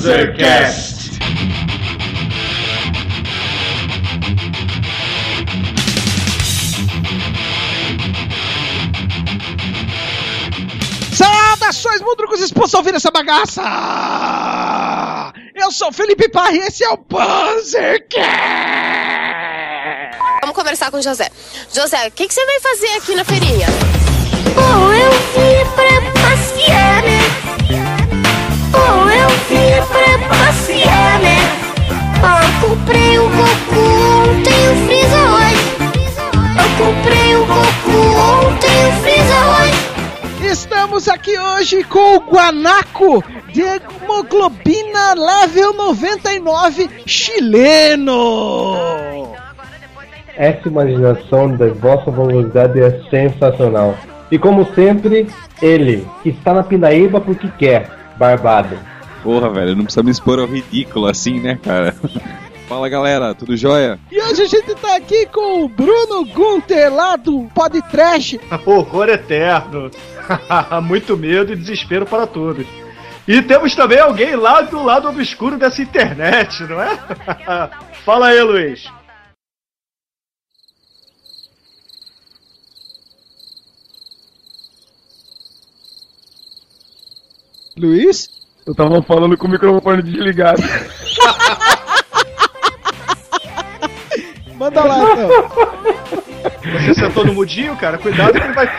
Panzercast. 0.00 1.10
Saudações, 11.12 12.00
mundrucos 12.00 12.40
expulsos 12.40 12.74
a 12.74 12.78
ouvir 12.78 12.94
essa 12.94 13.10
bagaça! 13.10 13.62
Eu 15.54 15.70
sou 15.70 15.92
Felipe 15.92 16.30
Parra 16.30 16.52
e 16.52 16.60
esse 16.60 16.82
é 16.82 16.88
o 16.88 16.96
Panzercast! 16.96 18.26
Vamos 20.40 20.56
conversar 20.56 20.90
com 20.90 20.96
o 20.96 21.02
José. 21.02 21.28
José, 21.74 22.08
o 22.08 22.10
que, 22.12 22.26
que 22.26 22.32
você 22.32 22.46
veio 22.46 22.60
fazer 22.62 22.96
aqui 22.96 23.14
na 23.14 23.24
feirinha? 23.24 23.66
Comprei 32.70 33.18
o 33.18 33.24
Goku 33.24 33.82
ontem, 34.28 34.62
o 34.70 34.76
Freeza 34.86 35.18
hoje. 35.34 35.64
Eu 36.56 36.68
comprei 36.78 37.34
o 37.34 37.44
Goku 37.44 37.98
ontem, 38.46 38.78
o 38.86 38.92
Freeza 39.02 39.38
hoje. 39.50 40.52
Estamos 40.52 41.08
aqui 41.08 41.36
hoje 41.36 41.82
com 41.82 42.16
o 42.16 42.20
Guanaco 42.20 43.24
de 43.52 43.62
hemoglobina 43.62 45.14
level 45.14 45.72
99 45.74 46.88
chileno. 47.06 48.76
Essa 50.36 50.68
imaginação 50.68 51.56
da 51.56 51.66
vossa 51.70 52.08
velocidade 52.12 52.80
é 52.80 53.02
sensacional. 53.10 53.96
E 54.30 54.38
como 54.38 54.64
sempre, 54.76 55.26
ele, 55.60 56.06
que 56.22 56.28
está 56.28 56.54
na 56.54 56.62
Pinaíba 56.62 57.20
porque 57.20 57.48
quer, 57.58 57.90
barbado. 58.16 58.78
Porra, 59.24 59.50
velho, 59.50 59.74
não 59.74 59.82
precisa 59.82 60.04
me 60.04 60.12
expor 60.12 60.38
ao 60.38 60.46
ridículo 60.46 61.06
assim, 61.06 61.40
né, 61.40 61.58
cara? 61.60 61.96
Fala 62.70 62.88
galera, 62.88 63.34
tudo 63.34 63.56
jóia? 63.56 63.98
E 64.12 64.22
hoje 64.22 64.42
a 64.42 64.46
gente 64.46 64.76
tá 64.76 64.94
aqui 64.94 65.26
com 65.26 65.64
o 65.64 65.68
Bruno 65.68 66.24
Gunter 66.24 66.94
lá 66.94 67.16
do 67.16 67.50
Pod 67.52 67.82
Trash. 67.90 68.36
Horror 68.64 69.08
eterno. 69.08 69.90
Muito 70.80 71.16
medo 71.16 71.52
e 71.52 71.56
desespero 71.56 72.06
para 72.06 72.28
todos. 72.28 72.64
E 73.26 73.42
temos 73.42 73.74
também 73.74 73.98
alguém 73.98 74.36
lá 74.36 74.60
do 74.60 74.84
lado 74.84 75.08
obscuro 75.08 75.58
dessa 75.58 75.82
internet, 75.82 76.62
não 76.62 76.80
é? 76.80 76.96
Fala 78.06 78.28
aí, 78.28 78.40
Luiz. 78.40 78.84
Luiz? 87.76 88.30
Eu 88.64 88.76
tava 88.76 89.02
falando 89.02 89.36
com 89.36 89.48
o 89.48 89.50
microfone 89.50 90.04
desligado. 90.04 90.62
Manda 94.60 94.84
lá 94.84 94.98
então. 94.98 95.28
Você 96.84 96.94
sentou 96.94 97.24
no 97.24 97.32
mudinho, 97.32 97.74
cara? 97.76 97.96
Cuidado 97.96 98.38
que 98.38 98.44
ele 98.44 98.52
vai. 98.52 98.66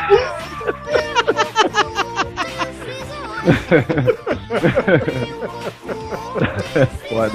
Foda. 7.10 7.32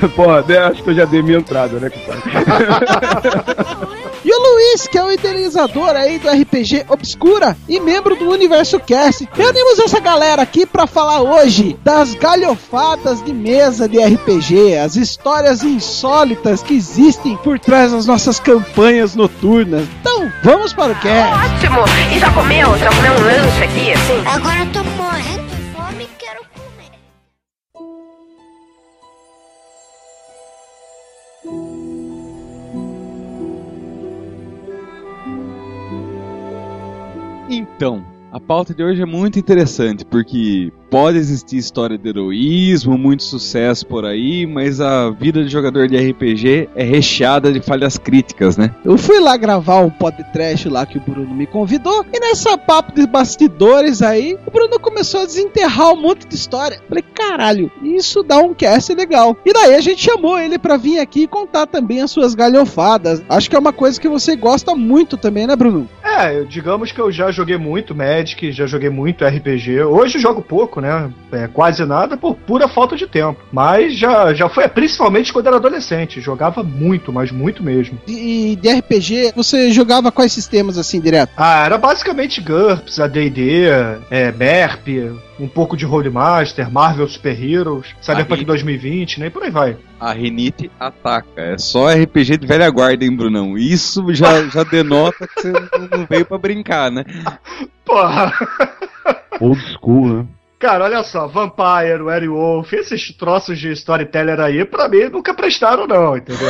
Porra, 0.14 0.42
né, 0.42 0.58
acho 0.58 0.82
que 0.82 0.90
eu 0.90 0.94
já 0.94 1.04
dei 1.04 1.22
minha 1.22 1.38
entrada, 1.38 1.78
né, 1.78 1.90
compadre? 1.90 2.22
E 4.24 4.32
o 4.32 4.38
Luiz, 4.38 4.86
que 4.86 4.96
é 4.96 5.04
o 5.04 5.10
idealizador 5.10 5.96
aí 5.96 6.18
do 6.18 6.28
RPG 6.28 6.84
Obscura 6.88 7.56
e 7.68 7.80
membro 7.80 8.14
do 8.14 8.30
Universo 8.30 8.78
Cast. 8.78 9.28
Reunimos 9.32 9.80
essa 9.80 9.98
galera 9.98 10.42
aqui 10.42 10.64
pra 10.64 10.86
falar 10.86 11.22
hoje 11.22 11.76
das 11.82 12.14
galhofadas 12.14 13.22
de 13.24 13.32
mesa 13.32 13.88
de 13.88 13.98
RPG, 13.98 14.76
as 14.76 14.94
histórias 14.94 15.64
insólitas 15.64 16.62
que 16.62 16.74
existem 16.74 17.36
por 17.38 17.58
trás 17.58 17.90
das 17.90 18.06
nossas 18.06 18.38
campanhas 18.38 19.16
noturnas. 19.16 19.88
Então, 20.00 20.30
vamos 20.44 20.72
para 20.72 20.92
o 20.92 21.00
cast. 21.00 21.56
Ótimo! 21.56 21.80
E 22.14 22.20
já 22.20 22.30
comeu? 22.30 22.78
Já 22.78 22.90
comeu 22.90 23.12
um 23.12 23.24
lanche 23.24 23.64
aqui, 23.64 23.92
assim? 23.92 24.22
Agora 24.24 24.60
eu 24.60 24.72
tô 24.72 24.84
morrendo 25.02 25.41
Então, 37.82 38.04
a 38.30 38.38
pauta 38.38 38.72
de 38.72 38.84
hoje 38.84 39.02
é 39.02 39.04
muito 39.04 39.40
interessante, 39.40 40.04
porque 40.04 40.72
pode 40.88 41.18
existir 41.18 41.56
história 41.56 41.98
de 41.98 42.08
heroísmo, 42.08 42.96
muito 42.96 43.24
sucesso 43.24 43.86
por 43.86 44.04
aí, 44.04 44.46
mas 44.46 44.80
a 44.80 45.10
vida 45.10 45.42
de 45.42 45.48
jogador 45.48 45.88
de 45.88 45.96
RPG 45.96 46.68
é 46.76 46.84
recheada 46.84 47.52
de 47.52 47.60
falhas 47.60 47.98
críticas, 47.98 48.56
né? 48.56 48.74
Eu 48.84 48.96
fui 48.96 49.18
lá 49.18 49.36
gravar 49.36 49.80
um 49.80 49.90
podcast 49.90 50.68
lá 50.68 50.86
que 50.86 50.98
o 50.98 51.00
Bruno 51.00 51.34
me 51.34 51.46
convidou, 51.46 52.06
e 52.12 52.20
nessa 52.20 52.56
papo 52.56 52.94
de 52.94 53.06
bastidores 53.06 54.00
aí, 54.00 54.38
o 54.46 54.50
Bruno 54.50 54.78
começou 54.78 55.22
a 55.22 55.26
desenterrar 55.26 55.92
um 55.92 56.00
monte 56.00 56.26
de 56.26 56.34
história. 56.36 56.80
Falei, 56.88 57.02
caralho, 57.02 57.70
isso 57.82 58.22
dá 58.22 58.38
um 58.38 58.54
cast 58.54 58.94
legal. 58.94 59.36
E 59.44 59.52
daí 59.52 59.74
a 59.74 59.80
gente 59.80 60.04
chamou 60.04 60.38
ele 60.38 60.58
pra 60.58 60.76
vir 60.76 61.00
aqui 61.00 61.22
e 61.22 61.28
contar 61.28 61.66
também 61.66 62.00
as 62.00 62.10
suas 62.10 62.34
galhofadas. 62.34 63.22
Acho 63.28 63.50
que 63.50 63.56
é 63.56 63.58
uma 63.58 63.72
coisa 63.72 64.00
que 64.00 64.08
você 64.08 64.36
gosta 64.36 64.74
muito 64.74 65.16
também, 65.16 65.46
né, 65.46 65.56
Bruno? 65.56 65.88
É, 66.18 66.38
eu- 66.38 66.44
digamos 66.44 66.92
que 66.92 67.00
eu 67.00 67.10
já 67.10 67.30
joguei 67.30 67.56
muito 67.56 67.94
Magic, 67.94 68.52
já 68.52 68.66
joguei 68.66 68.90
muito 68.90 69.24
RPG. 69.24 69.82
Hoje 69.82 70.18
jogo 70.18 70.42
pouco, 70.42 70.80
né? 70.80 71.10
É, 71.32 71.46
quase 71.48 71.84
nada 71.84 72.16
por 72.16 72.34
pura 72.36 72.68
falta 72.68 72.96
de 72.96 73.06
tempo. 73.06 73.40
Mas 73.52 73.96
já, 73.96 74.32
já 74.34 74.48
foi, 74.48 74.68
principalmente 74.68 75.32
quando 75.32 75.46
era 75.46 75.56
adolescente. 75.56 76.20
Jogava 76.20 76.62
muito, 76.62 77.12
mas 77.12 77.30
muito 77.30 77.62
mesmo. 77.62 77.98
E 78.06 78.58
de 78.60 78.68
RPG, 78.68 79.32
você 79.34 79.70
jogava 79.70 80.12
quais 80.12 80.32
sistemas 80.32 80.76
assim 80.78 81.00
direto? 81.00 81.30
Ah, 81.36 81.64
era 81.64 81.78
basicamente 81.78 82.40
GURPS, 82.40 83.00
AD&D, 83.00 83.64
é, 84.10 84.32
MERP, 84.32 85.12
um 85.40 85.48
pouco 85.48 85.76
de 85.76 85.86
Holy 85.86 86.10
Master, 86.10 86.70
Marvel 86.70 87.08
Super 87.08 87.42
Heroes, 87.42 87.86
Cyberpunk 88.00 88.40
Aí. 88.40 88.44
2020, 88.46 89.20
né? 89.20 89.26
E 89.26 89.30
por 89.30 89.42
aí 89.42 89.50
vai. 89.50 89.76
A 90.02 90.12
rinite 90.12 90.68
ataca. 90.80 91.40
É 91.40 91.56
só 91.56 91.88
RPG 91.88 92.38
de 92.38 92.44
velha 92.44 92.68
guarda, 92.68 93.04
hein, 93.04 93.14
Brunão? 93.14 93.56
Isso 93.56 94.12
já, 94.12 94.48
já 94.48 94.64
denota 94.64 95.28
que 95.28 95.42
você 95.42 95.52
não 95.52 95.98
não 95.98 96.06
veio 96.10 96.26
pra 96.26 96.38
brincar, 96.38 96.90
né? 96.90 97.04
Porra! 97.84 98.32
Old 99.40 99.60
school, 99.74 100.08
né? 100.08 100.26
Cara, 100.62 100.84
olha 100.84 101.02
só, 101.02 101.26
Vampire, 101.26 102.00
Werewolf, 102.00 102.72
esses 102.72 103.10
troços 103.16 103.58
de 103.58 103.72
storyteller 103.72 104.38
aí, 104.38 104.64
pra 104.64 104.88
mim, 104.88 105.08
nunca 105.08 105.34
prestaram 105.34 105.88
não, 105.88 106.16
entendeu? 106.16 106.46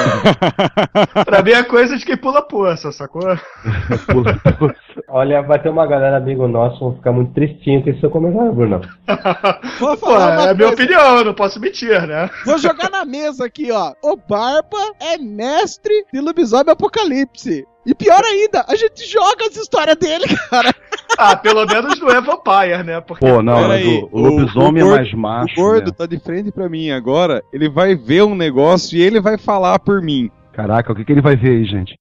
pra 1.24 1.42
mim 1.42 1.52
é 1.52 1.62
coisa 1.62 1.96
de 1.96 2.04
quem 2.04 2.18
pula 2.18 2.42
poça, 2.42 2.92
sacou? 2.92 3.22
Olha, 5.08 5.40
vai 5.40 5.62
ter 5.62 5.70
uma 5.70 5.86
galera 5.86 6.18
amigo 6.18 6.46
nosso, 6.46 6.78
vão 6.78 6.94
ficar 6.96 7.10
muito 7.10 7.32
tristinho 7.32 7.82
com 7.82 7.88
esse 7.88 8.00
seu 8.00 8.10
comentário, 8.10 8.52
Bruno. 8.52 8.82
Vou 9.80 9.96
Pô, 9.96 10.10
é 10.12 10.50
a 10.50 10.54
minha 10.54 10.68
coisa. 10.68 10.74
opinião, 10.74 11.24
não 11.24 11.32
posso 11.32 11.58
mentir, 11.58 12.06
né? 12.06 12.28
Vou 12.44 12.58
jogar 12.58 12.90
na 12.90 13.06
mesa 13.06 13.46
aqui, 13.46 13.72
ó. 13.72 13.94
O 14.02 14.14
Barba 14.16 14.92
é 15.00 15.16
mestre 15.16 16.04
de 16.12 16.20
lobisomem 16.20 16.70
apocalipse. 16.70 17.66
E 17.84 17.94
pior 17.94 18.22
ainda, 18.24 18.64
a 18.68 18.76
gente 18.76 19.04
joga 19.10 19.46
as 19.46 19.56
histórias 19.56 19.96
dele, 19.96 20.24
cara. 20.50 20.72
Ah, 21.18 21.34
pelo 21.36 21.66
menos 21.66 21.98
não 22.00 22.08
é 22.08 22.20
Vampire, 22.20 22.82
né? 22.84 23.00
Porque 23.00 23.26
Pô, 23.26 23.42
não, 23.42 23.68
mas 23.68 23.84
o, 23.86 24.08
o 24.12 24.20
lobisomem 24.20 24.82
o- 24.82 24.86
o 24.86 24.88
é 24.88 24.90
gordo- 24.90 24.96
mais 24.96 25.12
macho. 25.14 25.60
O 25.60 25.62
gordo 25.64 25.86
né? 25.90 25.94
tá 25.98 26.06
de 26.06 26.18
frente 26.18 26.50
pra 26.52 26.68
mim 26.68 26.90
agora, 26.90 27.42
ele 27.52 27.68
vai 27.68 27.94
ver 27.96 28.22
um 28.22 28.34
negócio 28.34 28.96
e 28.96 29.02
ele 29.02 29.20
vai 29.20 29.36
falar 29.36 29.78
por 29.80 30.00
mim. 30.00 30.30
Caraca, 30.52 30.92
o 30.92 30.94
que, 30.94 31.04
que 31.04 31.12
ele 31.12 31.20
vai 31.22 31.34
ver 31.34 31.50
aí, 31.50 31.64
gente? 31.64 31.98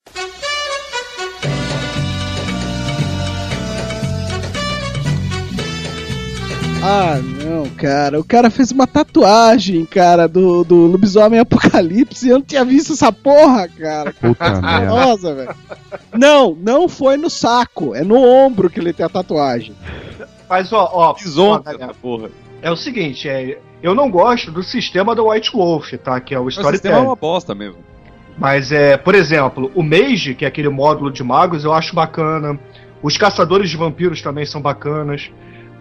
Ah, 6.83 7.18
não, 7.22 7.69
cara. 7.75 8.19
O 8.19 8.24
cara 8.24 8.50
fez 8.50 8.72
uma 8.72 8.88
tatuagem, 8.88 9.86
cara, 9.86 10.28
do, 10.28 10.63
do 10.63 10.75
lobisomem 10.88 11.39
apocalipse. 11.39 12.28
Eu 12.30 12.39
não 12.39 12.45
tinha 12.45 12.66
visto 12.66 12.94
essa 12.94 13.12
porra, 13.12 13.68
cara. 13.68 14.13
Puta 14.13 14.50
merda. 14.62 14.86
Nossa, 14.88 15.33
velho. 15.36 15.56
Não, 16.18 16.57
não 16.60 16.89
foi 16.89 17.18
no 17.18 17.30
saco. 17.30 17.94
É 17.94 18.04
no 18.04 18.18
ombro 18.18 18.69
que 18.69 18.80
ele 18.80 18.94
tem 18.94 19.06
a 19.06 19.10
tatuagem. 19.10 19.75
Mas, 20.50 20.74
ó, 20.74 20.89
ó, 20.92 21.10
ó, 21.12 21.60
galera, 21.60 21.86
essa 21.86 21.94
porra. 21.94 22.30
é 22.62 22.72
o 22.72 22.75
seguinte, 22.75 23.30
é, 23.30 23.60
eu 23.81 23.94
não 23.95 24.10
gosto 24.10 24.51
do 24.51 24.63
sistema 24.63 25.16
do 25.16 25.30
White 25.30 25.51
Wolf, 25.54 25.94
tá? 26.04 26.19
Que 26.19 26.34
é 26.36 26.39
o 26.39 26.45
O 26.45 26.51
sistema 26.51 26.72
é 26.72 26.75
storytelling. 26.75 27.06
uma 27.06 27.16
bosta 27.16 27.54
mesmo. 27.56 27.77
Mas 28.38 28.72
é, 28.72 28.98
por 28.98 29.13
exemplo, 29.13 29.72
o 29.75 29.84
Mage, 29.84 30.34
que 30.34 30.45
é 30.45 30.48
aquele 30.48 30.69
módulo 30.69 31.12
de 31.12 31.24
magos, 31.24 31.63
eu 31.63 31.74
acho 31.74 31.94
bacana. 31.94 32.60
Os 33.04 33.18
caçadores 33.18 33.69
de 33.69 33.77
vampiros 33.77 34.22
também 34.22 34.45
são 34.45 34.60
bacanas. 34.62 35.30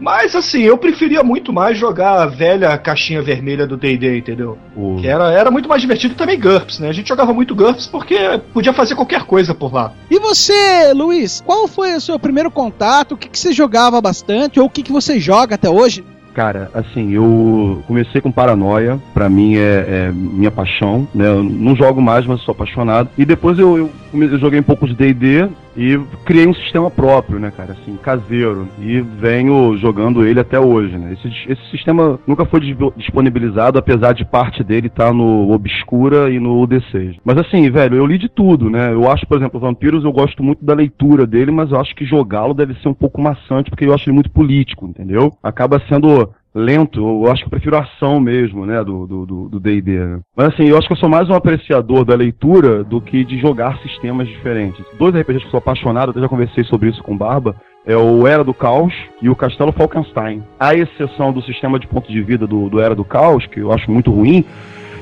Mas 0.00 0.34
assim, 0.34 0.62
eu 0.62 0.78
preferia 0.78 1.22
muito 1.22 1.52
mais 1.52 1.76
jogar 1.76 2.22
a 2.22 2.26
velha 2.26 2.76
caixinha 2.78 3.20
vermelha 3.20 3.66
do 3.66 3.76
D&D, 3.76 4.18
entendeu? 4.18 4.58
Que 4.98 5.06
era, 5.06 5.30
era 5.30 5.50
muito 5.50 5.68
mais 5.68 5.82
divertido 5.82 6.14
também 6.14 6.40
GURPS, 6.40 6.78
né? 6.78 6.88
A 6.88 6.92
gente 6.92 7.08
jogava 7.08 7.32
muito 7.32 7.54
GURPS 7.54 7.86
porque 7.86 8.16
podia 8.52 8.72
fazer 8.72 8.94
qualquer 8.94 9.24
coisa 9.24 9.54
por 9.54 9.72
lá. 9.72 9.92
E 10.10 10.18
você, 10.18 10.92
Luiz, 10.94 11.42
qual 11.44 11.68
foi 11.68 11.94
o 11.94 12.00
seu 12.00 12.18
primeiro 12.18 12.50
contato? 12.50 13.12
O 13.12 13.16
que, 13.16 13.28
que 13.28 13.38
você 13.38 13.52
jogava 13.52 14.00
bastante? 14.00 14.58
Ou 14.58 14.66
o 14.66 14.70
que, 14.70 14.82
que 14.82 14.92
você 14.92 15.20
joga 15.20 15.54
até 15.54 15.68
hoje? 15.68 16.04
Cara, 16.40 16.70
assim, 16.72 17.12
eu 17.12 17.82
comecei 17.86 18.18
com 18.18 18.32
Paranoia, 18.32 18.98
pra 19.12 19.28
mim 19.28 19.56
é, 19.56 19.84
é 20.08 20.10
minha 20.10 20.50
paixão, 20.50 21.06
né? 21.14 21.26
Eu 21.28 21.44
não 21.44 21.76
jogo 21.76 22.00
mais, 22.00 22.24
mas 22.24 22.40
sou 22.40 22.52
apaixonado. 22.52 23.10
E 23.18 23.26
depois 23.26 23.58
eu, 23.58 23.76
eu, 23.76 23.90
eu 24.14 24.38
joguei 24.38 24.58
um 24.58 24.62
pouco 24.62 24.88
de 24.88 24.94
D&D 24.94 25.50
e 25.76 26.00
criei 26.24 26.46
um 26.46 26.54
sistema 26.54 26.90
próprio, 26.90 27.38
né, 27.38 27.52
cara, 27.54 27.72
assim, 27.72 27.96
caseiro. 28.02 28.66
E 28.80 29.00
venho 29.00 29.76
jogando 29.76 30.26
ele 30.26 30.40
até 30.40 30.58
hoje, 30.58 30.96
né? 30.96 31.12
Esse, 31.12 31.28
esse 31.52 31.70
sistema 31.70 32.18
nunca 32.26 32.44
foi 32.44 32.60
disponibilizado, 32.96 33.78
apesar 33.78 34.12
de 34.12 34.24
parte 34.24 34.64
dele 34.64 34.88
estar 34.88 35.08
tá 35.08 35.12
no 35.12 35.52
Obscura 35.52 36.30
e 36.30 36.40
no 36.40 36.66
UD6. 36.66 37.18
Mas 37.24 37.38
assim, 37.38 37.70
velho, 37.70 37.96
eu 37.96 38.06
li 38.06 38.18
de 38.18 38.28
tudo, 38.28 38.68
né? 38.68 38.92
Eu 38.92 39.10
acho, 39.10 39.26
por 39.26 39.36
exemplo, 39.36 39.60
Vampiros, 39.60 40.04
eu 40.04 40.12
gosto 40.12 40.42
muito 40.42 40.64
da 40.64 40.74
leitura 40.74 41.26
dele, 41.26 41.50
mas 41.50 41.70
eu 41.70 41.80
acho 41.80 41.94
que 41.94 42.04
jogá-lo 42.04 42.54
deve 42.54 42.74
ser 42.74 42.88
um 42.88 42.94
pouco 42.94 43.20
maçante, 43.20 43.70
porque 43.70 43.84
eu 43.84 43.94
acho 43.94 44.08
ele 44.08 44.14
muito 44.14 44.30
político, 44.30 44.86
entendeu? 44.86 45.32
Acaba 45.42 45.80
sendo 45.88 46.29
lento, 46.54 47.00
eu 47.00 47.30
acho 47.30 47.42
que 47.42 47.46
eu 47.46 47.50
prefiro 47.50 47.76
a 47.76 47.80
ação 47.80 48.20
mesmo, 48.20 48.66
né, 48.66 48.82
do 48.82 49.06
D&D. 49.06 49.26
Do, 49.26 49.48
do 49.48 49.60
D&D, 49.60 49.98
né? 49.98 50.20
Mas 50.36 50.48
assim, 50.48 50.68
eu 50.68 50.76
acho 50.76 50.86
que 50.86 50.92
eu 50.92 50.98
sou 50.98 51.08
mais 51.08 51.28
um 51.28 51.34
apreciador 51.34 52.04
da 52.04 52.14
leitura 52.14 52.82
do 52.82 53.00
que 53.00 53.24
de 53.24 53.38
jogar 53.38 53.78
sistemas 53.78 54.28
diferentes. 54.28 54.84
Dois 54.98 55.14
RPGs 55.14 55.40
que 55.40 55.46
eu 55.46 55.50
sou 55.50 55.58
apaixonado, 55.58 56.10
até 56.10 56.20
já 56.20 56.28
conversei 56.28 56.64
sobre 56.64 56.90
isso 56.90 57.02
com 57.02 57.16
Barba, 57.16 57.54
é 57.86 57.96
o 57.96 58.26
Era 58.26 58.44
do 58.44 58.52
Caos 58.52 58.92
e 59.22 59.28
o 59.28 59.36
Castelo 59.36 59.72
Falkenstein. 59.72 60.42
A 60.58 60.74
exceção 60.74 61.32
do 61.32 61.42
sistema 61.42 61.78
de 61.78 61.86
ponto 61.86 62.10
de 62.10 62.22
vida 62.22 62.46
do, 62.46 62.68
do 62.68 62.80
Era 62.80 62.94
do 62.94 63.04
Caos, 63.04 63.46
que 63.46 63.60
eu 63.60 63.72
acho 63.72 63.90
muito 63.90 64.10
ruim, 64.10 64.44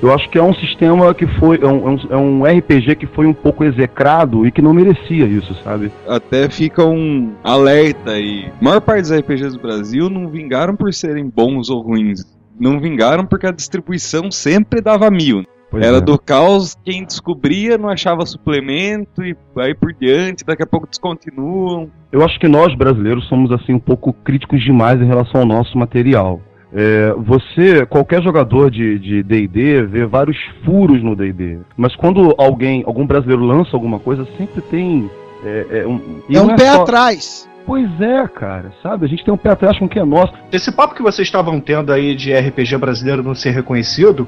eu 0.02 0.12
acho 0.12 0.28
que 0.28 0.38
é 0.38 0.42
um 0.42 0.54
sistema 0.54 1.12
que 1.14 1.26
foi. 1.26 1.58
É 1.60 1.66
um, 1.66 1.98
é 2.10 2.16
um, 2.16 2.44
RPG 2.44 2.96
que 2.96 3.06
foi 3.06 3.26
um 3.26 3.34
pouco 3.34 3.64
execrado 3.64 4.46
e 4.46 4.52
que 4.52 4.62
não 4.62 4.72
merecia 4.72 5.26
isso, 5.26 5.54
sabe? 5.62 5.90
Até 6.06 6.48
fica 6.48 6.84
um 6.84 7.32
alerta 7.42 8.12
aí. 8.12 8.50
A 8.60 8.64
maior 8.64 8.80
parte 8.80 9.02
dos 9.02 9.12
RPGs 9.12 9.56
do 9.56 9.62
Brasil 9.62 10.08
não 10.08 10.28
vingaram 10.28 10.76
por 10.76 10.92
serem 10.92 11.28
bons 11.28 11.68
ou 11.68 11.80
ruins. 11.80 12.24
Não 12.58 12.80
vingaram 12.80 13.24
porque 13.24 13.46
a 13.46 13.52
distribuição 13.52 14.30
sempre 14.30 14.80
dava 14.80 15.10
mil. 15.10 15.44
Pois 15.70 15.84
Era 15.84 15.98
é. 15.98 16.00
do 16.00 16.18
caos, 16.18 16.74
quem 16.82 17.04
descobria 17.04 17.76
não 17.76 17.88
achava 17.88 18.24
suplemento 18.24 19.22
e 19.22 19.36
aí 19.58 19.74
por 19.74 19.92
diante, 19.92 20.44
daqui 20.44 20.62
a 20.62 20.66
pouco 20.66 20.86
descontinuam. 20.88 21.90
Eu 22.10 22.24
acho 22.24 22.40
que 22.40 22.48
nós 22.48 22.74
brasileiros 22.74 23.28
somos 23.28 23.52
assim 23.52 23.74
um 23.74 23.78
pouco 23.78 24.12
críticos 24.12 24.62
demais 24.62 25.00
em 25.00 25.06
relação 25.06 25.42
ao 25.42 25.46
nosso 25.46 25.76
material. 25.76 26.40
É, 26.72 27.14
você, 27.16 27.86
qualquer 27.86 28.22
jogador 28.22 28.70
de 28.70 29.22
D&D 29.22 29.82
vê 29.84 30.04
vários 30.04 30.36
furos 30.64 31.02
no 31.02 31.16
D&D, 31.16 31.60
mas 31.76 31.96
quando 31.96 32.34
alguém, 32.36 32.82
algum 32.86 33.06
brasileiro 33.06 33.42
lança 33.42 33.70
alguma 33.74 33.98
coisa, 33.98 34.26
sempre 34.36 34.60
tem 34.60 35.10
é, 35.44 35.66
é 35.70 35.86
um, 35.86 36.20
é 36.30 36.40
um 36.40 36.50
é 36.50 36.56
pé 36.56 36.72
só... 36.72 36.82
atrás. 36.82 37.48
Pois 37.64 38.00
é, 38.00 38.26
cara, 38.28 38.72
sabe? 38.82 39.04
A 39.04 39.08
gente 39.08 39.24
tem 39.24 39.32
um 39.32 39.36
pé 39.36 39.50
atrás 39.50 39.78
com 39.78 39.84
o 39.84 39.88
que 39.88 39.98
é 39.98 40.04
nosso. 40.04 40.32
Esse 40.50 40.72
papo 40.72 40.94
que 40.94 41.02
vocês 41.02 41.28
estavam 41.28 41.60
tendo 41.60 41.92
aí 41.92 42.14
de 42.14 42.32
RPG 42.32 42.78
brasileiro 42.78 43.22
não 43.22 43.34
ser 43.34 43.50
reconhecido, 43.50 44.26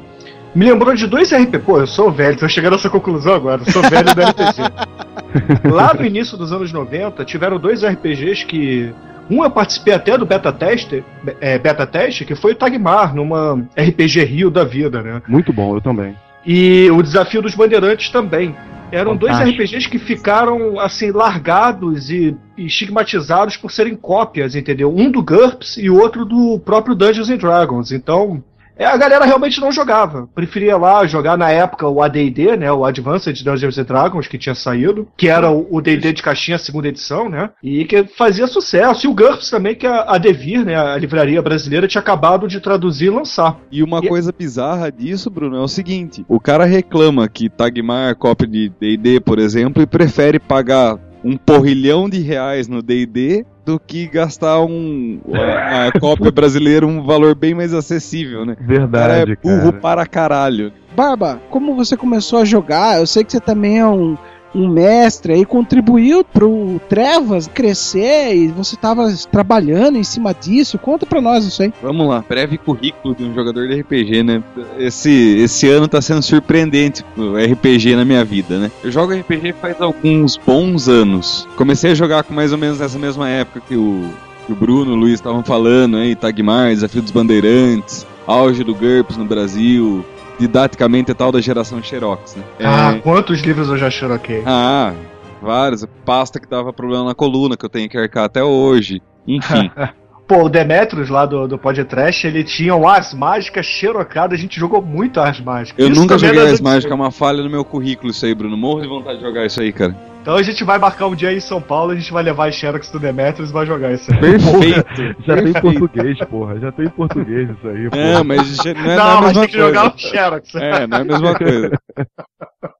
me 0.54 0.66
lembrou 0.66 0.94
de 0.94 1.06
dois 1.06 1.32
RPG. 1.32 1.60
Pô, 1.60 1.78
eu 1.78 1.86
sou 1.86 2.10
velho, 2.10 2.38
tô 2.38 2.46
chegando 2.48 2.74
a 2.74 2.76
essa 2.76 2.90
conclusão 2.90 3.34
agora. 3.34 3.62
Eu 3.62 3.72
sou 3.72 3.82
velho 3.82 4.14
do 4.14 4.20
RPG. 4.20 5.72
Lá 5.72 5.94
no 5.94 6.04
início 6.04 6.36
dos 6.36 6.52
anos 6.52 6.70
90, 6.70 7.24
tiveram 7.24 7.58
dois 7.58 7.82
RPGs 7.82 8.44
que 8.44 8.92
um 9.30 9.44
eu 9.44 9.50
participei 9.50 9.94
até 9.94 10.18
do 10.18 10.26
beta 10.26 10.52
teste, 10.52 11.04
é, 11.40 11.58
beta 11.58 11.86
teste, 11.86 12.24
que 12.24 12.34
foi 12.34 12.52
o 12.52 12.56
Tagmar, 12.56 13.14
numa 13.14 13.66
RPG 13.76 14.24
Rio 14.24 14.50
da 14.50 14.64
vida, 14.64 15.00
né? 15.02 15.22
Muito 15.28 15.52
bom, 15.52 15.74
eu 15.74 15.80
também. 15.80 16.16
E 16.44 16.90
o 16.90 17.02
Desafio 17.02 17.42
dos 17.42 17.54
Bandeirantes 17.54 18.10
também. 18.10 18.54
Eram 18.92 19.12
Fantástico. 19.12 19.46
dois 19.46 19.54
RPGs 19.54 19.88
que 19.88 19.98
ficaram 20.00 20.80
assim 20.80 21.12
largados 21.12 22.10
e 22.10 22.36
estigmatizados 22.58 23.56
por 23.56 23.70
serem 23.70 23.94
cópias, 23.94 24.56
entendeu? 24.56 24.92
Um 24.92 25.10
do 25.10 25.22
GURPS 25.22 25.76
e 25.76 25.88
o 25.88 25.96
outro 25.96 26.24
do 26.24 26.58
próprio 26.58 26.96
Dungeons 26.96 27.30
and 27.30 27.36
Dragons. 27.36 27.92
Então, 27.92 28.42
a 28.78 28.96
galera 28.96 29.24
realmente 29.24 29.60
não 29.60 29.72
jogava. 29.72 30.28
Preferia 30.34 30.76
lá 30.76 31.06
jogar 31.06 31.36
na 31.36 31.50
época 31.50 31.88
o 31.88 32.02
AD&D, 32.02 32.56
né, 32.56 32.72
o 32.72 32.84
Advanced 32.84 33.42
Dungeons 33.42 33.78
and 33.78 33.84
Dragons 33.84 34.26
que 34.26 34.38
tinha 34.38 34.54
saído, 34.54 35.08
que 35.16 35.28
era 35.28 35.50
o 35.50 35.80
D&D 35.80 36.12
de 36.12 36.22
caixinha 36.22 36.58
segunda 36.58 36.88
edição, 36.88 37.28
né, 37.28 37.50
e 37.62 37.84
que 37.84 38.04
fazia 38.04 38.46
sucesso. 38.46 39.06
E 39.06 39.08
o 39.08 39.14
GURPS 39.14 39.50
também 39.50 39.74
que 39.74 39.86
a, 39.86 40.02
a 40.02 40.18
Devir, 40.18 40.64
né, 40.64 40.76
a 40.76 40.96
livraria 40.96 41.42
brasileira 41.42 41.88
tinha 41.88 42.00
acabado 42.00 42.48
de 42.48 42.60
traduzir 42.60 43.06
e 43.06 43.10
lançar. 43.10 43.58
E 43.70 43.82
uma 43.82 44.00
e... 44.02 44.08
coisa 44.08 44.32
bizarra 44.36 44.90
disso, 44.90 45.30
Bruno, 45.30 45.56
é 45.56 45.60
o 45.60 45.68
seguinte: 45.68 46.24
o 46.28 46.40
cara 46.40 46.64
reclama 46.64 47.28
que 47.28 47.48
Tagmar 47.48 48.16
cópia 48.16 48.46
de 48.46 48.72
D&D, 48.80 49.20
por 49.20 49.38
exemplo, 49.38 49.82
e 49.82 49.86
prefere 49.86 50.38
pagar 50.38 50.98
um 51.24 51.36
porrilhão 51.36 52.08
de 52.08 52.20
reais 52.20 52.68
no 52.68 52.82
D&D 52.82 53.44
do 53.64 53.78
que 53.78 54.06
gastar 54.06 54.60
um 54.62 55.20
a, 55.32 55.92
cópia 56.00 56.30
brasileira 56.30 56.86
um 56.86 57.02
valor 57.04 57.34
bem 57.34 57.54
mais 57.54 57.72
acessível, 57.74 58.44
né? 58.44 58.56
Verdade, 58.60 59.06
cara. 59.06 59.32
É 59.32 59.36
burro 59.36 59.70
cara. 59.72 59.80
para 59.80 60.06
caralho. 60.06 60.72
Barba, 60.96 61.40
como 61.50 61.76
você 61.76 61.96
começou 61.96 62.40
a 62.40 62.44
jogar, 62.44 62.98
eu 62.98 63.06
sei 63.06 63.22
que 63.22 63.32
você 63.32 63.40
também 63.40 63.78
é 63.78 63.86
um 63.86 64.16
um 64.54 64.68
mestre 64.68 65.32
aí 65.32 65.44
contribuiu 65.44 66.24
pro 66.24 66.80
Trevas 66.88 67.46
crescer 67.46 68.34
e 68.34 68.48
você 68.48 68.74
estava 68.74 69.08
trabalhando 69.30 69.96
em 69.96 70.04
cima 70.04 70.34
disso. 70.34 70.78
Conta 70.78 71.06
pra 71.06 71.20
nós 71.20 71.44
isso 71.44 71.62
aí. 71.62 71.72
Vamos 71.82 72.08
lá, 72.08 72.24
breve 72.28 72.58
currículo 72.58 73.14
de 73.14 73.24
um 73.24 73.34
jogador 73.34 73.68
de 73.68 73.80
RPG, 73.80 74.22
né? 74.22 74.42
Esse, 74.78 75.10
esse 75.38 75.68
ano 75.68 75.86
tá 75.88 76.00
sendo 76.00 76.22
surpreendente 76.22 77.04
o 77.16 77.36
RPG 77.36 77.96
na 77.96 78.04
minha 78.04 78.24
vida, 78.24 78.58
né? 78.58 78.70
Eu 78.82 78.90
jogo 78.90 79.14
RPG 79.14 79.54
faz 79.60 79.80
alguns 79.80 80.36
bons 80.36 80.88
anos. 80.88 81.48
Comecei 81.56 81.92
a 81.92 81.94
jogar 81.94 82.24
com 82.24 82.34
mais 82.34 82.52
ou 82.52 82.58
menos 82.58 82.80
nessa 82.80 82.98
mesma 82.98 83.28
época 83.28 83.62
que 83.66 83.76
o, 83.76 84.08
que 84.46 84.52
o 84.52 84.56
Bruno 84.56 84.92
e 84.92 84.94
o 84.94 84.96
Luiz 84.96 85.14
estavam 85.14 85.42
falando 85.42 85.96
aí, 85.96 86.14
Tagmar, 86.14 86.70
Desafio 86.70 87.02
dos 87.02 87.10
Bandeirantes, 87.10 88.06
auge 88.26 88.64
do 88.64 88.74
GURPS 88.74 89.16
no 89.16 89.24
Brasil, 89.24 90.04
didaticamente 90.40 91.10
é 91.10 91.14
tal 91.14 91.30
da 91.30 91.40
geração 91.40 91.82
Xerox, 91.82 92.34
né? 92.34 92.42
Ah, 92.60 92.94
é... 92.96 92.98
quantos 93.00 93.40
livros 93.40 93.68
eu 93.68 93.76
já 93.76 93.90
xeroquei? 93.90 94.42
Ah, 94.46 94.94
vários. 95.42 95.84
Pasta 96.04 96.40
que 96.40 96.48
dava 96.48 96.72
problema 96.72 97.04
na 97.04 97.14
coluna, 97.14 97.58
que 97.58 97.64
eu 97.64 97.68
tenho 97.68 97.88
que 97.90 97.98
arcar 97.98 98.24
até 98.24 98.42
hoje. 98.42 99.02
Enfim. 99.28 99.70
Pô, 100.26 100.44
o 100.44 100.48
Demetrius 100.48 101.10
lá 101.10 101.26
do, 101.26 101.46
do 101.46 101.58
Podcast, 101.58 102.24
ele 102.24 102.44
tinha 102.44 102.74
o 102.74 102.88
Ars 102.88 103.12
Mágicas 103.12 103.66
xerocado, 103.66 104.32
a 104.32 104.38
gente 104.38 104.58
jogou 104.60 104.80
muito 104.80 105.20
Ars 105.20 105.40
Mágicas. 105.40 105.84
Eu 105.84 105.90
isso 105.90 106.00
nunca 106.00 106.16
joguei 106.16 106.40
Ars 106.40 106.60
Mágicas, 106.60 106.90
é 106.90 106.94
uma 106.94 107.10
falha 107.10 107.42
no 107.42 107.50
meu 107.50 107.64
currículo 107.64 108.12
isso 108.12 108.24
aí, 108.24 108.32
Bruno. 108.32 108.56
Morro 108.56 108.80
de 108.80 108.88
vontade 108.88 109.18
de 109.18 109.24
jogar 109.24 109.44
isso 109.44 109.60
aí, 109.60 109.72
cara. 109.72 109.94
Então 110.20 110.36
a 110.36 110.42
gente 110.42 110.62
vai 110.64 110.78
marcar 110.78 111.06
um 111.06 111.14
dia 111.14 111.30
aí 111.30 111.38
em 111.38 111.40
São 111.40 111.62
Paulo, 111.62 111.92
a 111.92 111.94
gente 111.96 112.12
vai 112.12 112.22
levar 112.22 112.48
as 112.48 112.54
Xerox 112.54 112.90
do 112.90 112.98
Demetrius 112.98 113.48
e 113.48 113.52
vai 113.52 113.64
jogar 113.64 113.92
isso 113.92 114.12
aí. 114.12 114.20
Perfeito. 114.20 115.16
Já 115.26 115.36
tem 115.36 115.48
em 115.48 115.52
português, 115.52 116.18
porra. 116.28 116.60
Já 116.60 116.72
tem 116.72 116.86
em 116.86 116.90
português 116.90 117.48
isso 117.50 117.68
aí, 117.68 117.88
porra. 117.90 118.02
É, 118.02 118.22
mas 118.22 118.58
não 118.58 118.70
é, 118.70 118.74
não, 118.74 118.84
não 118.84 118.92
é 118.92 119.20
mas 119.22 119.32
tem 119.32 119.46
que 119.48 119.52
coisa. 119.56 119.66
jogar 119.66 119.94
o 119.94 119.98
Xerox. 119.98 120.54
É, 120.54 120.86
não 120.86 120.98
é 120.98 121.00
a 121.00 121.04
mesma 121.04 121.34
coisa. 121.34 121.70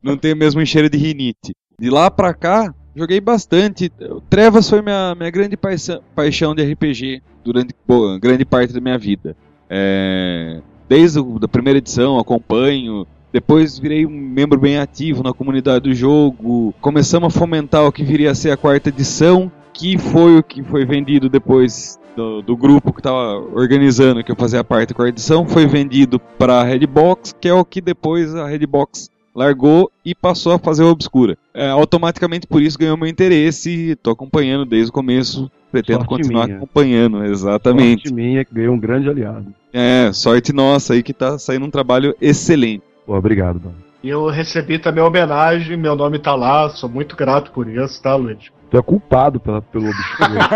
Não 0.03 0.17
tem 0.17 0.33
o 0.35 0.37
mesmo 0.37 0.61
encheiro 0.61 0.91
de 0.91 0.99
rinite. 0.99 1.55
De 1.79 1.89
lá 1.89 2.11
pra 2.11 2.35
cá, 2.35 2.75
joguei 2.95 3.21
bastante. 3.21 3.91
Trevas 4.29 4.69
foi 4.69 4.83
minha, 4.83 5.15
minha 5.15 5.31
grande 5.31 5.57
paixão 6.15 6.55
de 6.55 6.63
RPG 6.63 7.23
durante 7.43 7.75
boa, 7.89 8.19
grande 8.19 8.45
parte 8.45 8.75
da 8.75 8.81
minha 8.83 8.99
vida. 8.99 9.35
É, 9.69 10.61
desde 10.89 11.21
a 11.21 11.49
primeira 11.49 11.79
edição 11.79 12.19
acompanho. 12.19 13.07
Depois 13.33 13.79
virei 13.79 14.05
um 14.07 14.11
membro 14.11 14.59
bem 14.59 14.79
ativo 14.79 15.23
na 15.23 15.33
comunidade 15.33 15.89
do 15.89 15.95
jogo. 15.95 16.75
Começamos 16.81 17.35
a 17.35 17.39
fomentar 17.39 17.87
o 17.87 17.93
que 17.93 18.03
viria 18.03 18.31
a 18.31 18.35
ser 18.35 18.51
a 18.51 18.57
quarta 18.57 18.89
edição, 18.89 19.51
que 19.73 19.97
foi 19.97 20.37
o 20.37 20.43
que 20.43 20.63
foi 20.63 20.85
vendido 20.85 21.29
depois 21.29 21.99
do, 22.17 22.43
do 22.43 22.57
grupo 22.57 22.93
que 22.93 23.01
estava 23.01 23.39
organizando, 23.55 24.23
que 24.25 24.33
eu 24.33 24.37
fazia 24.37 24.65
parte 24.65 24.89
da 24.89 24.95
quarta 24.95 25.11
edição. 25.11 25.47
Foi 25.47 25.67
vendido 25.67 26.19
para 26.19 26.61
a 26.61 26.65
Redbox, 26.65 27.35
que 27.41 27.49
é 27.49 27.55
o 27.55 27.65
que 27.65 27.81
depois 27.81 28.35
a 28.35 28.47
Redbox 28.47 29.09
largou 29.35 29.91
e 30.05 30.15
passou 30.15 30.53
a 30.53 30.59
fazer 30.59 30.83
o 30.83 30.91
Obscura. 30.91 31.39
É, 31.55 31.69
automaticamente 31.69 32.47
por 32.47 32.61
isso 32.61 32.79
ganhou 32.79 32.97
meu 32.97 33.09
interesse, 33.09 33.91
estou 33.91 34.13
acompanhando 34.13 34.65
desde 34.65 34.91
o 34.91 34.93
começo, 34.93 35.51
pretendo 35.71 36.01
sorte 36.01 36.09
continuar 36.09 36.47
minha. 36.47 36.57
acompanhando, 36.57 37.25
exatamente. 37.25 38.09
Sorte 38.09 38.15
minha 38.15 38.45
que 38.45 38.55
ganhou 38.55 38.75
um 38.75 38.79
grande 38.79 39.09
aliado. 39.09 39.55
É, 39.73 40.11
sorte 40.13 40.53
nossa 40.53 40.95
aí 40.95 41.03
que 41.03 41.13
está 41.13 41.39
saindo 41.39 41.65
um 41.65 41.71
trabalho 41.71 42.15
excelente. 42.21 42.83
Pô, 43.11 43.17
obrigado, 43.17 43.61
mano. 43.61 43.75
E 44.05 44.09
eu 44.09 44.29
recebi 44.29 44.79
também 44.79 45.03
homenagem, 45.03 45.77
meu 45.77 45.97
nome 45.97 46.21
tá 46.21 46.33
lá, 46.37 46.69
sou 46.69 46.89
muito 46.89 47.17
grato 47.17 47.51
por 47.51 47.67
isso, 47.67 48.01
tá, 48.01 48.15
Luiz? 48.15 48.53
Tu 48.71 48.79
é 48.79 48.83
culpado 48.83 49.41
pela, 49.41 49.61
pelo 49.61 49.89
Obscura. 49.89 50.49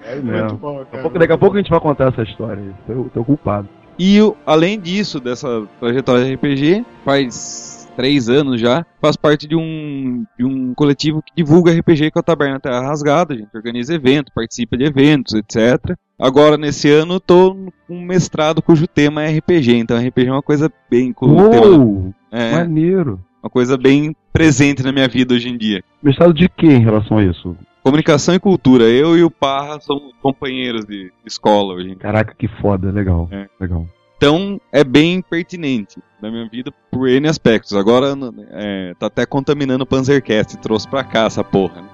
é 0.02 0.16
mesmo. 0.16 0.56
Bom, 0.56 0.78
daqui, 0.78 0.96
a 0.96 1.02
pouco, 1.02 1.18
daqui 1.18 1.32
a 1.34 1.36
pouco 1.36 1.56
a 1.56 1.58
gente 1.58 1.68
vai 1.68 1.78
contar 1.78 2.08
essa 2.08 2.22
história 2.22 2.74
tu 2.86 3.20
é 3.20 3.22
culpado. 3.22 3.68
E 3.98 4.18
além 4.46 4.80
disso, 4.80 5.20
dessa 5.20 5.68
trajetória 5.78 6.24
de 6.24 6.36
RPG, 6.36 6.86
faz 7.04 7.71
três 7.96 8.28
anos 8.28 8.60
já, 8.60 8.84
faz 9.00 9.16
parte 9.16 9.46
de 9.46 9.56
um, 9.56 10.24
de 10.38 10.44
um 10.44 10.74
coletivo 10.74 11.22
que 11.22 11.32
divulga 11.36 11.72
RPG 11.72 12.10
com 12.10 12.18
a 12.18 12.22
Taberna 12.22 12.60
Terra 12.60 12.80
Rasgada. 12.80 13.34
A 13.34 13.36
gente 13.36 13.54
organiza 13.54 13.94
eventos, 13.94 14.32
participa 14.34 14.76
de 14.76 14.84
eventos, 14.84 15.34
etc. 15.34 15.96
Agora, 16.18 16.56
nesse 16.56 16.90
ano, 16.90 17.18
tô 17.18 17.54
com 17.86 17.96
um 17.96 18.02
mestrado 18.02 18.62
cujo 18.62 18.86
tema 18.86 19.24
é 19.24 19.38
RPG. 19.38 19.76
Então, 19.76 19.98
RPG 19.98 20.28
é 20.28 20.32
uma 20.32 20.42
coisa 20.42 20.72
bem. 20.90 21.14
Uou, 21.20 21.50
tema, 21.50 22.14
é, 22.30 22.52
maneiro! 22.52 23.20
Uma 23.42 23.50
coisa 23.50 23.76
bem 23.76 24.14
presente 24.32 24.82
na 24.82 24.92
minha 24.92 25.08
vida 25.08 25.34
hoje 25.34 25.48
em 25.48 25.58
dia. 25.58 25.82
Mestrado 26.02 26.32
de 26.32 26.48
quê 26.48 26.66
em 26.66 26.82
relação 26.82 27.18
a 27.18 27.24
isso? 27.24 27.56
Comunicação 27.82 28.34
e 28.34 28.38
cultura. 28.38 28.84
Eu 28.84 29.18
e 29.18 29.24
o 29.24 29.30
Parra 29.30 29.80
somos 29.80 30.12
companheiros 30.22 30.86
de 30.86 31.12
escola 31.26 31.74
hoje. 31.74 31.96
Caraca, 31.96 32.32
que 32.38 32.46
foda, 32.46 32.92
legal. 32.92 33.28
É. 33.32 33.48
Legal. 33.60 33.86
Então 34.22 34.60
é 34.70 34.84
bem 34.84 35.20
pertinente 35.20 36.00
na 36.20 36.30
minha 36.30 36.48
vida 36.48 36.72
por 36.92 37.08
N 37.08 37.26
aspectos. 37.26 37.74
Agora 37.74 38.16
é, 38.52 38.94
tá 38.96 39.06
até 39.06 39.26
contaminando 39.26 39.82
o 39.82 39.86
Panzercast, 39.86 40.58
trouxe 40.58 40.86
pra 40.86 41.02
cá 41.02 41.24
essa 41.24 41.42
porra. 41.42 41.82
né? 41.82 41.88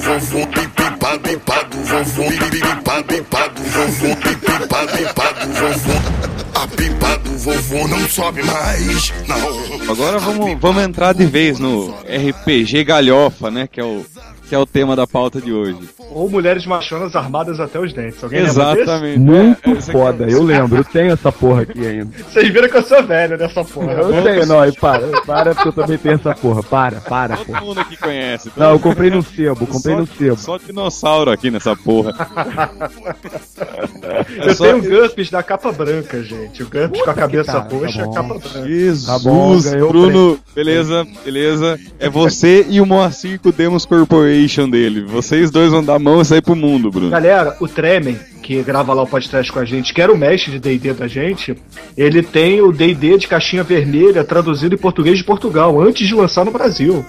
Vovô, 0.00 0.40
vovô, 0.40 0.46
vovô, 1.84 2.24
vovô. 5.54 6.29
A 6.70 6.76
pipa 6.76 7.16
do 7.18 7.36
vovô 7.36 7.88
não 7.88 8.08
sobe 8.08 8.42
mais, 8.44 9.12
não. 9.26 9.90
Agora 9.90 10.18
vamos, 10.20 10.60
vamos 10.60 10.82
entrar 10.84 11.12
de 11.12 11.26
vez 11.26 11.58
no 11.58 11.90
RPG 12.02 12.84
Galhofa, 12.84 13.50
né? 13.50 13.66
Que 13.66 13.80
é 13.80 13.84
o, 13.84 14.06
que 14.50 14.54
é 14.56 14.58
o 14.58 14.66
tema 14.66 14.96
da 14.96 15.06
pauta 15.06 15.40
de 15.40 15.52
hoje. 15.52 15.78
Ou 16.10 16.28
mulheres 16.28 16.66
machonas 16.66 17.14
armadas 17.14 17.60
até 17.60 17.78
os 17.78 17.92
dentes. 17.92 18.22
Alguém? 18.24 18.40
Exatamente. 18.40 19.16
Muito 19.20 19.68
É, 19.70 19.70
aqui 19.72 19.78
é 19.78 19.92
foda, 19.92 20.24
eu 20.28 20.42
lembro, 20.42 20.78
eu 20.78 20.82
tenho 20.84 21.12
essa 21.12 21.30
porra 21.30 21.62
aqui 21.62 21.86
ainda. 21.86 22.10
Vocês 22.28 22.48
viram 22.52 22.68
que 22.68 22.76
eu 22.76 22.82
sou 22.82 23.00
velho 23.04 23.38
nessa 23.38 23.62
porra. 23.64 23.92
Eu 23.92 24.22
tenho, 24.24 24.46
não, 24.46 24.66
e 24.66 24.72
para, 24.72 25.06
para, 25.24 25.54
porque 25.54 25.68
eu 25.68 25.72
também 25.72 25.98
tenho 25.98 26.16
essa 26.16 26.34
porra. 26.34 26.64
Para, 26.64 27.00
para, 27.00 27.36
Todo 27.36 27.46
porra. 27.46 27.60
mundo 27.60 27.78
aqui 27.80 27.96
conhece. 27.96 28.50
Não, 28.56 28.72
eu 28.72 28.80
comprei 28.80 29.08
no 29.08 29.22
sebo, 29.22 29.68
comprei 29.68 29.94
só, 29.94 30.00
no 30.00 30.06
sebo. 30.08 30.36
Só 30.36 30.58
dinossauro 30.58 31.30
aqui 31.30 31.48
nessa 31.48 31.76
porra. 31.76 32.12
Eu 34.44 34.54
só- 34.54 34.64
tenho 34.64 34.78
o 34.78 34.82
Gumps 34.82 35.30
da 35.30 35.42
capa 35.42 35.70
branca, 35.72 36.22
gente. 36.22 36.62
O 36.62 36.68
Gumps 36.68 37.02
com 37.02 37.10
a 37.10 37.14
cabeça 37.14 37.52
cara, 37.52 37.64
tá 37.64 37.76
roxa 37.76 37.98
e 37.98 38.02
a 38.02 38.04
bom. 38.06 38.12
capa 38.14 38.34
branca. 38.38 38.66
Jesus, 38.66 39.06
Tá 39.06 39.18
bom, 39.18 39.88
Bruno, 39.88 40.38
beleza, 40.54 41.06
beleza. 41.24 41.78
É 41.98 42.08
você 42.08 42.66
e 42.68 42.80
o 42.80 42.86
Moacir 42.86 43.38
com 43.40 43.50
o 43.50 43.52
Corporation 44.40 44.68
dele. 44.70 45.02
Vocês 45.02 45.50
dois 45.50 45.70
vão 45.70 45.84
dar 45.84 45.96
a 45.96 45.98
mão 45.98 46.20
e 46.20 46.24
sair 46.24 46.42
pro 46.42 46.56
mundo, 46.56 46.90
Bruno. 46.90 47.10
Galera, 47.10 47.56
o 47.60 47.68
Tremen, 47.68 48.18
que 48.42 48.62
grava 48.62 48.94
lá 48.94 49.02
o 49.02 49.06
podcast 49.06 49.52
com 49.52 49.58
a 49.58 49.64
gente, 49.64 49.92
que 49.92 50.00
era 50.00 50.12
o 50.12 50.16
mestre 50.16 50.52
de 50.52 50.58
D&D 50.58 50.94
da 50.94 51.06
gente, 51.06 51.56
ele 51.96 52.22
tem 52.22 52.60
o 52.60 52.72
D&D 52.72 53.18
de 53.18 53.28
caixinha 53.28 53.62
vermelha 53.62 54.24
traduzido 54.24 54.74
em 54.74 54.78
português 54.78 55.18
de 55.18 55.24
Portugal, 55.24 55.80
antes 55.80 56.06
de 56.06 56.14
lançar 56.14 56.44
no 56.44 56.50
Brasil. 56.50 57.04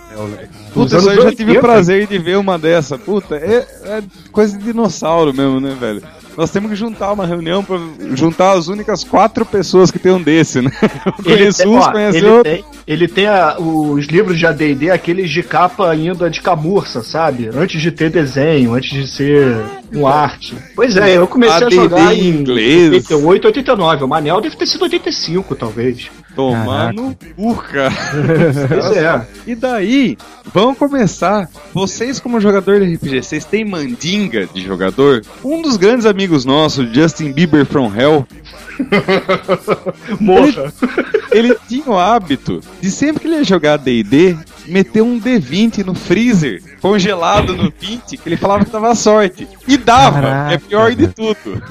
Puta, 0.73 0.95
Nos 0.95 1.03
só 1.03 1.11
eu 1.11 1.23
já 1.23 1.31
tive 1.31 1.51
o 1.51 1.55
80. 1.55 1.61
prazer 1.61 2.07
de 2.07 2.17
ver 2.17 2.37
uma 2.37 2.57
dessa. 2.57 2.97
Puta, 2.97 3.35
é, 3.35 3.65
é 3.85 4.03
coisa 4.31 4.57
de 4.57 4.63
dinossauro 4.65 5.33
mesmo, 5.33 5.59
né, 5.59 5.75
velho? 5.79 6.01
Nós 6.37 6.49
temos 6.51 6.69
que 6.69 6.75
juntar 6.75 7.11
uma 7.11 7.25
reunião 7.25 7.63
pra 7.63 7.77
juntar 8.15 8.53
as 8.53 8.67
únicas 8.67 9.03
quatro 9.03 9.45
pessoas 9.45 9.91
que 9.91 9.99
tem 9.99 10.11
um 10.11 10.21
desse, 10.21 10.61
né? 10.61 10.71
Eu 11.05 11.13
conheço 11.23 11.69
uns, 11.69 11.87
conheço 11.87 12.17
ele 12.17 12.43
tem, 12.43 12.65
ele 12.87 13.07
tem 13.07 13.27
a- 13.27 13.57
os 13.59 14.05
livros 14.07 14.37
de 14.39 14.45
AD&D, 14.45 14.89
aqueles 14.91 15.29
de 15.29 15.43
capa 15.43 15.89
ainda 15.89 16.29
de 16.29 16.41
camurça, 16.41 17.03
sabe? 17.03 17.49
Antes 17.53 17.81
de 17.81 17.91
ter 17.91 18.09
desenho, 18.09 18.73
antes 18.73 18.89
de 18.89 19.07
ser 19.07 19.57
um 19.93 20.07
arte. 20.07 20.55
Pois 20.75 20.95
é, 20.97 21.17
eu 21.17 21.27
comecei 21.27 21.53
a 21.55 21.57
AD&D 21.67 21.75
jogar 21.75 22.13
em 22.15 22.21
em 22.21 22.29
inglês. 22.29 22.91
88, 22.93 23.45
89. 23.47 24.03
O 24.03 24.07
Manel 24.07 24.39
deve 24.41 24.55
ter 24.55 24.65
sido 24.65 24.83
85, 24.83 25.55
talvez. 25.55 26.09
Tomar 26.35 26.93
no 26.93 27.15
cu, 27.35 27.55
cara. 27.55 27.91
Pois 28.67 28.97
é. 28.97 29.27
E 29.47 29.55
daí, 29.55 30.17
vamos 30.53 30.77
começar. 30.77 31.49
Vocês, 31.73 32.19
como 32.19 32.39
jogador 32.39 32.79
de 32.79 32.95
RPG, 32.95 33.21
vocês 33.23 33.45
têm 33.45 33.65
mandinga 33.65 34.47
de 34.47 34.61
jogador? 34.61 35.21
Um 35.43 35.61
dos 35.61 35.77
grandes 35.77 36.05
amigos 36.05 36.45
nossos, 36.45 36.91
Justin 36.93 37.31
Bieber 37.31 37.65
from 37.65 37.91
Hell, 37.95 38.25
Morra. 40.19 40.71
ele 41.31 41.55
tinha 41.67 41.85
o 41.87 41.97
hábito 41.97 42.61
de 42.81 42.89
sempre 42.89 43.21
que 43.21 43.27
ele 43.27 43.35
ia 43.37 43.43
jogar 43.43 43.77
D&D, 43.77 44.35
meter 44.67 45.01
um 45.01 45.19
D20 45.19 45.85
no 45.85 45.93
freezer, 45.93 46.61
congelado 46.81 47.55
no 47.55 47.71
20, 47.79 48.17
que 48.17 48.29
ele 48.29 48.37
falava 48.37 48.65
que 48.65 48.71
dava 48.71 48.95
sorte. 48.95 49.47
E 49.67 49.77
dava, 49.77 50.21
Caraca, 50.21 50.53
é 50.53 50.57
pior 50.57 50.95
de 50.95 51.07
tudo. 51.07 51.61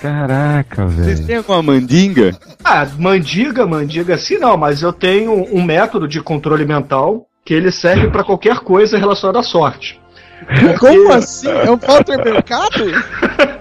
Caraca, 0.00 0.86
Vocês 0.86 1.18
velho. 1.20 1.26
têm 1.26 1.36
alguma 1.36 1.62
mandinga? 1.62 2.36
Ah, 2.64 2.86
mandiga, 2.98 3.66
mandiga, 3.66 4.16
sim 4.16 4.38
não, 4.38 4.56
mas 4.56 4.82
eu 4.82 4.92
tenho 4.92 5.32
um 5.54 5.62
método 5.62 6.06
de 6.08 6.20
controle 6.20 6.64
mental 6.64 7.26
que 7.44 7.54
ele 7.54 7.70
serve 7.70 8.08
pra 8.10 8.22
qualquer 8.24 8.60
coisa 8.60 8.98
relacionada 8.98 9.40
à 9.40 9.42
sorte. 9.42 10.00
Como 10.78 11.12
assim? 11.12 11.48
É 11.48 11.70
um 11.70 11.78
Potter 11.78 12.22
Mercado? 12.24 12.84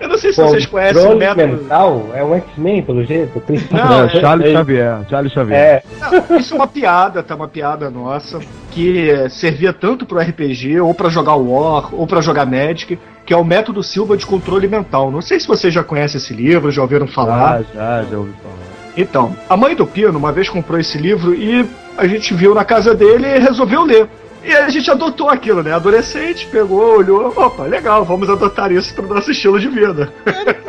Eu 0.00 0.08
não 0.08 0.18
sei 0.18 0.32
se 0.32 0.40
vocês 0.42 0.66
conhecem 0.66 0.98
o 1.00 1.10
Controle 1.10 1.18
método. 1.36 1.62
mental 1.62 2.10
é 2.14 2.24
um 2.24 2.34
X-Men, 2.34 2.82
pelo 2.82 3.04
jeito. 3.04 3.40
Príncipe 3.40 3.74
Não, 3.74 3.84
Não, 3.88 4.04
é- 4.04 4.08
Charles 4.20 4.46
é- 4.48 4.52
Xavier, 4.52 4.98
Charles 5.08 5.32
Xavier. 5.32 5.58
É, 5.58 5.82
Não, 6.28 6.36
isso 6.38 6.54
é 6.54 6.56
uma 6.56 6.66
piada, 6.66 7.22
tá? 7.22 7.34
Uma 7.36 7.48
piada 7.48 7.90
nossa. 7.90 8.40
Que 8.70 9.28
servia 9.30 9.72
tanto 9.72 10.04
pro 10.06 10.18
RPG, 10.18 10.80
ou 10.80 10.92
pra 10.94 11.08
jogar 11.08 11.34
War, 11.36 11.94
ou 11.94 12.06
pra 12.06 12.20
jogar 12.20 12.46
Magic, 12.46 12.98
que 13.24 13.32
é 13.32 13.36
o 13.36 13.44
método 13.44 13.82
Silva 13.82 14.16
de 14.16 14.26
controle 14.26 14.66
mental. 14.68 15.10
Não 15.10 15.22
sei 15.22 15.38
se 15.38 15.46
vocês 15.46 15.72
já 15.72 15.82
conhecem 15.82 16.18
esse 16.18 16.32
livro, 16.32 16.70
já 16.70 16.82
ouviram 16.82 17.06
falar. 17.06 17.62
já, 17.74 18.02
já, 18.02 18.10
já 18.10 18.18
ouvi 18.18 18.32
falar. 18.42 18.72
Então, 18.96 19.34
a 19.48 19.56
mãe 19.56 19.74
do 19.74 19.86
Pino 19.86 20.18
uma 20.18 20.32
vez 20.32 20.48
comprou 20.48 20.78
esse 20.78 20.98
livro 20.98 21.34
e 21.34 21.66
a 21.96 22.06
gente 22.06 22.34
viu 22.34 22.54
na 22.54 22.64
casa 22.64 22.94
dele 22.94 23.26
e 23.26 23.38
resolveu 23.38 23.84
ler. 23.84 24.08
E 24.44 24.52
a 24.52 24.68
gente 24.68 24.90
adotou 24.90 25.28
aquilo, 25.30 25.62
né? 25.62 25.72
Adolescente, 25.72 26.46
pegou, 26.46 26.96
olhou, 26.98 27.32
opa, 27.36 27.62
legal, 27.64 28.04
vamos 28.04 28.28
adotar 28.28 28.72
isso 28.72 28.92
pro 28.94 29.06
nosso 29.06 29.30
estilo 29.30 29.60
de 29.60 29.68
vida. 29.68 30.12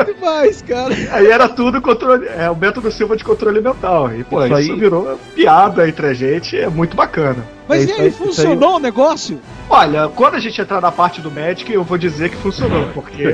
Demais, 0.05 0.61
cara. 0.61 0.93
Aí 1.11 1.27
era 1.27 1.49
tudo 1.49 1.81
controle, 1.81 2.27
é 2.27 2.49
o 2.49 2.55
método 2.55 2.91
Silva 2.91 3.15
de 3.17 3.23
controle 3.23 3.59
mental. 3.61 4.13
E, 4.13 4.23
pô, 4.23 4.43
Isso 4.45 4.59
isso, 4.59 4.71
aí- 4.73 4.79
virou 4.79 5.17
piada 5.33 5.87
entre 5.87 6.07
a 6.07 6.13
gente, 6.13 6.57
é 6.57 6.69
muito 6.69 6.95
bacana. 6.95 7.43
Mas 7.67 7.87
É 7.87 7.91
e 7.91 7.93
aí, 7.93 8.01
aí, 8.01 8.11
funcionou 8.11 8.75
o 8.75 8.79
negócio? 8.79 9.39
Olha, 9.69 10.07
quando 10.09 10.35
a 10.35 10.39
gente 10.39 10.61
entrar 10.61 10.81
na 10.81 10.91
parte 10.91 11.21
do 11.21 11.31
Magic, 11.31 11.71
eu 11.71 11.83
vou 11.83 11.97
dizer 11.97 12.29
que 12.29 12.35
funcionou, 12.37 12.87
porque 12.93 13.23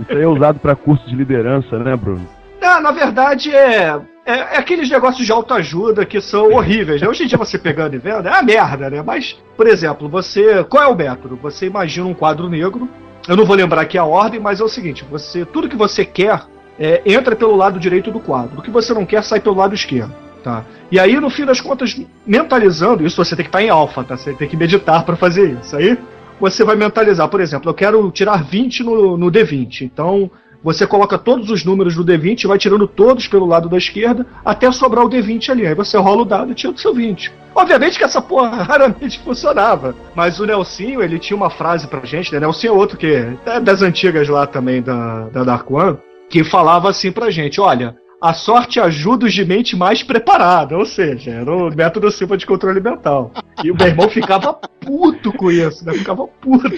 Isso 0.00 0.12
aí 0.12 0.22
é 0.22 0.26
usado 0.26 0.58
pra 0.58 0.74
curso 0.76 1.06
de 1.08 1.14
liderança, 1.14 1.78
né, 1.78 1.96
Bruno? 1.96 2.26
Ah, 2.60 2.80
na 2.80 2.90
verdade 2.90 3.54
é, 3.54 3.98
é, 4.28 4.56
é 4.56 4.58
aqueles 4.58 4.90
negócios 4.90 5.24
de 5.24 5.32
autoajuda 5.32 6.04
que 6.04 6.20
são 6.20 6.52
horríveis. 6.52 7.00
Né? 7.00 7.08
Hoje 7.08 7.24
em 7.24 7.26
dia 7.26 7.38
você 7.38 7.58
pegando 7.58 7.94
e 7.94 7.98
vendo, 7.98 8.28
é 8.28 8.30
uma 8.30 8.42
merda, 8.42 8.90
né? 8.90 9.02
Mas, 9.02 9.38
por 9.56 9.66
exemplo, 9.66 10.06
você. 10.06 10.62
Qual 10.64 10.82
é 10.82 10.86
o 10.86 10.94
método? 10.94 11.36
Você 11.36 11.66
imagina 11.66 12.06
um 12.06 12.12
quadro 12.12 12.48
negro. 12.48 12.86
Eu 13.26 13.36
não 13.36 13.46
vou 13.46 13.56
lembrar 13.56 13.80
aqui 13.80 13.96
a 13.96 14.04
ordem, 14.04 14.38
mas 14.38 14.60
é 14.60 14.64
o 14.64 14.68
seguinte: 14.68 15.02
você 15.10 15.46
tudo 15.46 15.68
que 15.68 15.76
você 15.76 16.04
quer 16.04 16.42
é, 16.78 17.00
entra 17.06 17.34
pelo 17.34 17.56
lado 17.56 17.80
direito 17.80 18.10
do 18.10 18.20
quadro. 18.20 18.58
O 18.58 18.62
que 18.62 18.70
você 18.70 18.92
não 18.92 19.06
quer 19.06 19.24
sai 19.24 19.40
pelo 19.40 19.56
lado 19.56 19.74
esquerdo. 19.74 20.14
Tá? 20.44 20.62
E 20.92 21.00
aí, 21.00 21.18
no 21.18 21.30
fim 21.30 21.44
das 21.44 21.60
contas, 21.60 21.98
mentalizando, 22.26 23.04
isso 23.04 23.22
você 23.22 23.34
tem 23.34 23.44
que 23.44 23.48
estar 23.48 23.62
em 23.62 23.70
alfa, 23.70 24.04
tá? 24.04 24.16
Você 24.16 24.34
tem 24.34 24.46
que 24.46 24.56
meditar 24.56 25.04
para 25.04 25.16
fazer 25.16 25.58
isso. 25.58 25.74
Aí 25.74 25.98
você 26.38 26.62
vai 26.62 26.76
mentalizar, 26.76 27.28
por 27.28 27.40
exemplo, 27.40 27.68
eu 27.70 27.74
quero 27.74 28.10
tirar 28.10 28.44
20 28.44 28.84
no, 28.84 29.16
no 29.16 29.32
D20. 29.32 29.82
Então, 29.82 30.30
você 30.62 30.86
coloca 30.86 31.18
todos 31.18 31.50
os 31.50 31.64
números 31.64 31.94
do 31.94 32.04
D20 32.04 32.44
e 32.44 32.46
vai 32.46 32.58
tirando 32.58 32.86
todos 32.86 33.28
pelo 33.28 33.46
lado 33.46 33.68
da 33.68 33.76
esquerda 33.76 34.26
até 34.44 34.70
sobrar 34.72 35.04
o 35.04 35.10
D20 35.10 35.50
ali. 35.50 35.66
Aí 35.66 35.74
você 35.74 35.96
rola 35.96 36.22
o 36.22 36.24
dado 36.24 36.52
e 36.52 36.54
tira 36.54 36.72
o 36.72 36.78
seu 36.78 36.94
20. 36.94 37.32
Obviamente 37.54 37.98
que 37.98 38.04
essa 38.04 38.20
porra 38.20 38.62
raramente 38.62 39.20
funcionava. 39.20 39.94
Mas 40.14 40.40
o 40.40 40.46
Nelsinho, 40.46 41.02
ele 41.02 41.18
tinha 41.18 41.36
uma 41.36 41.50
frase 41.50 41.86
pra 41.86 42.04
gente, 42.04 42.32
né? 42.32 42.40
Nelsinho 42.40 42.72
é 42.72 42.76
outro 42.76 42.96
que 42.96 43.06
é 43.46 43.60
das 43.60 43.82
antigas 43.82 44.28
lá 44.28 44.46
também 44.46 44.82
da, 44.82 45.28
da 45.28 45.44
Dark 45.44 45.70
One, 45.70 45.98
que 46.28 46.44
falava 46.44 46.90
assim 46.90 47.12
pra 47.12 47.30
gente: 47.30 47.60
olha. 47.60 47.96
A 48.20 48.34
sorte 48.34 48.80
ajuda 48.80 49.26
os 49.26 49.32
de 49.32 49.44
mente 49.44 49.76
mais 49.76 50.02
preparada, 50.02 50.76
ou 50.76 50.84
seja, 50.84 51.30
era 51.30 51.54
o 51.54 51.70
método 51.72 52.10
Silva 52.10 52.36
de 52.36 52.46
controle 52.46 52.80
mental. 52.80 53.30
E 53.62 53.70
o 53.70 53.76
meu 53.76 53.86
irmão 53.86 54.08
ficava 54.08 54.54
puto 54.54 55.32
com 55.32 55.52
isso, 55.52 55.86
né? 55.86 55.92
Ficava 55.92 56.26
puto. 56.26 56.68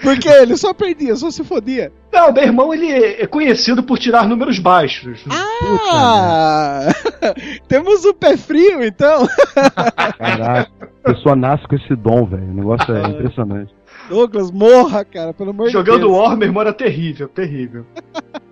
Porque 0.00 0.28
ele 0.28 0.56
só 0.56 0.72
perdia, 0.72 1.16
só 1.16 1.32
se 1.32 1.42
fodia. 1.42 1.92
Não, 2.12 2.32
meu 2.32 2.44
irmão 2.44 2.72
ele 2.72 2.92
é 2.92 3.26
conhecido 3.26 3.82
por 3.82 3.98
tirar 3.98 4.28
números 4.28 4.60
baixos. 4.60 5.24
Ah! 5.30 6.86
Temos 7.66 8.04
o 8.04 8.14
pé 8.14 8.36
frio, 8.36 8.84
então. 8.84 9.26
Caraca, 10.16 10.70
a 10.80 11.12
pessoa 11.12 11.34
nasce 11.34 11.66
com 11.66 11.74
esse 11.74 11.96
dom, 11.96 12.24
velho. 12.24 12.44
O 12.44 12.54
negócio 12.54 12.94
é 12.94 13.02
impressionante. 13.08 13.74
Douglas, 14.08 14.50
morra, 14.52 15.04
cara, 15.04 15.32
pelo 15.32 15.50
amor 15.50 15.66
de 15.66 15.72
Jogando 15.72 16.06
Deus. 16.06 16.12
War, 16.12 16.36
meu 16.36 16.46
irmão 16.46 16.62
era 16.62 16.72
terrível, 16.72 17.26
terrível. 17.26 17.84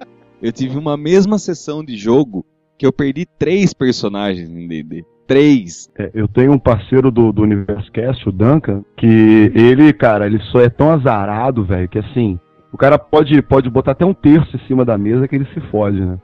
Eu 0.42 0.50
tive 0.50 0.76
uma 0.76 0.96
mesma 0.96 1.38
sessão 1.38 1.84
de 1.84 1.96
jogo 1.96 2.44
que 2.76 2.84
eu 2.84 2.92
perdi 2.92 3.24
três 3.38 3.72
personagens 3.72 4.50
em 4.50 4.66
D&D. 4.66 5.04
Três. 5.24 5.88
É, 5.96 6.10
eu 6.12 6.26
tenho 6.26 6.50
um 6.50 6.58
parceiro 6.58 7.12
do, 7.12 7.32
do 7.32 7.42
Universo 7.42 7.90
Cast, 7.92 8.28
o 8.28 8.32
Duncan, 8.32 8.82
que 8.96 9.52
ele, 9.54 9.92
cara, 9.92 10.26
ele 10.26 10.40
só 10.50 10.60
é 10.60 10.68
tão 10.68 10.90
azarado, 10.90 11.64
velho, 11.64 11.88
que 11.88 12.00
assim, 12.00 12.40
o 12.72 12.76
cara 12.76 12.98
pode, 12.98 13.40
pode 13.42 13.70
botar 13.70 13.92
até 13.92 14.04
um 14.04 14.12
terço 14.12 14.56
em 14.56 14.66
cima 14.66 14.84
da 14.84 14.98
mesa 14.98 15.28
que 15.28 15.36
ele 15.36 15.46
se 15.54 15.60
fode, 15.70 16.00
né? 16.00 16.18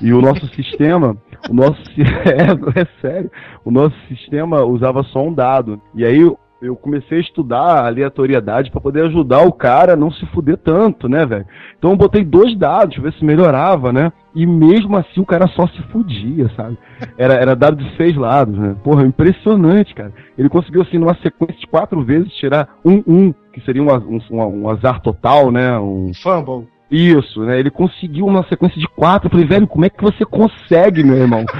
E 0.00 0.14
o 0.14 0.22
nosso 0.22 0.46
sistema, 0.54 1.14
o 1.50 1.52
nosso 1.52 1.82
é, 2.00 2.80
é 2.80 2.86
sério, 3.02 3.30
o 3.64 3.70
nosso 3.70 3.94
sistema 4.08 4.64
usava 4.64 5.02
só 5.02 5.22
um 5.22 5.34
dado. 5.34 5.78
E 5.94 6.06
aí 6.06 6.20
eu 6.60 6.74
comecei 6.74 7.18
a 7.18 7.20
estudar 7.20 7.60
a 7.60 7.86
aleatoriedade 7.86 8.70
pra 8.70 8.80
poder 8.80 9.04
ajudar 9.04 9.42
o 9.42 9.52
cara 9.52 9.92
a 9.92 9.96
não 9.96 10.10
se 10.10 10.26
fuder 10.26 10.56
tanto, 10.56 11.08
né, 11.08 11.24
velho? 11.24 11.46
Então 11.78 11.90
eu 11.90 11.96
botei 11.96 12.24
dois 12.24 12.56
dados, 12.56 12.96
pra 12.96 13.04
ver 13.04 13.12
se 13.14 13.24
melhorava, 13.24 13.92
né? 13.92 14.12
E 14.34 14.44
mesmo 14.44 14.96
assim 14.96 15.20
o 15.20 15.26
cara 15.26 15.46
só 15.48 15.66
se 15.68 15.80
fudia, 15.90 16.50
sabe? 16.56 16.76
Era, 17.16 17.34
era 17.34 17.54
dado 17.54 17.76
de 17.76 17.96
seis 17.96 18.16
lados, 18.16 18.58
né? 18.58 18.74
Porra, 18.82 19.04
impressionante, 19.04 19.94
cara. 19.94 20.12
Ele 20.36 20.48
conseguiu, 20.48 20.82
assim, 20.82 20.98
numa 20.98 21.14
sequência 21.16 21.58
de 21.58 21.66
quatro 21.66 22.02
vezes, 22.02 22.32
tirar 22.34 22.68
um, 22.84 23.02
um, 23.06 23.34
que 23.52 23.60
seria 23.60 23.82
um, 23.82 23.88
um, 23.88 24.62
um 24.62 24.68
azar 24.68 25.00
total, 25.00 25.50
né? 25.50 25.78
Um, 25.78 26.12
Fumble. 26.22 26.66
Isso, 26.90 27.44
né? 27.44 27.58
Ele 27.58 27.70
conseguiu 27.70 28.26
uma 28.26 28.42
sequência 28.48 28.80
de 28.80 28.88
quatro. 28.88 29.26
Eu 29.26 29.30
falei, 29.30 29.46
velho, 29.46 29.66
como 29.66 29.84
é 29.84 29.90
que 29.90 30.02
você 30.02 30.24
consegue, 30.24 31.02
meu 31.02 31.16
irmão? 31.16 31.44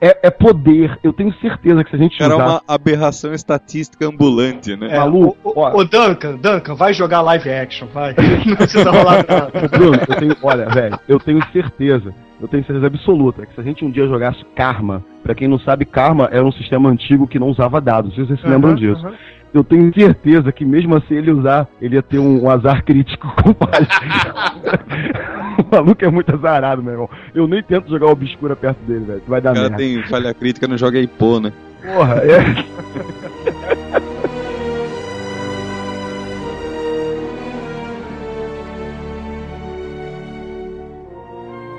É, 0.00 0.18
é 0.24 0.30
poder. 0.30 0.98
Eu 1.04 1.12
tenho 1.12 1.32
certeza 1.40 1.84
que 1.84 1.90
se 1.90 1.96
a 1.96 1.98
gente 1.98 2.20
Era 2.22 2.34
usar... 2.34 2.44
uma 2.44 2.62
aberração 2.66 3.32
estatística 3.32 4.06
ambulante, 4.06 4.74
né? 4.74 4.88
É, 4.90 4.98
Maluco, 4.98 5.36
o, 5.44 5.60
ó. 5.60 5.72
o, 5.72 5.78
o 5.80 5.84
Duncan, 5.84 6.36
Duncan, 6.36 6.74
vai 6.74 6.92
jogar 6.94 7.20
live 7.20 7.48
action, 7.50 7.86
vai. 7.92 8.14
Não 8.46 8.56
precisa 8.56 8.90
rolar 8.90 9.24
nada. 9.28 9.68
Bruno, 9.68 9.98
eu 10.08 10.16
tenho, 10.16 10.36
olha, 10.42 10.66
velho, 10.70 10.98
eu 11.06 11.20
tenho 11.20 11.40
certeza, 11.52 12.14
eu 12.40 12.48
tenho 12.48 12.64
certeza 12.64 12.86
absoluta 12.86 13.44
que 13.46 13.54
se 13.54 13.60
a 13.60 13.64
gente 13.64 13.84
um 13.84 13.90
dia 13.90 14.06
jogasse 14.08 14.44
Karma, 14.56 15.04
pra 15.22 15.34
quem 15.34 15.46
não 15.46 15.58
sabe, 15.60 15.84
Karma 15.84 16.28
era 16.32 16.44
um 16.44 16.52
sistema 16.52 16.88
antigo 16.88 17.28
que 17.28 17.38
não 17.38 17.48
usava 17.48 17.80
dados, 17.80 18.16
vocês 18.16 18.40
se 18.40 18.46
lembram 18.48 18.70
Aham, 18.72 18.80
disso. 18.80 19.06
aham. 19.06 19.14
Eu 19.52 19.64
tenho 19.64 19.92
certeza 19.92 20.52
que 20.52 20.64
mesmo 20.64 20.94
assim 20.94 21.14
ele 21.14 21.32
usar, 21.32 21.66
ele 21.82 21.96
ia 21.96 22.02
ter 22.02 22.18
um, 22.20 22.44
um 22.44 22.50
azar 22.50 22.84
crítico 22.84 23.26
com 23.42 23.50
O 25.60 25.74
maluco 25.74 26.04
é 26.04 26.08
muito 26.10 26.32
azarado, 26.34 26.82
meu 26.82 26.92
irmão. 26.92 27.10
Eu 27.34 27.48
nem 27.48 27.62
tento 27.62 27.88
jogar 27.90 28.06
Obscura 28.06 28.54
perto 28.54 28.78
dele, 28.86 29.04
velho. 29.04 29.22
Vai 29.26 29.40
dar 29.40 29.50
O 29.50 29.54
cara 29.54 29.68
merda. 29.70 29.82
tem 29.84 30.02
falha 30.04 30.32
crítica 30.32 30.68
no 30.68 30.78
joga 30.78 31.00
Ipô, 31.00 31.40
né? 31.40 31.52
Porra, 31.82 32.16
é. 32.18 32.40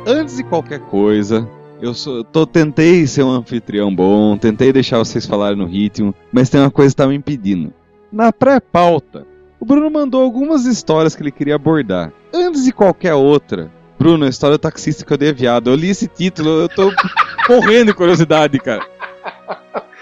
Antes 0.07 0.37
de 0.37 0.43
qualquer 0.43 0.79
coisa, 0.79 1.47
eu 1.81 1.93
sou, 1.93 2.23
tô, 2.23 2.45
tentei 2.45 3.07
ser 3.07 3.23
um 3.23 3.31
anfitrião 3.31 3.93
bom, 3.93 4.37
tentei 4.37 4.71
deixar 4.71 4.99
vocês 4.99 5.25
falarem 5.25 5.57
no 5.57 5.65
ritmo, 5.65 6.13
mas 6.31 6.49
tem 6.49 6.61
uma 6.61 6.71
coisa 6.71 6.91
que 6.91 6.97
tá 6.97 7.07
me 7.07 7.15
impedindo. 7.15 7.73
Na 8.11 8.31
pré-pauta, 8.31 9.25
o 9.59 9.65
Bruno 9.65 9.89
mandou 9.89 10.21
algumas 10.21 10.65
histórias 10.65 11.15
que 11.15 11.23
ele 11.23 11.31
queria 11.31 11.55
abordar. 11.55 12.13
Antes 12.33 12.63
de 12.63 12.71
qualquer 12.71 13.13
outra, 13.13 13.71
Bruno, 13.97 14.25
a 14.25 14.29
história 14.29 14.57
do 14.57 14.61
taxista 14.61 15.05
que 15.05 15.13
eu 15.13 15.17
dei 15.17 15.31
viado. 15.31 15.69
Eu 15.69 15.75
li 15.75 15.89
esse 15.89 16.07
título, 16.07 16.61
eu 16.61 16.69
tô 16.69 16.91
morrendo 17.47 17.87
de 17.87 17.93
curiosidade, 17.93 18.57
cara. 18.59 18.85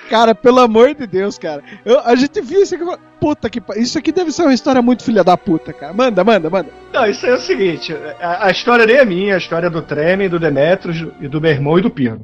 Cara, 0.10 0.34
pelo 0.34 0.60
amor 0.60 0.96
de 0.96 1.06
Deus, 1.06 1.38
cara. 1.38 1.62
Eu- 1.86 2.00
a 2.00 2.16
gente 2.16 2.42
viu 2.42 2.62
isso 2.64 2.74
aqui 2.76 2.84
puta 3.20 3.50
que 3.50 3.62
Isso 3.78 3.98
aqui 3.98 4.12
deve 4.12 4.32
ser 4.32 4.42
uma 4.44 4.54
história 4.54 4.82
muito 4.82 5.04
filha 5.04 5.24
da 5.24 5.38
puta, 5.38 5.72
cara. 5.72 5.94
Manda, 5.94 6.24
manda, 6.24 6.50
manda. 6.50 6.70
Não, 6.92 7.06
isso 7.06 7.26
é 7.28 7.34
o 7.34 7.40
seguinte: 7.40 7.96
a, 8.20 8.48
a 8.48 8.52
história 8.52 8.86
nem 8.86 8.96
é 8.96 9.06
minha, 9.06 9.36
a 9.36 9.38
história 9.38 9.68
é 9.68 9.70
do 9.70 9.82
Treme, 9.82 10.28
do 10.28 10.40
Demetrius 10.40 11.06
e 11.22 11.28
do 11.28 11.40
meu 11.40 11.52
irmão 11.52 11.78
e 11.78 11.82
do 11.82 11.92
Pino. 11.92 12.22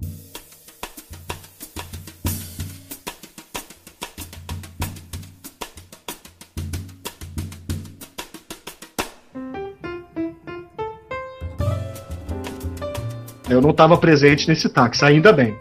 Eu 13.50 13.62
não 13.62 13.70
estava 13.70 13.98
presente 13.98 14.48
nesse 14.48 14.68
táxi, 14.70 15.06
ainda 15.06 15.32
bem. 15.32 15.56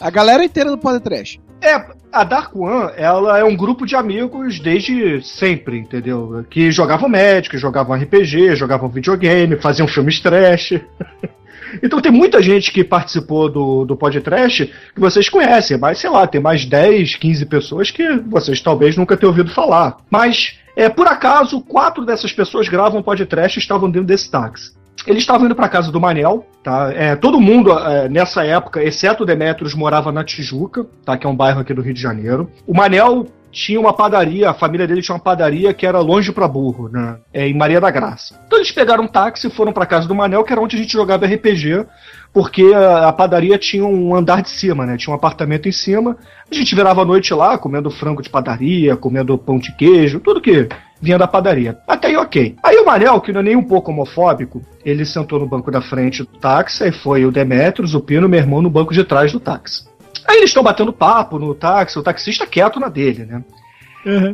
A 0.00 0.10
galera 0.10 0.44
inteira 0.44 0.70
do 0.70 0.78
Podcast. 0.78 1.40
É, 1.60 1.82
a 2.12 2.24
Dark 2.24 2.54
One, 2.54 2.92
ela 2.96 3.38
é 3.38 3.44
um 3.44 3.56
grupo 3.56 3.86
de 3.86 3.96
amigos 3.96 4.60
desde 4.60 5.22
sempre, 5.22 5.78
entendeu? 5.78 6.44
Que 6.50 6.70
jogavam 6.70 7.08
Magic, 7.08 7.56
jogavam 7.56 7.96
RPG, 7.96 8.54
jogavam 8.54 8.88
videogame, 8.88 9.56
faziam 9.56 9.88
filmes 9.88 10.20
trash. 10.20 10.74
então 11.82 12.00
tem 12.02 12.12
muita 12.12 12.42
gente 12.42 12.70
que 12.70 12.84
participou 12.84 13.48
do, 13.48 13.84
do 13.86 13.96
podcast 13.96 14.66
que 14.94 15.00
vocês 15.00 15.28
conhecem, 15.28 15.78
mas 15.78 15.98
sei 15.98 16.10
lá, 16.10 16.26
tem 16.26 16.40
mais 16.40 16.66
10, 16.66 17.16
15 17.16 17.46
pessoas 17.46 17.90
que 17.90 18.16
vocês 18.26 18.60
talvez 18.60 18.96
nunca 18.96 19.16
tenham 19.16 19.30
ouvido 19.30 19.50
falar. 19.50 19.96
Mas, 20.10 20.58
é, 20.76 20.88
por 20.88 21.06
acaso, 21.06 21.62
quatro 21.62 22.04
dessas 22.04 22.32
pessoas 22.32 22.68
gravam 22.68 23.02
podcast 23.02 23.58
e 23.58 23.62
estavam 23.62 23.90
dentro 23.90 24.06
desse 24.06 24.30
táxi. 24.30 24.72
Eles 25.06 25.22
estavam 25.22 25.46
indo 25.46 25.54
para 25.54 25.68
casa 25.68 25.92
do 25.92 26.00
Manel, 26.00 26.46
tá? 26.62 26.90
É, 26.94 27.14
todo 27.14 27.40
mundo 27.40 27.70
é, 27.78 28.08
nessa 28.08 28.44
época, 28.44 28.82
exceto 28.82 29.22
o 29.22 29.26
Demetrios, 29.26 29.74
morava 29.74 30.10
na 30.10 30.24
Tijuca, 30.24 30.86
tá? 31.04 31.16
Que 31.16 31.26
é 31.26 31.30
um 31.30 31.36
bairro 31.36 31.60
aqui 31.60 31.74
do 31.74 31.82
Rio 31.82 31.92
de 31.92 32.00
Janeiro. 32.00 32.50
O 32.66 32.74
Manel 32.74 33.26
tinha 33.54 33.78
uma 33.78 33.92
padaria, 33.92 34.50
a 34.50 34.54
família 34.54 34.86
dele 34.86 35.00
tinha 35.00 35.14
uma 35.14 35.22
padaria 35.22 35.72
que 35.72 35.86
era 35.86 36.00
longe 36.00 36.32
pra 36.32 36.48
burro, 36.48 36.88
né? 36.88 37.18
É, 37.32 37.46
em 37.46 37.54
Maria 37.54 37.80
da 37.80 37.90
Graça. 37.90 38.40
Então 38.46 38.58
eles 38.58 38.72
pegaram 38.72 39.04
um 39.04 39.06
táxi 39.06 39.46
e 39.46 39.50
foram 39.50 39.72
pra 39.72 39.86
casa 39.86 40.08
do 40.08 40.14
Manel, 40.14 40.42
que 40.42 40.52
era 40.52 40.60
onde 40.60 40.74
a 40.74 40.78
gente 40.78 40.92
jogava 40.92 41.24
RPG, 41.24 41.86
porque 42.32 42.72
a, 42.74 43.08
a 43.08 43.12
padaria 43.12 43.56
tinha 43.56 43.84
um 43.84 44.14
andar 44.14 44.42
de 44.42 44.50
cima, 44.50 44.84
né? 44.84 44.96
Tinha 44.96 45.12
um 45.12 45.16
apartamento 45.16 45.68
em 45.68 45.72
cima. 45.72 46.16
A 46.50 46.54
gente 46.54 46.74
virava 46.74 47.02
a 47.02 47.04
noite 47.04 47.32
lá, 47.32 47.56
comendo 47.56 47.90
frango 47.90 48.22
de 48.22 48.28
padaria, 48.28 48.96
comendo 48.96 49.38
pão 49.38 49.58
de 49.58 49.72
queijo, 49.76 50.18
tudo 50.18 50.40
que 50.40 50.68
vinha 51.04 51.18
da 51.18 51.28
padaria. 51.28 51.78
Até 51.86 52.08
aí, 52.08 52.16
ok. 52.16 52.56
Aí 52.62 52.76
o 52.78 52.86
Manel, 52.86 53.20
que 53.20 53.32
não 53.32 53.40
é 53.40 53.44
nem 53.44 53.56
um 53.56 53.62
pouco 53.62 53.92
homofóbico, 53.92 54.62
ele 54.84 55.04
sentou 55.04 55.38
no 55.38 55.46
banco 55.46 55.70
da 55.70 55.82
frente 55.82 56.22
do 56.22 56.38
táxi, 56.38 56.84
aí 56.84 56.92
foi 56.92 57.24
o 57.26 57.30
Demetrios, 57.30 57.94
o 57.94 58.00
Pino, 58.00 58.28
meu 58.28 58.40
irmão, 58.40 58.62
no 58.62 58.70
banco 58.70 58.94
de 58.94 59.04
trás 59.04 59.30
do 59.30 59.38
táxi. 59.38 59.84
Aí 60.26 60.38
eles 60.38 60.50
estão 60.50 60.62
batendo 60.62 60.92
papo 60.92 61.38
no 61.38 61.54
táxi, 61.54 61.98
o 61.98 62.02
taxista 62.02 62.46
quieto 62.46 62.80
na 62.80 62.88
dele, 62.88 63.26
né? 63.26 63.44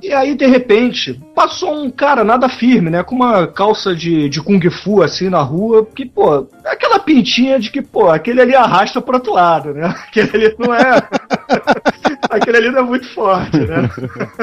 E 0.02 0.12
aí, 0.12 0.34
de 0.34 0.46
repente, 0.46 1.20
passou 1.32 1.72
um 1.72 1.90
cara 1.90 2.24
nada 2.24 2.48
firme, 2.48 2.90
né? 2.90 3.04
Com 3.04 3.14
uma 3.14 3.46
calça 3.46 3.94
de, 3.94 4.28
de 4.28 4.42
Kung 4.42 4.60
Fu 4.68 5.00
assim 5.00 5.28
na 5.28 5.40
rua, 5.42 5.86
que, 5.86 6.04
pô, 6.04 6.48
aquela 6.64 6.98
pintinha 6.98 7.58
de 7.58 7.70
que, 7.70 7.80
pô, 7.80 8.08
aquele 8.08 8.40
ali 8.40 8.54
arrasta 8.54 9.00
pro 9.00 9.14
outro 9.14 9.32
lado, 9.32 9.72
né? 9.72 9.94
Aquele 10.10 10.46
ali 10.46 10.56
não 10.58 10.74
é. 10.74 11.02
aquele 12.28 12.56
ali 12.56 12.70
não 12.70 12.80
é 12.80 12.82
muito 12.82 13.08
forte, 13.14 13.58
né? 13.58 13.88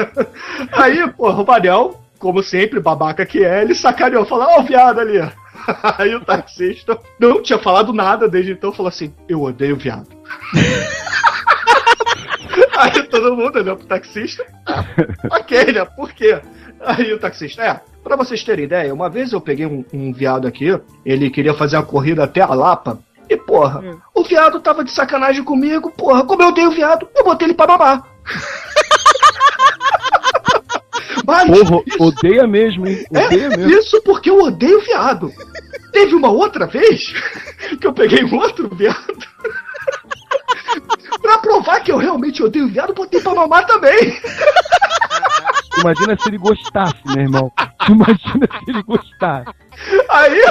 aí, 0.72 1.06
pô, 1.10 1.30
o 1.30 1.46
Manel, 1.46 2.00
como 2.18 2.42
sempre, 2.42 2.80
babaca 2.80 3.24
que 3.24 3.44
é, 3.44 3.62
ele 3.62 3.74
sacaneou, 3.74 4.26
falou, 4.26 4.46
ó, 4.48 4.60
o 4.60 4.64
viado 4.64 5.00
ali. 5.00 5.18
Aí 5.98 6.14
o 6.14 6.24
taxista 6.24 6.98
não 7.18 7.42
tinha 7.42 7.58
falado 7.58 7.92
nada 7.92 8.28
desde 8.28 8.52
então, 8.52 8.72
falou 8.72 8.88
assim: 8.88 9.12
Eu 9.28 9.42
odeio 9.42 9.76
viado. 9.76 10.08
Aí 12.78 13.02
todo 13.04 13.36
mundo 13.36 13.58
olhou 13.58 13.76
pro 13.76 13.86
taxista. 13.86 14.44
Ah, 14.66 14.84
ok, 15.38 15.72
né? 15.72 15.84
Por 15.84 16.12
quê? 16.12 16.40
Aí 16.80 17.12
o 17.12 17.18
taxista, 17.18 17.62
é, 17.62 17.80
pra 18.04 18.14
vocês 18.14 18.44
terem 18.44 18.64
ideia, 18.64 18.94
uma 18.94 19.10
vez 19.10 19.32
eu 19.32 19.40
peguei 19.40 19.66
um, 19.66 19.84
um 19.92 20.12
viado 20.12 20.46
aqui, 20.46 20.80
ele 21.04 21.28
queria 21.28 21.52
fazer 21.52 21.76
uma 21.76 21.82
corrida 21.82 22.22
até 22.22 22.40
a 22.40 22.54
Lapa, 22.54 23.00
e 23.28 23.36
porra, 23.36 23.82
o 24.14 24.22
viado 24.22 24.60
tava 24.60 24.84
de 24.84 24.92
sacanagem 24.92 25.42
comigo, 25.42 25.90
porra, 25.90 26.24
como 26.24 26.40
eu 26.40 26.48
odeio 26.48 26.68
o 26.68 26.74
viado, 26.74 27.08
eu 27.16 27.24
botei 27.24 27.48
ele 27.48 27.54
pra 27.54 27.66
mamar. 27.66 28.04
Mas 31.28 31.46
Porra, 31.46 31.82
odeia 32.00 32.46
mesmo, 32.46 32.88
hein? 32.88 33.04
Odeia 33.10 33.44
é, 33.44 33.56
mesmo. 33.58 33.70
isso 33.78 34.00
porque 34.00 34.30
eu 34.30 34.40
odeio 34.40 34.80
viado. 34.80 35.30
Teve 35.92 36.14
uma 36.14 36.30
outra 36.30 36.66
vez 36.66 37.12
que 37.78 37.86
eu 37.86 37.92
peguei 37.92 38.24
um 38.24 38.34
outro 38.34 38.74
viado. 38.74 39.28
pra 41.20 41.36
provar 41.36 41.80
que 41.80 41.92
eu 41.92 41.98
realmente 41.98 42.42
odeio 42.42 42.68
viado, 42.68 42.94
botei 42.94 43.20
pra 43.20 43.34
mamar 43.34 43.66
também. 43.66 44.18
Imagina 45.78 46.16
se 46.18 46.30
ele 46.30 46.38
gostasse, 46.38 46.96
meu 47.04 47.20
irmão. 47.20 47.52
Imagina 47.90 48.48
se 48.64 48.70
ele 48.70 48.82
gostasse. 48.84 49.52
Aí, 50.08 50.42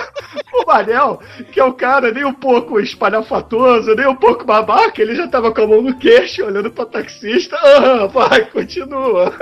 o 0.54 0.68
Manel, 0.68 1.20
que 1.52 1.60
é 1.60 1.66
um 1.66 1.74
cara 1.74 2.12
nem 2.12 2.24
um 2.24 2.34
pouco 2.34 2.80
espalhafatoso, 2.80 3.96
nem 3.96 4.08
um 4.08 4.16
pouco 4.16 4.46
babaca, 4.46 5.02
ele 5.02 5.16
já 5.16 5.28
tava 5.28 5.52
com 5.52 5.62
a 5.62 5.68
mão 5.68 5.82
no 5.82 5.98
queixo, 5.98 6.46
olhando 6.46 6.70
pra 6.70 6.86
taxista. 6.86 7.58
Ah, 7.60 8.06
vai, 8.06 8.46
continua. 8.46 9.34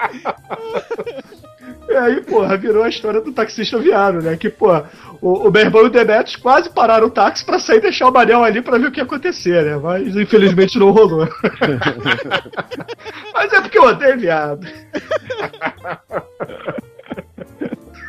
E 1.88 1.96
aí, 1.96 2.20
porra, 2.20 2.56
virou 2.56 2.84
a 2.84 2.88
história 2.88 3.20
do 3.20 3.32
taxista 3.32 3.76
viado, 3.76 4.22
né? 4.22 4.36
Que, 4.36 4.48
porra, 4.48 4.88
o, 5.20 5.48
o 5.48 5.50
meu 5.50 5.62
irmão 5.62 5.82
e 5.82 5.86
o 5.86 5.90
Demetrius 5.90 6.36
quase 6.36 6.70
pararam 6.70 7.08
o 7.08 7.10
táxi 7.10 7.44
pra 7.44 7.58
sair 7.58 7.78
e 7.78 7.82
deixar 7.82 8.08
o 8.08 8.12
Manel 8.12 8.44
ali 8.44 8.62
pra 8.62 8.78
ver 8.78 8.86
o 8.86 8.92
que 8.92 9.00
ia 9.00 9.04
acontecer, 9.04 9.64
né? 9.64 9.76
Mas 9.76 10.16
infelizmente 10.16 10.78
não 10.78 10.92
rolou. 10.92 11.26
Mas 13.34 13.52
é 13.52 13.60
porque 13.60 13.76
eu 13.76 13.84
odeio 13.84 14.18
viado. 14.18 14.64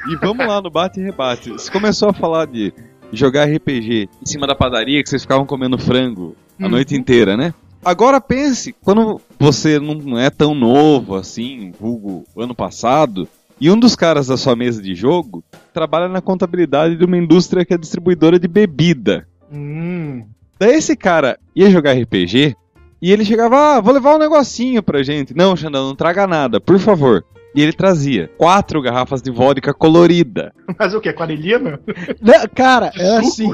E 0.09 0.15
vamos 0.17 0.45
lá 0.45 0.61
no 0.61 0.69
bate 0.69 0.99
e 0.99 1.03
rebate. 1.03 1.49
Você 1.49 1.71
começou 1.71 2.09
a 2.09 2.13
falar 2.13 2.45
de 2.45 2.71
jogar 3.11 3.45
RPG 3.45 4.09
em 4.21 4.25
cima 4.25 4.45
da 4.45 4.53
padaria, 4.53 5.01
que 5.01 5.09
vocês 5.09 5.23
ficavam 5.23 5.45
comendo 5.45 5.77
frango 5.77 6.35
a 6.61 6.69
noite 6.69 6.95
inteira, 6.95 7.35
né? 7.35 7.51
Agora 7.83 8.21
pense, 8.21 8.75
quando 8.83 9.19
você 9.41 9.79
não 9.79 10.19
é 10.19 10.29
tão 10.29 10.53
novo 10.53 11.15
assim, 11.15 11.71
vulgo 11.79 12.23
ano 12.37 12.53
passado, 12.53 13.27
e 13.59 13.69
um 13.71 13.77
dos 13.79 13.95
caras 13.95 14.27
da 14.27 14.37
sua 14.37 14.55
mesa 14.55 14.81
de 14.81 14.93
jogo 14.93 15.43
trabalha 15.73 16.07
na 16.07 16.21
contabilidade 16.21 16.95
de 16.95 17.03
uma 17.05 17.17
indústria 17.17 17.65
que 17.65 17.73
é 17.73 17.77
distribuidora 17.77 18.39
de 18.39 18.47
bebida. 18.47 19.27
Hum. 19.51 20.25
Daí 20.59 20.75
esse 20.75 20.95
cara 20.95 21.39
ia 21.55 21.69
jogar 21.69 21.93
RPG, 21.93 22.55
E 23.01 23.11
ele 23.11 23.25
chegava, 23.25 23.77
ah, 23.77 23.81
vou 23.81 23.93
levar 23.93 24.15
um 24.15 24.19
negocinho 24.19 24.83
pra 24.83 25.01
gente. 25.01 25.35
Não, 25.35 25.55
Xandão, 25.55 25.87
não 25.87 25.95
traga 25.95 26.27
nada, 26.27 26.61
por 26.61 26.77
favor. 26.77 27.25
E 27.55 27.61
ele 27.61 27.73
trazia 27.73 28.29
quatro 28.37 28.79
garrafas 28.81 29.21
de 29.23 29.31
vodka 29.31 29.73
colorida. 29.73 30.53
Mas 30.79 30.93
o 30.93 31.01
que? 31.01 31.09
Aquarelina? 31.09 31.79
Não, 32.21 32.47
cara, 32.55 32.91
Suco. 32.91 33.03
assim. 33.27 33.51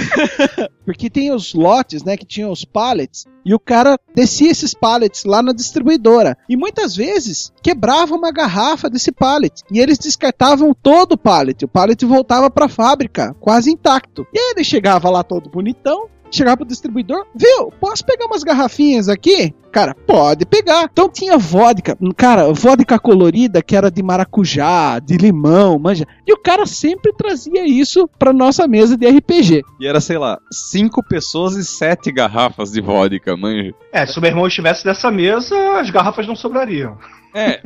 Porque 0.84 1.10
tem 1.10 1.32
os 1.32 1.54
lotes, 1.54 2.02
né, 2.02 2.16
que 2.16 2.26
tinham 2.26 2.50
os 2.50 2.64
pallets, 2.64 3.26
e 3.44 3.54
o 3.54 3.58
cara 3.58 3.98
descia 4.14 4.50
esses 4.50 4.74
pallets 4.74 5.24
lá 5.24 5.42
na 5.42 5.52
distribuidora. 5.52 6.36
E 6.48 6.56
muitas 6.56 6.94
vezes 6.94 7.52
quebrava 7.62 8.14
uma 8.14 8.32
garrafa 8.32 8.90
desse 8.90 9.12
pallet. 9.12 9.62
E 9.70 9.78
eles 9.78 9.98
descartavam 9.98 10.74
todo 10.74 11.12
o 11.12 11.18
pallet. 11.18 11.64
O 11.64 11.68
pallet 11.68 12.04
voltava 12.04 12.50
pra 12.50 12.68
fábrica, 12.68 13.34
quase 13.40 13.70
intacto. 13.70 14.26
E 14.32 14.38
aí 14.38 14.52
ele 14.54 14.64
chegava 14.64 15.08
lá 15.08 15.22
todo 15.22 15.50
bonitão, 15.50 16.08
chegava 16.30 16.58
pro 16.58 16.66
distribuidor, 16.66 17.26
viu, 17.34 17.72
posso 17.80 18.04
pegar 18.04 18.26
umas 18.26 18.42
garrafinhas 18.42 19.08
aqui? 19.08 19.54
Cara, 19.72 19.94
pode 19.94 20.44
pegar. 20.44 20.88
Então 20.90 21.08
tinha 21.08 21.38
vodka, 21.38 21.96
cara, 22.16 22.52
vodka 22.52 22.98
colorida 22.98 23.62
que 23.62 23.76
era 23.76 23.90
de 23.90 24.02
maracujá, 24.02 24.98
de 24.98 25.16
limão, 25.16 25.78
manja. 25.78 26.06
E 26.26 26.32
o 26.32 26.38
cara 26.38 26.66
sempre 26.66 27.12
trazia 27.12 27.64
isso 27.66 28.08
pra 28.18 28.32
nossa 28.32 28.66
mesa 28.66 28.96
de 28.96 29.08
RPG. 29.08 29.62
E 29.80 29.86
era, 29.86 30.00
sei 30.00 30.18
lá, 30.18 30.38
cinco 30.50 31.02
pessoas 31.02 31.54
e 31.54 31.64
sete 31.64 32.10
garrafas 32.10 32.72
de 32.72 32.80
vodka, 32.80 33.36
manja. 33.36 33.72
É, 33.92 34.04
se 34.06 34.18
o 34.18 34.20
meu 34.20 34.30
irmão 34.30 34.46
estivesse 34.46 34.84
nessa 34.84 35.10
mesa, 35.10 35.56
as 35.78 35.88
garrafas 35.90 36.26
não 36.26 36.34
sobrariam. 36.34 36.98
É, 37.32 37.60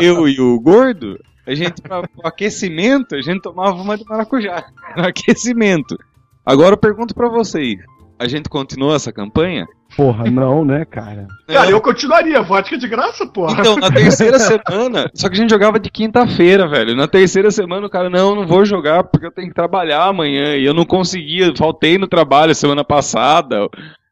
eu 0.00 0.26
e 0.26 0.40
o 0.40 0.58
gordo, 0.58 1.18
a 1.46 1.54
gente, 1.54 1.82
pra, 1.82 2.02
pro 2.02 2.26
aquecimento, 2.26 3.14
a 3.14 3.20
gente 3.20 3.42
tomava 3.42 3.76
uma 3.76 3.98
de 3.98 4.04
maracujá. 4.04 4.64
No 4.96 5.04
aquecimento. 5.06 5.96
Agora 6.44 6.74
eu 6.74 6.78
pergunto 6.78 7.14
pra 7.14 7.28
vocês: 7.28 7.78
a 8.18 8.28
gente 8.28 8.48
continua 8.48 8.96
essa 8.96 9.12
campanha? 9.12 9.66
Porra, 9.96 10.28
não, 10.30 10.64
né, 10.64 10.84
cara? 10.84 11.28
Cara, 11.46 11.70
eu 11.70 11.80
continuaria. 11.80 12.42
Vodka 12.42 12.76
de 12.76 12.88
graça, 12.88 13.26
porra. 13.26 13.60
Então, 13.60 13.76
na 13.76 13.90
terceira 13.90 14.38
semana, 14.40 15.10
só 15.14 15.28
que 15.28 15.34
a 15.34 15.40
gente 15.40 15.50
jogava 15.50 15.78
de 15.78 15.90
quinta-feira, 15.90 16.68
velho. 16.68 16.96
Na 16.96 17.06
terceira 17.06 17.50
semana, 17.50 17.86
o 17.86 17.90
cara, 17.90 18.10
não, 18.10 18.34
não 18.34 18.46
vou 18.46 18.64
jogar 18.64 19.04
porque 19.04 19.26
eu 19.26 19.32
tenho 19.32 19.48
que 19.48 19.54
trabalhar 19.54 20.04
amanhã. 20.04 20.56
E 20.56 20.64
eu 20.64 20.74
não 20.74 20.84
conseguia, 20.84 21.54
faltei 21.56 21.96
no 21.96 22.08
trabalho 22.08 22.54
semana 22.54 22.84
passada. 22.84 23.68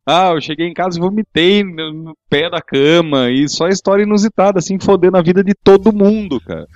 Ah, 0.07 0.33
eu 0.35 0.41
cheguei 0.41 0.67
em 0.67 0.75
casa 0.75 0.99
e 0.99 1.01
vomitei 1.01 1.63
no, 1.63 1.93
no 1.93 2.17
pé 2.29 2.51
da 2.51 2.61
cama. 2.61 3.31
E 3.31 3.49
só 3.49 3.69
história 3.69 4.03
inusitada, 4.03 4.59
assim, 4.59 4.79
fodendo 4.81 5.17
a 5.17 5.23
vida 5.23 5.43
de 5.43 5.55
todo 5.55 5.95
mundo, 5.95 6.41
cara. 6.41 6.67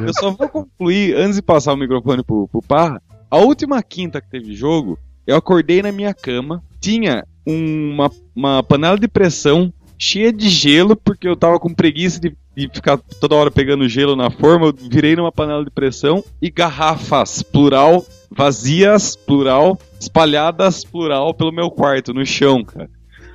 Eu 0.00 0.14
só 0.14 0.30
vou 0.30 0.48
concluir, 0.48 1.14
antes 1.16 1.36
de 1.36 1.42
passar 1.42 1.72
o 1.72 1.76
microfone 1.76 2.22
pro, 2.22 2.48
pro 2.48 2.62
Parra, 2.62 3.02
a 3.30 3.38
última 3.38 3.82
quinta 3.82 4.20
que 4.20 4.30
teve 4.30 4.54
jogo, 4.54 4.98
eu 5.26 5.36
acordei 5.36 5.82
na 5.82 5.90
minha 5.90 6.14
cama, 6.14 6.62
tinha 6.80 7.24
uma, 7.44 8.10
uma 8.34 8.62
panela 8.62 8.98
de 8.98 9.08
pressão 9.08 9.72
cheia 9.98 10.32
de 10.32 10.48
gelo, 10.48 10.94
porque 10.94 11.26
eu 11.26 11.36
tava 11.36 11.58
com 11.58 11.72
preguiça 11.72 12.20
de, 12.20 12.36
de 12.54 12.68
ficar 12.72 12.98
toda 12.98 13.34
hora 13.34 13.50
pegando 13.50 13.88
gelo 13.88 14.14
na 14.14 14.30
forma, 14.30 14.66
eu 14.66 14.72
virei 14.72 15.16
numa 15.16 15.32
panela 15.32 15.64
de 15.64 15.70
pressão 15.70 16.22
e 16.40 16.50
garrafas, 16.50 17.42
plural, 17.42 18.04
vazias, 18.30 19.16
plural, 19.16 19.78
espalhadas, 19.98 20.84
plural, 20.84 21.32
pelo 21.34 21.52
meu 21.52 21.70
quarto, 21.70 22.12
no 22.12 22.24
chão, 22.24 22.64
cara. 22.64 22.90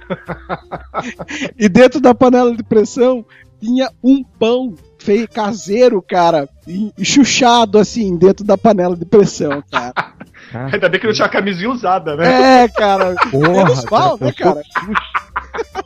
E 1.57 1.69
dentro 1.69 2.01
da 2.01 2.13
panela 2.13 2.55
de 2.55 2.63
pressão 2.63 3.25
tinha 3.61 3.89
um 4.03 4.23
pão 4.23 4.75
feio 4.99 5.27
caseiro, 5.27 6.01
cara, 6.01 6.49
e 6.67 6.91
chuchado 7.03 7.77
assim 7.77 8.17
dentro 8.17 8.45
da 8.45 8.57
panela 8.57 8.95
de 8.95 9.05
pressão, 9.05 9.63
cara. 9.71 9.93
Ainda 10.53 10.89
bem 10.89 10.99
que 10.99 11.07
não 11.07 11.13
tinha 11.13 11.29
camisinha 11.29 11.69
usada, 11.69 12.15
né? 12.15 12.63
É, 12.63 12.67
cara. 12.67 13.15
Porra, 13.29 13.49
Menos 13.49 13.85
mal, 13.85 14.17
né, 14.19 14.31
cara? 14.31 14.61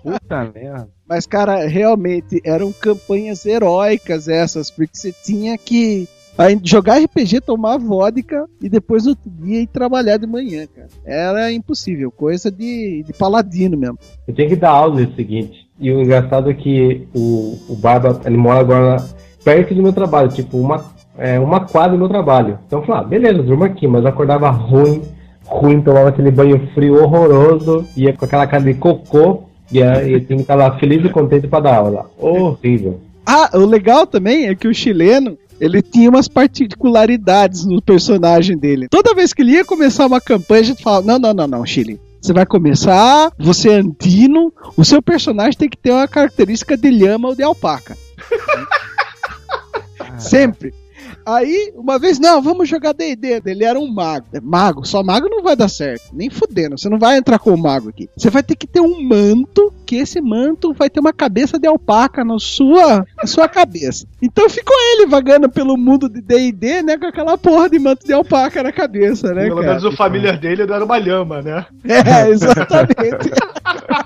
Puta 0.01 0.51
merda. 0.53 0.89
Mas, 1.07 1.25
cara, 1.25 1.67
realmente 1.67 2.41
eram 2.43 2.71
campanhas 2.71 3.45
heróicas 3.45 4.27
essas, 4.27 4.71
porque 4.71 4.97
você 4.97 5.13
tinha 5.23 5.57
que 5.57 6.07
jogar 6.63 6.99
RPG, 6.99 7.41
tomar 7.41 7.77
vodka 7.77 8.45
e 8.61 8.67
depois 8.67 9.03
no 9.03 9.11
outro 9.11 9.29
dia 9.29 9.61
ir 9.61 9.67
trabalhar 9.67 10.17
de 10.17 10.27
manhã, 10.27 10.67
cara. 10.67 10.89
Era 11.05 11.51
impossível, 11.51 12.11
coisa 12.11 12.51
de, 12.51 13.03
de 13.03 13.13
paladino 13.13 13.77
mesmo. 13.77 13.97
Eu 14.27 14.33
tinha 14.33 14.47
que 14.47 14.55
dar 14.55 14.71
aula 14.71 15.01
no 15.01 15.15
seguinte. 15.15 15.65
E 15.79 15.91
o 15.91 16.01
engraçado 16.01 16.49
é 16.49 16.53
que 16.53 17.07
o, 17.13 17.57
o 17.69 17.75
Barba, 17.75 18.21
ele 18.25 18.37
mora 18.37 18.59
agora 18.59 19.05
perto 19.43 19.75
do 19.75 19.83
meu 19.83 19.93
trabalho, 19.93 20.29
tipo, 20.29 20.57
uma, 20.57 20.94
é, 21.17 21.39
uma 21.39 21.61
quadra 21.61 21.97
meu 21.97 22.09
trabalho. 22.09 22.59
Então 22.67 22.79
eu 22.79 22.85
falei, 22.85 23.01
ah, 23.01 23.05
beleza, 23.05 23.43
durma 23.43 23.65
aqui, 23.67 23.87
mas 23.87 24.03
eu 24.03 24.09
acordava 24.09 24.49
ruim, 24.49 25.01
ruim, 25.45 25.81
tomava 25.81 26.09
aquele 26.09 26.31
banho 26.31 26.67
frio 26.73 27.01
horroroso, 27.01 27.85
ia 27.95 28.13
com 28.13 28.25
aquela 28.25 28.47
cara 28.47 28.63
de 28.63 28.73
cocô, 28.73 29.43
e 29.71 29.81
aí 29.81 30.13
eu 30.13 30.19
tinha 30.19 30.37
que 30.37 30.43
estar 30.43 30.55
lá 30.55 30.77
feliz 30.77 31.03
e 31.05 31.09
contente 31.09 31.47
pra 31.47 31.59
dar 31.59 31.77
aula. 31.77 32.05
Horrível. 32.19 32.99
Ah, 33.25 33.49
o 33.53 33.65
legal 33.65 34.05
também 34.05 34.47
é 34.47 34.55
que 34.55 34.67
o 34.67 34.73
chileno, 34.73 35.37
ele 35.59 35.81
tinha 35.81 36.09
umas 36.09 36.27
particularidades 36.27 37.65
no 37.65 37.81
personagem 37.81 38.57
dele. 38.57 38.87
Toda 38.89 39.15
vez 39.15 39.33
que 39.33 39.41
ele 39.41 39.53
ia 39.53 39.65
começar 39.65 40.05
uma 40.05 40.21
campanha, 40.21 40.61
a 40.61 40.65
gente 40.65 40.83
falava: 40.83 41.07
não, 41.07 41.17
não, 41.17 41.33
não, 41.33 41.47
não, 41.47 41.65
Chile. 41.65 41.99
Você 42.21 42.33
vai 42.33 42.45
começar, 42.45 43.31
você 43.37 43.69
é 43.69 43.75
andino, 43.75 44.51
o 44.75 44.83
seu 44.83 44.99
personagem 44.99 45.57
tem 45.57 45.69
que 45.69 45.77
ter 45.77 45.91
uma 45.91 46.07
característica 46.07 46.75
de 46.75 46.89
lhama 46.89 47.29
ou 47.29 47.35
de 47.35 47.43
alpaca. 47.43 47.95
Sempre. 50.17 50.73
Aí, 51.25 51.73
uma 51.75 51.97
vez, 51.97 52.19
não, 52.19 52.41
vamos 52.41 52.69
jogar 52.69 52.93
D&D. 52.93 53.41
Ele 53.45 53.63
era 53.63 53.79
um 53.79 53.91
mago. 53.91 54.25
É, 54.33 54.39
Mago, 54.39 54.85
só 54.85 55.01
mago 55.03 55.27
não 55.29 55.41
vai 55.41 55.55
dar 55.55 55.67
certo. 55.67 56.03
Nem 56.13 56.29
fudendo, 56.29 56.77
você 56.77 56.87
não 56.87 56.99
vai 56.99 57.17
entrar 57.17 57.39
com 57.39 57.51
o 57.51 57.57
mago 57.57 57.89
aqui. 57.89 58.07
Você 58.15 58.29
vai 58.29 58.43
ter 58.43 58.55
que 58.55 58.67
ter 58.67 58.79
um 58.79 59.01
manto, 59.01 59.73
que 59.85 59.95
esse 59.95 60.21
manto 60.21 60.73
vai 60.73 60.89
ter 60.89 60.99
uma 60.99 61.13
cabeça 61.13 61.57
de 61.57 61.67
alpaca 61.67 62.23
na 62.23 62.37
sua, 62.39 63.05
na 63.17 63.25
sua 63.25 63.47
cabeça. 63.47 64.05
Então 64.21 64.49
ficou 64.49 64.75
ele 64.93 65.07
vagando 65.07 65.49
pelo 65.49 65.75
mundo 65.77 66.07
de 66.07 66.21
D&D, 66.21 66.83
né, 66.83 66.97
com 66.97 67.05
aquela 67.07 67.37
porra 67.37 67.69
de 67.69 67.79
manto 67.79 68.05
de 68.05 68.13
alpaca 68.13 68.61
na 68.61 68.71
cabeça, 68.71 69.33
né, 69.33 69.43
Pelo 69.45 69.57
cara? 69.61 69.67
menos 69.67 69.83
o 69.83 69.91
familiar 69.91 70.37
dele 70.37 70.63
era 70.63 70.83
uma 70.85 70.97
lhama, 70.97 71.41
né? 71.41 71.65
É, 71.85 72.29
exatamente. 72.29 73.31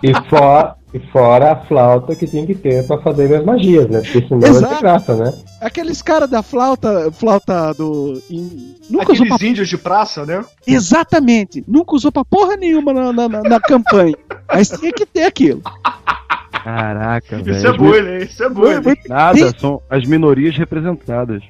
E 0.04 0.14
fora, 0.30 0.76
e 0.94 1.00
fora 1.12 1.52
a 1.52 1.56
flauta 1.56 2.16
que 2.16 2.26
tinha 2.26 2.46
que 2.48 2.56
ter 2.56 2.86
pra 2.88 2.98
fazer 3.00 3.28
minhas 3.28 3.46
magias, 3.46 3.88
né? 3.88 4.02
Porque 4.02 4.28
senão 4.28 4.48
Exato. 4.48 4.74
é 4.74 4.76
de 4.76 4.82
graça, 4.82 5.16
né? 5.16 5.34
Aqueles 5.62 6.02
caras 6.02 6.30
da 6.30 6.42
flauta, 6.42 7.12
flauta 7.12 7.74
do... 7.76 8.20
em- 8.30 8.76
nunca 8.90 9.12
usou 9.12 9.24
Aqueles 9.26 9.38
pra 9.38 9.48
índios 9.48 9.70
de 9.70 9.78
praça, 9.78 10.26
né? 10.26 10.44
Exatamente. 10.66 11.64
Nunca 11.68 11.96
usou 11.96 12.12
pra 12.12 12.26
porra 12.26 12.56
nenhuma 12.58 12.92
na, 12.94 13.14
na, 13.14 13.30
na- 13.30 13.42
na 13.44 13.60
campanha. 13.60 14.16
Mas 14.52 14.70
tinha 14.70 14.92
que 14.92 15.06
ter 15.06 15.24
aquilo. 15.26 15.62
Caraca, 16.64 17.38
velho. 17.38 17.56
Isso 17.58 17.68
é 17.68 17.70
As 17.70 17.78
bolha, 17.78 18.18
hein? 18.20 18.24
Isso 18.30 18.44
é. 18.44 18.82
Foi- 18.82 18.98
Nada, 19.08 19.60
são 19.60 19.82
as 19.90 20.06
minorias 20.06 20.58
representadas. 20.58 21.44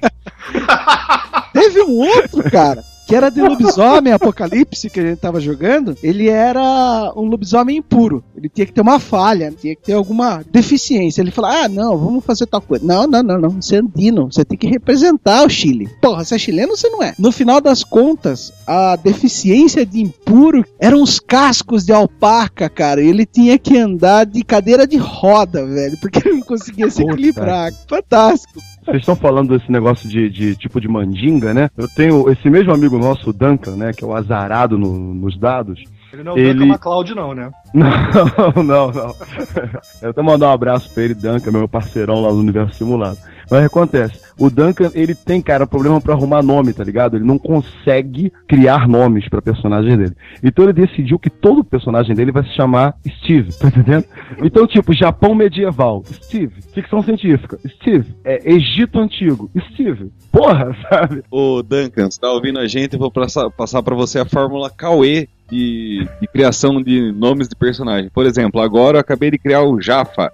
Teve 1.52 1.82
um 1.82 1.98
outro, 1.98 2.42
cara, 2.50 2.82
que 3.10 3.16
era 3.16 3.28
de 3.28 3.42
lobisomem 3.42 4.12
apocalipse 4.14 4.88
que 4.88 5.00
a 5.00 5.02
gente 5.02 5.18
tava 5.18 5.40
jogando. 5.40 5.96
Ele 6.00 6.28
era 6.28 7.12
um 7.16 7.22
lobisomem 7.22 7.78
impuro. 7.78 8.22
Ele 8.36 8.48
tinha 8.48 8.64
que 8.64 8.72
ter 8.72 8.80
uma 8.80 9.00
falha, 9.00 9.52
tinha 9.60 9.74
que 9.74 9.82
ter 9.82 9.94
alguma 9.94 10.44
deficiência. 10.48 11.20
Ele 11.20 11.32
falou: 11.32 11.50
ah, 11.50 11.68
não, 11.68 11.98
vamos 11.98 12.24
fazer 12.24 12.46
tal 12.46 12.60
coisa. 12.60 12.86
Não, 12.86 13.08
não, 13.08 13.20
não, 13.20 13.40
não. 13.40 13.50
Você 13.60 13.76
é 13.76 13.78
andino. 13.80 14.30
Você 14.30 14.44
tem 14.44 14.56
que 14.56 14.68
representar 14.68 15.44
o 15.44 15.50
Chile. 15.50 15.88
Porra, 16.00 16.24
você 16.24 16.36
é 16.36 16.38
chileno 16.38 16.76
você 16.76 16.88
não 16.88 17.02
é? 17.02 17.12
No 17.18 17.32
final 17.32 17.60
das 17.60 17.82
contas, 17.82 18.52
a 18.64 18.94
deficiência 18.94 19.84
de 19.84 20.00
impuro 20.00 20.64
eram 20.78 21.02
os 21.02 21.18
cascos 21.18 21.84
de 21.84 21.92
alpaca, 21.92 22.68
cara. 22.68 23.02
Ele 23.02 23.26
tinha 23.26 23.58
que 23.58 23.76
andar 23.76 24.24
de 24.24 24.44
cadeira 24.44 24.86
de 24.86 24.96
roda, 24.96 25.66
velho, 25.66 25.98
porque 26.00 26.20
ele 26.20 26.36
não 26.36 26.42
conseguia 26.42 26.88
se 26.88 27.00
Puta. 27.00 27.14
equilibrar. 27.14 27.72
Fantástico. 27.88 28.60
Vocês 28.84 28.98
estão 28.98 29.14
falando 29.16 29.56
desse 29.56 29.70
negócio 29.70 30.08
de, 30.08 30.28
de 30.30 30.56
tipo 30.56 30.80
de 30.80 30.88
mandinga, 30.88 31.52
né? 31.54 31.68
Eu 31.76 31.86
tenho 31.88 32.30
esse 32.30 32.48
mesmo 32.48 32.72
amigo 32.72 32.98
nosso, 32.98 33.30
o 33.30 33.32
Duncan, 33.32 33.76
né? 33.76 33.92
Que 33.92 34.02
é 34.04 34.06
o 34.06 34.14
azarado 34.14 34.78
no- 34.78 35.14
nos 35.14 35.38
dados. 35.38 35.82
Ele 36.12 36.22
não 36.24 36.32
é 36.32 36.34
o 36.34 36.38
Ele- 36.38 36.54
Duncan 36.54 36.66
MacLeod, 36.66 37.14
não, 37.14 37.34
né? 37.34 37.50
Não, 37.72 38.64
não, 38.64 38.90
não. 38.90 39.14
Eu 40.02 40.10
até 40.10 40.22
mandar 40.22 40.48
um 40.48 40.52
abraço 40.52 40.92
pra 40.92 41.04
ele, 41.04 41.14
Duncan, 41.14 41.52
meu 41.52 41.68
parceirão 41.68 42.20
lá 42.20 42.30
no 42.32 42.40
Universo 42.40 42.74
Simulado. 42.78 43.18
Mas 43.50 43.58
o 43.58 43.62
que 43.62 43.78
acontece? 43.78 44.20
O 44.38 44.48
Duncan, 44.48 44.90
ele 44.94 45.14
tem, 45.14 45.42
cara, 45.42 45.66
problema 45.66 46.00
pra 46.00 46.14
arrumar 46.14 46.42
nome, 46.42 46.72
tá 46.72 46.84
ligado? 46.84 47.16
Ele 47.16 47.24
não 47.24 47.38
consegue 47.38 48.32
criar 48.48 48.88
nomes 48.88 49.28
pra 49.28 49.42
personagem 49.42 49.96
dele. 49.98 50.14
Então 50.42 50.64
ele 50.64 50.72
decidiu 50.72 51.18
que 51.18 51.28
todo 51.28 51.64
personagem 51.64 52.14
dele 52.14 52.32
vai 52.32 52.44
se 52.44 52.54
chamar 52.54 52.94
Steve, 53.06 53.52
tá 53.52 53.68
entendendo? 53.68 54.04
Então, 54.42 54.66
tipo, 54.66 54.94
Japão 54.94 55.34
medieval, 55.34 56.02
Steve. 56.10 56.62
Ficção 56.72 57.02
científica, 57.02 57.58
Steve. 57.66 58.14
É, 58.24 58.50
Egito 58.50 58.98
antigo, 58.98 59.50
Steve. 59.72 60.10
Porra, 60.32 60.74
sabe? 60.88 61.22
Ô, 61.30 61.62
Duncan, 61.62 62.10
você 62.10 62.20
tá 62.20 62.30
ouvindo 62.30 62.58
a 62.58 62.66
gente? 62.66 62.94
Eu 62.94 63.00
vou 63.00 63.10
passar, 63.10 63.50
passar 63.50 63.82
pra 63.82 63.94
você 63.94 64.20
a 64.20 64.24
fórmula 64.24 64.70
Cauê 64.70 65.28
de, 65.50 66.08
de 66.20 66.28
criação 66.28 66.80
de 66.80 67.12
nomes 67.12 67.48
de 67.48 67.56
personagem. 67.56 68.08
Por 68.10 68.24
exemplo, 68.24 68.60
agora 68.60 68.96
eu 68.96 69.00
acabei 69.00 69.30
de 69.30 69.38
criar 69.38 69.62
o 69.62 69.80
Jafa. 69.80 70.32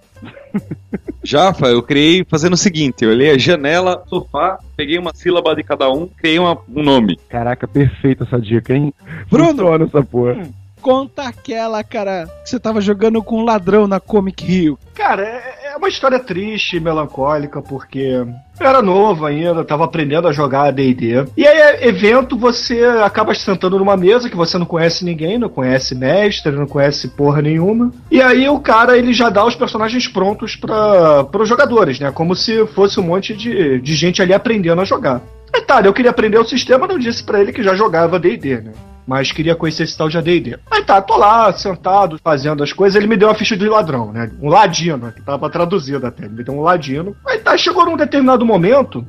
Jafa, 1.24 1.66
eu 1.68 1.82
criei 1.82 2.24
fazendo 2.28 2.54
o 2.54 2.56
seguinte: 2.58 3.04
eu 3.04 3.10
olhei 3.10 3.30
a 3.30 3.38
janela, 3.38 4.04
sofá, 4.08 4.58
peguei 4.76 4.98
uma 4.98 5.12
sílaba 5.14 5.54
de 5.54 5.62
cada 5.62 5.90
um, 5.90 6.06
criei 6.06 6.38
uma- 6.38 6.58
um 6.72 6.82
nome. 6.82 7.18
Caraca, 7.28 7.66
perfeita 7.66 8.24
essa 8.24 8.40
dica, 8.40 8.74
hein? 8.74 8.92
Bruno. 9.30 9.48
Funciona 9.50 9.84
essa 9.84 10.02
porra. 10.04 10.48
Conta 10.86 11.24
aquela, 11.24 11.82
cara, 11.82 12.28
que 12.44 12.48
você 12.48 12.60
tava 12.60 12.80
jogando 12.80 13.20
com 13.20 13.40
um 13.40 13.44
ladrão 13.44 13.88
na 13.88 13.98
Comic 13.98 14.44
Rio. 14.44 14.78
Cara, 14.94 15.22
é 15.24 15.66
é 15.76 15.78
uma 15.78 15.88
história 15.90 16.18
triste, 16.18 16.80
melancólica, 16.80 17.60
porque 17.60 17.98
eu 17.98 18.66
era 18.66 18.80
novo 18.80 19.26
ainda, 19.26 19.62
tava 19.62 19.84
aprendendo 19.84 20.26
a 20.26 20.32
jogar 20.32 20.72
D&D. 20.72 21.26
E 21.36 21.46
aí, 21.46 21.86
evento, 21.86 22.34
você 22.34 22.82
acaba 23.04 23.34
sentando 23.34 23.78
numa 23.78 23.94
mesa 23.94 24.30
que 24.30 24.36
você 24.36 24.56
não 24.56 24.64
conhece 24.64 25.04
ninguém, 25.04 25.38
não 25.38 25.50
conhece 25.50 25.94
mestre, 25.94 26.50
não 26.52 26.66
conhece 26.66 27.08
porra 27.08 27.42
nenhuma. 27.42 27.92
E 28.10 28.22
aí 28.22 28.48
o 28.48 28.58
cara, 28.58 28.96
ele 28.96 29.12
já 29.12 29.28
dá 29.28 29.44
os 29.44 29.54
personagens 29.54 30.08
prontos 30.08 30.56
para 30.56 31.28
os 31.38 31.48
jogadores, 31.48 32.00
né? 32.00 32.10
Como 32.10 32.34
se 32.34 32.66
fosse 32.68 32.98
um 32.98 33.02
monte 33.02 33.34
de, 33.34 33.78
de 33.78 33.94
gente 33.94 34.22
ali 34.22 34.32
aprendendo 34.32 34.80
a 34.80 34.84
jogar. 34.84 35.20
Tá, 35.66 35.82
eu 35.82 35.92
queria 35.92 36.10
aprender 36.10 36.38
o 36.38 36.44
sistema, 36.44 36.86
não 36.86 36.98
disse 36.98 37.22
pra 37.22 37.40
ele 37.40 37.52
que 37.52 37.62
já 37.62 37.74
jogava 37.74 38.18
D&D, 38.18 38.60
né? 38.62 38.72
Mas 39.06 39.30
queria 39.30 39.54
conhecer 39.54 39.84
esse 39.84 39.96
tal 39.96 40.08
de 40.08 40.18
AD&D. 40.18 40.58
Aí 40.70 40.82
tá, 40.82 41.00
tô 41.00 41.16
lá, 41.16 41.52
sentado, 41.52 42.18
fazendo 42.22 42.62
as 42.62 42.72
coisas, 42.72 42.96
ele 42.96 43.06
me 43.06 43.16
deu 43.16 43.28
uma 43.28 43.34
ficha 43.34 43.56
de 43.56 43.68
ladrão, 43.68 44.12
né? 44.12 44.30
Um 44.40 44.48
ladino, 44.48 45.12
que 45.12 45.22
tava 45.22 45.48
traduzido 45.48 46.06
até. 46.06 46.24
Ele 46.24 46.34
me 46.34 46.44
deu 46.44 46.54
um 46.54 46.60
ladino. 46.60 47.16
Aí 47.26 47.38
tá, 47.38 47.56
chegou 47.56 47.84
num 47.84 47.96
determinado 47.96 48.44
momento 48.44 49.06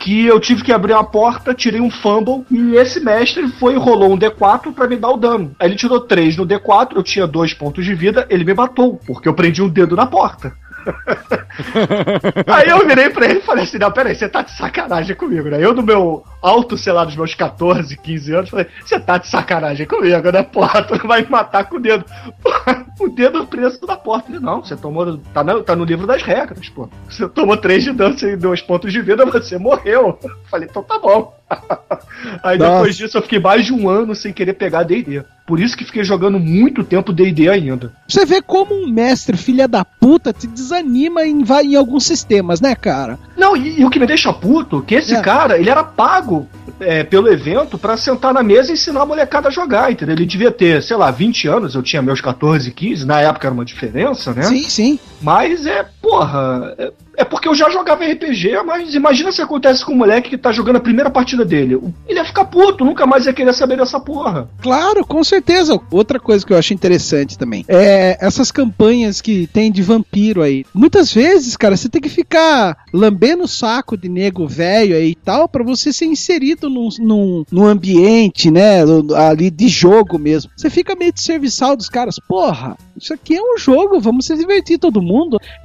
que 0.00 0.24
eu 0.24 0.40
tive 0.40 0.64
que 0.64 0.72
abrir 0.72 0.94
uma 0.94 1.04
porta, 1.04 1.54
tirei 1.54 1.80
um 1.80 1.90
fumble 1.90 2.44
e 2.50 2.74
esse 2.76 2.98
mestre 3.00 3.46
foi 3.48 3.76
rolou 3.76 4.14
um 4.14 4.18
D4 4.18 4.72
pra 4.72 4.88
me 4.88 4.96
dar 4.96 5.10
o 5.10 5.18
dano. 5.18 5.54
Aí 5.60 5.68
ele 5.68 5.76
tirou 5.76 6.00
3 6.00 6.38
no 6.38 6.46
D4, 6.46 6.96
eu 6.96 7.02
tinha 7.02 7.26
dois 7.26 7.52
pontos 7.52 7.84
de 7.84 7.94
vida, 7.94 8.26
ele 8.30 8.44
me 8.44 8.54
matou, 8.54 8.98
porque 9.06 9.28
eu 9.28 9.34
prendi 9.34 9.62
um 9.62 9.68
dedo 9.68 9.94
na 9.94 10.06
porta. 10.06 10.54
Aí 12.46 12.68
eu 12.68 12.86
virei 12.86 13.10
pra 13.10 13.26
ele 13.26 13.38
e 13.38 13.42
falei 13.42 13.64
assim: 13.64 13.78
Não, 13.78 13.90
peraí, 13.90 14.14
você 14.14 14.28
tá 14.28 14.42
de 14.42 14.52
sacanagem 14.52 15.16
comigo, 15.16 15.48
né? 15.48 15.58
Eu, 15.62 15.74
no 15.74 15.82
meu 15.82 16.24
alto, 16.40 16.76
sei 16.76 16.92
lá, 16.92 17.04
dos 17.04 17.16
meus 17.16 17.34
14, 17.34 17.96
15 17.96 18.34
anos, 18.34 18.50
falei: 18.50 18.66
Você 18.84 18.98
tá 18.98 19.18
de 19.18 19.28
sacanagem 19.28 19.86
comigo, 19.86 20.30
né? 20.30 20.42
Porra, 20.42 20.82
tu 20.82 21.06
vai 21.06 21.22
me 21.22 21.30
matar 21.30 21.64
com 21.64 21.76
o 21.76 21.80
dedo. 21.80 22.04
O 23.00 23.08
dedo 23.08 23.46
preso 23.46 23.80
na 23.86 23.96
porta. 23.96 24.30
Ele: 24.30 24.40
Não, 24.40 24.62
você 24.62 24.76
tomou. 24.76 25.16
Tá 25.32 25.42
no, 25.42 25.62
tá 25.62 25.74
no 25.74 25.84
livro 25.84 26.06
das 26.06 26.22
regras, 26.22 26.68
pô. 26.68 26.86
Você 27.08 27.26
tomou 27.30 27.56
3 27.56 27.84
de 27.84 27.92
dano 27.92 28.14
e 28.20 28.36
2 28.36 28.60
pontos 28.60 28.92
de 28.92 29.00
vida, 29.00 29.24
você 29.24 29.56
morreu. 29.56 30.18
Falei: 30.50 30.68
Então 30.70 30.82
tá 30.82 30.98
bom. 30.98 31.39
Aí 32.42 32.58
Nossa. 32.58 32.72
depois 32.72 32.96
disso 32.96 33.18
eu 33.18 33.22
fiquei 33.22 33.38
mais 33.38 33.64
de 33.66 33.72
um 33.72 33.88
ano 33.88 34.14
sem 34.14 34.32
querer 34.32 34.54
pegar 34.54 34.82
DD. 34.82 35.22
Por 35.46 35.58
isso 35.58 35.76
que 35.76 35.84
fiquei 35.84 36.04
jogando 36.04 36.38
muito 36.38 36.84
tempo 36.84 37.12
DD 37.12 37.48
ainda. 37.48 37.92
Você 38.06 38.24
vê 38.24 38.40
como 38.40 38.72
um 38.74 38.88
mestre 38.88 39.36
filha 39.36 39.66
da 39.66 39.84
puta 39.84 40.32
te 40.32 40.46
desanima 40.46 41.24
em, 41.26 41.42
em 41.64 41.74
alguns 41.74 42.04
sistemas, 42.04 42.60
né, 42.60 42.74
cara? 42.76 43.18
Não, 43.36 43.56
e, 43.56 43.80
e 43.80 43.84
o 43.84 43.90
que 43.90 43.98
me 43.98 44.06
deixa 44.06 44.32
puto, 44.32 44.80
que 44.82 44.94
esse 44.94 45.14
É. 45.14 45.20
cara, 45.20 45.58
ele 45.58 45.68
era 45.68 45.82
pago 45.82 46.48
é, 46.78 47.02
pelo 47.02 47.28
evento 47.28 47.76
pra 47.76 47.96
sentar 47.96 48.32
na 48.32 48.42
mesa 48.42 48.70
e 48.70 48.74
ensinar 48.74 49.02
a 49.02 49.06
molecada 49.06 49.48
a 49.48 49.50
jogar, 49.50 49.90
entendeu? 49.90 50.14
Ele 50.14 50.26
devia 50.26 50.52
ter, 50.52 50.82
sei 50.82 50.96
lá, 50.96 51.10
20 51.10 51.48
anos, 51.48 51.74
eu 51.74 51.82
tinha 51.82 52.00
meus 52.00 52.20
14, 52.20 52.70
15, 52.70 53.04
na 53.04 53.20
época 53.20 53.48
era 53.48 53.54
uma 53.54 53.64
diferença, 53.64 54.32
né? 54.32 54.42
Sim, 54.42 54.68
sim. 54.68 54.98
Mas 55.20 55.66
é, 55.66 55.86
porra, 56.00 56.74
é, 56.78 56.92
é 57.18 57.24
porque 57.24 57.46
eu 57.46 57.54
já 57.54 57.68
jogava 57.68 58.04
RPG, 58.04 58.62
mas 58.64 58.94
imagina 58.94 59.30
se 59.30 59.42
acontece 59.42 59.84
com 59.84 59.92
um 59.92 59.96
moleque 59.96 60.30
que 60.30 60.38
tá 60.38 60.52
jogando 60.52 60.76
a 60.76 60.80
primeira 60.80 61.10
partida 61.10 61.44
dele. 61.44 61.78
Ele 62.08 62.18
ia 62.18 62.24
ficar 62.24 62.46
puto, 62.46 62.84
nunca 62.84 63.06
mais 63.06 63.26
ia 63.26 63.32
querer 63.32 63.52
saber 63.52 63.76
dessa 63.76 64.00
porra. 64.00 64.48
Claro, 64.62 65.04
com 65.06 65.22
certeza. 65.22 65.78
Outra 65.90 66.18
coisa 66.18 66.46
que 66.46 66.52
eu 66.52 66.56
acho 66.56 66.72
interessante 66.72 67.36
também 67.36 67.64
é 67.68 68.16
essas 68.20 68.50
campanhas 68.50 69.20
que 69.20 69.46
tem 69.48 69.70
de 69.70 69.82
vampiro 69.82 70.42
aí. 70.42 70.64
Muitas 70.74 71.12
vezes, 71.12 71.56
cara, 71.56 71.76
você 71.76 71.88
tem 71.88 72.00
que 72.00 72.08
ficar 72.08 72.78
lambendo 72.92 73.44
o 73.44 73.48
saco 73.48 73.96
de 73.98 74.08
nego 74.08 74.46
velho 74.46 74.96
aí 74.96 75.10
e 75.10 75.14
tal 75.14 75.48
pra 75.48 75.62
você 75.62 75.92
ser 75.92 76.06
inserido 76.06 76.70
num, 76.70 76.88
num, 76.98 77.44
num 77.52 77.66
ambiente, 77.66 78.50
né, 78.50 78.80
ali 79.28 79.50
de 79.50 79.68
jogo 79.68 80.18
mesmo. 80.18 80.50
Você 80.56 80.70
fica 80.70 80.96
meio 80.96 81.12
de 81.12 81.20
serviçal 81.20 81.76
dos 81.76 81.88
caras. 81.88 82.16
Porra, 82.26 82.78
isso 82.96 83.12
aqui 83.12 83.36
é 83.36 83.42
um 83.42 83.58
jogo, 83.58 84.00
vamos 84.00 84.26
se 84.26 84.36
divertir 84.36 84.78
todo 84.78 85.02
mundo. 85.02 85.09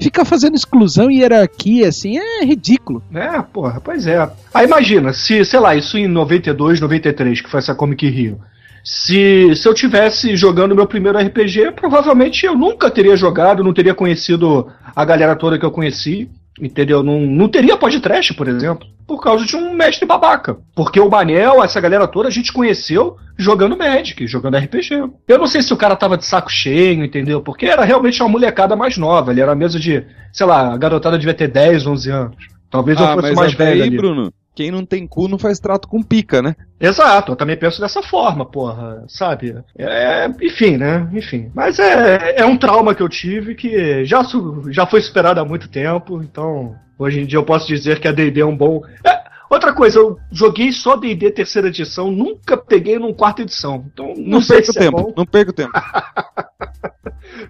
Ficar 0.02 0.26
fazendo 0.26 0.56
exclusão 0.56 1.10
e 1.10 1.20
hierarquia 1.20 1.88
assim 1.88 2.18
é 2.18 2.44
ridículo. 2.44 3.04
É, 3.14 3.42
porra, 3.42 3.80
pois 3.82 4.08
é. 4.08 4.30
Aí 4.54 4.66
imagina, 4.66 5.14
se, 5.14 5.44
sei 5.46 5.60
lá, 5.60 5.76
isso 5.76 5.98
em 5.98 6.08
92, 6.08 6.80
93, 6.80 7.42
que 7.42 7.50
foi 7.50 7.60
essa 7.60 7.76
Comic 7.76 8.08
Rio. 8.08 8.40
Se, 8.84 9.56
se 9.56 9.68
eu 9.68 9.74
tivesse 9.74 10.36
jogando 10.36 10.76
meu 10.76 10.86
primeiro 10.86 11.18
RPG, 11.18 11.72
provavelmente 11.72 12.46
eu 12.46 12.56
nunca 12.56 12.92
teria 12.92 13.18
jogado, 13.18 13.64
não 13.64 13.74
teria 13.74 13.96
conhecido 13.96 14.68
a 14.96 15.04
galera 15.04 15.36
toda 15.36 15.58
que 15.58 15.66
eu 15.66 15.72
conheci, 15.72 16.30
entendeu? 16.60 17.04
Não, 17.04 17.20
não 17.22 17.48
teria 17.48 17.78
podcast, 17.78 18.34
por 18.34 18.48
exemplo, 18.48 18.88
por 19.08 19.22
causa 19.22 19.46
de 19.46 19.56
um 19.56 19.74
mestre 19.74 20.06
babaca. 20.06 20.58
Porque 20.76 21.00
o 21.00 21.10
Manel, 21.10 21.64
essa 21.64 21.80
galera 21.82 22.08
toda, 22.08 22.28
a 22.28 22.32
gente 22.32 22.52
conheceu 22.54 23.18
jogando 23.38 23.78
Magic, 23.78 24.26
jogando 24.28 24.58
RPG. 24.58 25.04
Eu 25.28 25.38
não 25.38 25.48
sei 25.48 25.62
se 25.62 25.74
o 25.74 25.78
cara 25.78 25.96
tava 25.96 26.18
de 26.18 26.26
saco 26.26 26.52
cheio, 26.52 27.04
entendeu? 27.04 27.42
Porque 27.42 27.66
era 27.66 27.84
realmente 27.84 28.22
uma 28.22 28.30
molecada 28.30 28.76
mais 28.76 28.98
nova, 28.98 29.32
ele 29.32 29.42
era 29.42 29.52
a 29.52 29.56
mesa 29.56 29.80
de, 29.80 30.04
sei 30.32 30.46
lá, 30.46 30.74
a 30.74 30.78
garotada 30.78 31.18
devia 31.18 31.34
ter 31.34 31.48
10, 31.50 31.86
11 31.86 32.10
anos. 32.12 32.48
Talvez 32.70 33.00
eu 33.00 33.06
Ah, 33.06 33.14
fosse 33.16 33.28
mas 33.28 33.36
mais 33.36 33.54
velho 33.54 33.84
aí, 33.84 33.88
ali. 33.90 33.98
Bruno, 33.98 34.34
quem 34.56 34.72
não 34.72 34.86
tem 34.86 35.06
cu 35.06 35.28
não 35.28 35.38
faz 35.38 35.60
trato 35.60 35.88
com 35.88 36.02
pica, 36.02 36.42
né? 36.42 36.56
Exato, 36.80 37.34
eu 37.34 37.36
também 37.36 37.58
penso 37.58 37.82
dessa 37.82 38.02
forma, 38.02 38.46
porra, 38.46 39.04
sabe? 39.08 39.56
É, 39.78 40.28
enfim, 40.42 40.78
né? 40.78 41.08
Enfim. 41.14 41.52
Mas 41.54 41.78
é, 41.78 42.36
é 42.38 42.46
um 42.46 42.58
trauma 42.58 42.96
que 42.96 43.04
eu 43.04 43.10
tive 43.10 43.54
que 43.56 44.06
já, 44.06 44.22
já 44.70 44.86
foi 44.86 45.02
superado 45.02 45.40
há 45.40 45.46
muito 45.46 45.68
tempo, 45.70 46.22
então 46.24 46.76
hoje 46.98 47.20
em 47.22 47.26
dia 47.26 47.38
eu 47.38 47.44
posso 47.46 47.68
dizer 47.68 48.00
que 48.00 48.08
a 48.08 48.12
DD 48.12 48.40
é 48.42 48.46
um 48.46 48.56
bom. 48.56 48.82
É, 49.06 49.22
outra 49.50 49.74
coisa, 49.74 50.00
eu 50.00 50.18
joguei 50.32 50.72
só 50.72 50.96
DD 50.96 51.32
terceira 51.32 51.68
edição, 51.68 52.10
nunca 52.10 52.56
peguei 52.56 52.98
num 52.98 53.14
quarta 53.14 53.42
edição. 53.42 53.86
Então 53.94 54.14
não, 54.16 54.26
Não, 54.26 54.42
sei 54.42 54.64
se 54.64 54.78
é 54.78 54.82
tempo, 54.82 54.98
bom. 54.98 55.14
não 55.16 55.26
perca 55.26 55.52
o 55.52 55.54
tempo. 55.54 55.72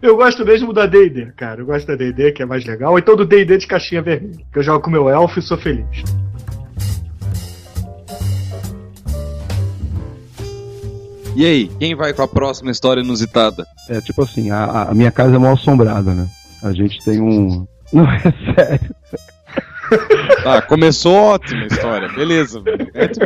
Eu 0.02 0.16
gosto 0.16 0.46
mesmo 0.46 0.74
da 0.74 0.86
DD, 0.86 1.32
cara. 1.36 1.62
Eu 1.62 1.66
gosto 1.66 1.86
da 1.88 1.96
DD, 1.96 2.32
que 2.32 2.42
é 2.42 2.46
mais 2.46 2.66
legal. 2.66 2.92
Ou 2.92 3.00
então 3.00 3.16
do 3.16 3.26
DD 3.26 3.58
de 3.58 3.68
caixinha 3.68 4.02
vermelha, 4.02 4.44
que 4.52 4.60
eu 4.60 4.64
jogo 4.64 4.84
com 4.84 4.90
meu 4.90 5.10
elfo 5.10 5.40
e 5.40 5.42
sou 5.42 5.58
feliz. 5.58 5.86
E 11.36 11.46
aí, 11.46 11.68
quem 11.80 11.94
vai 11.96 12.14
com 12.14 12.22
a 12.22 12.28
próxima 12.28 12.72
história 12.72 13.02
inusitada? 13.02 13.66
É 13.90 14.00
tipo 14.00 14.22
assim, 14.22 14.52
a, 14.52 14.84
a 14.90 14.94
minha 14.94 15.12
casa 15.12 15.36
é 15.36 15.38
mal 15.38 15.54
assombrada, 15.54 16.14
né? 16.14 16.28
A 16.64 16.72
gente 16.72 17.04
tem 17.04 17.22
um. 17.22 17.68
Não, 17.92 18.10
é 18.10 18.54
sério. 18.56 18.96
Tá, 20.44 20.62
começou 20.64 21.14
ótima 21.14 21.64
a 21.64 21.68
história, 21.68 22.10
beleza. 22.10 22.64
É, 22.94 23.08
tipo, 23.08 23.26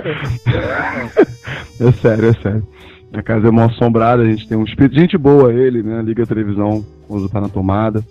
É 1.79 1.91
sério, 2.01 2.29
é 2.29 2.33
sério. 2.41 2.67
A 3.13 3.23
casa 3.23 3.47
é 3.47 3.51
mal 3.51 3.69
assombrada, 3.69 4.23
a 4.23 4.25
gente 4.25 4.47
tem 4.47 4.57
um 4.57 4.63
espírito. 4.63 4.95
Gente 4.95 5.17
boa 5.17 5.53
ele, 5.53 5.81
né? 5.81 6.01
Liga 6.01 6.23
a 6.23 6.27
televisão 6.27 6.85
quando 7.07 7.29
tá 7.29 7.39
na 7.39 7.49
tomada 7.49 8.03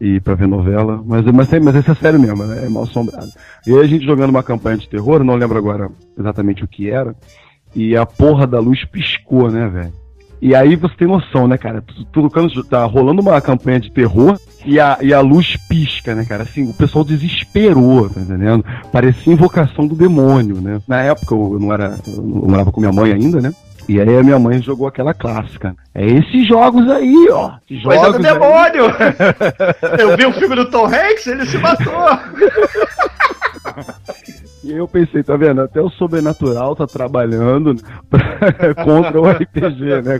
e 0.00 0.20
pra 0.20 0.34
ver 0.34 0.48
novela. 0.48 1.02
Mas, 1.04 1.24
mas, 1.26 1.48
mas 1.60 1.76
esse 1.76 1.90
é 1.90 1.94
sério 1.94 2.18
mesmo, 2.18 2.44
né? 2.44 2.66
É 2.66 2.68
mal 2.68 2.84
assombrado. 2.84 3.28
E 3.66 3.72
aí 3.72 3.80
a 3.80 3.86
gente 3.86 4.04
jogando 4.04 4.30
uma 4.30 4.42
campanha 4.42 4.78
de 4.78 4.88
terror, 4.88 5.22
não 5.22 5.34
lembro 5.36 5.58
agora 5.58 5.90
exatamente 6.18 6.64
o 6.64 6.68
que 6.68 6.88
era. 6.88 7.14
E 7.74 7.96
a 7.96 8.04
porra 8.04 8.46
da 8.46 8.58
luz 8.58 8.84
piscou, 8.84 9.50
né, 9.50 9.68
velho? 9.68 9.92
E 10.42 10.54
aí 10.54 10.74
você 10.74 10.94
tem 10.96 11.06
noção, 11.06 11.46
né, 11.46 11.58
cara? 11.58 11.82
Tu, 11.82 12.04
tu, 12.06 12.30
quando 12.30 12.64
tá 12.64 12.84
rolando 12.84 13.20
uma 13.20 13.40
campanha 13.42 13.78
de 13.78 13.90
terror 13.90 14.38
e 14.64 14.80
a, 14.80 14.98
e 15.02 15.12
a 15.12 15.20
luz 15.20 15.56
pisca, 15.68 16.14
né, 16.14 16.24
cara? 16.24 16.44
Assim, 16.44 16.70
o 16.70 16.72
pessoal 16.72 17.04
desesperou, 17.04 18.08
tá 18.08 18.20
entendendo? 18.20 18.64
Parecia 18.90 19.32
invocação 19.32 19.86
do 19.86 19.94
demônio, 19.94 20.56
né? 20.60 20.80
Na 20.88 21.02
época 21.02 21.34
eu 21.34 21.58
não 21.60 21.72
era. 21.72 21.98
Eu 22.06 22.22
não 22.22 22.48
morava 22.48 22.72
com 22.72 22.80
minha 22.80 22.92
mãe 22.92 23.12
ainda, 23.12 23.40
né? 23.40 23.52
E 23.86 24.00
aí 24.00 24.18
a 24.18 24.22
minha 24.22 24.38
mãe 24.38 24.62
jogou 24.62 24.86
aquela 24.86 25.12
clássica. 25.12 25.74
É 25.94 26.06
esses 26.06 26.46
jogos 26.46 26.88
aí, 26.88 27.28
ó. 27.30 27.52
Esses 27.68 27.82
Coisa 27.82 28.00
do 28.00 28.06
jogos 28.06 28.22
demônio! 28.22 28.84
eu 29.98 30.16
vi 30.16 30.26
o 30.26 30.32
filme 30.32 30.54
do 30.56 30.70
Tom 30.70 30.86
Hanks, 30.86 31.26
ele 31.26 31.44
se 31.44 31.58
matou! 31.58 31.92
E 34.70 34.74
aí 34.74 34.78
eu 34.78 34.86
pensei, 34.86 35.22
tá 35.22 35.36
vendo? 35.36 35.60
Até 35.62 35.80
o 35.80 35.90
sobrenatural 35.90 36.76
tá 36.76 36.86
trabalhando 36.86 37.74
pra- 38.08 38.74
contra 38.84 39.20
o 39.20 39.28
RPG, 39.28 40.02
né? 40.02 40.18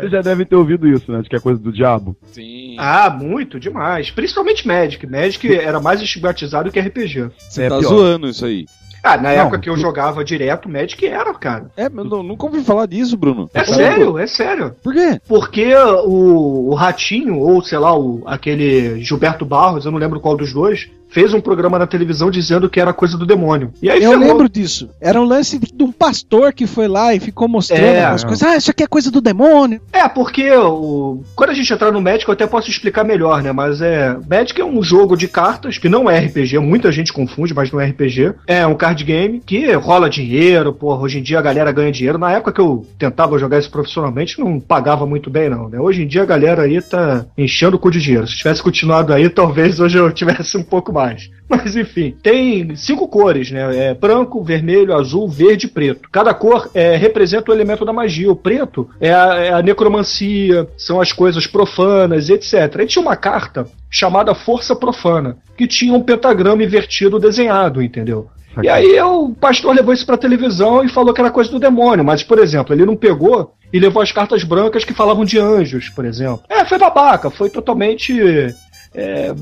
Você 0.00 0.08
já 0.08 0.22
deve 0.22 0.44
ter 0.46 0.56
ouvido 0.56 0.88
isso, 0.88 1.12
né? 1.12 1.20
De 1.20 1.28
que 1.28 1.36
é 1.36 1.40
coisa 1.40 1.60
do 1.60 1.70
diabo. 1.72 2.16
sim. 2.32 2.76
Ah, 2.78 3.08
muito, 3.10 3.60
demais. 3.60 4.10
Principalmente 4.10 4.66
Magic. 4.66 5.06
Magic 5.06 5.54
era 5.54 5.78
mais 5.80 6.00
estigmatizado 6.00 6.72
que 6.72 6.80
RPG. 6.80 7.30
Você 7.38 7.62
é 7.64 7.68
tá 7.68 7.78
pior. 7.78 7.88
zoando 7.88 8.26
isso 8.28 8.44
aí. 8.46 8.66
Ah, 9.02 9.16
na 9.18 9.24
Não, 9.34 9.42
época 9.42 9.58
que 9.58 9.68
eu 9.68 9.76
jogava 9.76 10.24
direto, 10.24 10.66
Magic 10.68 11.06
era, 11.06 11.32
cara. 11.34 11.66
É, 11.76 11.90
mas 11.90 12.10
eu 12.10 12.22
nunca 12.22 12.46
ouvi 12.46 12.64
falar 12.64 12.86
disso, 12.86 13.18
Bruno. 13.18 13.50
É 13.52 13.62
sério, 13.62 14.18
é 14.18 14.26
sério. 14.26 14.74
Por 14.82 14.94
quê? 14.94 15.20
Porque 15.28 15.74
o, 16.06 16.70
o 16.70 16.74
Ratinho, 16.74 17.38
ou 17.38 17.62
sei 17.62 17.76
lá, 17.78 17.94
o, 17.96 18.22
aquele 18.24 18.98
Gilberto 19.04 19.44
Barros, 19.44 19.84
eu 19.84 19.92
não 19.92 19.98
lembro 19.98 20.20
qual 20.20 20.36
dos 20.38 20.54
dois, 20.54 20.90
fez 21.14 21.32
um 21.32 21.40
programa 21.40 21.78
na 21.78 21.86
televisão 21.86 22.28
dizendo 22.28 22.68
que 22.68 22.80
era 22.80 22.92
coisa 22.92 23.16
do 23.16 23.24
demônio. 23.24 23.72
E 23.80 23.88
aí 23.88 24.02
Eu 24.02 24.10
ferrou. 24.10 24.26
lembro 24.26 24.48
disso. 24.48 24.90
Era 25.00 25.20
um 25.20 25.24
lance 25.24 25.60
de, 25.60 25.72
de 25.72 25.84
um 25.84 25.92
pastor 25.92 26.52
que 26.52 26.66
foi 26.66 26.88
lá 26.88 27.14
e 27.14 27.20
ficou 27.20 27.46
mostrando 27.46 27.84
É. 27.84 28.04
as 28.04 28.24
coisas. 28.24 28.42
Ah, 28.42 28.56
isso 28.56 28.70
aqui 28.72 28.82
é 28.82 28.86
coisa 28.88 29.12
do 29.12 29.20
demônio. 29.20 29.80
É, 29.92 30.08
porque 30.08 30.50
o... 30.50 31.22
quando 31.36 31.50
a 31.50 31.54
gente 31.54 31.72
entrar 31.72 31.92
no 31.92 32.00
Magic, 32.02 32.26
eu 32.28 32.32
até 32.32 32.48
posso 32.48 32.68
explicar 32.68 33.04
melhor, 33.04 33.42
né? 33.44 33.52
Mas 33.52 33.80
é. 33.80 34.16
Magic 34.28 34.60
é 34.60 34.64
um 34.64 34.82
jogo 34.82 35.16
de 35.16 35.28
cartas 35.28 35.78
que 35.78 35.88
não 35.88 36.10
é 36.10 36.18
RPG, 36.18 36.58
muita 36.58 36.90
gente 36.90 37.12
confunde, 37.12 37.54
mas 37.54 37.70
não 37.70 37.80
é 37.80 37.86
RPG. 37.86 38.34
É 38.48 38.66
um 38.66 38.74
card 38.74 39.04
game 39.04 39.40
que 39.46 39.72
rola 39.74 40.10
dinheiro, 40.10 40.72
porra. 40.72 41.02
Hoje 41.02 41.20
em 41.20 41.22
dia 41.22 41.38
a 41.38 41.42
galera 41.42 41.70
ganha 41.70 41.92
dinheiro. 41.92 42.18
Na 42.18 42.32
época 42.32 42.52
que 42.52 42.60
eu 42.60 42.84
tentava 42.98 43.38
jogar 43.38 43.60
isso 43.60 43.70
profissionalmente, 43.70 44.40
não 44.40 44.58
pagava 44.58 45.06
muito 45.06 45.30
bem, 45.30 45.48
não, 45.48 45.68
né? 45.68 45.78
Hoje 45.78 46.02
em 46.02 46.08
dia 46.08 46.22
a 46.22 46.26
galera 46.26 46.62
aí 46.62 46.82
tá 46.82 47.24
enchendo 47.38 47.76
o 47.76 47.78
cu 47.78 47.88
de 47.90 48.00
dinheiro. 48.00 48.26
Se 48.26 48.36
tivesse 48.36 48.60
continuado 48.60 49.12
aí, 49.12 49.28
talvez 49.28 49.78
hoje 49.78 49.96
eu 49.96 50.10
tivesse 50.12 50.56
um 50.56 50.62
pouco 50.64 50.92
mais. 50.92 51.03
Mas 51.48 51.76
enfim, 51.76 52.16
tem 52.22 52.74
cinco 52.74 53.06
cores, 53.06 53.50
né? 53.50 53.88
É 53.88 53.94
branco, 53.94 54.42
vermelho, 54.42 54.94
azul, 54.94 55.28
verde 55.28 55.66
e 55.66 55.68
preto. 55.68 56.08
Cada 56.10 56.32
cor 56.32 56.70
é, 56.74 56.96
representa 56.96 57.50
o 57.50 57.54
elemento 57.54 57.84
da 57.84 57.92
magia. 57.92 58.30
O 58.30 58.36
preto 58.36 58.88
é 59.00 59.12
a, 59.12 59.34
é 59.34 59.52
a 59.52 59.62
necromancia, 59.62 60.66
são 60.76 61.00
as 61.00 61.12
coisas 61.12 61.46
profanas, 61.46 62.28
etc. 62.30 62.54
E 62.80 62.86
tinha 62.86 63.02
uma 63.02 63.16
carta 63.16 63.66
chamada 63.90 64.34
Força 64.34 64.74
Profana, 64.74 65.36
que 65.56 65.66
tinha 65.66 65.92
um 65.92 66.02
pentagrama 66.02 66.62
invertido 66.62 67.18
desenhado, 67.18 67.82
entendeu? 67.82 68.28
E 68.62 68.68
aí 68.68 69.00
o 69.00 69.30
pastor 69.30 69.74
levou 69.74 69.92
isso 69.92 70.06
pra 70.06 70.16
televisão 70.16 70.84
e 70.84 70.88
falou 70.88 71.12
que 71.12 71.20
era 71.20 71.30
coisa 71.30 71.50
do 71.50 71.58
demônio, 71.58 72.04
mas, 72.04 72.22
por 72.22 72.38
exemplo, 72.38 72.74
ele 72.74 72.86
não 72.86 72.96
pegou 72.96 73.52
e 73.72 73.78
levou 73.80 74.00
as 74.00 74.12
cartas 74.12 74.44
brancas 74.44 74.84
que 74.84 74.94
falavam 74.94 75.24
de 75.24 75.38
anjos, 75.38 75.88
por 75.88 76.04
exemplo. 76.04 76.42
É, 76.48 76.64
foi 76.64 76.78
babaca, 76.78 77.30
foi 77.30 77.50
totalmente 77.50 78.54
é, 78.94 79.34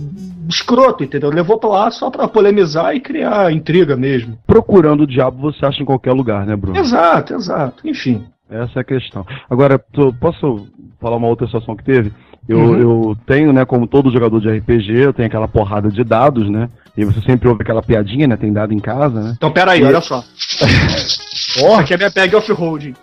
escroto, 0.49 1.05
entendeu? 1.05 1.31
Levou 1.31 1.59
pra 1.59 1.69
lá 1.71 1.91
só 1.91 2.11
pra 2.11 2.27
polemizar 2.29 2.95
e 2.95 3.01
criar 3.01 3.53
intriga 3.53 3.97
mesmo. 3.97 4.39
Procurando 4.47 5.03
o 5.03 5.07
diabo 5.07 5.53
você 5.53 5.65
acha 5.67 5.83
em 5.83 5.87
qualquer 5.87 6.13
lugar, 6.13 6.47
né, 6.47 6.57
Bruno? 6.57 6.79
Exato, 6.79 7.35
exato. 7.35 7.87
Enfim. 7.87 8.25
Essa 8.51 8.81
é 8.81 8.83
a 8.83 8.85
questão. 8.85 9.27
Agora, 9.49 9.79
posso 10.21 10.67
falar 11.01 11.17
uma 11.17 11.29
outra 11.29 11.47
situação 11.47 11.75
que 11.77 11.85
teve? 11.85 12.13
Eu, 12.49 12.59
Uhum. 12.59 12.77
eu 13.11 13.17
tenho, 13.25 13.53
né, 13.53 13.65
como 13.65 13.87
todo 13.87 14.11
jogador 14.11 14.41
de 14.41 14.49
RPG, 14.51 14.93
eu 14.99 15.13
tenho 15.13 15.27
aquela 15.29 15.47
porrada 15.49 15.89
de 15.89 16.03
dados, 16.03 16.51
né? 16.51 16.69
E 16.97 17.05
você 17.05 17.21
sempre 17.23 17.49
ouve 17.49 17.63
aquela 17.63 17.83
piadinha, 17.83 18.27
né? 18.27 18.37
Tem 18.37 18.53
dado 18.53 18.75
em 18.75 18.79
casa, 18.81 19.23
né? 19.23 19.33
Então, 19.37 19.51
pera 19.51 19.73
aí, 19.73 19.81
E- 19.81 19.85
olha 19.85 20.01
só. 20.01 20.23
Isso 20.37 21.65
aqui 21.79 21.95
é 21.95 21.97
minha 21.97 22.11
bag 22.11 22.35
off-road. 22.35 22.95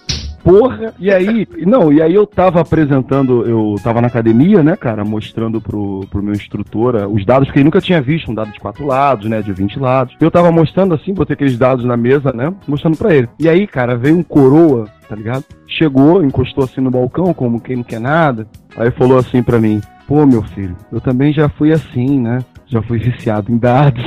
Porra! 0.49 0.95
E 0.97 1.11
aí, 1.11 1.47
não, 1.65 1.93
e 1.93 2.01
aí 2.01 2.15
eu 2.15 2.25
tava 2.25 2.59
apresentando, 2.59 3.45
eu 3.45 3.75
tava 3.83 4.01
na 4.01 4.07
academia, 4.07 4.63
né, 4.63 4.75
cara, 4.75 5.05
mostrando 5.05 5.61
pro, 5.61 6.01
pro 6.09 6.23
meu 6.23 6.33
instrutor 6.33 6.95
ah, 6.95 7.07
os 7.07 7.23
dados 7.23 7.51
que 7.51 7.59
ele 7.59 7.65
nunca 7.65 7.79
tinha 7.79 8.01
visto, 8.01 8.31
um 8.31 8.33
dado 8.33 8.51
de 8.51 8.59
quatro 8.59 8.83
lados, 8.83 9.29
né, 9.29 9.43
de 9.43 9.53
20 9.53 9.77
lados. 9.77 10.15
Eu 10.19 10.31
tava 10.31 10.51
mostrando 10.51 10.95
assim, 10.95 11.13
botei 11.13 11.35
aqueles 11.35 11.55
dados 11.55 11.85
na 11.85 11.95
mesa, 11.95 12.33
né, 12.33 12.51
mostrando 12.67 12.97
pra 12.97 13.13
ele. 13.13 13.29
E 13.39 13.47
aí, 13.47 13.67
cara, 13.67 13.95
veio 13.95 14.17
um 14.17 14.23
coroa, 14.23 14.85
tá 15.07 15.15
ligado? 15.15 15.43
Chegou, 15.67 16.23
encostou 16.23 16.63
assim 16.63 16.81
no 16.81 16.89
balcão, 16.89 17.31
como 17.31 17.61
quem 17.61 17.75
não 17.75 17.83
quer 17.83 17.99
nada. 17.99 18.47
Aí 18.75 18.89
falou 18.89 19.19
assim 19.19 19.43
pra 19.43 19.59
mim: 19.59 19.79
Pô, 20.07 20.25
meu 20.25 20.41
filho, 20.41 20.75
eu 20.91 20.99
também 20.99 21.31
já 21.31 21.47
fui 21.47 21.71
assim, 21.71 22.19
né? 22.19 22.39
Já 22.65 22.81
fui 22.81 22.97
viciado 22.97 23.51
em 23.51 23.57
dados. 23.57 24.03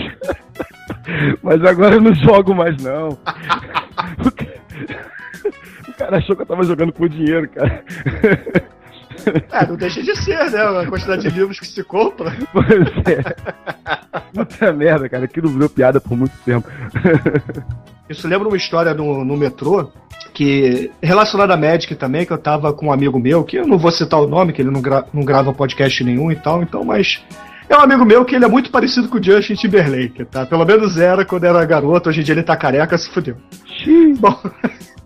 Mas 1.40 1.64
agora 1.64 1.94
eu 1.94 2.00
não 2.00 2.14
jogo 2.14 2.52
mais, 2.52 2.76
não. 2.82 3.16
Cara 6.04 6.16
achou 6.18 6.34
que 6.36 6.42
eu 6.42 6.46
tava 6.46 6.64
jogando 6.64 6.92
por 6.92 7.08
dinheiro, 7.08 7.48
cara. 7.48 7.84
É, 9.52 9.66
não 9.66 9.76
deixa 9.76 10.02
de 10.02 10.16
ser, 10.16 10.50
né? 10.50 10.60
A 10.80 10.86
quantidade 10.86 11.22
de 11.22 11.30
livros 11.30 11.60
que 11.60 11.66
se 11.66 11.84
compra. 11.84 12.32
Pois 12.52 12.66
é. 13.06 13.22
Puta 14.34 14.72
merda, 14.72 15.08
cara. 15.08 15.24
Aquilo 15.26 15.48
virou 15.48 15.68
piada 15.68 16.00
por 16.00 16.16
muito 16.16 16.34
tempo. 16.44 16.68
Isso 18.08 18.26
lembra 18.26 18.48
uma 18.48 18.56
história 18.56 18.92
no, 18.94 19.24
no 19.24 19.36
metrô, 19.36 19.90
que 20.34 20.90
relacionada 21.00 21.54
a 21.54 21.56
Magic 21.56 21.94
também, 21.94 22.26
que 22.26 22.32
eu 22.32 22.38
tava 22.38 22.72
com 22.72 22.86
um 22.86 22.92
amigo 22.92 23.18
meu, 23.20 23.44
que 23.44 23.56
eu 23.58 23.66
não 23.66 23.78
vou 23.78 23.92
citar 23.92 24.20
o 24.20 24.26
nome, 24.26 24.52
que 24.52 24.60
ele 24.62 24.70
não, 24.70 24.80
gra- 24.82 25.04
não 25.12 25.22
grava 25.24 25.52
podcast 25.52 26.02
nenhum 26.02 26.32
e 26.32 26.36
tal, 26.36 26.62
então, 26.62 26.82
mas. 26.84 27.22
É 27.68 27.76
um 27.76 27.80
amigo 27.80 28.04
meu 28.04 28.22
que 28.24 28.34
ele 28.34 28.44
é 28.44 28.48
muito 28.48 28.70
parecido 28.70 29.08
com 29.08 29.16
o 29.16 29.22
Justin 29.22 29.54
Timberlake, 29.54 30.26
tá? 30.26 30.44
Pelo 30.44 30.64
menos 30.64 30.98
era 30.98 31.24
quando 31.24 31.44
era 31.44 31.64
garoto, 31.64 32.10
hoje 32.10 32.20
em 32.20 32.24
dia 32.24 32.34
ele 32.34 32.42
tá 32.42 32.54
careca, 32.54 32.98
se 32.98 33.08
fudeu. 33.08 33.36
Bom, 34.18 34.38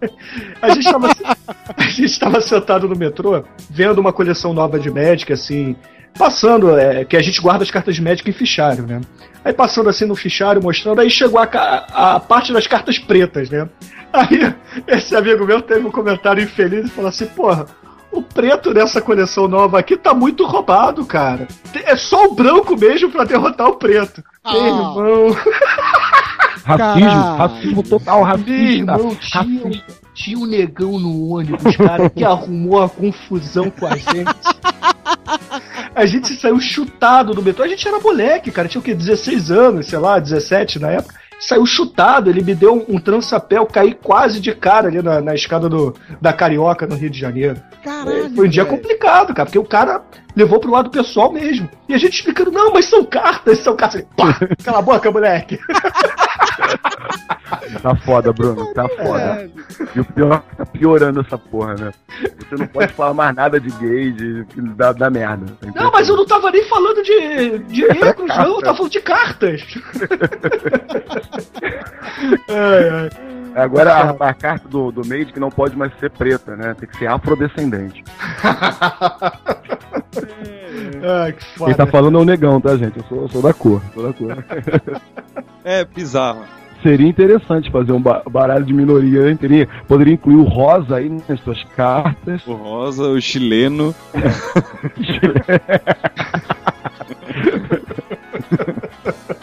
a 0.63 0.71
gente, 0.71 0.91
tava, 0.91 1.09
a 1.77 1.83
gente 1.85 2.21
tava 2.21 2.41
sentado 2.41 2.89
no 2.89 2.97
metrô, 2.97 3.43
vendo 3.71 3.99
uma 3.99 4.13
coleção 4.13 4.53
nova 4.53 4.79
de 4.79 4.91
Magic, 4.91 5.33
assim, 5.33 5.77
passando, 6.19 6.77
é, 6.79 7.05
que 7.05 7.17
a 7.17 7.23
gente 7.23 7.41
guarda 7.41 7.63
as 7.65 7.71
cartas 7.71 7.95
de 7.95 8.03
Magic 8.03 8.29
em 8.29 8.33
fichário, 8.33 8.87
né? 8.87 9.01
Aí 9.45 9.53
passando 9.53 9.89
assim 9.89 10.05
no 10.07 10.17
fichário, 10.17 10.63
mostrando, 10.63 11.01
aí 11.01 11.11
chegou 11.11 11.39
a, 11.39 11.47
ca- 11.47 11.87
a 11.93 12.19
parte 12.21 12.53
das 12.53 12.67
cartas 12.67 12.99
pretas, 12.99 13.49
né? 13.49 13.69
Aí 14.13 14.53
esse 14.89 15.15
amigo 15.15 15.47
meu 15.47 15.63
teve 15.63 15.87
um 15.87 15.91
comentário 15.91 16.43
infeliz 16.43 16.87
e 16.87 16.91
falou 16.91 17.09
assim, 17.09 17.27
porra, 17.27 17.67
o 18.11 18.23
preto 18.23 18.73
nessa 18.73 19.01
coleção 19.01 19.47
nova 19.47 19.79
aqui 19.79 19.97
tá 19.97 20.13
muito 20.15 20.45
roubado, 20.47 21.05
cara. 21.05 21.47
É 21.75 21.95
só 21.97 22.25
o 22.25 22.35
branco 22.35 22.77
mesmo 22.77 23.11
pra 23.11 23.25
derrotar 23.25 23.69
o 23.69 23.77
preto. 23.77 24.25
Ah. 24.43 24.57
Irmão, 24.57 25.37
Racismo, 26.67 27.37
racismo 27.37 27.83
total, 27.83 28.23
racista. 28.23 28.51
irmão, 28.53 29.15
tinha, 29.15 29.67
um- 29.67 29.81
tinha 30.15 30.39
um 30.39 30.47
negão 30.47 30.99
no 30.99 31.29
ônibus, 31.37 31.77
cara, 31.77 32.11
que 32.11 32.25
arrumou 32.25 32.83
a 32.83 32.89
confusão 32.89 33.71
com 33.71 33.87
a 33.87 33.97
gente. 33.97 34.25
A 35.95 36.05
gente 36.07 36.35
saiu 36.35 36.59
chutado 36.61 37.33
do 37.35 37.43
metrô. 37.43 37.65
A 37.65 37.69
gente 37.69 37.87
era 37.87 37.99
moleque, 38.01 38.51
cara. 38.51 38.69
Tinha 38.69 38.81
o 38.81 38.85
quê? 38.85 38.95
16 38.95 39.51
anos, 39.51 39.87
sei 39.87 39.99
lá, 39.99 40.19
17 40.19 40.79
na 40.79 40.91
época. 40.91 41.15
Saiu 41.39 41.67
chutado, 41.67 42.31
ele 42.31 42.43
me 42.43 42.55
deu 42.55 42.75
um, 42.75 42.97
um 42.97 42.99
trançapé, 42.99 43.59
eu 43.59 43.67
caí 43.67 43.93
quase 43.93 44.41
de 44.41 44.55
cara 44.55 44.89
ali 44.89 45.03
na, 45.03 45.21
na 45.21 45.35
escada 45.35 45.69
do, 45.69 45.95
da 46.19 46.33
Carioca, 46.33 46.87
no 46.87 46.97
Rio 46.97 47.11
de 47.11 47.19
Janeiro. 47.21 47.61
Caralho. 47.85 48.35
Foi 48.35 48.47
um 48.47 48.51
dia 48.51 48.65
velho. 48.65 48.75
complicado, 48.75 49.35
cara, 49.35 49.45
porque 49.45 49.59
o 49.59 49.65
cara 49.65 50.01
levou 50.35 50.59
pro 50.59 50.71
lado 50.71 50.89
pessoal 50.89 51.31
mesmo. 51.31 51.69
E 51.87 51.93
a 51.95 51.99
gente 51.99 52.15
explicando, 52.15 52.51
não, 52.51 52.73
mas 52.73 52.87
são 52.87 53.05
cartas, 53.05 53.59
são 53.59 53.77
cartas. 53.77 54.07
Pá, 54.17 54.33
cala 54.65 54.79
a 54.79 54.83
boca, 54.83 55.11
moleque. 55.11 55.59
Tá 57.83 57.95
foda, 57.97 58.33
Bruno. 58.33 58.73
Tá 58.75 58.89
foda. 58.89 59.51
E 59.95 60.01
o 60.01 60.05
pior, 60.05 60.43
tá 60.57 60.67
piorando 60.67 61.21
essa 61.21 61.39
porra, 61.39 61.75
né? 61.75 61.93
Você 62.39 62.57
não 62.57 62.67
pode 62.67 62.93
falar 62.93 63.15
mais 63.15 63.35
nada 63.35 63.61
de 63.61 63.71
gay, 63.71 64.13
de, 64.13 64.45
da, 64.75 64.93
da 64.93 65.11
merda. 65.11 65.47
Tá 65.61 65.83
Não, 65.83 65.91
mas 65.91 66.09
eu 66.09 66.17
não 66.17 66.27
tava 66.27 66.51
nem 66.51 66.65
falando 66.65 67.03
de, 67.03 67.59
de 67.59 67.83
negros, 67.89 68.29
não, 68.29 68.45
eu 68.45 68.61
tava 68.61 68.77
falando 68.77 68.93
de 68.93 69.01
cartas. 69.01 69.63
ai, 72.49 72.89
ai. 72.89 73.11
Agora 73.57 73.93
a, 73.95 74.11
a 74.29 74.35
carta 74.35 74.69
do, 74.69 74.91
do 74.93 75.07
Made 75.07 75.33
não 75.39 75.51
pode 75.51 75.77
mais 75.77 75.93
ser 75.99 76.11
preta, 76.11 76.55
né? 76.57 76.75
Tem 76.79 76.89
que 76.89 76.97
ser 76.99 77.07
afrodescendente. 77.07 78.05
Ai, 81.03 81.33
que 81.33 81.45
Quem 81.59 81.75
tá 81.75 81.85
foda. 81.85 81.87
falando 81.87 82.19
é 82.19 82.23
o 82.23 82.25
negão, 82.25 82.61
tá, 82.61 82.77
gente? 82.77 82.99
Eu 82.99 83.05
sou, 83.05 83.23
eu 83.23 83.29
sou 83.29 83.43
da 83.43 83.53
cor. 83.55 83.81
Sou 83.95 84.03
da 84.03 84.13
cor. 84.13 84.45
É 85.69 85.85
bizarro. 85.85 86.45
Seria 86.81 87.09
interessante 87.09 87.73
fazer 87.73 87.91
um 87.91 88.01
ba- 88.01 88.23
baralho 88.31 88.65
de 88.65 88.73
minoria, 88.73 89.29
hein? 89.29 89.37
Teria, 89.37 89.67
poderia 89.89 90.15
incluir 90.15 90.37
o 90.37 90.45
rosa 90.45 90.95
aí 90.97 91.09
nas 91.29 91.41
suas 91.41 91.61
cartas. 91.75 92.47
O 92.47 92.53
rosa, 92.55 93.03
o 93.09 93.21
chileno. 93.21 93.93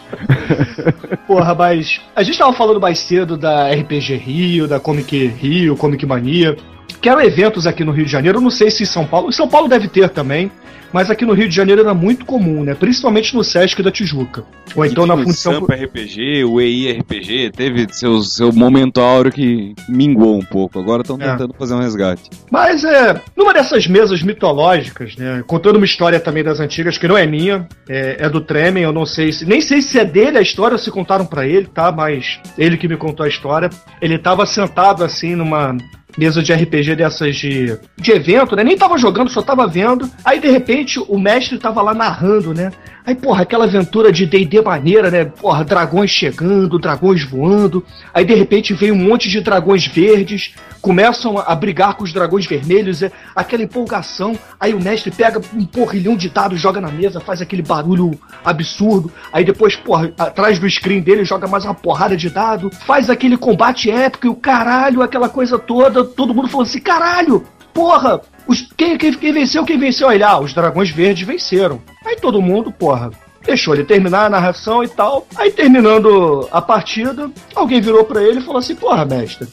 Porra, 1.26 1.54
mas 1.54 2.00
a 2.14 2.22
gente 2.22 2.38
tava 2.38 2.52
falando 2.52 2.80
mais 2.80 2.98
cedo 2.98 3.36
da 3.36 3.70
RPG 3.70 4.16
Rio, 4.16 4.68
da 4.68 4.80
Comic 4.80 5.26
Rio, 5.26 5.76
Comic 5.76 6.04
Mania, 6.06 6.56
que 7.00 7.08
eram 7.08 7.20
eventos 7.20 7.66
aqui 7.66 7.84
no 7.84 7.92
Rio 7.92 8.04
de 8.04 8.12
Janeiro. 8.12 8.40
Não 8.40 8.50
sei 8.50 8.70
se 8.70 8.82
em 8.82 8.86
São 8.86 9.06
Paulo. 9.06 9.28
Em 9.28 9.32
São 9.32 9.48
Paulo 9.48 9.68
deve 9.68 9.88
ter 9.88 10.08
também, 10.08 10.50
mas 10.94 11.10
aqui 11.10 11.26
no 11.26 11.32
Rio 11.32 11.48
de 11.48 11.54
Janeiro 11.56 11.80
era 11.80 11.92
muito 11.92 12.24
comum, 12.24 12.62
né? 12.62 12.72
Principalmente 12.72 13.34
no 13.34 13.42
Sesc 13.42 13.82
da 13.82 13.90
Tijuca. 13.90 14.44
Ou 14.76 14.86
então 14.86 15.04
na 15.06 15.14
o 15.16 15.24
função. 15.24 15.54
Sampa 15.54 15.74
RPG, 15.74 16.44
o 16.44 16.60
EI 16.60 16.92
RPG, 17.00 17.50
teve 17.50 17.86
seu, 17.90 18.22
seu 18.22 18.52
momento 18.52 19.00
áureo 19.00 19.32
que 19.32 19.74
minguou 19.88 20.38
um 20.38 20.44
pouco. 20.44 20.78
Agora 20.78 21.02
estão 21.02 21.18
É. 21.20 21.32
tentando 21.32 21.52
fazer 21.58 21.74
um 21.74 21.80
resgate. 21.80 22.30
Mas 22.48 22.84
é, 22.84 23.20
numa 23.36 23.52
dessas 23.52 23.88
mesas 23.88 24.22
mitológicas, 24.22 25.16
né, 25.16 25.42
contando 25.48 25.76
uma 25.76 25.84
história 25.84 26.20
também 26.20 26.44
das 26.44 26.60
antigas, 26.60 26.96
que 26.96 27.08
não 27.08 27.18
é 27.18 27.26
minha, 27.26 27.66
é, 27.88 28.18
é 28.20 28.28
do 28.28 28.40
Tremen, 28.40 28.84
eu 28.84 28.92
não 28.92 29.04
sei 29.04 29.32
se, 29.32 29.44
nem 29.44 29.60
sei 29.60 29.82
se 29.82 29.98
é 29.98 30.04
dele 30.04 30.38
a 30.38 30.42
história 30.42 30.76
ou 30.76 30.78
se 30.78 30.92
contaram 30.92 31.26
pra 31.26 31.44
ele, 31.44 31.66
tá, 31.66 31.90
mas 31.90 32.38
ele 32.56 32.76
que 32.76 32.86
me 32.86 32.96
contou 32.96 33.26
a 33.26 33.28
história, 33.28 33.68
ele 34.00 34.16
tava 34.16 34.46
sentado 34.46 35.02
assim 35.02 35.34
numa 35.34 35.76
mesa 36.16 36.40
de 36.40 36.52
RPG 36.52 36.94
dessas 36.94 37.34
de, 37.34 37.76
de 37.98 38.12
evento, 38.12 38.54
né, 38.54 38.62
nem 38.62 38.76
tava 38.76 38.96
jogando, 38.96 39.28
só 39.30 39.42
tava 39.42 39.66
vendo, 39.66 40.08
aí 40.24 40.38
de 40.38 40.48
repente 40.48 40.83
o 41.08 41.18
mestre 41.18 41.58
tava 41.58 41.82
lá 41.82 41.94
narrando, 41.94 42.54
né, 42.54 42.70
Aí, 43.06 43.14
porra, 43.14 43.42
aquela 43.42 43.66
aventura 43.66 44.10
de 44.10 44.24
D&D 44.24 44.62
maneira, 44.62 45.10
né? 45.10 45.26
Porra, 45.26 45.62
dragões 45.62 46.10
chegando, 46.10 46.78
dragões 46.78 47.22
voando. 47.22 47.84
Aí, 48.14 48.24
de 48.24 48.32
repente, 48.34 48.72
veio 48.72 48.94
um 48.94 48.98
monte 48.98 49.28
de 49.28 49.42
dragões 49.42 49.86
verdes 49.86 50.54
começam 50.84 51.38
a 51.38 51.54
brigar 51.54 51.94
com 51.94 52.04
os 52.04 52.12
dragões 52.12 52.44
vermelhos, 52.44 53.02
é 53.02 53.10
aquela 53.34 53.62
empolgação. 53.62 54.38
Aí 54.60 54.74
o 54.74 54.80
mestre 54.80 55.10
pega 55.10 55.40
um 55.54 55.64
porrilhão 55.64 56.14
de 56.14 56.28
dados, 56.28 56.60
joga 56.60 56.78
na 56.78 56.90
mesa, 56.90 57.20
faz 57.20 57.40
aquele 57.40 57.62
barulho 57.62 58.10
absurdo. 58.44 59.10
Aí 59.32 59.46
depois, 59.46 59.74
porra, 59.74 60.12
atrás 60.18 60.58
do 60.58 60.68
screen 60.68 61.00
dele 61.00 61.24
joga 61.24 61.48
mais 61.48 61.64
uma 61.64 61.72
porrada 61.72 62.14
de 62.14 62.28
dado, 62.28 62.70
faz 62.70 63.08
aquele 63.08 63.38
combate 63.38 63.90
épico 63.90 64.26
e 64.26 64.28
o 64.28 64.34
caralho, 64.34 65.00
aquela 65.00 65.30
coisa 65.30 65.58
toda, 65.58 66.04
todo 66.04 66.34
mundo 66.34 66.48
falando 66.48 66.66
assim: 66.66 66.80
caralho, 66.80 67.42
porra, 67.74 68.20
os, 68.46 68.62
quem, 68.76 68.96
quem, 68.96 69.12
quem 69.12 69.32
venceu, 69.32 69.64
quem 69.64 69.78
venceu? 69.78 70.08
Aí, 70.08 70.22
ah, 70.22 70.38
os 70.38 70.54
dragões 70.54 70.88
verdes 70.88 71.26
venceram. 71.26 71.82
Aí 72.06 72.16
todo 72.16 72.40
mundo, 72.40 72.72
porra, 72.72 73.10
deixou 73.44 73.74
ele 73.74 73.84
terminar 73.84 74.26
a 74.26 74.30
narração 74.30 74.82
e 74.82 74.88
tal. 74.88 75.26
Aí 75.36 75.50
terminando 75.50 76.48
a 76.50 76.62
partida, 76.62 77.30
alguém 77.54 77.80
virou 77.80 78.04
pra 78.04 78.22
ele 78.22 78.38
e 78.38 78.42
falou 78.42 78.58
assim: 78.58 78.74
Porra, 78.74 79.04
mestre, 79.04 79.48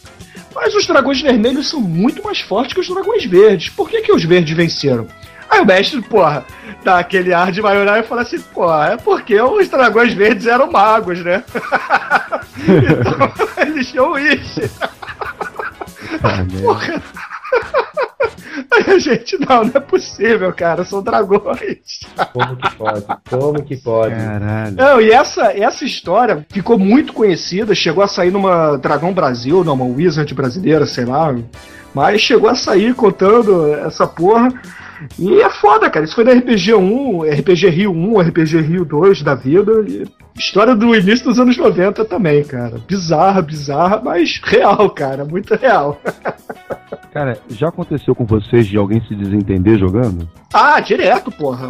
mas 0.54 0.74
os 0.76 0.86
dragões 0.86 1.22
vermelhos 1.22 1.70
são 1.70 1.82
muito 1.82 2.24
mais 2.24 2.40
fortes 2.40 2.74
que 2.74 2.80
os 2.80 2.88
dragões 2.88 3.26
verdes. 3.26 3.70
Por 3.70 3.90
que, 3.90 4.02
que 4.02 4.14
os 4.14 4.24
verdes 4.24 4.56
venceram? 4.56 5.08
Aí 5.50 5.60
o 5.60 5.66
mestre, 5.66 6.02
porra, 6.02 6.46
dá 6.82 7.00
aquele 7.00 7.34
ar 7.34 7.52
de 7.52 7.62
maioral 7.62 7.98
e 7.98 8.04
fala 8.04 8.22
assim, 8.22 8.40
porra, 8.40 8.94
é 8.94 8.98
porque 8.98 9.40
os 9.42 9.68
dragões 9.68 10.14
verdes 10.14 10.48
eram 10.48 10.72
magos, 10.72 11.22
né? 11.22 11.44
então, 12.56 13.34
eles 13.68 13.92
tinham 13.92 14.12
Wish. 14.12 14.72
Ah, 16.24 16.46
porra. 16.62 17.04
Aí 18.72 18.96
a 18.96 19.00
gente, 19.00 19.38
não, 19.40 19.64
não 19.64 19.72
é 19.74 19.80
possível, 19.80 20.52
cara, 20.54 20.84
são 20.84 21.02
dragões. 21.02 22.00
Como 22.34 22.56
que 22.56 22.76
pode? 22.76 23.06
Como 23.30 23.64
que 23.64 23.78
pode? 23.78 24.16
Caralho. 24.16 24.76
Não, 24.76 25.02
e 25.02 25.12
essa, 25.12 25.52
essa 25.58 25.86
história 25.86 26.46
ficou 26.50 26.78
muito 26.78 27.14
conhecida, 27.14 27.74
chegou 27.74 28.04
a 28.04 28.08
sair 28.08 28.32
numa 28.32 28.78
Dragão 28.78 29.14
Brasil, 29.14 29.64
numa 29.64 29.86
Wizard 29.86 30.34
brasileira, 30.34 30.86
sei 30.86 31.06
lá. 31.06 31.36
Mas 31.94 32.22
chegou 32.22 32.50
a 32.50 32.56
sair 32.56 32.94
contando 32.94 33.74
essa 33.76 34.08
porra. 34.08 34.50
E 35.18 35.42
é 35.42 35.50
foda, 35.50 35.90
cara. 35.90 36.06
Isso 36.06 36.16
foi 36.16 36.24
na 36.24 36.32
RPG 36.34 36.74
1, 36.74 37.22
RPG 37.24 37.70
Rio 37.70 37.92
1, 37.92 38.22
RPG 38.22 38.62
Rio 38.62 38.86
2 38.86 39.24
da 39.24 39.36
vida. 39.36 39.72
E 39.88 40.06
história 40.36 40.76
do 40.76 40.96
início 40.96 41.26
dos 41.26 41.40
anos 41.40 41.58
90 41.58 42.06
também, 42.06 42.44
cara. 42.44 42.80
Bizarra, 42.88 43.42
bizarra, 43.42 44.02
mas 44.04 44.40
real, 44.44 44.90
cara. 44.90 45.26
Muito 45.26 45.56
real. 45.56 46.00
Cara, 47.14 47.38
já 47.50 47.68
aconteceu 47.68 48.16
com 48.16 48.26
vocês 48.26 48.66
de 48.66 48.78
alguém 48.78 49.02
se 49.06 49.14
desentender 49.14 49.78
jogando? 49.78 50.30
Ah, 50.54 50.80
direto, 50.80 51.30
porra. 51.30 51.68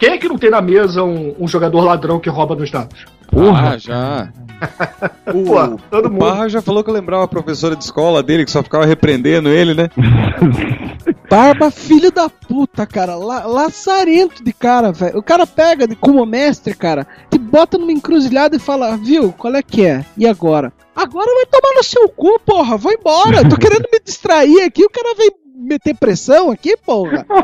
Quem 0.00 0.10
é 0.10 0.18
que 0.18 0.28
não 0.28 0.36
tem 0.36 0.50
na 0.50 0.60
mesa 0.60 1.04
um, 1.04 1.32
um 1.38 1.46
jogador 1.46 1.82
ladrão 1.84 2.18
que 2.18 2.28
rouba 2.28 2.56
nos 2.56 2.72
dados? 2.72 3.04
Porra! 3.30 3.74
Ah, 3.74 3.78
já. 3.78 4.28
O, 5.32 5.44
Pô, 5.44 5.78
todo 5.90 6.06
o 6.06 6.10
mundo. 6.10 6.18
Parra 6.18 6.48
já 6.48 6.60
falou 6.60 6.82
que 6.84 6.90
eu 6.90 6.94
lembrava 6.94 7.24
a 7.24 7.28
professora 7.28 7.74
de 7.76 7.84
escola 7.84 8.20
dele 8.22 8.44
que 8.44 8.50
só 8.50 8.62
ficava 8.62 8.84
repreendendo 8.84 9.48
ele, 9.48 9.74
né? 9.74 9.88
Barba, 11.30 11.70
filho 11.70 12.10
da 12.10 12.28
puta, 12.28 12.84
cara. 12.86 13.14
La 13.14 13.46
laçarento 13.46 14.42
de 14.42 14.52
cara, 14.52 14.90
velho. 14.92 15.16
O 15.18 15.22
cara 15.22 15.46
pega 15.46 15.86
de- 15.86 15.94
como 15.94 16.26
mestre, 16.26 16.74
cara, 16.74 17.06
te 17.30 17.38
bota 17.50 17.76
numa 17.76 17.92
encruzilhada 17.92 18.56
e 18.56 18.60
fala, 18.60 18.96
viu, 18.96 19.32
qual 19.32 19.54
é 19.54 19.62
que 19.62 19.84
é? 19.84 20.04
E 20.16 20.26
agora? 20.26 20.72
Agora 20.94 21.26
vai 21.26 21.46
tomar 21.46 21.74
no 21.76 21.82
seu 21.82 22.08
cu, 22.08 22.38
porra. 22.40 22.76
Vou 22.76 22.92
embora. 22.92 23.48
Tô 23.48 23.56
querendo 23.58 23.86
me 23.92 24.00
distrair 24.04 24.62
aqui. 24.62 24.84
O 24.84 24.90
cara 24.90 25.14
vem 25.16 25.30
meter 25.56 25.94
pressão 25.94 26.50
aqui, 26.50 26.76
porra. 26.76 27.26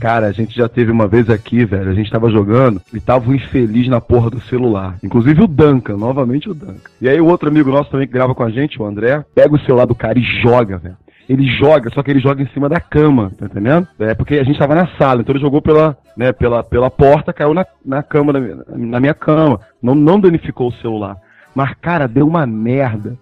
Cara, 0.00 0.28
a 0.28 0.32
gente 0.32 0.56
já 0.56 0.66
teve 0.66 0.90
uma 0.90 1.06
vez 1.06 1.28
aqui, 1.28 1.62
velho. 1.62 1.90
A 1.90 1.94
gente 1.94 2.10
tava 2.10 2.30
jogando 2.30 2.80
e 2.92 2.98
tava 2.98 3.30
um 3.30 3.34
infeliz 3.34 3.86
na 3.86 4.00
porra 4.00 4.30
do 4.30 4.40
celular. 4.40 4.96
Inclusive 5.02 5.42
o 5.42 5.46
Duncan, 5.46 5.98
novamente 5.98 6.48
o 6.48 6.54
Duncan. 6.54 6.90
E 7.02 7.06
aí 7.06 7.20
o 7.20 7.26
outro 7.26 7.50
amigo 7.50 7.70
nosso 7.70 7.90
também 7.90 8.06
que 8.06 8.12
grava 8.14 8.34
com 8.34 8.42
a 8.42 8.50
gente, 8.50 8.80
o 8.80 8.86
André, 8.86 9.22
pega 9.34 9.54
o 9.54 9.60
celular 9.60 9.84
do 9.84 9.94
cara 9.94 10.18
e 10.18 10.22
joga, 10.42 10.78
velho. 10.78 10.96
Ele 11.28 11.46
joga, 11.46 11.90
só 11.90 12.02
que 12.02 12.10
ele 12.10 12.18
joga 12.20 12.42
em 12.42 12.48
cima 12.48 12.68
da 12.68 12.80
cama, 12.80 13.30
tá 13.38 13.46
entendendo? 13.46 13.86
É 14.00 14.14
porque 14.14 14.34
a 14.34 14.44
gente 14.44 14.58
tava 14.58 14.74
na 14.74 14.88
sala, 14.98 15.20
então 15.20 15.32
ele 15.32 15.42
jogou 15.42 15.62
pela, 15.62 15.96
né, 16.16 16.32
pela, 16.32 16.64
pela 16.64 16.90
porta, 16.90 17.32
caiu 17.32 17.54
na, 17.54 17.64
na 17.84 18.02
cama, 18.02 18.32
na, 18.32 18.40
minha- 18.40 18.64
na 18.68 19.00
minha 19.00 19.14
cama. 19.14 19.60
Não, 19.82 19.94
não 19.94 20.18
danificou 20.20 20.68
o 20.68 20.72
celular. 20.74 21.16
Mas, 21.54 21.74
cara, 21.80 22.06
deu 22.06 22.26
uma 22.26 22.46
merda 22.46 23.18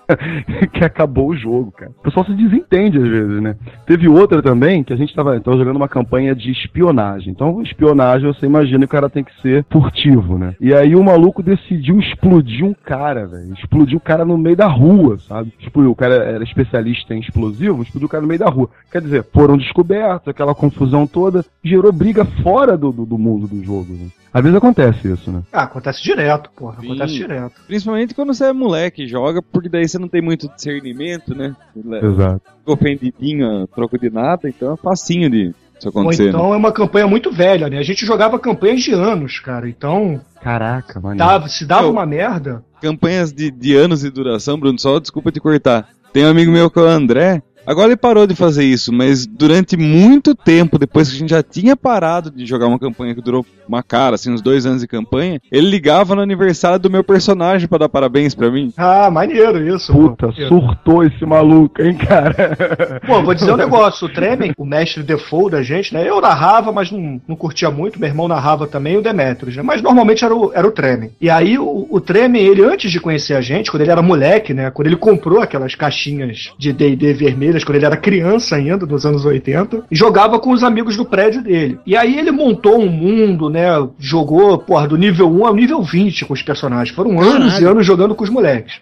que 0.72 0.84
acabou 0.84 1.28
o 1.28 1.36
jogo, 1.36 1.70
cara. 1.72 1.90
O 1.98 2.02
pessoal 2.02 2.24
se 2.24 2.32
desentende 2.32 2.98
às 2.98 3.08
vezes, 3.08 3.42
né? 3.42 3.56
Teve 3.86 4.08
outra 4.08 4.42
também 4.42 4.82
que 4.82 4.92
a 4.92 4.96
gente 4.96 5.14
tava, 5.14 5.38
tava 5.40 5.56
jogando 5.56 5.76
uma 5.76 5.88
campanha 5.88 6.34
de 6.34 6.50
espionagem. 6.50 7.30
Então, 7.30 7.62
espionagem, 7.62 8.26
você 8.26 8.46
imagina 8.46 8.80
que 8.80 8.84
o 8.86 8.88
cara 8.88 9.10
tem 9.10 9.22
que 9.22 9.42
ser 9.42 9.64
furtivo, 9.70 10.38
né? 10.38 10.54
E 10.60 10.72
aí 10.72 10.96
o 10.96 11.04
maluco 11.04 11.42
decidiu 11.42 11.98
explodir 11.98 12.64
um 12.64 12.74
cara, 12.74 13.26
velho. 13.26 13.52
Explodiu 13.52 13.98
o 13.98 14.00
cara 14.00 14.24
no 14.24 14.38
meio 14.38 14.56
da 14.56 14.66
rua, 14.66 15.18
sabe? 15.18 15.52
Explodiu, 15.60 15.90
o 15.90 15.96
cara 15.96 16.14
era 16.14 16.44
especialista 16.44 17.14
em 17.14 17.20
explosivo, 17.20 17.82
explodiu 17.82 18.06
o 18.06 18.10
cara 18.10 18.22
no 18.22 18.28
meio 18.28 18.40
da 18.40 18.48
rua. 18.48 18.70
Quer 18.90 19.02
dizer, 19.02 19.24
foram 19.32 19.56
descobertos, 19.56 20.28
aquela 20.28 20.54
confusão 20.54 21.06
toda, 21.06 21.44
gerou 21.62 21.92
briga 21.92 22.24
fora 22.24 22.76
do, 22.76 22.90
do, 22.92 23.04
do 23.04 23.18
mundo 23.18 23.46
do 23.46 23.62
jogo, 23.62 23.92
né? 23.92 24.06
Às 24.32 24.42
vezes 24.42 24.56
acontece 24.58 25.08
isso, 25.12 25.30
né? 25.30 25.42
Ah, 25.52 25.62
acontece 25.62 26.02
direto, 26.02 26.50
porra. 26.54 26.80
Sim. 26.80 26.86
Acontece 26.86 27.14
direto. 27.14 27.54
Principalmente 27.66 28.14
quando 28.14 28.34
você 28.34 28.44
é 28.46 28.52
moleque 28.52 29.04
e 29.04 29.08
joga, 29.08 29.40
porque 29.42 29.68
daí 29.68 29.88
você 29.88 29.98
não 29.98 30.08
tem 30.08 30.20
muito 30.20 30.48
discernimento, 30.48 31.34
né? 31.34 31.54
Exato. 32.02 32.42
Ficou 32.58 32.74
ofendidinho 32.74 33.62
a 33.62 33.66
troco 33.66 33.98
de 33.98 34.10
nada, 34.10 34.48
então 34.48 34.74
é 34.74 34.76
facinho 34.76 35.30
de 35.30 35.54
isso 35.78 35.86
Ou 35.86 35.90
acontecer. 35.90 36.24
né? 36.24 36.28
então 36.30 36.52
é 36.52 36.56
uma 36.56 36.72
campanha 36.72 37.06
muito 37.06 37.30
velha, 37.32 37.68
né? 37.68 37.78
A 37.78 37.82
gente 37.82 38.04
jogava 38.04 38.38
campanhas 38.38 38.80
de 38.82 38.92
anos, 38.92 39.38
cara. 39.38 39.68
Então, 39.68 40.20
Caraca, 40.42 40.98
mano. 41.00 41.16
dava, 41.16 41.48
se 41.48 41.64
dava 41.64 41.86
Eu- 41.86 41.92
uma 41.92 42.04
merda. 42.04 42.64
campanhas 42.82 43.32
de, 43.32 43.50
de 43.50 43.76
anos 43.76 44.00
de 44.00 44.10
duração, 44.10 44.58
Bruno, 44.58 44.78
só 44.78 44.98
desculpa 44.98 45.30
te 45.32 45.40
cortar. 45.40 45.88
Tem 46.12 46.24
um 46.24 46.30
amigo 46.30 46.50
meu 46.50 46.70
que 46.70 46.78
é 46.78 46.82
o 46.82 46.86
André. 46.86 47.42
Agora 47.68 47.88
ele 47.88 47.98
parou 47.98 48.26
de 48.26 48.34
fazer 48.34 48.64
isso, 48.64 48.90
mas 48.90 49.26
durante 49.26 49.76
muito 49.76 50.34
tempo, 50.34 50.78
depois 50.78 51.10
que 51.10 51.16
a 51.16 51.18
gente 51.18 51.28
já 51.28 51.42
tinha 51.42 51.76
parado 51.76 52.30
de 52.30 52.46
jogar 52.46 52.66
uma 52.66 52.78
campanha 52.78 53.14
que 53.14 53.20
durou 53.20 53.44
uma 53.68 53.82
cara, 53.82 54.14
assim, 54.14 54.32
uns 54.32 54.40
dois 54.40 54.64
anos 54.64 54.80
de 54.80 54.88
campanha, 54.88 55.38
ele 55.52 55.68
ligava 55.68 56.14
no 56.14 56.22
aniversário 56.22 56.78
do 56.78 56.88
meu 56.88 57.04
personagem 57.04 57.68
pra 57.68 57.76
dar 57.76 57.88
parabéns 57.90 58.34
pra 58.34 58.50
mim. 58.50 58.72
Ah, 58.74 59.10
maneiro 59.10 59.68
isso. 59.68 59.92
Puta, 59.92 60.32
surtou 60.48 61.04
esse 61.04 61.26
maluco, 61.26 61.82
hein, 61.82 61.94
cara? 61.94 62.56
Pô, 63.06 63.22
vou 63.22 63.34
dizer 63.34 63.52
um 63.52 63.56
negócio, 63.56 64.06
o 64.06 64.10
Tremen, 64.10 64.54
o 64.56 64.64
mestre 64.64 65.02
default 65.02 65.50
da 65.50 65.62
gente, 65.62 65.92
né? 65.92 66.08
Eu 66.08 66.22
narrava, 66.22 66.72
mas 66.72 66.90
não, 66.90 67.20
não 67.28 67.36
curtia 67.36 67.70
muito, 67.70 68.00
meu 68.00 68.08
irmão 68.08 68.26
narrava 68.26 68.66
também, 68.66 68.96
o 68.96 69.02
Demetrius, 69.02 69.56
né? 69.56 69.62
Mas 69.62 69.82
normalmente 69.82 70.24
era 70.24 70.34
o, 70.34 70.50
era 70.54 70.66
o 70.66 70.72
Tremen. 70.72 71.10
E 71.20 71.28
aí 71.28 71.58
o, 71.58 71.86
o 71.90 72.00
Tremen, 72.00 72.42
ele 72.42 72.64
antes 72.64 72.90
de 72.90 72.98
conhecer 72.98 73.34
a 73.34 73.42
gente, 73.42 73.70
quando 73.70 73.82
ele 73.82 73.90
era 73.90 74.00
moleque, 74.00 74.54
né? 74.54 74.70
Quando 74.70 74.86
ele 74.86 74.96
comprou 74.96 75.42
aquelas 75.42 75.74
caixinhas 75.74 76.50
de 76.58 76.72
D&D 76.72 77.12
vermelhas, 77.58 77.64
quando 77.64 77.76
ele 77.76 77.86
era 77.86 77.96
criança 77.96 78.56
ainda, 78.56 78.86
nos 78.86 79.04
anos 79.04 79.24
80, 79.24 79.84
e 79.90 79.96
jogava 79.96 80.38
com 80.38 80.50
os 80.50 80.62
amigos 80.62 80.96
do 80.96 81.04
prédio 81.04 81.42
dele. 81.42 81.78
E 81.84 81.96
aí 81.96 82.18
ele 82.18 82.30
montou 82.30 82.78
um 82.78 82.88
mundo, 82.88 83.50
né? 83.50 83.68
Jogou, 83.98 84.58
porra, 84.58 84.86
do 84.86 84.96
nível 84.96 85.30
1 85.30 85.46
ao 85.46 85.54
nível 85.54 85.82
20 85.82 86.24
com 86.24 86.32
os 86.32 86.42
personagens. 86.42 86.94
Foram 86.94 87.20
anos 87.20 87.58
e 87.58 87.64
anos 87.64 87.84
jogando 87.84 88.14
com 88.14 88.24
os 88.24 88.30
moleques. 88.30 88.78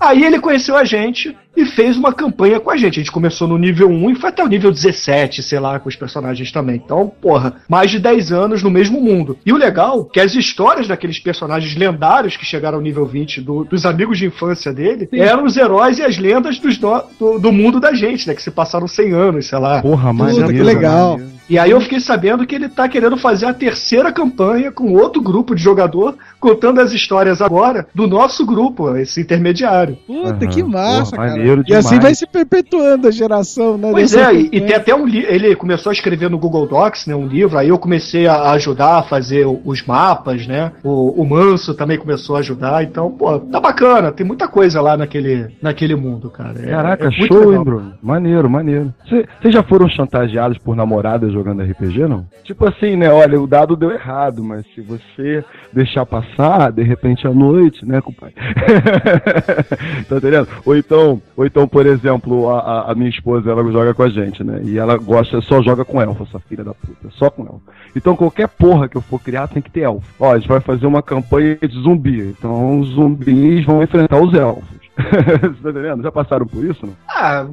Aí 0.00 0.24
ele 0.24 0.38
conheceu 0.40 0.76
a 0.76 0.84
gente 0.84 1.36
e 1.56 1.66
fez 1.66 1.96
uma 1.96 2.12
campanha 2.12 2.58
com 2.58 2.70
a 2.70 2.76
gente. 2.76 2.98
A 2.98 3.02
gente 3.02 3.12
começou 3.12 3.46
no 3.46 3.58
nível 3.58 3.88
1 3.88 4.10
e 4.10 4.14
foi 4.14 4.30
até 4.30 4.42
o 4.42 4.48
nível 4.48 4.70
17, 4.72 5.42
sei 5.42 5.58
lá, 5.60 5.78
com 5.78 5.88
os 5.88 5.96
personagens 5.96 6.50
também. 6.50 6.76
Então, 6.82 7.12
porra, 7.20 7.54
mais 7.68 7.90
de 7.90 7.98
10 7.98 8.32
anos 8.32 8.62
no 8.62 8.70
mesmo 8.70 9.00
mundo. 9.00 9.38
E 9.44 9.52
o 9.52 9.56
legal 9.56 10.06
é 10.10 10.12
que 10.14 10.20
as 10.20 10.34
histórias 10.34 10.88
daqueles 10.88 11.18
personagens 11.18 11.74
lendários 11.76 12.36
que 12.36 12.44
chegaram 12.46 12.78
ao 12.78 12.82
nível 12.82 13.04
20, 13.06 13.40
do- 13.40 13.64
dos 13.64 13.84
amigos 13.84 14.18
de 14.18 14.26
infância 14.26 14.72
dele, 14.72 15.08
eram 15.12 15.44
os 15.44 15.56
heróis 15.56 15.98
e 15.98 16.02
as 16.02 16.16
lendas 16.18 16.58
dos 16.58 16.78
no- 16.78 17.02
do, 17.18 17.38
do 17.38 17.52
mundo 17.52 17.78
da 17.78 17.92
gente, 17.92 18.26
né? 18.26 18.34
Que 18.34 18.42
se 18.42 18.50
passaram 18.50 18.88
100 18.88 19.12
anos, 19.12 19.46
sei 19.46 19.58
lá. 19.58 19.82
Porra, 19.82 20.10
Puta, 20.10 20.24
maneiro. 20.24 20.48
que 20.48 20.62
legal. 20.62 21.10
maneiro. 21.18 21.32
E 21.48 21.58
aí 21.58 21.70
eu 21.70 21.80
fiquei 21.80 22.00
sabendo 22.00 22.46
que 22.46 22.54
ele 22.54 22.68
tá 22.68 22.88
querendo 22.88 23.16
fazer 23.16 23.46
a 23.46 23.52
terceira 23.54 24.12
campanha 24.12 24.70
com 24.72 24.92
outro 24.94 25.20
grupo 25.20 25.54
de 25.54 25.62
jogador, 25.62 26.16
contando 26.40 26.80
as 26.80 26.92
histórias 26.92 27.42
agora 27.42 27.86
do 27.94 28.06
nosso 28.06 28.46
grupo, 28.46 28.96
esse 28.96 29.20
intermediário. 29.20 29.96
Puta, 30.06 30.30
Aham. 30.44 30.46
que 30.46 30.62
massa, 30.62 31.10
Porra, 31.16 31.26
cara. 31.28 31.38
maneiro 31.38 31.62
E 31.66 31.74
assim 31.74 31.88
demais. 31.90 32.02
vai 32.04 32.14
se 32.14 32.26
perpetuando 32.26 33.08
a 33.08 33.10
geração, 33.10 33.76
né? 33.76 33.90
Pois 33.90 34.14
é, 34.14 34.32
e, 34.34 34.48
e 34.52 34.60
tem 34.60 34.74
até 34.74 34.94
um 34.94 35.06
livro. 35.06 35.30
Ele 35.32 35.54
começou 35.56 35.90
a 35.90 35.92
escrever 35.92 36.30
no 36.30 36.38
Google 36.38 36.66
Docs, 36.66 37.06
né? 37.06 37.14
Um 37.14 37.26
livro, 37.26 37.58
aí 37.58 37.68
eu 37.68 37.78
comecei 37.78 38.26
a 38.26 38.50
ajudar 38.52 38.98
a 38.98 39.02
fazer 39.02 39.46
os 39.46 39.84
mapas, 39.86 40.46
né? 40.46 40.72
O, 40.82 41.22
o 41.22 41.28
Manso 41.28 41.74
também 41.74 41.98
começou 41.98 42.36
a 42.36 42.38
ajudar, 42.38 42.82
então, 42.84 43.10
pô, 43.10 43.38
tá 43.38 43.60
bacana, 43.60 44.10
tem 44.12 44.26
muita 44.26 44.48
coisa 44.48 44.80
lá 44.80 44.96
naquele, 44.96 45.48
naquele 45.60 45.94
mundo, 45.96 46.30
cara. 46.30 46.54
É- 46.62 46.70
Caraca, 46.70 47.08
é 47.08 47.10
show, 47.10 47.38
legal. 47.38 47.52
hein, 47.54 47.64
Bruno? 47.64 47.94
Maneiro, 48.02 48.48
maneiro. 48.48 48.94
Vocês 49.08 49.52
já 49.54 49.62
foram 49.62 49.88
chantageados 49.88 50.56
por 50.58 50.74
namoradas 50.76 51.31
jogando 51.32 51.62
RPG, 51.62 52.06
não? 52.06 52.26
Tipo 52.44 52.66
assim, 52.68 52.96
né? 52.96 53.10
Olha, 53.10 53.40
o 53.40 53.46
dado 53.46 53.74
deu 53.76 53.90
errado, 53.90 54.42
mas 54.44 54.64
se 54.74 54.80
você 54.80 55.44
deixar 55.72 56.04
passar, 56.06 56.70
de 56.72 56.82
repente 56.82 57.26
à 57.26 57.30
noite, 57.32 57.84
né, 57.84 58.00
compadre? 58.00 58.34
tá 60.08 60.16
entendendo? 60.16 60.48
Ou 60.64 60.76
então, 60.76 61.20
ou 61.36 61.46
então, 61.46 61.66
por 61.66 61.86
exemplo, 61.86 62.50
a, 62.50 62.90
a- 62.90 62.94
minha 62.94 63.08
esposa, 63.10 63.50
ela 63.50 63.62
joga 63.72 63.94
com 63.94 64.02
a 64.02 64.08
gente, 64.08 64.44
né? 64.44 64.60
E 64.64 64.78
ela 64.78 64.96
gosta, 64.96 65.40
só 65.40 65.62
joga 65.62 65.84
com 65.84 66.00
elfo, 66.00 66.22
essa 66.24 66.38
filha 66.40 66.62
da 66.64 66.74
puta. 66.74 67.08
Só 67.12 67.30
com 67.30 67.42
elfo. 67.42 67.62
Então 67.96 68.14
qualquer 68.16 68.48
porra 68.48 68.88
que 68.88 68.96
eu 68.96 69.00
for 69.00 69.20
criar 69.20 69.48
tem 69.48 69.62
que 69.62 69.70
ter 69.70 69.80
elfo. 69.80 70.06
Ó, 70.20 70.32
a 70.32 70.38
gente 70.38 70.48
vai 70.48 70.60
fazer 70.60 70.86
uma 70.86 71.02
campanha 71.02 71.56
de 71.56 71.80
zumbi. 71.80 72.20
Então 72.38 72.80
os 72.80 72.88
zumbis 72.90 73.64
vão 73.64 73.82
enfrentar 73.82 74.20
os 74.20 74.32
elfos. 74.34 74.81
Você 75.42 75.62
tá 75.62 75.70
entendendo? 75.70 76.02
Já 76.02 76.12
passaram 76.12 76.46
por 76.46 76.64
isso, 76.64 76.84
não? 76.86 76.94
Ah, 77.08 77.46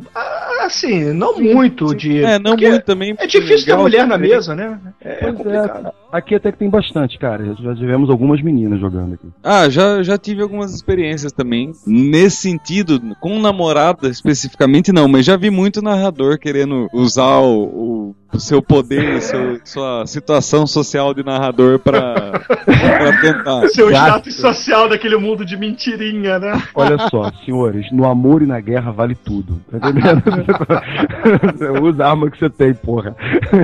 assim, 0.66 1.14
não 1.14 1.38
muito 1.40 1.96
de. 1.96 2.24
É, 2.24 2.38
não 2.38 2.52
porque 2.52 2.70
muito 2.70 2.84
também. 2.84 3.16
É 3.18 3.26
difícil 3.28 3.66
ter 3.66 3.72
legal, 3.72 3.82
mulher 3.82 4.08
na 4.08 4.18
mesa, 4.18 4.56
né? 4.56 4.78
É, 5.02 5.16
Pois 5.16 5.34
é, 5.34 5.38
complicado. 5.38 5.94
Aqui 6.12 6.36
até 6.36 6.52
que 6.52 6.58
tem 6.58 6.70
bastante, 6.70 7.18
cara. 7.18 7.56
Já 7.62 7.76
tivemos 7.76 8.10
algumas 8.10 8.42
meninas 8.42 8.80
jogando 8.80 9.14
aqui. 9.14 9.28
Ah, 9.44 9.70
já, 9.70 10.02
já 10.04 10.18
tive 10.18 10.42
algumas 10.42 10.74
experiências 10.74 11.32
também. 11.32 11.72
Nesse 11.86 12.38
sentido, 12.38 13.00
com 13.22 13.40
namorada 13.40 14.08
especificamente 14.10 14.92
não, 14.92 15.08
mas 15.08 15.26
já 15.26 15.38
vi 15.38 15.50
muito 15.50 15.82
narrador 15.82 16.38
querendo 16.40 16.88
usar 16.94 17.40
o, 17.40 17.64
o- 17.64 18.16
seu 18.38 18.62
poder, 18.62 19.16
e 19.18 19.22
seu- 19.22 19.60
sua 19.66 20.06
situação 20.06 20.68
social 20.68 21.14
de 21.14 21.24
narrador 21.24 21.80
pra, 21.80 22.14
pra 22.66 23.22
tentar. 23.22 23.68
Seu 23.70 23.90
Gato. 23.90 24.30
status 24.30 24.36
social 24.36 24.88
daquele 24.90 25.18
mundo 25.18 25.44
de 25.46 25.58
mentirinha, 25.58 26.38
né? 26.40 26.62
Olha 26.76 26.98
só, 27.10 27.32
senhores, 27.46 27.92
no 27.92 28.06
amor 28.06 28.42
e 28.42 28.46
na 28.46 28.60
guerra 28.60 28.92
vale 28.92 29.16
tudo. 29.16 29.60
Tá 29.72 29.78
entendendo? 29.90 30.24
Você 31.58 31.70
usa 31.82 32.06
a 32.06 32.10
arma 32.10 32.30
que 32.30 32.38
você 32.38 32.50
tem, 32.50 32.74
porra. 32.74 33.16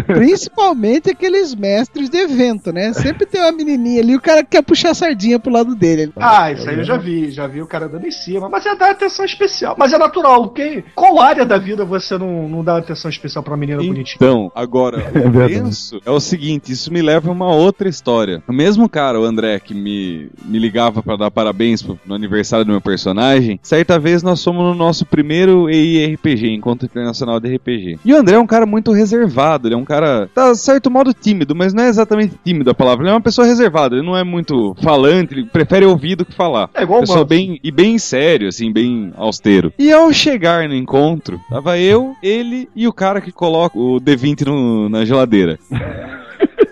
Principalmente 0.07 1.09
aqueles 1.11 1.53
mestres 1.53 2.09
de 2.09 2.18
evento, 2.18 2.72
né? 2.72 2.93
Sempre 2.93 3.26
tem 3.26 3.41
uma 3.41 3.51
menininha 3.51 4.01
ali, 4.01 4.16
o 4.16 4.22
cara 4.22 4.43
quer 4.43 4.61
puxar 4.63 4.91
a 4.91 4.93
sardinha 4.93 5.39
pro 5.39 5.51
lado 5.51 5.76
dele. 5.76 6.11
Ah, 6.16 6.51
isso 6.51 6.70
aí 6.70 6.78
eu 6.80 6.84
já 6.84 6.97
vi, 6.97 7.30
já 7.32 7.47
vi 7.47 7.61
o 7.61 7.68
cara 7.68 7.88
dando 7.88 8.07
em 8.07 8.11
cima, 8.11 8.49
mas 8.49 8.66
é 8.66 8.76
dar 8.76 8.91
atenção 8.91 9.26
especial. 9.26 9.76
Mas 9.78 9.93
é 9.93 9.97
natural, 9.97 10.49
quem, 10.49 10.84
qual 10.95 11.20
área 11.20 11.45
da 11.45 11.57
vida 11.57 11.84
você 11.86 12.18
não, 12.18 12.47
não 12.47 12.63
dá 12.63 12.78
atenção 12.78 13.09
especial 13.09 13.43
pra 13.43 13.57
menina 13.57 13.78
bonitinha? 13.82 14.16
Então, 14.16 14.51
agora, 14.56 15.03
É 15.14 15.28
o 15.28 15.47
tenso 15.47 16.01
é 16.06 16.10
o 16.12 16.20
seguinte, 16.20 16.72
isso 16.72 16.91
me 16.91 17.01
leva 17.01 17.30
a 17.30 17.32
uma 17.34 17.53
outra 17.53 17.89
história. 17.89 18.41
O 18.47 18.53
mesmo 18.53 18.88
cara, 18.89 19.20
o 19.20 19.24
André, 19.26 19.60
que 19.60 19.74
me, 19.74 20.30
me 20.45 20.58
ligava 20.58 21.03
pra 21.03 21.16
dar 21.16 21.30
parabéns 21.30 21.82
pro- 21.82 21.99
no 22.06 22.16
aniversário 22.16 22.66
do 22.66 22.72
meu 22.72 22.82
personagem, 22.82 23.60
certa 23.62 23.99
vez 23.99 24.24
nós 24.24 24.43
fomos 24.43 24.64
no 24.64 24.74
nosso 24.74 25.06
primeiro 25.06 25.70
EIRPG, 25.70 26.53
Encontro 26.53 26.86
Internacional 26.86 27.39
de 27.39 27.53
RPG. 27.56 27.99
E 28.06 28.14
o 28.14 28.18
André 28.18 28.36
é 28.36 28.39
um 28.39 28.47
cara 28.47 28.66
muito 28.66 28.91
reservado, 28.91 29.68
ele 29.68 29.76
é 29.76 29.78
um 29.78 29.86
cara, 29.86 30.30
tá 30.34 30.53
certo 30.56 30.89
modo 30.89 31.14
tímido, 31.14 31.56
mas 31.56 31.74
não 31.74 31.84
é 31.84 31.89
exatamente 31.89 32.36
tímido 32.43 32.70
a 32.70 32.74
palavra, 32.74 33.03
ele 33.03 33.10
é 33.12 33.14
uma 33.14 33.22
pessoa 33.22 33.45
reservada, 33.47 33.95
ele 33.95 34.06
não 34.06 34.16
é 34.16 34.24
muito 34.24 34.76
falante, 34.82 35.34
ele 35.34 35.45
prefere 35.45 35.86
ouvir 35.86 36.16
do 36.16 36.26
que 36.26 36.34
falar. 36.34 36.70
É 36.74 36.84
igual 36.84 37.01
Pessoa 37.01 37.26
bem, 37.26 37.60
e 37.64 37.72
bem 37.72 37.97
sério, 37.97 38.47
assim, 38.47 38.72
bem 38.72 39.12
austero. 39.18 39.72
E 39.78 39.91
ao 39.91 40.12
chegar 40.14 40.68
no 40.68 40.76
encontro, 40.76 41.39
tava 41.49 41.78
eu, 41.78 42.16
ele 42.24 42.70
e 42.76 42.88
o 42.88 42.93
cara 42.93 43.20
que 43.22 43.32
coloca 43.32 43.78
o 43.78 43.99
D20 43.99 44.45
no- 44.46 44.88
na 44.89 45.04
geladeira. 45.06 45.60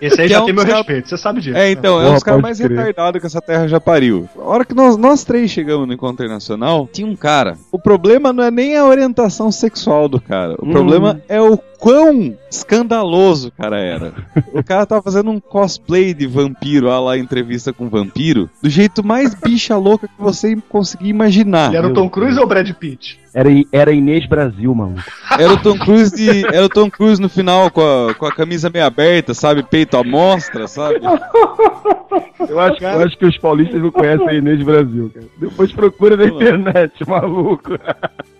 Esse 0.00 0.20
aí 0.20 0.26
Que 0.28 0.34
já 0.34 0.38
é 0.38 0.42
um 0.42 0.44
tem 0.46 0.54
meu 0.54 0.64
cara- 0.64 0.76
respeito, 0.78 1.08
você 1.08 1.16
sabe 1.16 1.40
disso. 1.40 1.56
É, 1.56 1.70
então, 1.70 1.98
é 2.00 2.04
Porra, 2.04 2.16
os 2.16 2.22
caras 2.22 2.42
mais 2.42 2.58
retardados 2.58 3.20
que 3.20 3.26
essa 3.26 3.40
terra 3.40 3.66
já 3.66 3.80
pariu. 3.80 4.28
A 4.38 4.42
hora 4.42 4.64
que 4.64 4.74
nós, 4.74 4.96
nós 4.98 5.24
três 5.24 5.50
chegamos 5.50 5.86
no 5.86 5.94
encontro 5.94 6.24
internacional, 6.24 6.88
tinha 6.92 7.06
um 7.06 7.16
cara. 7.16 7.56
O 7.72 7.78
problema 7.78 8.32
não 8.32 8.44
é 8.44 8.50
nem 8.50 8.76
a 8.76 8.84
orientação 8.84 9.50
sexual 9.50 10.08
do 10.08 10.20
cara. 10.20 10.56
O 10.58 10.66
Hum. 10.66 10.72
problema 10.72 11.20
é 11.28 11.40
o 11.40 11.56
quão 11.84 12.34
escandaloso 12.50 13.48
o 13.48 13.52
cara 13.52 13.78
era. 13.78 14.14
O 14.54 14.64
cara 14.64 14.86
tava 14.86 15.02
fazendo 15.02 15.30
um 15.30 15.38
cosplay 15.38 16.14
de 16.14 16.26
vampiro, 16.26 16.90
ah 16.90 16.98
lá, 16.98 17.18
entrevista 17.18 17.74
com 17.74 17.90
vampiro, 17.90 18.48
do 18.62 18.70
jeito 18.70 19.04
mais 19.04 19.34
bicha 19.34 19.76
louca 19.76 20.08
que 20.08 20.14
você 20.18 20.56
conseguir 20.70 21.10
imaginar. 21.10 21.68
Ele 21.68 21.76
era 21.76 21.88
o 21.88 21.92
Tom 21.92 22.08
Cruise 22.08 22.38
ou 22.38 22.46
o 22.46 22.48
Brad 22.48 22.70
Pitt? 22.72 23.20
Era, 23.34 23.50
era 23.70 23.92
Inês 23.92 24.26
Brasil, 24.26 24.72
mano. 24.74 24.94
Era 25.38 25.52
o 25.52 25.60
Tom 25.60 25.76
Cruise 25.76 26.14
de, 26.14 26.46
era 26.46 26.64
o 26.64 26.68
Tom 26.68 26.88
Cruise 26.88 27.20
no 27.20 27.28
final 27.28 27.70
com 27.70 27.82
a, 27.82 28.14
com 28.14 28.24
a 28.24 28.32
camisa 28.32 28.70
meio 28.70 28.86
aberta, 28.86 29.34
sabe? 29.34 29.62
Peito 29.62 29.96
à 29.96 30.04
mostra, 30.04 30.66
sabe? 30.68 31.00
Eu 32.48 32.60
acho, 32.60 32.84
eu 32.84 33.00
acho 33.00 33.18
que 33.18 33.26
os 33.26 33.36
paulistas 33.38 33.82
não 33.82 33.90
conhecem 33.90 34.28
a 34.28 34.34
Inês 34.34 34.62
Brasil, 34.62 35.10
cara. 35.12 35.26
Depois 35.36 35.72
procura 35.72 36.16
na 36.16 36.26
internet, 36.26 36.92
maluco. 37.08 37.76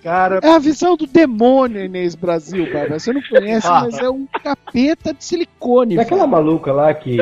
Cara, 0.02 0.38
É 0.42 0.50
a 0.50 0.58
visão 0.58 0.96
do 0.96 1.06
demônio, 1.06 1.84
Inês 1.84 2.14
Brasil, 2.14 2.70
cara. 2.70 2.98
Você 2.98 3.12
não 3.12 3.20
conhece, 3.40 3.66
Ah. 3.66 3.80
mas 3.84 3.98
é 3.98 4.08
um 4.08 4.26
capeta 4.42 5.12
de 5.14 5.24
silicone. 5.24 5.96
Daquela 5.96 6.20
velho. 6.22 6.30
maluca 6.32 6.72
lá 6.72 6.92
que 6.94 7.16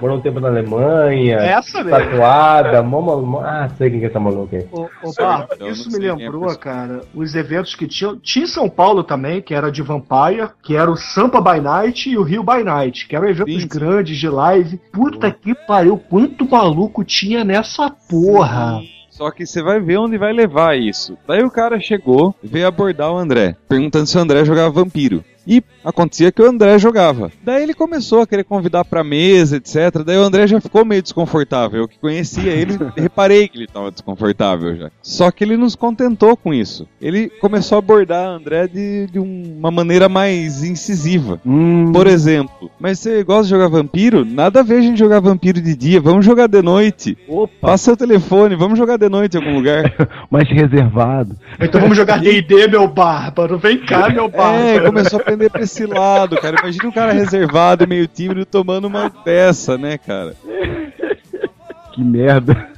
morou 0.00 0.18
um 0.18 0.20
tempo 0.20 0.40
na 0.40 0.48
Alemanha, 0.48 1.36
é 1.38 1.48
essa 1.52 1.82
mesmo. 1.84 1.90
tatuada, 1.98 2.82
mó 2.82 3.00
malu- 3.00 3.40
Ah, 3.40 3.68
sei 3.76 3.90
quem 3.90 4.00
que 4.00 4.06
é 4.06 4.08
essa 4.08 4.20
maluca 4.20 4.56
aí. 4.56 4.66
Ô, 4.72 4.82
ô, 4.82 4.88
Eu 5.60 5.68
isso 5.72 5.90
me 5.90 6.06
é 6.06 6.12
lembrou, 6.14 6.56
cara, 6.58 7.02
os 7.14 7.34
eventos 7.34 7.74
que 7.74 7.86
tinham. 7.86 8.16
Tinha 8.18 8.44
em 8.44 8.48
São 8.48 8.68
Paulo 8.68 9.02
também, 9.02 9.40
que 9.42 9.54
era 9.54 9.70
de 9.70 9.82
Vampire, 9.82 10.48
que 10.62 10.76
era 10.76 10.90
o 10.90 10.96
Sampa 10.96 11.40
by 11.40 11.60
Night 11.60 12.08
e 12.10 12.16
o 12.18 12.22
Rio 12.22 12.42
by 12.42 12.62
Night, 12.64 13.06
que 13.06 13.16
eram 13.16 13.28
eventos 13.28 13.54
Sim, 13.54 13.60
sim. 13.60 13.68
grandes 13.68 14.16
de 14.18 14.28
live. 14.28 14.78
Puta 14.92 15.30
que 15.30 15.54
pariu, 15.54 15.98
quanto 15.98 16.48
maluco 16.48 17.04
tinha 17.04 17.44
nessa 17.44 17.90
porra. 17.90 18.80
Só 19.10 19.30
que 19.32 19.44
você 19.44 19.60
vai 19.62 19.80
ver 19.80 19.98
onde 19.98 20.16
vai 20.16 20.32
levar 20.32 20.78
isso. 20.78 21.18
Daí 21.26 21.42
o 21.42 21.50
cara 21.50 21.80
chegou, 21.80 22.32
veio 22.42 22.68
abordar 22.68 23.10
o 23.12 23.16
André, 23.18 23.56
perguntando 23.68 24.06
se 24.06 24.16
o 24.16 24.20
André 24.20 24.44
jogava 24.44 24.70
vampiro. 24.70 25.24
E 25.48 25.62
acontecia 25.82 26.30
que 26.30 26.42
o 26.42 26.46
André 26.46 26.78
jogava. 26.78 27.32
Daí 27.42 27.62
ele 27.62 27.72
começou 27.72 28.20
a 28.20 28.26
querer 28.26 28.44
convidar 28.44 28.84
pra 28.84 29.02
mesa, 29.02 29.56
etc. 29.56 30.02
Daí 30.04 30.18
o 30.18 30.22
André 30.22 30.46
já 30.46 30.60
ficou 30.60 30.84
meio 30.84 31.02
desconfortável. 31.02 31.80
Eu 31.80 31.88
que 31.88 31.98
conhecia 31.98 32.52
ele, 32.52 32.78
reparei 32.96 33.48
que 33.48 33.56
ele 33.56 33.66
tava 33.66 33.90
desconfortável 33.90 34.76
já. 34.76 34.90
Só 35.02 35.30
que 35.30 35.42
ele 35.42 35.56
nos 35.56 35.74
contentou 35.74 36.36
com 36.36 36.52
isso. 36.52 36.86
Ele 37.00 37.30
começou 37.40 37.76
a 37.76 37.78
abordar 37.78 38.28
o 38.28 38.34
André 38.36 38.68
de, 38.68 39.06
de 39.06 39.18
uma 39.18 39.70
maneira 39.70 40.06
mais 40.08 40.62
incisiva. 40.62 41.40
Hum, 41.46 41.92
Por 41.92 42.06
exemplo, 42.06 42.70
mas 42.78 42.98
você 42.98 43.24
gosta 43.24 43.44
de 43.44 43.50
jogar 43.50 43.68
vampiro? 43.68 44.26
Nada 44.26 44.60
a 44.60 44.62
ver 44.62 44.76
a 44.78 44.82
gente 44.82 44.98
jogar 44.98 45.20
vampiro 45.20 45.60
de 45.62 45.74
dia, 45.74 46.00
vamos 46.00 46.26
jogar 46.26 46.46
de 46.46 46.60
noite. 46.60 47.16
opa, 47.26 47.48
Passa 47.68 47.84
seu 47.84 47.96
telefone, 47.96 48.54
vamos 48.54 48.78
jogar 48.78 48.98
de 48.98 49.08
noite 49.08 49.34
em 49.36 49.40
algum 49.40 49.54
lugar. 49.56 49.94
mais 50.30 50.46
reservado. 50.48 51.36
Então 51.58 51.80
vamos 51.80 51.96
jogar 51.96 52.18
DD, 52.20 52.68
meu 52.68 52.86
bárbaro. 52.86 53.56
Vem 53.58 53.78
cá, 53.78 54.10
meu 54.10 54.26
É, 54.26 54.28
bárbaro. 54.28 54.84
começou 54.86 55.20
a 55.20 55.24
aprender 55.38 55.50
pra 55.50 55.62
esse 55.62 55.86
lado, 55.86 56.36
cara. 56.36 56.58
Imagina 56.60 56.88
um 56.88 56.92
cara 56.92 57.12
reservado 57.12 57.84
e 57.84 57.86
meio 57.86 58.06
tímido 58.06 58.44
tomando 58.44 58.86
uma 58.86 59.08
dessa, 59.24 59.78
né, 59.78 59.96
cara? 59.98 60.34
Que 61.94 62.02
merda. 62.02 62.68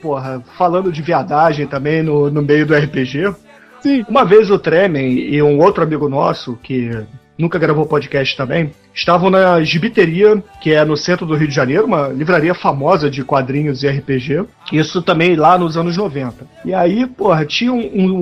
Porra, 0.00 0.42
falando 0.56 0.92
de 0.92 1.02
viadagem 1.02 1.66
também 1.66 2.02
no, 2.02 2.30
no 2.30 2.42
meio 2.42 2.66
do 2.66 2.74
RPG. 2.74 3.34
Sim. 3.80 4.04
Uma 4.08 4.24
vez 4.24 4.50
o 4.50 4.58
Tremen 4.58 5.18
e 5.18 5.42
um 5.42 5.58
outro 5.60 5.82
amigo 5.82 6.08
nosso, 6.08 6.58
que 6.62 6.90
nunca 7.38 7.58
gravou 7.58 7.84
podcast 7.86 8.34
também, 8.36 8.72
estavam 8.94 9.28
na 9.30 9.62
Gibiteria, 9.62 10.42
que 10.60 10.72
é 10.72 10.84
no 10.84 10.96
centro 10.96 11.26
do 11.26 11.34
Rio 11.34 11.46
de 11.46 11.54
Janeiro, 11.54 11.84
uma 11.84 12.08
livraria 12.08 12.54
famosa 12.54 13.10
de 13.10 13.22
quadrinhos 13.22 13.82
e 13.82 13.88
RPG. 13.88 14.44
Isso 14.72 15.02
também 15.02 15.36
lá 15.36 15.58
nos 15.58 15.76
anos 15.76 15.96
90. 15.96 16.46
E 16.64 16.72
aí, 16.74 17.06
porra, 17.06 17.44
tinha 17.44 17.72
um, 17.72 17.78
um- 17.78 18.14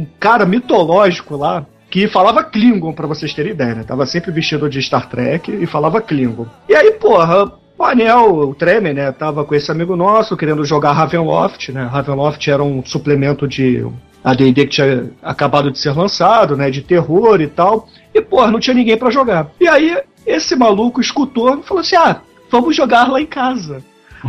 um 0.00 0.06
cara 0.20 0.44
mitológico 0.44 1.34
lá 1.36 1.66
que 1.92 2.08
falava 2.08 2.42
Klingon, 2.42 2.94
pra 2.94 3.06
vocês 3.06 3.34
terem 3.34 3.52
ideia, 3.52 3.74
né? 3.74 3.84
Tava 3.84 4.06
sempre 4.06 4.32
vestido 4.32 4.66
de 4.66 4.80
Star 4.80 5.10
Trek 5.10 5.52
e 5.52 5.66
falava 5.66 6.00
Klingon. 6.00 6.46
E 6.66 6.74
aí, 6.74 6.92
porra, 6.92 7.52
o 7.78 7.84
Anel, 7.84 8.34
o 8.34 8.54
Tremen, 8.54 8.94
né, 8.94 9.12
tava 9.12 9.44
com 9.44 9.54
esse 9.54 9.70
amigo 9.70 9.94
nosso 9.94 10.34
querendo 10.34 10.64
jogar 10.64 10.92
Ravenloft, 10.92 11.70
né? 11.70 11.84
Ravenloft 11.84 12.48
era 12.50 12.62
um 12.62 12.82
suplemento 12.82 13.46
de 13.46 13.86
AD&D 14.24 14.64
que 14.64 14.70
tinha 14.70 15.10
acabado 15.22 15.70
de 15.70 15.78
ser 15.78 15.90
lançado, 15.90 16.56
né, 16.56 16.70
de 16.70 16.80
terror 16.80 17.42
e 17.42 17.46
tal. 17.46 17.86
E, 18.14 18.22
porra, 18.22 18.50
não 18.50 18.58
tinha 18.58 18.74
ninguém 18.74 18.96
pra 18.96 19.10
jogar. 19.10 19.50
E 19.60 19.68
aí, 19.68 19.94
esse 20.26 20.56
maluco 20.56 20.98
escutou 20.98 21.58
e 21.58 21.62
falou 21.62 21.82
assim: 21.82 21.96
"Ah, 21.96 22.22
vamos 22.50 22.74
jogar 22.74 23.12
lá 23.12 23.20
em 23.20 23.26
casa". 23.26 23.82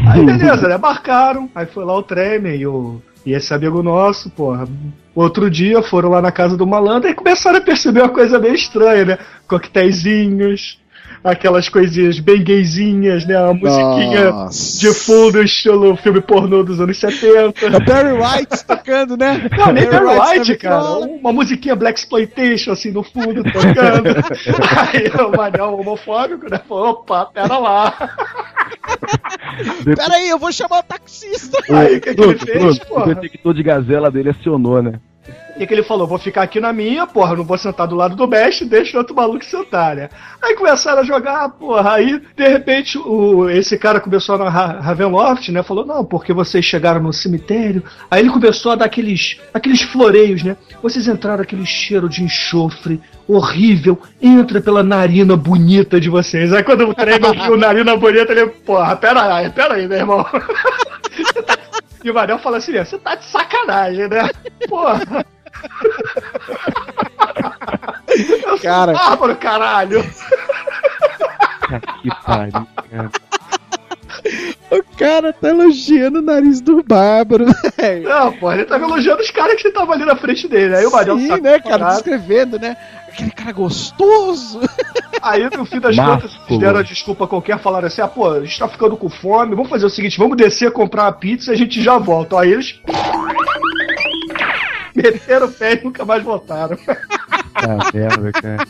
Aí 0.08 0.22
beleza, 0.26 0.68
né? 0.68 0.78
Marcaram, 0.78 1.50
aí 1.56 1.66
foi 1.66 1.86
lá 1.86 1.96
o 1.96 2.04
Tremen 2.04 2.60
e 2.60 2.68
o 2.68 3.02
e 3.26 3.34
esse 3.34 3.54
amigo 3.54 3.82
nosso, 3.82 4.30
porra, 4.30 4.68
outro 5.16 5.50
dia 5.50 5.82
foram 5.82 6.10
lá 6.10 6.22
na 6.22 6.32
casa 6.32 6.58
do 6.58 6.68
malandro 6.68 7.10
e 7.10 7.14
começaram 7.14 7.58
a 7.58 7.62
perceber 7.62 8.02
uma 8.02 8.10
coisa 8.10 8.38
meio 8.38 8.56
estranha, 8.56 9.06
né? 9.06 9.18
Coquetéisinhos, 9.48 10.80
aquelas 11.24 11.70
coisinhas 11.70 12.20
bem 12.20 12.44
gayzinhas, 12.44 13.26
né? 13.26 13.36
A 13.36 13.54
musiquinha 13.54 14.34
de 14.52 14.94
fundo, 14.94 15.42
estilo 15.42 15.96
filme 15.96 16.22
pornô 16.22 16.64
dos 16.64 16.82
anos 16.82 17.00
70. 17.00 17.66
É 17.66 17.78
o 17.78 17.86
Barry 17.86 18.14
White 18.14 18.66
tocando, 18.66 19.16
né? 19.16 19.50
Não, 19.58 19.72
nem 19.72 19.90
Barry 19.90 20.06
White 20.06 20.40
White, 20.40 20.56
cara. 20.58 20.80
vitrola. 20.80 21.08
Uma 21.08 21.34
musiquinha 21.34 21.76
Black 21.76 22.00
Exploitation, 22.00 22.72
assim, 22.72 22.92
no 22.92 23.04
fundo, 23.04 23.44
tocando. 23.44 24.10
Aí 24.92 25.26
o 25.26 25.38
Manel 25.38 25.80
homofóbico, 25.80 26.50
né? 26.50 26.60
Falou, 26.68 26.90
opa, 26.90 27.26
pera 27.28 27.58
lá. 27.58 27.92
Pera 29.96 30.16
aí, 30.16 30.30
eu 30.30 30.38
vou 30.38 30.52
chamar 30.52 30.80
o 30.80 30.84
taxista. 30.84 31.58
Aí 31.70 31.98
o 31.98 32.02
que, 32.02 32.14
que 32.14 32.22
ele 32.22 32.38
fez, 32.38 32.80
pronto. 32.80 33.10
O 33.10 33.16
detector 33.16 33.54
de 33.54 33.64
gazela 33.64 34.12
dele 34.12 34.30
acionou, 34.30 34.82
né? 34.82 35.00
O 35.56 35.60
que, 35.60 35.68
que 35.68 35.74
ele 35.74 35.84
falou? 35.84 36.08
Vou 36.08 36.18
ficar 36.18 36.42
aqui 36.42 36.60
na 36.60 36.74
minha, 36.74 37.06
porra, 37.06 37.36
não 37.36 37.44
vou 37.44 37.58
sentar 37.58 37.88
do 37.88 37.96
lado 37.96 38.16
do 38.16 38.28
mestre, 38.28 38.66
deixa 38.66 38.98
o 38.98 39.00
outro 39.00 39.16
maluco 39.16 39.46
sentar, 39.46 39.96
né? 39.96 40.10
Aí 40.42 40.56
começaram 40.56 41.02
a 41.02 41.04
jogar, 41.06 41.48
porra, 41.50 41.94
aí, 41.94 42.20
de 42.36 42.48
repente, 42.48 42.98
o, 42.98 43.48
esse 43.50 43.78
cara 43.78 44.00
começou 44.00 44.38
na 44.38 44.50
Ra- 44.50 44.80
Ravenloft, 44.82 45.50
né? 45.50 45.62
Falou, 45.62 45.86
não, 45.86 46.04
porque 46.04 46.34
vocês 46.34 46.66
chegaram 46.66 47.02
no 47.02 47.14
cemitério. 47.14 47.84
Aí 48.10 48.22
ele 48.22 48.32
começou 48.32 48.72
a 48.72 48.76
dar 48.76 48.86
aqueles, 48.86 49.40
aqueles 49.54 49.84
floreios, 49.84 50.44
né? 50.44 50.58
Vocês 50.82 51.08
entraram 51.08 51.44
aquele 51.44 51.66
cheiro 51.66 52.10
de 52.10 52.24
enxofre 52.24 53.00
horrível, 53.28 54.02
entra 54.22 54.60
pela 54.60 54.84
narina 54.84 55.38
bonita 55.38 56.02
de 56.02 56.10
vocês. 56.10 56.52
Aí 56.52 56.64
quando 56.64 56.90
o 56.90 56.94
Trevor 56.96 57.32
viu 57.40 57.56
narina 57.56 57.96
bonita, 57.96 58.32
ele, 58.34 58.48
porra, 58.48 58.96
pera 58.96 59.36
aí, 59.36 59.50
pera 59.52 59.76
aí, 59.76 59.88
meu 59.88 60.00
irmão. 60.00 60.26
E 62.04 62.12
o 62.12 62.14
Manel 62.14 62.38
fala 62.40 62.58
assim: 62.58 62.74
você 62.74 62.98
tá 62.98 63.16
de 63.16 63.26
sacanagem, 63.26 64.08
né? 64.10 64.30
Porra. 64.68 65.26
Eu 68.10 68.40
sou 68.42 68.60
Cara. 68.60 68.94
bárbaro, 68.94 69.36
caralho. 69.38 70.04
Que 72.02 72.10
pariu, 72.26 72.68
cara. 72.92 73.12
O 74.72 74.84
cara 74.98 75.34
tá 75.34 75.50
elogiando 75.50 76.20
o 76.20 76.22
nariz 76.22 76.62
do 76.62 76.84
Bárbaro, 76.84 77.46
velho. 77.78 78.10
Não, 78.10 78.32
pô, 78.34 78.52
ele 78.52 78.66
tava 78.66 78.86
elogiando 78.86 79.22
os 79.22 79.30
caras 79.30 79.62
que 79.62 79.68
estavam 79.68 79.94
ali 79.94 80.06
na 80.06 80.16
frente 80.16 80.48
dele. 80.48 80.76
Aí 80.76 80.86
o 80.86 80.92
Manel 80.92 81.18
Sim, 81.18 81.28
tá 81.28 81.38
né, 81.38 81.60
cara? 81.60 81.80
parado. 81.80 81.94
Descrevendo, 81.94 82.60
né? 82.60 82.76
Aquele 83.08 83.32
cara 83.32 83.52
gostoso. 83.52 84.60
Aí 85.22 85.48
no 85.56 85.66
fim 85.66 85.80
das 85.80 85.96
contas, 85.96 86.32
eles 86.50 86.60
deram 86.60 86.80
a 86.80 86.84
desculpa 86.84 87.28
qualquer, 87.28 87.60
falaram 87.60 87.88
assim: 87.88 88.02
ah, 88.02 88.08
pô, 88.08 88.30
a 88.30 88.44
gente 88.44 88.58
tá 88.58 88.68
ficando 88.68 88.98
com 88.98 89.10
fome, 89.10 89.56
vamos 89.56 89.70
fazer 89.70 89.86
o 89.86 89.90
seguinte, 89.90 90.18
vamos 90.18 90.36
descer, 90.36 90.72
comprar 90.72 91.04
uma 91.04 91.12
pizza 91.12 91.52
e 91.52 91.54
a 91.54 91.58
gente 91.58 91.82
já 91.82 91.98
volta. 91.98 92.40
Aí 92.40 92.52
eles. 92.52 92.80
Meteram 94.96 95.48
o 95.48 95.52
pé 95.52 95.74
e 95.74 95.84
nunca 95.84 96.06
mais 96.06 96.24
voltaram. 96.24 96.78
Tá 96.78 97.78
merda, 97.94 98.32
cara. 98.32 98.68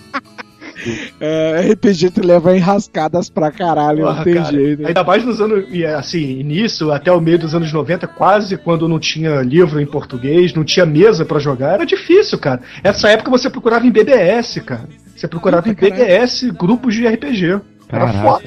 É, 1.19 1.71
RPG 1.71 2.11
te 2.11 2.21
leva 2.21 2.55
enrascadas 2.55 3.29
pra 3.29 3.51
caralho, 3.51 4.05
não 4.05 4.11
Porra, 4.11 4.23
tem 4.23 4.33
cara. 4.35 4.51
jeito. 4.51 4.81
né? 4.81 4.87
Ainda 4.89 5.03
mais 5.03 5.23
nos 5.23 5.39
anos. 5.41 5.65
e, 5.71 5.85
Assim, 5.85 6.39
início, 6.39 6.91
até 6.91 7.11
o 7.11 7.21
meio 7.21 7.39
dos 7.39 7.53
anos 7.55 7.71
90, 7.71 8.07
quase 8.07 8.57
quando 8.57 8.87
não 8.87 8.99
tinha 8.99 9.41
livro 9.41 9.79
em 9.79 9.85
português, 9.85 10.53
não 10.53 10.63
tinha 10.63 10.85
mesa 10.85 11.23
pra 11.25 11.39
jogar, 11.39 11.73
era 11.75 11.85
difícil, 11.85 12.37
cara. 12.39 12.61
Essa 12.83 13.09
época 13.09 13.29
você 13.31 13.49
procurava 13.49 13.85
em 13.85 13.91
BBS, 13.91 14.59
cara. 14.61 14.87
Você 15.15 15.27
procurava 15.27 15.67
em 15.67 15.71
Ih, 15.71 15.75
caralho. 15.75 15.95
BBS, 15.95 16.49
grupos 16.51 16.93
de 16.95 17.07
RPG. 17.07 17.45
Era 17.47 17.61
Caraca. 18.07 18.19
foda. 18.21 18.43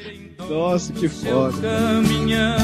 Nossa, 0.49 0.93
que 0.93 1.07
foda. 1.09 1.53
caminhão 1.61 2.57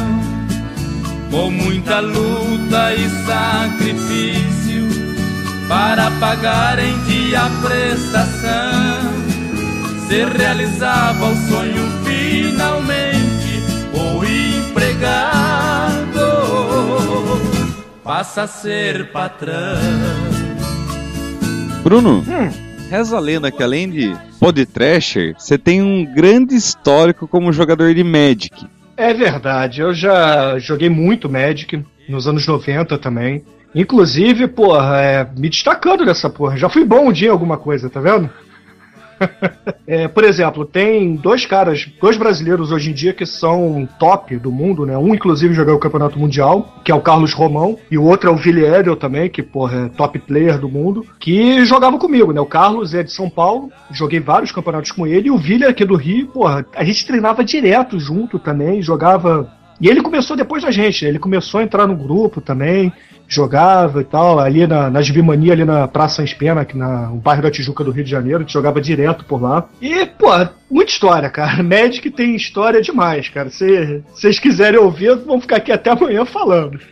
com 1.31 1.49
muita 1.49 1.99
luta 1.99 2.93
e 2.93 3.09
sacrifício 3.25 4.83
para 5.67 6.11
pagar 6.19 6.77
em 6.79 6.97
dia 7.05 7.39
a 7.39 7.49
prestação. 7.67 9.22
Se 10.13 10.23
realizava 10.25 11.25
o 11.25 11.35
sonho 11.35 11.89
finalmente, 12.05 13.63
o 13.95 14.23
empregado 14.69 15.39
passa 18.03 18.43
a 18.43 18.47
ser 18.47 19.11
patrão. 19.11 19.75
Bruno, 21.83 22.23
reza 22.91 23.17
a 23.17 23.19
lenda 23.19 23.49
que 23.49 23.63
além 23.63 23.89
de 23.89 24.15
Podtrasher, 24.39 25.33
você 25.35 25.57
tem 25.57 25.81
um 25.81 26.05
grande 26.05 26.53
histórico 26.53 27.27
como 27.27 27.51
jogador 27.51 27.91
de 27.95 28.03
Magic. 28.03 28.67
É 28.95 29.15
verdade, 29.15 29.81
eu 29.81 29.95
já 29.95 30.59
joguei 30.59 30.89
muito 30.91 31.27
Magic 31.27 31.83
nos 32.07 32.27
anos 32.27 32.45
90 32.45 32.99
também. 32.99 33.43
Inclusive, 33.73 34.47
porra, 34.47 35.01
é, 35.01 35.27
me 35.35 35.49
destacando 35.49 36.05
nessa 36.05 36.29
porra. 36.29 36.55
Já 36.55 36.69
fui 36.69 36.85
bom 36.85 37.07
um 37.07 37.11
dia 37.11 37.29
em 37.29 37.31
alguma 37.31 37.57
coisa, 37.57 37.89
tá 37.89 37.99
vendo? 37.99 38.29
É, 39.85 40.07
por 40.07 40.23
exemplo, 40.23 40.65
tem 40.65 41.15
dois 41.15 41.45
caras, 41.45 41.89
dois 42.01 42.15
brasileiros 42.17 42.71
hoje 42.71 42.89
em 42.89 42.93
dia 42.93 43.13
que 43.13 43.25
são 43.25 43.87
top 43.99 44.37
do 44.37 44.51
mundo, 44.51 44.85
né? 44.85 44.97
Um, 44.97 45.13
inclusive, 45.13 45.53
jogou 45.53 45.75
o 45.75 45.79
Campeonato 45.79 46.17
Mundial, 46.17 46.81
que 46.83 46.91
é 46.91 46.95
o 46.95 47.01
Carlos 47.01 47.33
Romão, 47.33 47.77
e 47.91 47.97
o 47.97 48.03
outro 48.03 48.29
é 48.29 48.33
o 48.33 48.37
Villiedel 48.37 48.95
também, 48.95 49.29
que, 49.29 49.43
porra, 49.43 49.85
é 49.85 49.89
top 49.89 50.17
player 50.19 50.57
do 50.57 50.69
mundo, 50.69 51.05
que 51.19 51.65
jogavam 51.65 51.99
comigo, 51.99 52.31
né? 52.31 52.39
O 52.39 52.45
Carlos 52.45 52.93
é 52.93 53.03
de 53.03 53.11
São 53.11 53.29
Paulo, 53.29 53.69
joguei 53.91 54.19
vários 54.19 54.51
campeonatos 54.51 54.91
com 54.91 55.05
ele, 55.05 55.27
e 55.27 55.31
o 55.31 55.37
Villier 55.37 55.69
aqui 55.69 55.83
do 55.83 55.95
Rio, 55.95 56.27
porra, 56.27 56.65
a 56.75 56.83
gente 56.83 57.05
treinava 57.05 57.43
direto 57.43 57.99
junto 57.99 58.39
também, 58.39 58.81
jogava. 58.81 59.51
E 59.79 59.89
ele 59.89 60.01
começou 60.01 60.35
depois 60.35 60.63
da 60.63 60.71
gente, 60.71 61.03
né? 61.03 61.09
ele 61.09 61.19
começou 61.19 61.59
a 61.59 61.63
entrar 61.63 61.87
no 61.87 61.95
grupo 61.95 62.39
também, 62.39 62.91
jogava 63.27 64.01
e 64.01 64.03
tal, 64.03 64.39
ali 64.39 64.67
na, 64.67 64.89
na 64.89 65.01
Divimania, 65.01 65.53
ali 65.53 65.65
na 65.65 65.87
Praça 65.87 66.17
Sans 66.17 66.33
Pena, 66.33 66.61
aqui 66.61 66.77
na, 66.77 67.07
no 67.07 67.17
bairro 67.17 67.41
da 67.41 67.51
Tijuca 67.51 67.83
do 67.83 67.91
Rio 67.91 68.03
de 68.03 68.09
Janeiro, 68.09 68.39
a 68.39 68.41
gente 68.41 68.53
jogava 68.53 68.79
direto 68.79 69.25
por 69.25 69.41
lá. 69.41 69.67
E, 69.81 70.05
pô, 70.05 70.29
muita 70.69 70.91
história, 70.91 71.29
cara. 71.29 71.61
Magic 71.63 72.09
tem 72.11 72.35
história 72.35 72.81
demais, 72.81 73.29
cara. 73.29 73.49
Se 73.49 74.03
vocês 74.13 74.39
quiserem 74.39 74.79
ouvir, 74.79 75.15
vamos 75.17 75.41
ficar 75.41 75.57
aqui 75.57 75.71
até 75.71 75.91
amanhã 75.91 76.25
falando. 76.25 76.79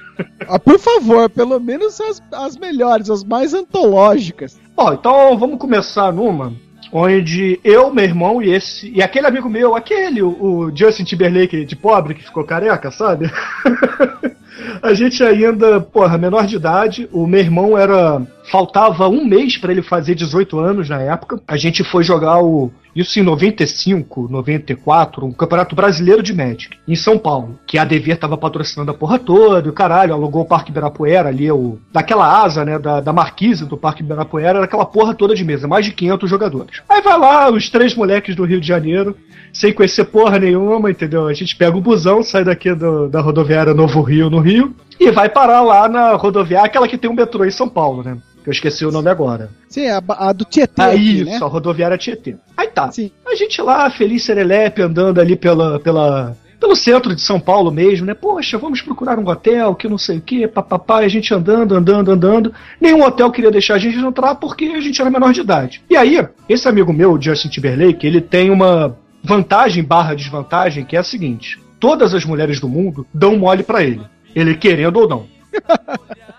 Ah, 0.48 0.60
por 0.60 0.78
favor, 0.78 1.28
pelo 1.32 1.60
menos 1.60 2.00
as, 2.00 2.22
as 2.32 2.56
melhores, 2.56 3.10
as 3.10 3.24
mais 3.24 3.56
antológicas. 3.56 4.60
Bom, 4.76 4.94
então 4.94 5.36
vamos 5.36 5.58
começar 5.58 6.14
numa 6.14 6.54
onde 6.92 7.60
eu, 7.64 7.94
meu 7.94 8.04
irmão 8.04 8.42
e 8.42 8.54
esse 8.54 8.92
e 8.94 9.02
aquele 9.02 9.28
amigo 9.28 9.50
meu, 9.50 9.76
aquele, 9.76 10.22
o, 10.22 10.30
o 10.30 10.76
Justin 10.76 11.04
Timberlake 11.04 11.66
de 11.66 11.76
pobre 11.76 12.14
que 12.14 12.24
ficou 12.24 12.44
careca, 12.44 12.92
sabe? 12.92 13.32
A 14.82 14.94
gente 14.94 15.24
ainda, 15.24 15.80
porra, 15.80 16.18
menor 16.18 16.46
de 16.46 16.56
idade, 16.56 17.10
o 17.12 17.26
meu 17.26 17.40
irmão 17.40 17.78
era. 17.78 18.22
Faltava 18.52 19.08
um 19.08 19.24
mês 19.24 19.58
pra 19.58 19.72
ele 19.72 19.82
fazer 19.82 20.14
18 20.14 20.60
anos 20.60 20.90
na 20.90 21.00
época. 21.02 21.40
A 21.48 21.56
gente 21.56 21.84
foi 21.84 22.04
jogar 22.04 22.42
o. 22.42 22.72
Isso 22.96 23.20
em 23.20 23.24
95, 23.24 24.28
94, 24.30 25.26
um 25.26 25.32
campeonato 25.32 25.76
brasileiro 25.76 26.22
de 26.22 26.34
Magic, 26.34 26.78
em 26.88 26.96
São 26.96 27.18
Paulo. 27.18 27.58
Que 27.66 27.78
a 27.78 27.86
Devir 27.86 28.18
tava 28.18 28.38
patrocinando 28.38 28.92
a 28.92 28.94
porra 28.94 29.18
toda, 29.18 29.66
e 29.68 29.70
o 29.70 29.74
caralho, 29.74 30.14
alugou 30.14 30.42
o 30.42 30.46
Parque 30.48 30.72
Ibirapuera 30.72 31.30
ali, 31.30 31.50
o, 31.52 31.78
daquela 31.92 32.44
asa, 32.44 32.66
né, 32.66 32.78
da, 32.78 33.00
da 33.00 33.14
marquise 33.14 33.66
do 33.66 33.78
Parque 33.78 34.02
Ibirapuera, 34.04 34.58
era 34.60 34.66
aquela 34.66 34.86
porra 34.86 35.14
toda 35.14 35.34
de 35.36 35.44
mesa, 35.44 35.68
mais 35.68 35.86
de 35.86 35.92
500 35.94 36.30
jogadores. 36.30 36.82
Aí 36.90 37.02
vai 37.02 37.18
lá, 37.18 37.50
os 37.50 37.70
três 37.70 37.96
moleques 37.96 38.36
do 38.36 38.44
Rio 38.46 38.60
de 38.60 38.68
Janeiro, 38.68 39.16
sem 39.54 39.74
conhecer 39.74 40.06
porra 40.06 40.40
nenhuma, 40.40 40.90
entendeu? 40.92 41.28
A 41.28 41.34
gente 41.34 41.56
pega 41.56 41.78
o 41.78 41.82
busão, 41.82 42.24
sai 42.24 42.44
daqui 42.44 42.74
do- 42.74 43.08
da 43.10 43.22
rodoviária 43.22 43.74
Novo 43.74 44.02
Rio, 44.02 44.30
no 44.30 44.40
Rio, 44.40 44.74
e 45.00 45.12
vai 45.12 45.28
parar 45.30 45.62
lá 45.62 45.88
na 45.90 46.14
rodoviária, 46.16 46.68
aquela 46.68 46.88
que 46.88 46.98
tem 46.98 47.10
um 47.10 47.14
metrô 47.14 47.44
em 47.44 47.52
São 47.52 47.68
Paulo, 47.68 48.04
né? 48.04 48.18
Que 48.44 48.50
eu 48.50 48.52
esqueci 48.52 48.86
o 48.86 48.92
nome 48.92 49.10
agora. 49.10 49.50
Sim, 49.70 49.88
a, 49.88 50.02
a 50.08 50.34
do 50.34 50.44
Tietê 50.46 50.82
Ah, 50.82 50.96
isso, 50.96 51.26
né? 51.26 51.38
a 51.42 51.46
rodoviária 51.46 51.98
Tietê. 51.98 52.36
Aí 52.58 52.68
tá. 52.68 52.92
Sim. 52.92 53.12
A 53.26 53.36
gente 53.36 53.62
lá, 53.62 53.90
feliz 53.90 54.24
serelepe, 54.24 54.82
andando 54.82 55.22
ali 55.22 55.36
pela, 55.36 55.80
pela, 55.80 56.36
pelo 56.60 56.76
centro 56.76 57.16
de 57.16 57.22
São 57.22 57.40
Paulo 57.40 57.72
mesmo, 57.72 58.06
né? 58.06 58.14
Poxa, 58.14 58.58
vamos 58.58 58.82
procurar 58.82 59.20
um 59.20 59.28
hotel, 59.28 59.76
que 59.76 59.88
não 59.88 59.98
sei 59.98 60.18
o 60.18 60.22
quê, 60.22 60.48
papapá, 60.48 61.02
e 61.02 61.06
a 61.06 61.10
gente 61.10 61.34
andando, 61.34 61.76
andando, 61.76 62.12
andando. 62.12 62.54
Nenhum 62.80 63.04
hotel 63.04 63.32
queria 63.32 63.52
deixar 63.52 63.76
a 63.76 63.80
gente 63.80 63.98
entrar 63.98 64.36
porque 64.36 64.66
a 64.66 64.80
gente 64.82 65.00
era 65.00 65.10
menor 65.12 65.34
de 65.34 65.42
idade. 65.42 65.84
E 65.90 65.96
aí, 65.96 66.24
esse 66.50 66.68
amigo 66.68 66.92
meu, 66.92 67.14
o 67.14 67.22
Justin 67.22 67.50
Timberlake, 67.50 68.06
ele 68.06 68.22
tem 68.22 68.50
uma 68.50 68.98
vantagem 69.24 69.84
barra 69.84 70.16
desvantagem 70.16 70.84
que 70.84 70.96
é 70.96 71.00
a 71.00 71.04
seguinte. 71.04 71.60
Todas 71.80 72.14
as 72.14 72.26
mulheres 72.26 72.60
do 72.60 72.70
mundo 72.70 73.06
dão 73.14 73.38
mole 73.38 73.64
pra 73.64 73.84
ele. 73.84 74.02
Ele 74.36 74.56
querendo 74.56 74.98
ou 74.98 75.08
não. 75.08 75.26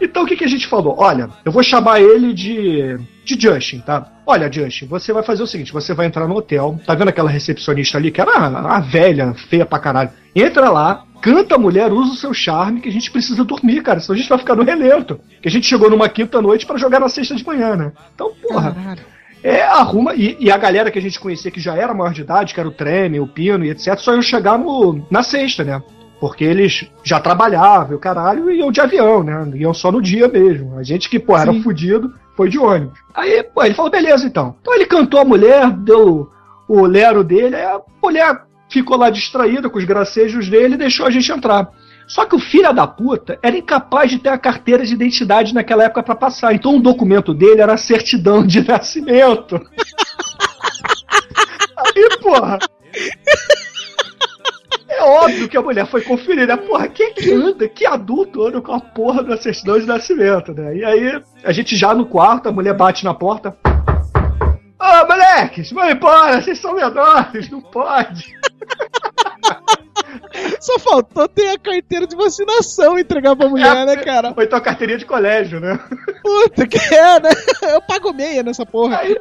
Então 0.00 0.22
o 0.22 0.26
que, 0.26 0.36
que 0.36 0.44
a 0.44 0.48
gente 0.48 0.66
falou? 0.66 0.96
Olha, 0.98 1.28
eu 1.44 1.52
vou 1.52 1.62
chamar 1.62 2.00
ele 2.00 2.32
de, 2.32 2.98
de 3.24 3.40
Justin, 3.40 3.80
tá? 3.80 4.06
Olha, 4.26 4.50
Justin, 4.52 4.86
você 4.86 5.12
vai 5.12 5.22
fazer 5.22 5.42
o 5.42 5.46
seguinte: 5.46 5.72
você 5.72 5.94
vai 5.94 6.06
entrar 6.06 6.26
no 6.26 6.36
hotel, 6.36 6.78
tá 6.86 6.94
vendo 6.94 7.08
aquela 7.08 7.30
recepcionista 7.30 7.98
ali, 7.98 8.10
que 8.10 8.20
era 8.20 8.30
a, 8.30 8.76
a 8.76 8.80
velha, 8.80 9.34
feia 9.34 9.66
pra 9.66 9.78
caralho? 9.78 10.10
Entra 10.34 10.70
lá, 10.70 11.04
canta 11.20 11.56
a 11.56 11.58
mulher, 11.58 11.92
usa 11.92 12.12
o 12.12 12.16
seu 12.16 12.34
charme, 12.34 12.80
que 12.80 12.88
a 12.88 12.92
gente 12.92 13.10
precisa 13.10 13.44
dormir, 13.44 13.82
cara, 13.82 14.00
senão 14.00 14.14
a 14.14 14.18
gente 14.18 14.28
vai 14.28 14.38
ficar 14.38 14.54
no 14.54 14.64
relento. 14.64 15.20
Que 15.42 15.48
a 15.48 15.50
gente 15.50 15.66
chegou 15.66 15.90
numa 15.90 16.08
quinta-noite 16.08 16.66
pra 16.66 16.76
jogar 16.76 17.00
na 17.00 17.08
sexta 17.08 17.34
de 17.34 17.44
manhã, 17.44 17.74
né? 17.76 17.92
Então, 18.14 18.32
porra. 18.42 18.72
Caralho. 18.72 19.18
É, 19.42 19.62
arruma. 19.62 20.14
E, 20.14 20.36
e 20.40 20.50
a 20.50 20.56
galera 20.56 20.90
que 20.90 20.98
a 20.98 21.02
gente 21.02 21.18
conhecia 21.18 21.50
que 21.50 21.60
já 21.60 21.76
era 21.76 21.94
maior 21.94 22.12
de 22.12 22.22
idade, 22.22 22.52
que 22.52 22.60
era 22.60 22.68
o 22.68 22.72
Treme, 22.72 23.20
o 23.20 23.26
Pino 23.26 23.64
e 23.64 23.70
etc., 23.70 23.96
só 23.98 24.12
iam 24.12 24.22
chegar 24.22 24.58
no, 24.58 25.06
na 25.10 25.22
sexta, 25.22 25.64
né? 25.64 25.80
Porque 26.20 26.44
eles 26.44 26.90
já 27.04 27.20
trabalhavam, 27.20 27.96
o 27.96 28.00
caralho, 28.00 28.50
e 28.50 28.58
iam 28.58 28.72
de 28.72 28.80
avião, 28.80 29.22
né? 29.22 29.50
Iam 29.54 29.72
só 29.72 29.92
no 29.92 30.02
dia 30.02 30.26
mesmo. 30.26 30.76
A 30.76 30.82
gente 30.82 31.08
que, 31.08 31.18
pô, 31.18 31.36
era 31.36 31.52
Sim. 31.52 31.62
fudido, 31.62 32.12
foi 32.36 32.48
de 32.48 32.58
ônibus. 32.58 32.98
Aí, 33.14 33.42
pô, 33.42 33.62
ele 33.62 33.74
falou, 33.74 33.90
beleza 33.90 34.26
então. 34.26 34.56
Então 34.60 34.74
ele 34.74 34.86
cantou 34.86 35.20
a 35.20 35.24
mulher, 35.24 35.70
deu 35.70 36.28
o 36.68 36.86
lero 36.86 37.22
dele, 37.22 37.56
aí 37.56 37.64
a 37.64 37.80
mulher 38.02 38.42
ficou 38.68 38.96
lá 38.96 39.10
distraída 39.10 39.70
com 39.70 39.78
os 39.78 39.84
gracejos 39.84 40.48
dele 40.48 40.74
e 40.74 40.78
deixou 40.78 41.06
a 41.06 41.10
gente 41.10 41.30
entrar. 41.32 41.70
Só 42.06 42.24
que 42.24 42.34
o 42.34 42.38
filho 42.38 42.72
da 42.72 42.86
puta 42.86 43.38
era 43.42 43.56
incapaz 43.56 44.10
de 44.10 44.18
ter 44.18 44.30
a 44.30 44.38
carteira 44.38 44.84
de 44.84 44.94
identidade 44.94 45.54
naquela 45.54 45.84
época 45.84 46.02
pra 46.02 46.14
passar. 46.14 46.54
Então 46.54 46.76
o 46.76 46.80
documento 46.80 47.34
dele 47.34 47.60
era 47.60 47.74
a 47.74 47.78
certidão 47.78 48.46
de 48.46 48.64
nascimento. 48.66 49.60
Aí, 51.76 52.08
porra. 52.20 52.58
É 54.88 55.02
óbvio 55.02 55.48
que 55.48 55.56
a 55.56 55.62
mulher 55.62 55.86
foi 55.86 56.00
conferir, 56.00 56.46
né? 56.46 56.56
Porra, 56.56 56.88
quem 56.88 57.06
é 57.06 57.10
que 57.10 57.32
anda? 57.32 57.68
Que 57.68 57.86
adulto 57.86 58.46
anda 58.46 58.60
com 58.60 58.72
a 58.72 58.80
porra 58.80 59.22
da 59.22 59.36
certidão 59.36 59.78
de 59.78 59.86
nascimento, 59.86 60.54
né? 60.54 60.76
E 60.76 60.84
aí, 60.84 61.22
a 61.44 61.52
gente 61.52 61.76
já 61.76 61.94
no 61.94 62.06
quarto, 62.06 62.48
a 62.48 62.52
mulher 62.52 62.74
bate 62.74 63.04
na 63.04 63.12
porta. 63.12 63.54
Ô, 64.80 65.06
moleques, 65.06 65.70
vão 65.72 65.90
embora, 65.90 66.40
vocês 66.40 66.58
são 66.58 66.74
menores, 66.74 67.50
não 67.50 67.60
pode. 67.60 68.34
Só 70.60 70.78
faltou 70.78 71.28
ter 71.28 71.50
a 71.50 71.58
carteira 71.58 72.06
de 72.06 72.16
vacinação 72.16 72.98
e 72.98 73.02
entregar 73.02 73.36
pra 73.36 73.48
mulher, 73.48 73.84
né, 73.84 73.96
cara? 73.96 74.32
Ou 74.36 74.42
então 74.42 74.58
a 74.58 74.62
carteirinha 74.62 74.98
de 74.98 75.04
colégio, 75.04 75.60
né? 75.60 75.78
Puta 76.22 76.66
que 76.66 76.78
é, 76.94 77.20
né? 77.20 77.30
Eu 77.74 77.82
pago 77.82 78.12
meia 78.12 78.42
nessa 78.42 78.64
porra. 78.64 78.98
Aí, 78.98 79.18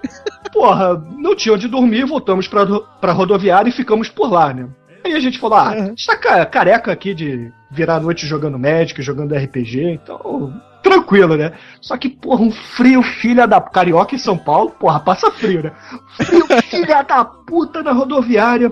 porra, 0.53 1.03
não 1.17 1.35
tinha 1.35 1.53
onde 1.53 1.67
dormir, 1.67 2.05
voltamos 2.05 2.47
pra, 2.47 2.65
pra 3.01 3.11
rodoviária 3.11 3.69
e 3.69 3.73
ficamos 3.73 4.09
por 4.09 4.31
lá, 4.31 4.53
né? 4.53 4.67
Aí 5.07 5.13
a 5.13 5.19
gente 5.21 5.39
falou, 5.39 5.57
ah, 5.57 5.69
a 5.69 5.85
gente 5.85 6.05
tá 6.05 6.17
ca- 6.17 6.45
careca 6.45 6.91
aqui 6.91 7.13
de, 7.13 7.49
virar 7.71 7.95
a 7.95 7.99
noite 7.99 8.25
jogando 8.27 8.59
Magic, 8.59 9.01
jogando 9.01 9.33
RPG, 9.35 9.81
então 10.03 10.53
tranquilo, 10.83 11.35
né? 11.35 11.53
Só 11.81 11.97
que, 11.97 12.09
porra, 12.09 12.41
um 12.41 12.51
frio 12.51 13.01
filha 13.01 13.45
da. 13.47 13.59
Carioca 13.61 14.15
em 14.15 14.19
São 14.19 14.37
Paulo, 14.37 14.71
porra, 14.71 14.99
passa 14.99 15.31
frio, 15.31 15.63
né? 15.63 15.71
Frio 16.17 16.45
filha 16.63 17.01
da 17.03 17.23
puta 17.25 17.81
na 17.83 17.91
rodoviária. 17.91 18.71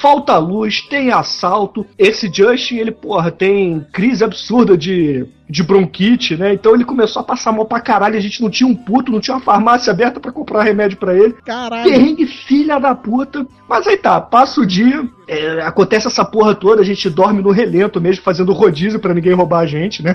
Falta 0.00 0.36
luz, 0.36 0.80
tem 0.82 1.12
assalto. 1.12 1.86
Esse 1.96 2.28
Justin, 2.32 2.78
ele, 2.78 2.90
porra, 2.90 3.30
tem 3.30 3.86
crise 3.92 4.24
absurda 4.24 4.76
de, 4.76 5.24
de 5.48 5.62
bronquite, 5.62 6.36
né? 6.36 6.52
Então 6.54 6.74
ele 6.74 6.84
começou 6.84 7.20
a 7.20 7.24
passar 7.24 7.52
mal 7.52 7.64
pra 7.66 7.80
caralho. 7.80 8.16
A 8.16 8.20
gente 8.20 8.42
não 8.42 8.50
tinha 8.50 8.68
um 8.68 8.74
puto, 8.74 9.12
não 9.12 9.20
tinha 9.20 9.36
uma 9.36 9.42
farmácia 9.42 9.92
aberta 9.92 10.18
pra 10.18 10.32
comprar 10.32 10.62
remédio 10.64 10.98
pra 10.98 11.14
ele. 11.14 11.34
Caralho. 11.44 11.84
Perrengue, 11.90 12.26
filha 12.26 12.78
da 12.80 12.94
puta. 12.94 13.46
Mas 13.68 13.86
aí 13.86 13.96
tá, 13.96 14.20
passa 14.20 14.60
o 14.60 14.66
dia, 14.66 15.08
é, 15.26 15.60
acontece 15.62 16.06
essa 16.06 16.24
porra 16.24 16.54
toda, 16.54 16.82
a 16.82 16.84
gente 16.84 17.10
dorme 17.10 17.42
no 17.42 17.50
relento 17.50 18.00
mesmo, 18.00 18.22
fazendo 18.22 18.52
rodízio 18.52 19.00
pra 19.00 19.12
ninguém 19.14 19.32
roubar 19.34 19.60
a 19.60 19.66
gente, 19.66 20.02
né? 20.04 20.14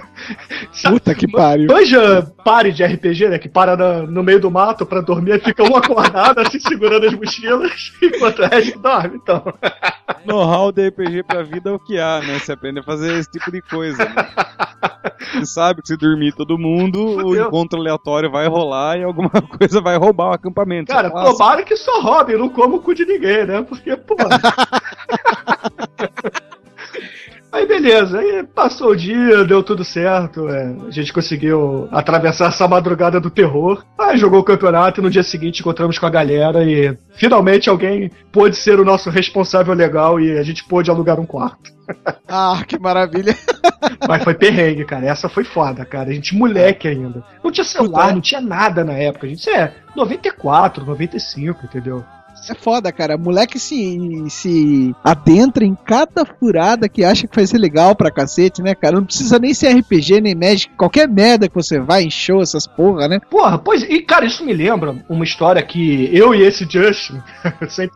Puta 0.83 1.13
que 1.13 1.27
pariu. 1.29 1.67
Manja 1.67 2.31
pare 2.45 2.71
de 2.71 2.83
RPG, 2.83 3.27
né? 3.29 3.37
Que 3.39 3.49
para 3.49 3.75
na- 3.75 4.03
no 4.03 4.23
meio 4.23 4.39
do 4.39 4.49
mato 4.49 4.85
pra 4.85 5.01
dormir 5.01 5.35
e 5.35 5.39
fica 5.39 5.63
um 5.63 5.75
acordado, 5.75 6.39
assim, 6.39 6.59
segurando 6.59 7.05
as 7.05 7.13
mochilas, 7.13 7.91
enquanto 8.01 8.39
o 8.41 8.45
resto 8.47 8.79
dorme, 8.79 9.19
então. 9.21 9.43
Know-how 10.25 10.71
de 10.71 10.89
RPG 10.89 11.23
pra 11.23 11.43
vida 11.43 11.69
é 11.69 11.73
o 11.73 11.79
que 11.79 11.99
há, 11.99 12.21
né? 12.21 12.39
Você 12.39 12.51
aprende 12.51 12.79
a 12.79 12.83
fazer 12.83 13.17
esse 13.17 13.29
tipo 13.29 13.51
de 13.51 13.61
coisa. 13.61 14.03
Né? 14.03 14.13
Você 15.33 15.45
sabe 15.45 15.81
que 15.81 15.87
se 15.87 15.97
dormir 15.97 16.33
todo 16.33 16.57
mundo, 16.57 17.03
o 17.03 17.21
Fudeu. 17.21 17.47
encontro 17.47 17.79
aleatório 17.79 18.29
vai 18.29 18.47
rolar 18.47 18.97
e 18.97 19.03
alguma 19.03 19.29
coisa 19.57 19.81
vai 19.81 19.97
roubar 19.97 20.29
o 20.29 20.33
acampamento. 20.33 20.91
Cara, 20.91 21.07
é 21.07 21.11
tomara 21.11 21.63
que 21.63 21.75
só 21.75 22.01
roube, 22.01 22.37
não 22.37 22.49
como 22.49 22.77
o 22.77 22.81
cu 22.81 22.93
de 22.93 23.05
ninguém, 23.05 23.45
né? 23.45 23.61
Porque, 23.61 23.95
pô. 23.95 24.15
Aí 27.51 27.67
beleza, 27.67 28.17
aí 28.17 28.43
passou 28.43 28.91
o 28.91 28.95
dia, 28.95 29.43
deu 29.43 29.61
tudo 29.61 29.83
certo, 29.83 30.47
é, 30.47 30.73
a 30.87 30.89
gente 30.89 31.11
conseguiu 31.11 31.89
atravessar 31.91 32.47
essa 32.47 32.65
madrugada 32.65 33.19
do 33.19 33.29
terror, 33.29 33.83
aí 33.99 34.17
jogou 34.17 34.39
o 34.39 34.43
campeonato 34.43 35.01
e 35.01 35.03
no 35.03 35.09
dia 35.09 35.21
seguinte 35.21 35.59
encontramos 35.59 35.99
com 35.99 36.05
a 36.05 36.09
galera 36.09 36.63
e 36.63 36.97
finalmente 37.13 37.69
alguém 37.69 38.09
pôde 38.31 38.55
ser 38.55 38.79
o 38.79 38.85
nosso 38.85 39.09
responsável 39.09 39.73
legal 39.73 40.17
e 40.17 40.37
a 40.37 40.43
gente 40.43 40.63
pôde 40.63 40.89
alugar 40.89 41.19
um 41.19 41.25
quarto. 41.25 41.71
Ah, 42.33 42.63
que 42.65 42.79
maravilha. 42.79 43.35
Mas 44.07 44.23
foi 44.23 44.33
perrengue, 44.33 44.85
cara, 44.85 45.05
essa 45.05 45.27
foi 45.27 45.43
foda, 45.43 45.83
cara, 45.83 46.09
a 46.09 46.13
gente 46.13 46.33
moleque 46.33 46.87
ainda. 46.87 47.21
Não 47.43 47.51
tinha 47.51 47.65
celular, 47.65 48.13
não 48.13 48.21
tinha 48.21 48.39
nada 48.39 48.85
na 48.85 48.93
época, 48.93 49.27
a 49.27 49.29
gente 49.29 49.49
é 49.49 49.73
94, 49.93 50.85
95, 50.85 51.65
entendeu? 51.65 52.01
É 52.49 52.55
foda, 52.55 52.91
cara. 52.91 53.17
Moleque 53.17 53.59
se, 53.59 54.25
se 54.29 54.95
adentra 55.03 55.63
em 55.63 55.75
cada 55.75 56.25
furada 56.25 56.89
que 56.89 57.03
acha 57.03 57.27
que 57.27 57.35
vai 57.35 57.45
ser 57.45 57.57
legal 57.57 57.95
pra 57.95 58.11
cacete, 58.11 58.61
né, 58.61 58.73
cara? 58.73 58.95
Não 58.95 59.05
precisa 59.05 59.37
nem 59.37 59.53
ser 59.53 59.69
RPG, 59.77 60.21
nem 60.21 60.35
Magic. 60.35 60.73
Qualquer 60.75 61.07
merda 61.07 61.47
que 61.47 61.55
você 61.55 61.79
vai 61.79 62.03
em 62.03 62.09
show, 62.09 62.41
essas 62.41 62.65
porra, 62.65 63.07
né? 63.07 63.19
Porra, 63.29 63.57
pois, 63.57 63.83
e 63.83 64.01
cara, 64.01 64.25
isso 64.25 64.43
me 64.43 64.53
lembra 64.53 64.95
uma 65.07 65.23
história 65.23 65.61
que 65.61 66.09
eu 66.11 66.33
e 66.33 66.41
esse 66.41 66.67
Justin 66.69 67.21
sempre. 67.69 67.95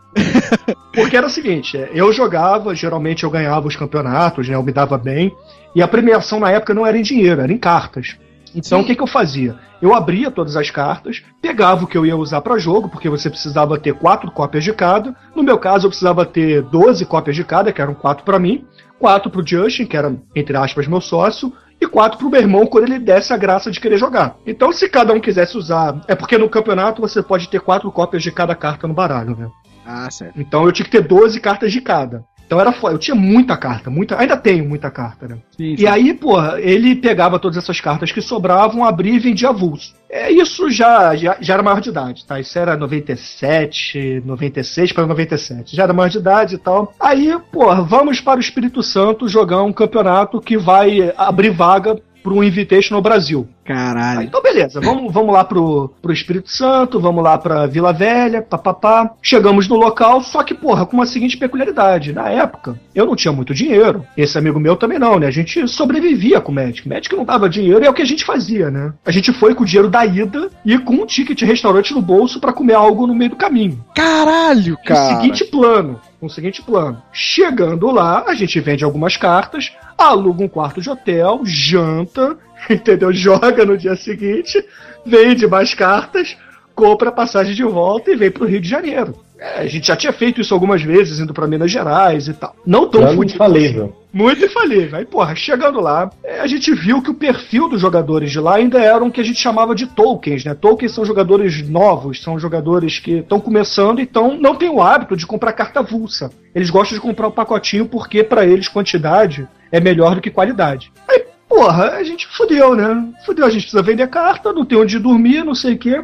Porque 0.93 1.17
era 1.17 1.27
o 1.27 1.29
seguinte, 1.29 1.77
é, 1.77 1.89
eu 1.93 2.13
jogava, 2.13 2.75
geralmente 2.75 3.23
eu 3.23 3.29
ganhava 3.29 3.67
os 3.67 3.75
campeonatos, 3.75 4.47
né? 4.47 4.55
Eu 4.55 4.63
me 4.63 4.71
dava 4.71 4.97
bem. 4.97 5.33
E 5.73 5.81
a 5.81 5.87
premiação 5.87 6.39
na 6.39 6.51
época 6.51 6.73
não 6.73 6.85
era 6.85 6.97
em 6.97 7.01
dinheiro, 7.01 7.41
era 7.41 7.51
em 7.51 7.57
cartas. 7.57 8.15
Então 8.55 8.81
o 8.81 8.85
que, 8.85 8.95
que 8.95 9.01
eu 9.01 9.07
fazia? 9.07 9.55
Eu 9.81 9.93
abria 9.93 10.31
todas 10.31 10.55
as 10.55 10.71
cartas, 10.71 11.23
pegava 11.41 11.83
o 11.83 11.87
que 11.87 11.97
eu 11.97 12.05
ia 12.05 12.15
usar 12.15 12.41
para 12.41 12.57
jogo, 12.57 12.89
porque 12.89 13.09
você 13.09 13.29
precisava 13.29 13.77
ter 13.77 13.93
quatro 13.93 14.31
cópias 14.31 14.63
de 14.63 14.73
cada. 14.73 15.15
No 15.35 15.43
meu 15.43 15.57
caso, 15.57 15.85
eu 15.85 15.89
precisava 15.89 16.25
ter 16.25 16.61
12 16.61 17.05
cópias 17.05 17.35
de 17.35 17.43
cada, 17.43 17.71
que 17.71 17.81
eram 17.81 17.93
quatro 17.93 18.23
para 18.23 18.39
mim, 18.39 18.65
quatro 18.97 19.29
pro 19.29 19.45
Justin, 19.45 19.85
que 19.85 19.97
era, 19.97 20.15
entre 20.35 20.55
aspas, 20.55 20.87
meu 20.87 21.01
sócio, 21.01 21.51
e 21.79 21.85
quatro 21.87 22.17
pro 22.17 22.29
meu 22.29 22.39
irmão 22.39 22.65
quando 22.65 22.85
ele 22.85 22.99
desse 22.99 23.33
a 23.33 23.37
graça 23.37 23.69
de 23.69 23.79
querer 23.79 23.97
jogar. 23.97 24.37
Então, 24.45 24.71
se 24.71 24.87
cada 24.87 25.13
um 25.13 25.19
quisesse 25.19 25.57
usar. 25.57 26.01
É 26.07 26.15
porque 26.15 26.37
no 26.37 26.49
campeonato 26.49 27.01
você 27.01 27.21
pode 27.21 27.49
ter 27.49 27.59
quatro 27.59 27.91
cópias 27.91 28.23
de 28.23 28.31
cada 28.31 28.55
carta 28.55 28.87
no 28.87 28.93
baralho, 28.93 29.35
né? 29.35 29.49
Ah, 29.85 30.09
certo. 30.09 30.39
Então 30.39 30.65
eu 30.65 30.71
tinha 30.71 30.85
que 30.85 30.91
ter 30.91 31.01
12 31.01 31.39
cartas 31.39 31.71
de 31.71 31.79
cada. 31.79 32.23
Então 32.45 32.59
era 32.59 32.71
foda. 32.71 32.95
Eu 32.95 32.99
tinha 32.99 33.15
muita 33.15 33.57
carta, 33.57 33.89
muita. 33.89 34.19
Ainda 34.19 34.37
tenho 34.37 34.67
muita 34.67 34.91
carta, 34.91 35.27
né? 35.27 35.37
Sim, 35.55 35.75
E 35.77 35.87
aí, 35.87 36.13
porra, 36.13 36.59
ele 36.59 36.95
pegava 36.95 37.39
todas 37.39 37.57
essas 37.57 37.79
cartas 37.79 38.11
que 38.11 38.21
sobravam, 38.21 38.83
abria 38.83 39.13
e 39.13 39.19
vendia 39.19 39.49
avulso. 39.49 39.93
É, 40.09 40.31
isso 40.31 40.69
já, 40.69 41.15
já, 41.15 41.37
já 41.41 41.53
era 41.55 41.63
maior 41.63 41.81
de 41.81 41.89
idade, 41.89 42.25
tá? 42.25 42.39
Isso 42.39 42.57
era 42.57 42.77
97, 42.77 44.21
96 44.25 44.91
para 44.91 45.07
97. 45.07 45.75
Já 45.75 45.83
era 45.83 45.93
maior 45.93 46.09
de 46.09 46.17
idade 46.17 46.55
e 46.55 46.57
tal. 46.57 46.93
Aí, 46.99 47.35
porra, 47.51 47.81
vamos 47.81 48.21
para 48.21 48.37
o 48.37 48.41
Espírito 48.41 48.83
Santo 48.83 49.27
jogar 49.27 49.63
um 49.63 49.73
campeonato 49.73 50.39
que 50.39 50.57
vai 50.57 51.13
abrir 51.17 51.49
vaga 51.49 51.99
para 52.23 52.33
um 52.33 52.43
Invitation 52.43 52.95
no 52.95 53.01
Brasil. 53.01 53.47
Caralho. 53.65 54.21
então 54.21 54.41
beleza, 54.41 54.79
vamos, 54.79 55.11
vamos 55.11 55.33
lá 55.33 55.43
pro, 55.43 55.91
pro 56.01 56.13
Espírito 56.13 56.49
Santo, 56.49 56.99
vamos 56.99 57.23
lá 57.23 57.37
pra 57.37 57.65
Vila 57.65 57.91
Velha, 57.91 58.41
papapá. 58.41 59.11
Chegamos 59.21 59.67
no 59.67 59.75
local, 59.75 60.21
só 60.21 60.43
que, 60.43 60.53
porra, 60.53 60.85
com 60.85 60.95
uma 60.95 61.05
seguinte 61.05 61.35
peculiaridade. 61.35 62.13
Na 62.13 62.29
época, 62.29 62.79
eu 62.93 63.05
não 63.05 63.15
tinha 63.15 63.31
muito 63.31 63.53
dinheiro. 63.53 64.05
Esse 64.15 64.37
amigo 64.37 64.59
meu 64.59 64.75
também 64.75 64.99
não, 64.99 65.17
né? 65.19 65.27
A 65.27 65.31
gente 65.31 65.67
sobrevivia 65.67 66.39
com 66.39 66.51
o 66.51 66.55
Magic. 66.55 66.87
Magic 66.87 67.15
não 67.15 67.25
dava 67.25 67.49
dinheiro 67.49 67.83
e 67.83 67.87
é 67.87 67.89
o 67.89 67.93
que 67.93 68.01
a 68.03 68.05
gente 68.05 68.23
fazia, 68.23 68.69
né? 68.69 68.93
A 69.05 69.11
gente 69.11 69.33
foi 69.33 69.55
com 69.55 69.63
o 69.63 69.65
dinheiro 69.65 69.89
da 69.89 70.05
ida 70.05 70.49
e 70.63 70.77
com 70.77 70.93
um 70.93 71.05
ticket 71.05 71.41
restaurante 71.41 71.93
no 71.93 72.01
bolso 72.01 72.39
pra 72.39 72.53
comer 72.53 72.75
algo 72.75 73.07
no 73.07 73.15
meio 73.15 73.31
do 73.31 73.35
caminho. 73.35 73.83
Caralho, 73.95 74.75
Com 74.77 74.81
o 74.83 74.85
cara. 74.85 75.15
seguinte 75.15 75.43
plano. 75.45 75.99
Com 76.19 76.27
o 76.27 76.29
seguinte 76.29 76.61
plano. 76.61 77.01
Chegando 77.11 77.89
lá, 77.91 78.23
a 78.27 78.33
gente 78.33 78.59
vende 78.59 78.83
algumas 78.83 79.17
cartas, 79.17 79.71
aluga 79.97 80.43
um 80.43 80.47
quarto 80.47 80.81
de 80.81 80.89
hotel, 80.89 81.41
janta, 81.43 82.37
entendeu? 82.69 83.11
Joga 83.13 83.65
no 83.65 83.77
dia 83.77 83.95
seguinte, 83.95 84.63
vende 85.05 85.47
mais 85.47 85.73
cartas, 85.73 86.37
compra 86.73 87.09
a 87.09 87.13
passagem 87.13 87.53
de 87.53 87.63
volta 87.63 88.11
e 88.11 88.15
vem 88.15 88.31
pro 88.31 88.45
Rio 88.45 88.61
de 88.61 88.69
Janeiro. 88.69 89.25
É, 89.37 89.59
a 89.61 89.65
gente 89.65 89.87
já 89.87 89.95
tinha 89.95 90.13
feito 90.13 90.39
isso 90.39 90.53
algumas 90.53 90.81
vezes, 90.81 91.19
indo 91.19 91.33
pra 91.33 91.47
Minas 91.47 91.69
Gerais 91.69 92.27
e 92.27 92.33
tal. 92.33 92.55
Não 92.65 92.87
tão 92.87 93.01
Plano 93.01 93.17
fudido 93.17 93.35
infalível. 93.35 93.95
muito 94.13 94.45
infalível. 94.45 94.97
Aí, 94.97 95.05
porra, 95.05 95.35
chegando 95.35 95.81
lá, 95.81 96.09
é, 96.23 96.39
a 96.39 96.47
gente 96.47 96.73
viu 96.73 97.01
que 97.01 97.11
o 97.11 97.13
perfil 97.13 97.67
dos 97.67 97.81
jogadores 97.81 98.31
de 98.31 98.39
lá 98.39 98.55
ainda 98.55 98.79
eram 98.79 99.07
o 99.07 99.11
que 99.11 99.19
a 99.19 99.23
gente 99.23 99.39
chamava 99.39 99.75
de 99.75 99.87
tokens, 99.87 100.45
né? 100.45 100.53
Tokens 100.53 100.93
são 100.93 101.03
jogadores 101.03 101.67
novos, 101.67 102.21
são 102.21 102.39
jogadores 102.39 102.97
que 102.97 103.19
estão 103.19 103.39
começando 103.39 103.99
então 103.99 104.37
não 104.39 104.55
têm 104.55 104.69
o 104.69 104.81
hábito 104.81 105.17
de 105.17 105.27
comprar 105.27 105.51
carta 105.51 105.81
avulsa. 105.81 106.29
Eles 106.53 106.69
gostam 106.69 106.97
de 106.97 107.01
comprar 107.01 107.27
o 107.27 107.31
pacotinho 107.31 107.87
porque 107.87 108.23
para 108.23 108.45
eles 108.45 108.69
quantidade 108.69 109.45
é 109.69 109.81
melhor 109.81 110.15
do 110.15 110.21
que 110.21 110.31
qualidade. 110.31 110.93
Aí, 111.09 111.25
porra, 111.47 111.91
a 111.91 112.03
gente 112.03 112.27
fudeu, 112.27 112.75
né? 112.75 113.13
Fudeu, 113.25 113.45
a 113.45 113.49
gente 113.49 113.63
precisa 113.63 113.83
vender 113.83 114.07
carta, 114.09 114.53
não 114.53 114.65
tem 114.65 114.77
onde 114.77 114.99
dormir, 114.99 115.43
não 115.43 115.55
sei 115.55 115.73
o 115.73 115.77
quê. 115.77 116.03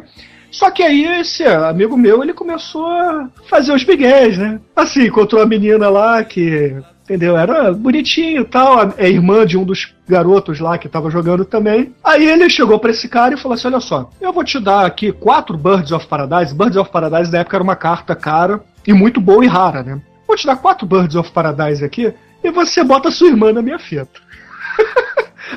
Só 0.50 0.70
que 0.70 0.82
aí 0.82 1.04
esse 1.20 1.44
amigo 1.44 1.96
meu, 1.96 2.22
ele 2.22 2.34
começou 2.34 2.86
a 2.86 3.28
fazer 3.48 3.72
os 3.72 3.84
bigués, 3.84 4.36
né? 4.36 4.60
Assim, 4.76 5.06
encontrou 5.06 5.40
a 5.40 5.46
menina 5.46 5.88
lá 5.88 6.22
que, 6.22 6.76
entendeu? 7.02 7.38
Era 7.38 7.72
bonitinho 7.72 8.42
e 8.42 8.44
tal, 8.44 8.92
é 8.98 9.08
irmã 9.08 9.46
de 9.46 9.56
um 9.56 9.64
dos 9.64 9.94
garotos 10.06 10.60
lá 10.60 10.76
que 10.76 10.90
tava 10.90 11.10
jogando 11.10 11.46
também. 11.46 11.94
Aí 12.04 12.28
ele 12.28 12.50
chegou 12.50 12.78
pra 12.78 12.90
esse 12.90 13.08
cara 13.08 13.32
e 13.32 13.38
falou 13.38 13.54
assim: 13.54 13.68
Olha 13.68 13.80
só, 13.80 14.10
eu 14.20 14.30
vou 14.30 14.44
te 14.44 14.60
dar 14.60 14.84
aqui 14.84 15.10
quatro 15.10 15.56
Birds 15.56 15.90
of 15.90 16.06
Paradise. 16.06 16.54
Birds 16.54 16.76
of 16.76 16.90
Paradise 16.90 17.32
na 17.32 17.38
época 17.38 17.56
era 17.56 17.64
uma 17.64 17.76
carta 17.76 18.14
cara 18.14 18.62
e 18.86 18.92
muito 18.92 19.22
boa 19.22 19.42
e 19.42 19.48
rara, 19.48 19.82
né? 19.82 20.02
Vou 20.26 20.36
te 20.36 20.46
dar 20.46 20.56
quatro 20.56 20.86
Birds 20.86 21.16
of 21.16 21.30
Paradise 21.32 21.82
aqui 21.82 22.12
e 22.44 22.50
você 22.50 22.84
bota 22.84 23.10
sua 23.10 23.28
irmã 23.28 23.54
na 23.54 23.62
minha 23.62 23.78
fita. 23.78 24.20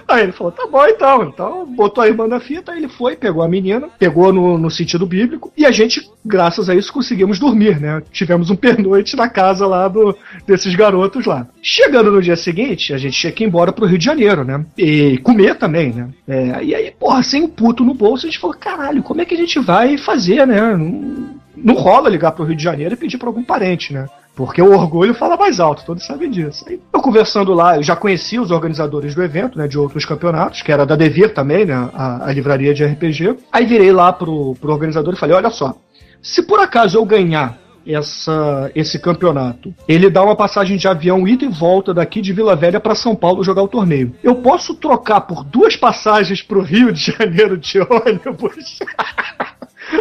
Aí 0.07 0.23
ele 0.23 0.31
falou, 0.31 0.51
tá 0.51 0.67
bom 0.67 0.85
então. 0.85 1.23
Então 1.23 1.65
botou 1.65 2.03
a 2.03 2.07
irmã 2.07 2.27
na 2.27 2.39
fita, 2.39 2.75
ele 2.75 2.87
foi, 2.87 3.15
pegou 3.15 3.43
a 3.43 3.47
menina, 3.47 3.87
pegou 3.97 4.31
no, 4.31 4.57
no 4.57 4.69
sentido 4.69 5.05
bíblico, 5.05 5.51
e 5.57 5.65
a 5.65 5.71
gente, 5.71 6.09
graças 6.23 6.69
a 6.69 6.75
isso, 6.75 6.93
conseguimos 6.93 7.39
dormir, 7.39 7.79
né? 7.79 8.01
Tivemos 8.11 8.49
um 8.49 8.55
pernoite 8.55 9.15
na 9.15 9.29
casa 9.29 9.65
lá 9.67 9.87
do, 9.87 10.15
desses 10.45 10.75
garotos 10.75 11.25
lá. 11.25 11.47
Chegando 11.61 12.11
no 12.11 12.21
dia 12.21 12.35
seguinte, 12.35 12.93
a 12.93 12.97
gente 12.97 13.19
tinha 13.19 13.31
que 13.31 13.43
ir 13.43 13.47
embora 13.47 13.71
pro 13.71 13.85
Rio 13.85 13.97
de 13.97 14.05
Janeiro, 14.05 14.43
né? 14.43 14.65
E 14.77 15.17
comer 15.19 15.55
também, 15.55 15.91
né? 15.93 16.09
É, 16.27 16.63
e 16.63 16.75
aí, 16.75 16.91
porra, 16.91 17.23
sem 17.23 17.43
o 17.43 17.49
puto 17.49 17.83
no 17.83 17.93
bolso, 17.93 18.25
a 18.25 18.29
gente 18.29 18.39
falou, 18.39 18.55
caralho, 18.55 19.03
como 19.03 19.21
é 19.21 19.25
que 19.25 19.33
a 19.33 19.37
gente 19.37 19.59
vai 19.59 19.97
fazer, 19.97 20.45
né? 20.45 20.75
Não, 20.75 21.35
não 21.55 21.75
rola 21.75 22.09
ligar 22.09 22.31
pro 22.31 22.45
Rio 22.45 22.55
de 22.55 22.63
Janeiro 22.63 22.93
e 22.93 22.97
pedir 22.97 23.17
pra 23.17 23.29
algum 23.29 23.43
parente, 23.43 23.93
né? 23.93 24.07
Porque 24.35 24.61
o 24.61 24.73
orgulho 24.73 25.13
fala 25.13 25.37
mais 25.37 25.59
alto, 25.59 25.85
todos 25.85 26.05
sabem 26.05 26.29
disso. 26.29 26.65
Aí, 26.67 26.79
eu 26.93 27.01
conversando 27.01 27.53
lá, 27.53 27.77
eu 27.77 27.83
já 27.83 27.95
conhecia 27.95 28.41
os 28.41 28.51
organizadores 28.51 29.15
do 29.15 29.23
evento, 29.23 29.57
né, 29.57 29.67
de 29.67 29.77
outros 29.77 30.03
campeonatos, 30.03 30.61
que 30.61 30.71
era 30.71 30.85
da 30.85 30.95
Devir 30.95 31.33
também, 31.33 31.65
né, 31.65 31.89
a, 31.93 32.27
a 32.27 32.33
livraria 32.33 32.73
de 32.73 32.83
RPG. 32.83 33.37
Aí 33.51 33.65
virei 33.65 33.91
lá 33.93 34.11
pro, 34.11 34.55
pro 34.59 34.73
organizador 34.73 35.13
e 35.13 35.17
falei, 35.17 35.35
olha 35.35 35.49
só, 35.49 35.75
se 36.21 36.43
por 36.43 36.59
acaso 36.59 36.97
eu 36.97 37.05
ganhar 37.05 37.57
essa, 37.87 38.71
esse 38.73 38.99
campeonato, 38.99 39.73
ele 39.87 40.09
dá 40.09 40.23
uma 40.23 40.35
passagem 40.35 40.75
de 40.75 40.87
avião 40.87 41.27
ida 41.27 41.45
e 41.45 41.47
volta 41.47 41.93
daqui 41.93 42.19
de 42.19 42.33
Vila 42.33 42.55
Velha 42.55 42.79
para 42.79 42.95
São 42.95 43.15
Paulo 43.15 43.43
jogar 43.43 43.61
o 43.61 43.67
torneio. 43.67 44.15
Eu 44.23 44.35
posso 44.35 44.73
trocar 44.75 45.21
por 45.21 45.43
duas 45.43 45.75
passagens 45.75 46.41
pro 46.41 46.61
Rio 46.61 46.91
de 46.91 47.11
Janeiro 47.11 47.57
de 47.57 47.79
ônibus? 47.87 48.79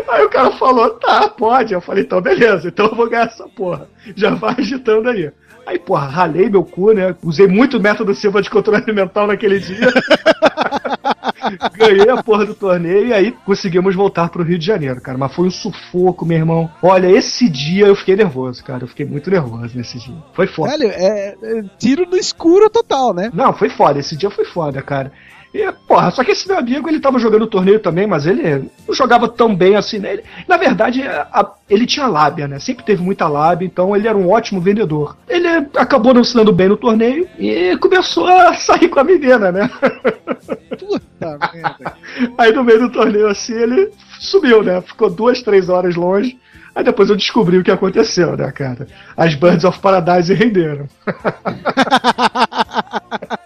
Aí 0.09 0.25
o 0.25 0.31
cara 0.31 0.51
falou, 0.53 0.91
tá, 0.91 1.29
pode. 1.29 1.75
Eu 1.75 1.81
falei, 1.81 2.05
então 2.05 2.21
beleza, 2.21 2.69
então 2.69 2.87
eu 2.87 2.95
vou 2.95 3.09
ganhar 3.09 3.27
essa 3.27 3.49
porra. 3.49 3.89
Já 4.17 4.31
vai 4.31 4.55
agitando 4.59 5.09
aí. 5.09 5.31
Aí, 5.67 5.79
porra, 5.79 6.07
ralei 6.07 6.49
meu 6.49 6.63
cu, 6.63 6.93
né? 6.93 7.15
Usei 7.23 7.47
muito 7.47 7.81
método 7.81 8.15
Silva 8.15 8.43
de 8.43 8.51
controle 8.51 8.93
mental 8.93 9.27
naquele 9.27 9.59
dia. 9.59 9.89
Ganhei 11.77 12.09
a 12.09 12.23
porra 12.23 12.45
do 12.45 12.55
torneio 12.55 13.07
e 13.07 13.13
aí 13.13 13.33
conseguimos 13.45 13.95
voltar 13.95 14.29
pro 14.29 14.43
Rio 14.43 14.59
de 14.59 14.67
Janeiro, 14.67 15.01
cara. 15.01 15.17
Mas 15.17 15.35
foi 15.35 15.47
um 15.47 15.51
sufoco, 15.51 16.25
meu 16.25 16.39
irmão. 16.39 16.71
Olha, 16.83 17.11
esse 17.11 17.49
dia 17.49 17.87
eu 17.87 17.97
fiquei 17.97 18.17
nervoso, 18.17 18.65
cara. 18.65 18.85
Eu 18.85 18.89
fiquei 18.89 19.07
muito 19.07 19.31
nervoso 19.31 19.77
nesse 19.77 19.99
dia. 19.99 20.17
Foi 20.33 20.47
foda. 20.47 20.71
Velho, 20.71 20.91
é, 20.91 21.37
é 21.43 21.65
tiro 21.79 22.07
no 22.09 22.17
escuro 22.17 22.69
total, 22.71 23.15
né? 23.15 23.31
Não, 23.33 23.53
foi 23.53 23.69
foda. 23.69 23.99
Esse 23.99 24.17
dia 24.17 24.31
foi 24.31 24.45
foda, 24.45 24.81
cara. 24.83 25.13
E, 25.55 25.71
porra, 25.87 26.11
só 26.11 26.25
que 26.25 26.33
esse 26.33 26.49
meu 26.49 26.59
amigo, 26.59 26.89
ele 26.89 26.99
tava 26.99 27.17
jogando 27.17 27.43
o 27.43 27.47
torneio 27.47 27.79
também, 27.79 28.09
mas 28.09 28.27
ele 28.27 28.69
não 28.89 28.93
jogava 28.93 29.29
tão 29.29 29.55
bem 29.55 29.77
assim, 29.77 30.01
né? 30.01 30.15
Ele, 30.15 30.25
na 30.49 30.57
verdade, 30.57 31.01
a- 31.05 31.49
ele 31.71 31.87
tinha 31.87 32.09
lábia, 32.09 32.49
né? 32.49 32.59
Sempre 32.59 32.85
teve 32.85 33.01
muita 33.01 33.29
lábia, 33.29 33.65
então 33.65 33.95
ele 33.95 34.09
era 34.09 34.19
um 34.19 34.29
ótimo 34.29 34.61
vendedor. 34.61 35.17
Ele 35.29 35.47
acabou 35.77 36.13
não 36.13 36.25
se 36.25 36.35
dando 36.35 36.53
bem 36.53 36.69
no 36.69 36.77
torneio 36.77 37.29
e 37.39 37.77
começou 37.77 38.27
a 38.27 38.53
sair 38.55 38.89
com 38.89 38.99
a 38.99 39.05
menina, 39.05 39.53
né? 39.53 39.71
Puta 40.77 41.39
merda. 41.55 41.95
Aí 42.37 42.51
no 42.53 42.65
meio 42.65 42.81
do 42.81 42.91
torneio 42.91 43.29
assim, 43.29 43.55
ele 43.55 43.93
sumiu, 44.19 44.61
né? 44.61 44.81
Ficou 44.81 45.09
duas, 45.09 45.41
três 45.41 45.69
horas 45.69 45.95
longe. 45.95 46.37
Aí 46.75 46.83
depois 46.83 47.09
eu 47.09 47.15
descobri 47.15 47.59
o 47.59 47.63
que 47.63 47.71
aconteceu, 47.71 48.37
né, 48.37 48.51
cara? 48.51 48.89
As 49.17 49.37
Birds 49.37 49.63
of 49.63 49.79
Paradise 49.79 50.35
renderam. 50.35 50.89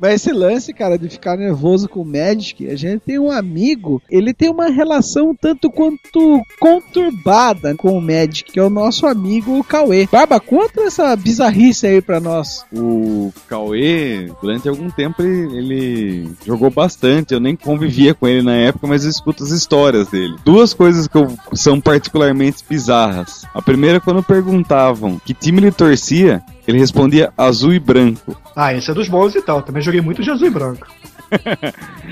Mas 0.00 0.14
esse 0.14 0.32
lance, 0.32 0.72
cara, 0.72 0.98
de 0.98 1.08
ficar 1.08 1.36
nervoso 1.36 1.88
com 1.88 2.00
o 2.00 2.04
Magic, 2.04 2.68
a 2.68 2.76
gente 2.76 3.00
tem 3.00 3.18
um 3.18 3.30
amigo, 3.30 4.00
ele 4.10 4.32
tem 4.32 4.48
uma 4.50 4.68
relação 4.70 5.34
tanto 5.38 5.70
quanto 5.70 6.40
conturbada 6.58 7.74
com 7.76 7.96
o 7.96 8.00
Magic, 8.00 8.44
que 8.52 8.58
é 8.58 8.62
o 8.62 8.70
nosso 8.70 9.06
amigo 9.06 9.62
Cauê. 9.64 10.08
Barba, 10.10 10.40
conta 10.40 10.82
essa 10.82 11.14
bizarrice 11.16 11.86
aí 11.86 12.00
pra 12.00 12.20
nós. 12.20 12.64
O 12.72 13.32
Cauê, 13.48 14.30
durante 14.40 14.68
algum 14.68 14.90
tempo, 14.90 15.22
ele, 15.22 15.56
ele 15.56 16.30
jogou 16.46 16.70
bastante. 16.70 17.34
Eu 17.34 17.40
nem 17.40 17.54
convivia 17.54 18.14
com 18.14 18.26
ele 18.26 18.42
na 18.42 18.54
época, 18.54 18.86
mas 18.86 19.04
eu 19.04 19.10
escuto 19.10 19.42
as 19.44 19.50
histórias 19.50 20.08
dele. 20.08 20.34
Duas 20.44 20.72
coisas 20.72 21.06
que 21.06 21.16
eu- 21.16 21.34
são 21.54 21.80
particularmente 21.80 22.64
bizarras. 22.68 23.44
A 23.54 23.60
primeira, 23.62 24.00
quando 24.00 24.22
perguntavam 24.22 25.20
que 25.24 25.34
time 25.34 25.58
ele 25.60 25.70
torcia, 25.72 26.42
ele 26.66 26.78
respondia 26.78 27.32
azul 27.36 27.72
e 27.72 27.78
branco. 27.78 28.36
Ah, 28.54 28.72
esse 28.74 28.90
é 28.90 28.94
dos 28.94 29.08
bons 29.08 29.34
e 29.34 29.42
tal. 29.42 29.62
Também 29.62 29.82
joguei 29.82 30.00
muito 30.00 30.22
de 30.22 30.30
azul 30.30 30.46
e 30.46 30.50
branco. 30.50 30.86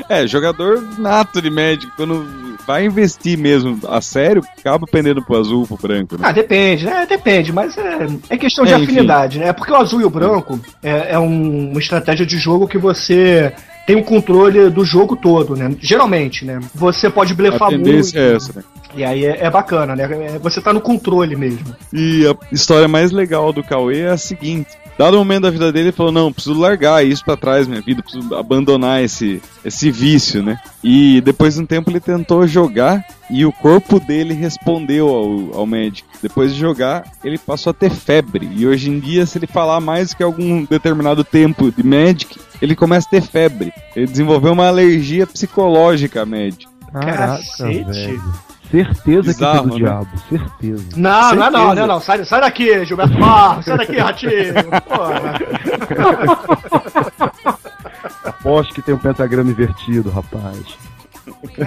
É, 0.09 0.27
jogador 0.27 0.81
nato 0.99 1.43
de 1.43 1.51
Magic, 1.51 1.87
quando 1.97 2.25
vai 2.67 2.85
investir 2.87 3.37
mesmo 3.37 3.79
a 3.89 4.01
sério, 4.01 4.43
acaba 4.59 4.87
pendendo 4.87 5.23
pro 5.25 5.37
azul, 5.37 5.67
pro 5.67 5.77
branco. 5.77 6.15
Né? 6.17 6.21
Ah, 6.23 6.33
depende, 6.33 6.85
né? 6.87 7.05
Depende, 7.07 7.53
mas 7.53 7.77
é, 7.77 8.07
é 8.31 8.37
questão 8.39 8.65
de 8.65 8.73
É, 8.73 8.77
enfim. 8.77 8.85
afinidade, 8.93 9.39
né? 9.39 9.53
Porque 9.53 9.73
o 9.73 9.77
azul 9.77 10.01
e 10.01 10.05
o 10.05 10.11
branco 10.11 10.59
é, 10.83 11.13
é 11.15 11.19
um- 11.19 11.71
uma 11.73 11.81
estratégia 11.81 12.25
de 12.25 12.39
jogo 12.39 12.69
que 12.69 12.79
você 12.79 13.53
tem 13.89 13.97
o 13.97 14.05
controle 14.05 14.69
do 14.69 14.85
jogo 14.85 15.17
todo, 15.17 15.57
né? 15.57 15.75
Geralmente, 15.81 16.45
né? 16.45 16.61
Você 16.75 17.09
pode 17.09 17.33
a 17.33 17.37
blefar 17.37 17.71
tendência 17.71 18.21
muito. 18.21 18.33
é 18.33 18.37
essa, 18.37 18.53
né? 18.55 18.65
E 18.95 19.03
aí 19.03 19.25
é, 19.25 19.47
é 19.47 19.51
bacana, 19.51 19.97
né? 19.97 20.05
É- 20.35 20.39
Você 20.41 20.61
tá 20.61 20.75
no 20.75 20.81
controle 20.83 21.35
mesmo. 21.35 21.75
E 21.91 22.27
a 22.27 22.37
história 22.53 22.87
mais 22.87 23.13
legal 23.13 23.51
do 23.51 23.65
Cauê 23.65 24.01
é 24.01 24.11
a 24.11 24.19
seguinte. 24.19 24.69
Dado 24.99 25.15
o 25.15 25.19
momento 25.19 25.43
da 25.43 25.51
vida 25.51 25.71
dele, 25.71 25.87
ele 25.87 25.97
falou: 25.97 26.11
Não, 26.11 26.33
preciso 26.33 26.59
largar 26.59 27.07
isso 27.07 27.25
pra 27.25 27.37
trás, 27.37 27.69
minha 27.69 27.81
vida, 27.81 28.03
preciso 28.03 28.35
abandonar 28.35 29.01
esse, 29.01 29.41
esse 29.65 29.93
vício, 29.93 30.43
né? 30.43 30.59
E 30.83 31.21
depois 31.21 31.55
de 31.55 31.61
um 31.61 31.67
tempo 31.67 31.89
ele 31.89 32.01
tentou 32.01 32.47
jogar 32.49 33.05
e 33.31 33.47
o 33.47 33.53
corpo 33.53 34.01
dele 34.01 34.35
respondeu 34.35 35.09
ao, 35.09 35.61
ao 35.61 35.67
médico. 35.67 36.09
Depois 36.21 36.53
de 36.53 36.59
jogar, 36.59 37.05
ele 37.23 37.39
passou 37.39 37.71
a 37.71 37.75
ter 37.75 37.91
febre. 37.91 38.51
E 38.57 38.67
hoje 38.67 38.91
em 38.91 38.99
dia, 38.99 39.25
se 39.25 39.39
ele 39.39 39.47
falar 39.47 39.81
mais 39.81 40.13
que 40.13 40.23
algum 40.23 40.65
determinado 40.65 41.23
tempo 41.23 41.71
de 41.71 41.85
Magic, 41.85 42.37
ele 42.61 42.75
começa 42.75 43.07
a 43.07 43.11
ter 43.11 43.23
febre. 43.23 43.73
Ele 43.95 44.07
desenvolveu 44.07 44.53
uma 44.53 44.67
alergia 44.67 45.27
psicológica 45.27 46.23
a 46.23 46.27
Magic. 46.27 46.67
Caraca, 46.93 47.37
Cacete. 47.37 47.85
velho. 47.85 48.23
Certeza 48.71 49.23
Bizarro, 49.23 49.53
que 49.53 49.59
é 49.59 49.63
do 49.63 49.69
né? 49.69 49.77
diabo, 49.77 50.09
certeza. 50.29 50.85
Não, 50.97 51.35
não 51.35 51.47
é 51.47 51.51
não, 51.51 51.59
Certeza. 51.61 51.75
não 51.75 51.83
é 51.83 51.87
não. 51.87 52.01
Sai, 52.01 52.25
sai 52.25 52.41
daqui, 52.41 52.85
Gilberto 52.85 53.19
Barros. 53.19 53.65
Sai 53.65 53.79
daqui, 53.79 53.97
Ratinho. 53.99 54.55
Porra. 54.87 55.39
Aposto 58.25 58.75
que 58.75 58.83
tem 58.83 58.95
um 58.95 58.99
pentagrama 58.99 59.51
invertido, 59.51 60.11
rapaz. 60.11 60.59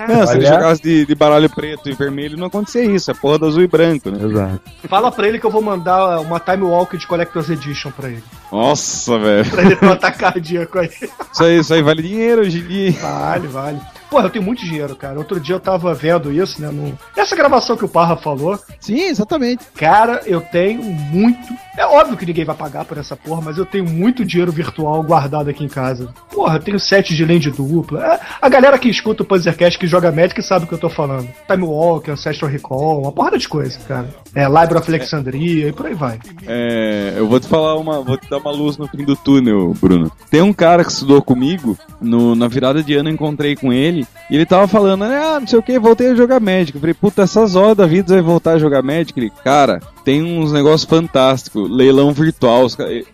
Não, 0.07 0.25
se 0.27 0.37
ele 0.37 0.45
jogasse 0.47 0.81
de, 0.81 1.05
de 1.05 1.15
baralho 1.15 1.49
preto 1.49 1.87
e 1.89 1.93
vermelho, 1.93 2.37
não 2.37 2.47
acontecia 2.47 2.83
isso. 2.83 3.11
É 3.11 3.13
porra 3.13 3.37
do 3.39 3.45
azul 3.45 3.61
e 3.61 3.67
branco, 3.67 4.09
né? 4.09 4.23
Exato. 4.25 4.61
Fala 4.87 5.11
pra 5.11 5.27
ele 5.27 5.39
que 5.39 5.45
eu 5.45 5.51
vou 5.51 5.61
mandar 5.61 6.19
uma 6.19 6.39
Time 6.39 6.63
Walk 6.63 6.97
de 6.97 7.05
Collector's 7.05 7.49
Edition 7.49 7.91
pra 7.91 8.09
ele. 8.09 8.23
Nossa, 8.51 9.17
velho. 9.19 9.49
Pra 9.49 9.61
ele 9.63 9.75
ter 9.75 9.85
um 9.85 9.91
ataque 9.91 10.17
cardíaco 10.17 10.79
aí. 10.79 10.89
Isso 11.31 11.43
aí, 11.43 11.59
isso 11.59 11.73
aí 11.73 11.81
vale 11.83 12.01
dinheiro 12.01 12.41
hoje 12.41 12.59
em 12.59 12.67
dia. 12.67 12.91
Vale, 13.01 13.47
vale. 13.47 13.79
Porra, 14.11 14.25
eu 14.25 14.29
tenho 14.29 14.43
muito 14.43 14.65
dinheiro, 14.65 14.93
cara. 14.93 15.17
Outro 15.17 15.39
dia 15.39 15.55
eu 15.55 15.59
tava 15.59 15.93
vendo 15.93 16.33
isso, 16.33 16.61
né? 16.61 16.69
No... 16.69 16.99
Essa 17.15 17.33
gravação 17.33 17.77
que 17.77 17.85
o 17.85 17.87
Parra 17.87 18.17
falou. 18.17 18.59
Sim, 18.77 19.03
exatamente. 19.03 19.63
Cara, 19.73 20.21
eu 20.25 20.41
tenho 20.41 20.83
muito. 20.83 21.39
É 21.77 21.85
óbvio 21.85 22.17
que 22.17 22.25
ninguém 22.25 22.43
vai 22.43 22.55
pagar 22.55 22.83
por 22.83 22.97
essa 22.97 23.15
porra, 23.15 23.41
mas 23.41 23.57
eu 23.57 23.65
tenho 23.65 23.85
muito 23.85 24.25
dinheiro 24.25 24.51
virtual 24.51 25.01
guardado 25.01 25.49
aqui 25.49 25.63
em 25.63 25.69
casa. 25.69 26.13
Porra, 26.29 26.57
eu 26.57 26.59
tenho 26.59 26.77
sete 26.77 27.15
de 27.15 27.23
lente 27.23 27.49
dupla. 27.49 28.05
É, 28.05 28.19
a 28.41 28.49
galera 28.49 28.77
que 28.77 28.89
escuta 28.89 29.23
o 29.23 29.25
Panzercast 29.25 29.79
que 29.79 29.87
joga 29.87 30.11
Magic 30.11 30.41
sabe 30.43 30.65
o 30.65 30.67
que 30.67 30.73
eu 30.73 30.77
tô 30.77 30.89
falando. 30.89 31.29
Time 31.49 31.63
Walker, 31.63 32.11
Ancestral 32.11 32.51
Recall, 32.51 33.03
uma 33.03 33.13
porrada 33.13 33.37
de 33.37 33.47
coisa, 33.47 33.79
cara. 33.87 34.09
É, 34.35 34.43
Library 34.43 34.77
of 34.77 34.89
Alexandria 34.89 35.69
e 35.69 35.71
por 35.71 35.85
aí 35.85 35.93
vai. 35.93 36.19
É, 36.45 37.13
eu 37.15 37.29
vou 37.29 37.39
te 37.39 37.47
falar 37.47 37.77
uma. 37.77 38.01
Vou 38.01 38.17
te 38.17 38.29
dar 38.29 38.39
uma 38.39 38.51
luz 38.51 38.77
no 38.77 38.87
fim 38.89 39.05
do 39.05 39.15
túnel, 39.15 39.73
Bruno. 39.79 40.11
Tem 40.29 40.41
um 40.41 40.51
cara 40.51 40.83
que 40.83 40.91
estudou 40.91 41.21
comigo, 41.21 41.77
no, 42.01 42.35
na 42.35 42.49
virada 42.49 42.83
de 42.83 42.93
ano 42.93 43.07
eu 43.07 43.13
encontrei 43.13 43.55
com 43.55 43.71
ele, 43.71 44.00
e 44.29 44.35
ele 44.35 44.45
tava 44.45 44.67
falando, 44.67 45.03
ah, 45.03 45.39
não 45.39 45.47
sei 45.47 45.59
o 45.59 45.63
que, 45.63 45.77
voltei 45.79 46.11
a 46.11 46.15
jogar 46.15 46.39
Magic. 46.39 46.75
Eu 46.75 46.81
falei, 46.81 46.93
puta, 46.93 47.23
essas 47.23 47.55
horas 47.55 47.77
da 47.77 47.85
vida 47.85 48.07
você 48.07 48.13
vai 48.15 48.21
voltar 48.21 48.51
a 48.53 48.59
jogar 48.59 48.81
Magic? 48.81 49.19
Ele, 49.19 49.31
cara, 49.43 49.81
tem 50.03 50.23
uns 50.23 50.51
negócios 50.51 50.89
fantásticos, 50.89 51.69
leilão 51.69 52.11
virtual. 52.11 52.67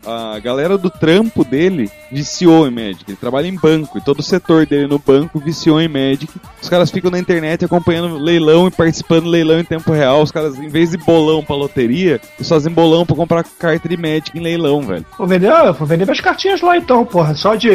A 0.05 0.39
galera 0.39 0.77
do 0.77 0.89
trampo 0.89 1.43
dele 1.43 1.89
viciou 2.11 2.67
em 2.67 2.71
Magic. 2.71 3.03
Ele 3.07 3.17
trabalha 3.17 3.47
em 3.47 3.55
banco, 3.55 3.97
e 3.97 4.01
todo 4.01 4.19
o 4.19 4.23
setor 4.23 4.65
dele 4.65 4.87
no 4.87 4.99
banco 4.99 5.39
viciou 5.39 5.81
em 5.81 5.87
Magic. 5.87 6.29
Os 6.61 6.69
caras 6.69 6.89
ficam 6.89 7.11
na 7.11 7.19
internet 7.19 7.65
acompanhando 7.65 8.17
leilão 8.17 8.67
e 8.67 8.71
participando 8.71 9.23
do 9.23 9.29
leilão 9.29 9.59
em 9.59 9.63
tempo 9.63 9.91
real. 9.91 10.21
Os 10.21 10.31
caras, 10.31 10.57
em 10.57 10.69
vez 10.69 10.91
de 10.91 10.97
bolão 10.97 11.43
pra 11.43 11.55
loteria, 11.55 12.21
eles 12.37 12.49
fazem 12.49 12.71
bolão 12.71 13.05
pra 13.05 13.15
comprar 13.15 13.43
carta 13.43 13.87
de 13.87 13.97
Magic 13.97 14.37
em 14.37 14.41
leilão, 14.41 14.81
velho. 14.81 15.05
Vou 15.17 15.27
vender, 15.27 15.51
ah, 15.51 15.71
vou 15.71 15.87
vender 15.87 16.05
minhas 16.05 16.21
cartinhas 16.21 16.61
lá 16.61 16.77
então, 16.77 17.05
porra. 17.05 17.35
Só 17.35 17.55
de 17.55 17.69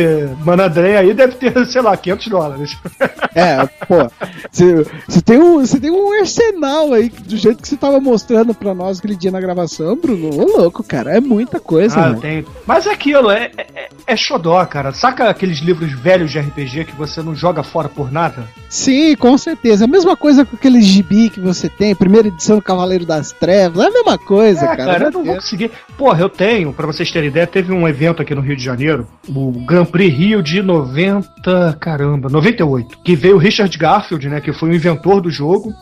Manadré 0.45 0.97
aí 0.97 1.15
deve 1.15 1.35
ter, 1.35 1.53
sei 1.67 1.83
lá, 1.83 1.97
500 1.97 2.27
dólares. 2.29 2.77
É, 3.35 3.67
pô. 3.87 4.11
Você 4.51 5.23
tem, 5.25 5.39
um, 5.39 5.61
você 5.61 5.81
tem 5.81 5.91
um 5.91 6.13
arsenal 6.21 6.93
aí, 6.93 7.09
do 7.09 7.35
jeito 7.35 7.63
que 7.63 7.69
você 7.69 7.79
tava 7.79 7.99
mostrando 7.99 8.53
pra 8.53 8.75
nós 8.75 9.01
aquele 9.03 9.17
dia 9.17 9.31
na 9.33 9.41
gravação, 9.41 9.97
Bruno. 9.97 10.31
Ô, 10.31 10.59
louco, 10.59 10.83
cara. 10.85 11.17
É 11.17 11.21
muita 11.21 11.59
coisa, 11.59 11.99
Ah, 12.01 12.09
né? 12.11 12.19
tem. 12.21 12.45
Mas 12.65 12.87
é 12.87 12.93
aquilo, 12.93 13.31
é, 13.31 13.51
é, 13.59 13.89
é 14.07 14.17
xodó, 14.17 14.65
cara. 14.65 14.93
Saca 14.93 15.29
aqueles 15.29 15.59
livros 15.59 15.93
velhos 15.93 16.31
de 16.31 16.39
RPG 16.39 16.85
que 16.85 16.97
você 16.97 17.21
não 17.21 17.35
joga 17.35 17.63
fora 17.65 17.89
por 17.89 18.13
nada? 18.13 18.45
Sim, 18.69 19.17
com 19.17 19.37
certeza. 19.37 19.85
A 19.85 19.89
mesma 19.89 20.17
coisa 20.17 20.45
com 20.45 20.55
aquele 20.57 20.81
gibi 20.81 21.29
que 21.31 21.41
você 21.41 21.69
tem, 21.69 21.95
primeira 21.95 22.29
edição 22.29 22.57
do 22.57 22.63
Cavaleiro 22.63 23.05
das 23.05 23.33
Trevas. 23.33 23.85
É 23.85 23.89
a 23.89 23.93
mesma 23.93 24.17
coisa, 24.19 24.65
é, 24.65 24.77
cara. 24.77 25.05
eu 25.07 25.11
não 25.11 25.25
vou 25.25 25.35
conseguir. 25.35 25.71
Porra, 25.99 26.21
eu 26.21 26.29
tenho, 26.29 26.73
pra 26.73 26.87
vocês 26.87 27.11
terem 27.11 27.29
ideia, 27.29 27.47
teve 27.47 27.73
um 27.73 27.89
evento 27.89 28.23
aqui 28.23 28.35
no 28.35 28.41
Rio 28.41 28.57
de 28.57 28.63
Janeiro, 28.63 29.07
o 29.29 29.51
Grand 29.67 29.85
Prix 29.87 30.17
Rio 30.17 30.43
de 30.43 30.63
90, 30.63 31.77
caramba, 31.81 32.29
98, 32.29 32.99
que 33.05 33.17
veio 33.17 33.35
o 33.37 33.39
Richard 33.39 33.77
Garfield, 33.77 34.29
né, 34.29 34.41
que 34.41 34.53
foi 34.53 34.71
o 34.71 34.75
inventor 34.75 35.21
do 35.21 35.31
jogo, 35.31 35.73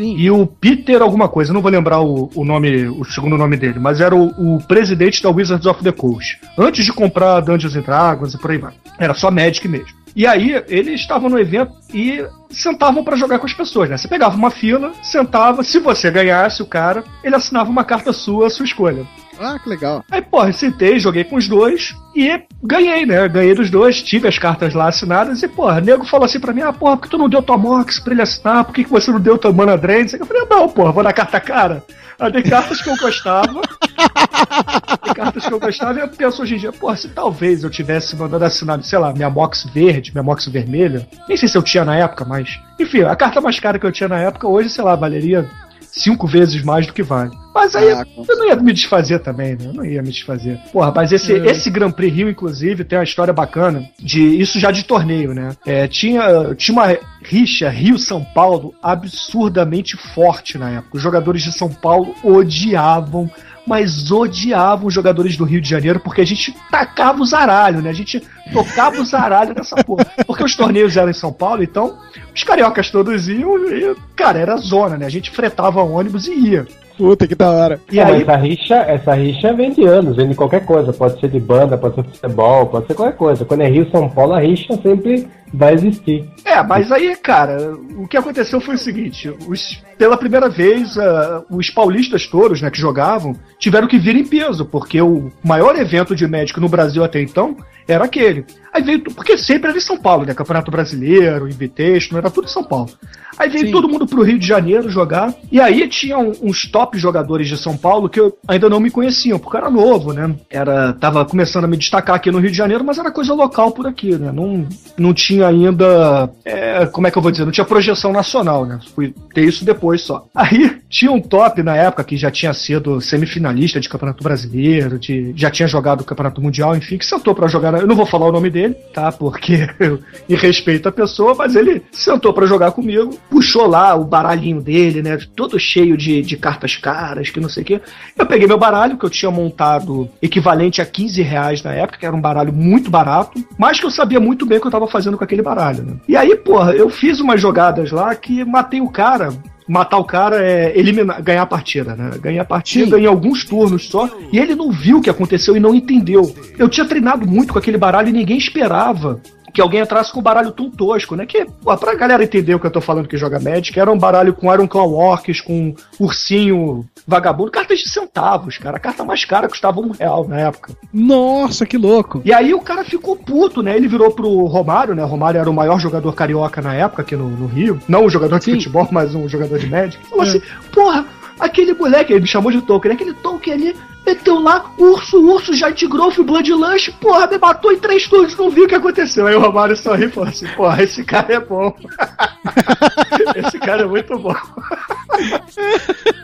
Sim. 0.00 0.16
e 0.16 0.30
o 0.30 0.46
Peter 0.46 1.02
alguma 1.02 1.28
coisa, 1.28 1.52
não 1.52 1.60
vou 1.60 1.70
lembrar 1.70 2.00
o, 2.00 2.30
o 2.34 2.42
nome, 2.42 2.88
o 2.88 3.04
segundo 3.04 3.36
nome 3.36 3.54
dele, 3.58 3.78
mas 3.78 4.00
era 4.00 4.16
o, 4.16 4.56
o 4.56 4.58
presidente 4.66 5.22
da 5.22 5.28
Wizards 5.28 5.66
of 5.66 5.82
the 5.82 5.92
Coast. 5.92 6.40
Antes 6.56 6.86
de 6.86 6.92
comprar 6.92 7.40
Dungeons 7.40 7.76
and 7.76 7.82
Dragons 7.82 8.32
e 8.32 8.38
por 8.38 8.50
aí 8.50 8.56
vai. 8.56 8.72
Era 8.98 9.12
só 9.12 9.30
Magic 9.30 9.68
mesmo. 9.68 10.00
E 10.16 10.26
aí, 10.26 10.64
eles 10.68 11.00
estavam 11.00 11.28
no 11.28 11.38
evento 11.38 11.72
e 11.92 12.24
sentavam 12.50 13.04
pra 13.04 13.16
jogar 13.16 13.38
com 13.38 13.46
as 13.46 13.52
pessoas, 13.52 13.90
né? 13.90 13.96
Você 13.96 14.08
pegava 14.08 14.36
uma 14.36 14.50
fila, 14.50 14.92
sentava, 15.02 15.62
se 15.62 15.78
você 15.78 16.10
ganhasse 16.10 16.62
o 16.62 16.66
cara, 16.66 17.04
ele 17.22 17.36
assinava 17.36 17.70
uma 17.70 17.84
carta 17.84 18.12
sua, 18.12 18.46
a 18.46 18.50
sua 18.50 18.64
escolha. 18.64 19.06
Ah, 19.42 19.58
que 19.58 19.70
legal. 19.70 20.04
Aí, 20.10 20.20
porra, 20.20 20.52
sentei, 20.52 20.98
joguei 20.98 21.24
com 21.24 21.36
os 21.36 21.48
dois 21.48 21.96
e 22.14 22.42
ganhei, 22.62 23.06
né? 23.06 23.26
Ganhei 23.26 23.54
dos 23.54 23.70
dois, 23.70 24.02
tive 24.02 24.28
as 24.28 24.38
cartas 24.38 24.74
lá 24.74 24.88
assinadas 24.88 25.42
e, 25.42 25.48
porra, 25.48 25.80
nego 25.80 26.04
falou 26.04 26.26
assim 26.26 26.38
pra 26.38 26.52
mim: 26.52 26.60
ah, 26.60 26.74
porra, 26.74 26.98
por 26.98 27.04
que 27.04 27.08
tu 27.08 27.16
não 27.16 27.26
deu 27.26 27.40
tua 27.40 27.56
Mox 27.56 27.98
pra 27.98 28.12
ele 28.12 28.20
assinar? 28.20 28.64
Por 28.64 28.74
que, 28.74 28.84
que 28.84 28.90
você 28.90 29.10
não 29.10 29.18
deu 29.18 29.38
tua 29.38 29.50
Mana 29.50 29.78
Drain? 29.78 30.06
Eu 30.12 30.26
falei: 30.26 30.44
não, 30.44 30.68
porra, 30.68 30.92
vou 30.92 31.02
dar 31.02 31.14
carta 31.14 31.40
cara. 31.40 31.82
Aí 32.18 32.30
dei 32.30 32.42
cartas 32.42 32.82
que 32.82 32.90
eu 32.90 32.96
gostava. 32.98 33.62
dei 35.04 35.14
cartas 35.14 35.46
que 35.46 35.54
eu 35.54 35.58
gostava 35.58 35.98
e 35.98 36.02
eu 36.02 36.08
penso 36.08 36.42
hoje 36.42 36.56
em 36.56 36.58
dia, 36.58 36.70
porra, 36.70 36.96
se 36.96 37.08
talvez 37.08 37.64
eu 37.64 37.70
tivesse 37.70 38.14
mandado 38.14 38.44
assinar, 38.44 38.82
sei 38.82 38.98
lá, 38.98 39.10
minha 39.10 39.30
Mox 39.30 39.64
verde, 39.72 40.12
minha 40.12 40.22
Mox 40.22 40.46
vermelha, 40.48 41.08
nem 41.26 41.36
sei 41.38 41.48
se 41.48 41.56
eu 41.56 41.62
tinha 41.62 41.82
na 41.82 41.96
época, 41.96 42.26
mas. 42.26 42.60
Enfim, 42.78 43.04
a 43.04 43.16
carta 43.16 43.40
mais 43.40 43.58
cara 43.58 43.78
que 43.78 43.86
eu 43.86 43.92
tinha 43.92 44.08
na 44.08 44.18
época, 44.18 44.46
hoje, 44.46 44.68
sei 44.68 44.84
lá, 44.84 44.94
valeria 44.94 45.48
cinco 45.92 46.26
vezes 46.26 46.62
mais 46.62 46.86
do 46.86 46.92
que 46.92 47.02
vale. 47.02 47.30
Mas 47.54 47.74
aí 47.74 47.90
Ah, 47.92 48.04
eu 48.28 48.36
não 48.36 48.46
ia 48.46 48.56
me 48.56 48.72
desfazer 48.72 49.18
também, 49.18 49.52
né? 49.56 49.66
Eu 49.66 49.72
não 49.72 49.84
ia 49.84 50.00
me 50.02 50.10
desfazer. 50.10 50.58
Porra, 50.72 50.92
mas 50.94 51.10
esse, 51.12 51.32
É. 51.32 51.50
esse 51.50 51.68
Grand 51.68 51.90
Prix 51.90 52.14
Rio, 52.14 52.30
inclusive, 52.30 52.84
tem 52.84 52.96
uma 52.98 53.04
história 53.04 53.32
bacana 53.32 53.84
de 53.98 54.20
isso 54.40 54.58
já 54.60 54.70
de 54.70 54.84
torneio, 54.84 55.34
né? 55.34 55.56
É, 55.66 55.88
tinha, 55.88 56.54
tinha 56.54 56.72
uma 56.76 56.96
rixa 57.24 57.68
Rio-São 57.68 58.24
Paulo 58.34 58.72
absurdamente 58.82 59.96
forte 60.14 60.56
na 60.56 60.70
época. 60.70 60.96
Os 60.96 61.02
jogadores 61.02 61.42
de 61.42 61.52
São 61.52 61.68
Paulo 61.68 62.14
odiavam 62.22 63.28
mas 63.70 64.10
odiavam 64.10 64.88
os 64.88 64.92
jogadores 64.92 65.36
do 65.36 65.44
Rio 65.44 65.60
de 65.60 65.68
Janeiro 65.68 66.00
porque 66.00 66.20
a 66.20 66.26
gente 66.26 66.52
tacava 66.68 67.22
o 67.22 67.24
zaralho, 67.24 67.80
né? 67.80 67.90
A 67.90 67.92
gente 67.92 68.20
tocava 68.52 69.00
o 69.00 69.04
zaralho 69.04 69.54
nessa 69.54 69.76
porra. 69.84 70.04
Porque 70.26 70.42
os 70.42 70.56
torneios 70.56 70.96
eram 70.96 71.10
em 71.10 71.14
São 71.14 71.32
Paulo, 71.32 71.62
então 71.62 71.96
os 72.34 72.42
cariocas 72.42 72.90
todos 72.90 73.28
iam 73.28 73.56
e, 73.68 73.94
cara, 74.16 74.40
era 74.40 74.56
zona, 74.56 74.96
né? 74.96 75.06
A 75.06 75.08
gente 75.08 75.30
fretava 75.30 75.80
ônibus 75.84 76.26
e 76.26 76.34
ia. 76.34 76.66
Puta 77.00 77.26
que 77.26 77.34
da 77.34 77.50
hora. 77.50 77.80
E 77.90 77.98
É, 77.98 78.04
aí, 78.04 78.20
essa 78.20 78.36
rixa, 78.36 78.74
essa 78.76 79.14
rixa 79.14 79.54
vem 79.54 79.72
de 79.72 79.86
anos, 79.86 80.16
vem 80.16 80.28
de 80.28 80.34
qualquer 80.34 80.66
coisa. 80.66 80.92
Pode 80.92 81.18
ser 81.18 81.30
de 81.30 81.40
banda, 81.40 81.78
pode 81.78 81.94
ser 81.94 82.04
futebol, 82.04 82.66
pode 82.66 82.86
ser 82.88 82.94
qualquer 82.94 83.16
coisa. 83.16 83.42
Quando 83.46 83.62
é 83.62 83.68
Rio 83.68 83.90
São 83.90 84.06
Paulo, 84.06 84.34
a 84.34 84.38
rixa 84.40 84.78
sempre 84.82 85.26
vai 85.52 85.72
existir. 85.72 86.28
É, 86.44 86.62
mas 86.62 86.92
aí, 86.92 87.16
cara, 87.16 87.56
o 87.96 88.06
que 88.06 88.18
aconteceu 88.18 88.60
foi 88.60 88.74
o 88.74 88.78
seguinte: 88.78 89.32
os- 89.48 89.82
pela 89.96 90.18
primeira 90.18 90.50
vez, 90.50 90.98
ah, 90.98 91.42
os 91.50 91.70
paulistas 91.70 92.26
todos, 92.26 92.60
né, 92.60 92.70
que 92.70 92.78
jogavam, 92.78 93.34
tiveram 93.58 93.88
que 93.88 93.98
vir 93.98 94.14
em 94.16 94.26
peso, 94.26 94.66
porque 94.66 95.00
o 95.00 95.32
maior 95.42 95.74
evento 95.76 96.14
de 96.14 96.26
médico 96.28 96.60
no 96.60 96.68
Brasil 96.68 97.02
até 97.02 97.22
então 97.22 97.56
era 97.88 98.04
aquele. 98.04 98.44
Aí 98.72 98.82
veio, 98.82 99.02
porque 99.02 99.36
sempre 99.36 99.68
era 99.68 99.76
em 99.78 99.80
São 99.80 99.96
Paulo, 99.98 100.24
né? 100.24 100.34
Campeonato 100.34 100.70
Brasileiro, 100.70 101.48
Invitation, 101.48 102.16
era 102.16 102.30
tudo 102.30 102.44
em 102.44 102.50
São 102.50 102.62
Paulo. 102.62 102.90
Aí 103.38 103.48
veio 103.48 103.66
Sim. 103.66 103.72
todo 103.72 103.88
mundo 103.88 104.06
pro 104.06 104.22
Rio 104.22 104.38
de 104.38 104.46
Janeiro 104.46 104.90
jogar. 104.90 105.32
E 105.50 105.58
aí 105.60 105.88
tinha 105.88 106.18
um- 106.18 106.32
uns 106.42 106.70
top 106.70 106.98
jogadores 106.98 107.48
de 107.48 107.56
São 107.56 107.76
Paulo 107.76 108.08
que 108.08 108.20
eu 108.20 108.36
ainda 108.46 108.68
não 108.68 108.78
me 108.78 108.90
conheciam, 108.90 109.38
porque 109.38 109.56
era 109.56 109.70
novo, 109.70 110.12
né? 110.12 110.34
Era, 110.50 110.92
tava 110.92 111.24
começando 111.24 111.64
a 111.64 111.66
me 111.66 111.76
destacar 111.76 112.14
aqui 112.16 112.30
no 112.30 112.38
Rio 112.38 112.50
de 112.50 112.56
Janeiro, 112.56 112.84
mas 112.84 112.98
era 112.98 113.10
coisa 113.10 113.32
local 113.32 113.72
por 113.72 113.86
aqui, 113.86 114.14
né? 114.16 114.30
Não, 114.30 114.66
não 114.98 115.14
tinha 115.14 115.46
ainda. 115.48 116.30
é, 116.44 116.84
como 116.86 117.06
é 117.06 117.10
que 117.10 117.16
eu 117.18 117.22
vou 117.22 117.30
dizer? 117.30 117.44
Não 117.44 117.52
tinha 117.52 117.64
projeção 117.64 118.12
nacional, 118.12 118.66
né? 118.66 118.78
Fui 118.94 119.14
ter 119.34 119.44
isso 119.44 119.64
depois 119.64 120.02
só. 120.02 120.26
Aí 120.34 120.78
tinha 120.88 121.10
um 121.10 121.20
top 121.20 121.62
na 121.62 121.74
época 121.76 122.04
que 122.04 122.16
já 122.16 122.30
tinha 122.30 122.52
sido 122.52 123.00
semifinalista 123.00 123.80
de 123.80 123.88
Campeonato 123.88 124.22
Brasileiro, 124.22 124.98
de, 124.98 125.32
já 125.34 125.50
tinha 125.50 125.66
jogado 125.68 126.02
o 126.02 126.04
Campeonato 126.04 126.40
Mundial, 126.42 126.76
enfim, 126.76 126.98
que 126.98 127.06
sentou 127.06 127.34
pra 127.34 127.48
jogar. 127.48 127.72
Eu 127.80 127.86
não 127.86 127.96
vou 127.96 128.06
falar 128.06 128.26
o 128.26 128.32
nome 128.32 128.50
dele, 128.50 128.59
tá? 128.92 129.10
Porque 129.10 129.66
eu 129.80 130.00
respeito 130.28 130.88
à 130.88 130.92
pessoa, 130.92 131.34
mas 131.34 131.54
ele 131.54 131.82
sentou 131.92 132.32
pra 132.32 132.46
jogar 132.46 132.72
comigo, 132.72 133.18
puxou 133.30 133.66
lá 133.66 133.94
o 133.94 134.04
baralhinho 134.04 134.60
dele, 134.60 135.02
né? 135.02 135.18
Todo 135.34 135.58
cheio 135.58 135.96
de, 135.96 136.22
de 136.22 136.36
cartas 136.36 136.76
caras, 136.76 137.30
que 137.30 137.40
não 137.40 137.48
sei 137.48 137.62
o 137.62 137.66
quê. 137.66 137.80
Eu 138.16 138.26
peguei 138.26 138.46
meu 138.46 138.58
baralho, 138.58 138.96
que 138.96 139.04
eu 139.04 139.10
tinha 139.10 139.30
montado 139.30 140.08
equivalente 140.20 140.80
a 140.80 140.86
15 140.86 141.22
reais 141.22 141.62
na 141.62 141.72
época, 141.72 141.98
que 141.98 142.06
era 142.06 142.14
um 142.14 142.20
baralho 142.20 142.52
muito 142.52 142.90
barato, 142.90 143.42
mas 143.58 143.78
que 143.78 143.86
eu 143.86 143.90
sabia 143.90 144.20
muito 144.20 144.46
bem 144.46 144.58
o 144.58 144.60
que 144.60 144.66
eu 144.66 144.72
tava 144.72 144.88
fazendo 144.88 145.16
com 145.16 145.24
aquele 145.24 145.42
baralho, 145.42 145.82
né? 145.82 145.96
E 146.08 146.16
aí, 146.16 146.36
porra, 146.36 146.72
eu 146.72 146.88
fiz 146.88 147.20
umas 147.20 147.40
jogadas 147.40 147.90
lá 147.90 148.14
que 148.14 148.44
matei 148.44 148.80
o 148.80 148.90
cara. 148.90 149.32
Matar 149.70 149.98
o 149.98 150.04
cara 150.04 150.42
é 150.42 150.76
eliminar, 150.76 151.22
ganhar 151.22 151.42
a 151.42 151.46
partida, 151.46 151.94
né? 151.94 152.10
Ganhar 152.20 152.42
a 152.42 152.44
partida 152.44 152.98
em 152.98 153.06
alguns 153.06 153.44
turnos 153.44 153.88
só. 153.88 154.10
E 154.32 154.36
ele 154.36 154.56
não 154.56 154.72
viu 154.72 154.98
o 154.98 155.00
que 155.00 155.08
aconteceu 155.08 155.56
e 155.56 155.60
não 155.60 155.72
entendeu. 155.72 156.34
Eu 156.58 156.68
tinha 156.68 156.84
treinado 156.84 157.24
muito 157.24 157.52
com 157.52 157.58
aquele 157.60 157.78
baralho 157.78 158.08
e 158.08 158.12
ninguém 158.12 158.36
esperava 158.36 159.20
que 159.52 159.60
alguém 159.60 159.80
entrasse 159.80 160.12
com 160.12 160.20
um 160.20 160.22
baralho 160.22 160.52
tão 160.52 160.70
tosco, 160.70 161.14
né? 161.16 161.26
Que, 161.26 161.44
pô, 161.44 161.76
pra 161.76 161.94
galera 161.94 162.22
entender 162.24 162.54
o 162.54 162.60
que 162.60 162.66
eu 162.66 162.70
tô 162.70 162.80
falando 162.80 163.08
que 163.08 163.16
joga 163.16 163.38
Magic, 163.40 163.78
era 163.78 163.90
um 163.90 163.98
baralho 163.98 164.32
com 164.34 164.52
Iron 164.52 164.66
Claw 164.68 164.92
Orcs, 164.92 165.40
com 165.40 165.74
ursinho 165.98 166.84
vagabundo, 167.06 167.50
cartas 167.50 167.78
de 167.80 167.88
centavos, 167.88 168.58
cara. 168.58 168.76
A 168.76 168.80
carta 168.80 169.04
mais 169.04 169.24
cara 169.24 169.48
custava 169.48 169.80
um 169.80 169.90
real 169.90 170.26
na 170.28 170.38
época. 170.40 170.72
Nossa, 170.92 171.66
que 171.66 171.76
louco. 171.76 172.20
E 172.24 172.32
aí 172.32 172.52
o 172.54 172.60
cara 172.60 172.84
ficou 172.84 173.16
puto, 173.16 173.62
né? 173.62 173.76
Ele 173.76 173.88
virou 173.88 174.10
pro 174.10 174.44
Romário, 174.44 174.94
né? 174.94 175.02
O 175.04 175.08
Romário 175.08 175.40
era 175.40 175.50
o 175.50 175.54
maior 175.54 175.78
jogador 175.80 176.12
carioca 176.14 176.60
na 176.60 176.74
época 176.74 177.02
aqui 177.02 177.16
no, 177.16 177.28
no 177.28 177.46
Rio. 177.46 177.80
Não 177.88 178.04
um 178.04 178.10
jogador 178.10 178.38
de 178.38 178.44
Sim. 178.44 178.52
futebol, 178.54 178.86
mas 178.90 179.14
um 179.14 179.28
jogador 179.28 179.58
de 179.58 179.66
Magic. 179.68 180.04
Falou 180.08 180.24
É. 180.24 180.28
assim, 180.28 180.42
porra, 180.72 181.04
aquele 181.40 181.74
moleque, 181.74 182.12
ele 182.12 182.20
me 182.20 182.26
chamou 182.26 182.52
de 182.52 182.60
Tolkien, 182.62 182.94
aquele 182.94 183.14
Tolkien 183.14 183.54
ali 183.54 183.76
meteu 184.06 184.38
lá 184.38 184.70
urso, 184.78 185.20
urso, 185.20 185.52
Giant 185.52 185.82
Growth, 185.88 186.18
Bloodlust, 186.18 186.92
porra, 187.00 187.26
me 187.26 187.38
matou 187.38 187.72
em 187.72 187.78
três 187.78 188.06
turnos, 188.06 188.36
não 188.36 188.50
viu 188.50 188.64
o 188.64 188.68
que 188.68 188.74
aconteceu. 188.74 189.26
Aí 189.26 189.34
o 189.34 189.40
Romário 189.40 189.76
sorriu 189.76 190.08
e 190.08 190.12
falou 190.12 190.28
assim, 190.28 190.46
porra, 190.56 190.82
esse 190.82 191.04
cara 191.04 191.34
é 191.34 191.40
bom. 191.40 191.74
esse 193.36 193.58
cara 193.58 193.82
é 193.82 193.86
muito 193.86 194.18
bom. 194.18 194.34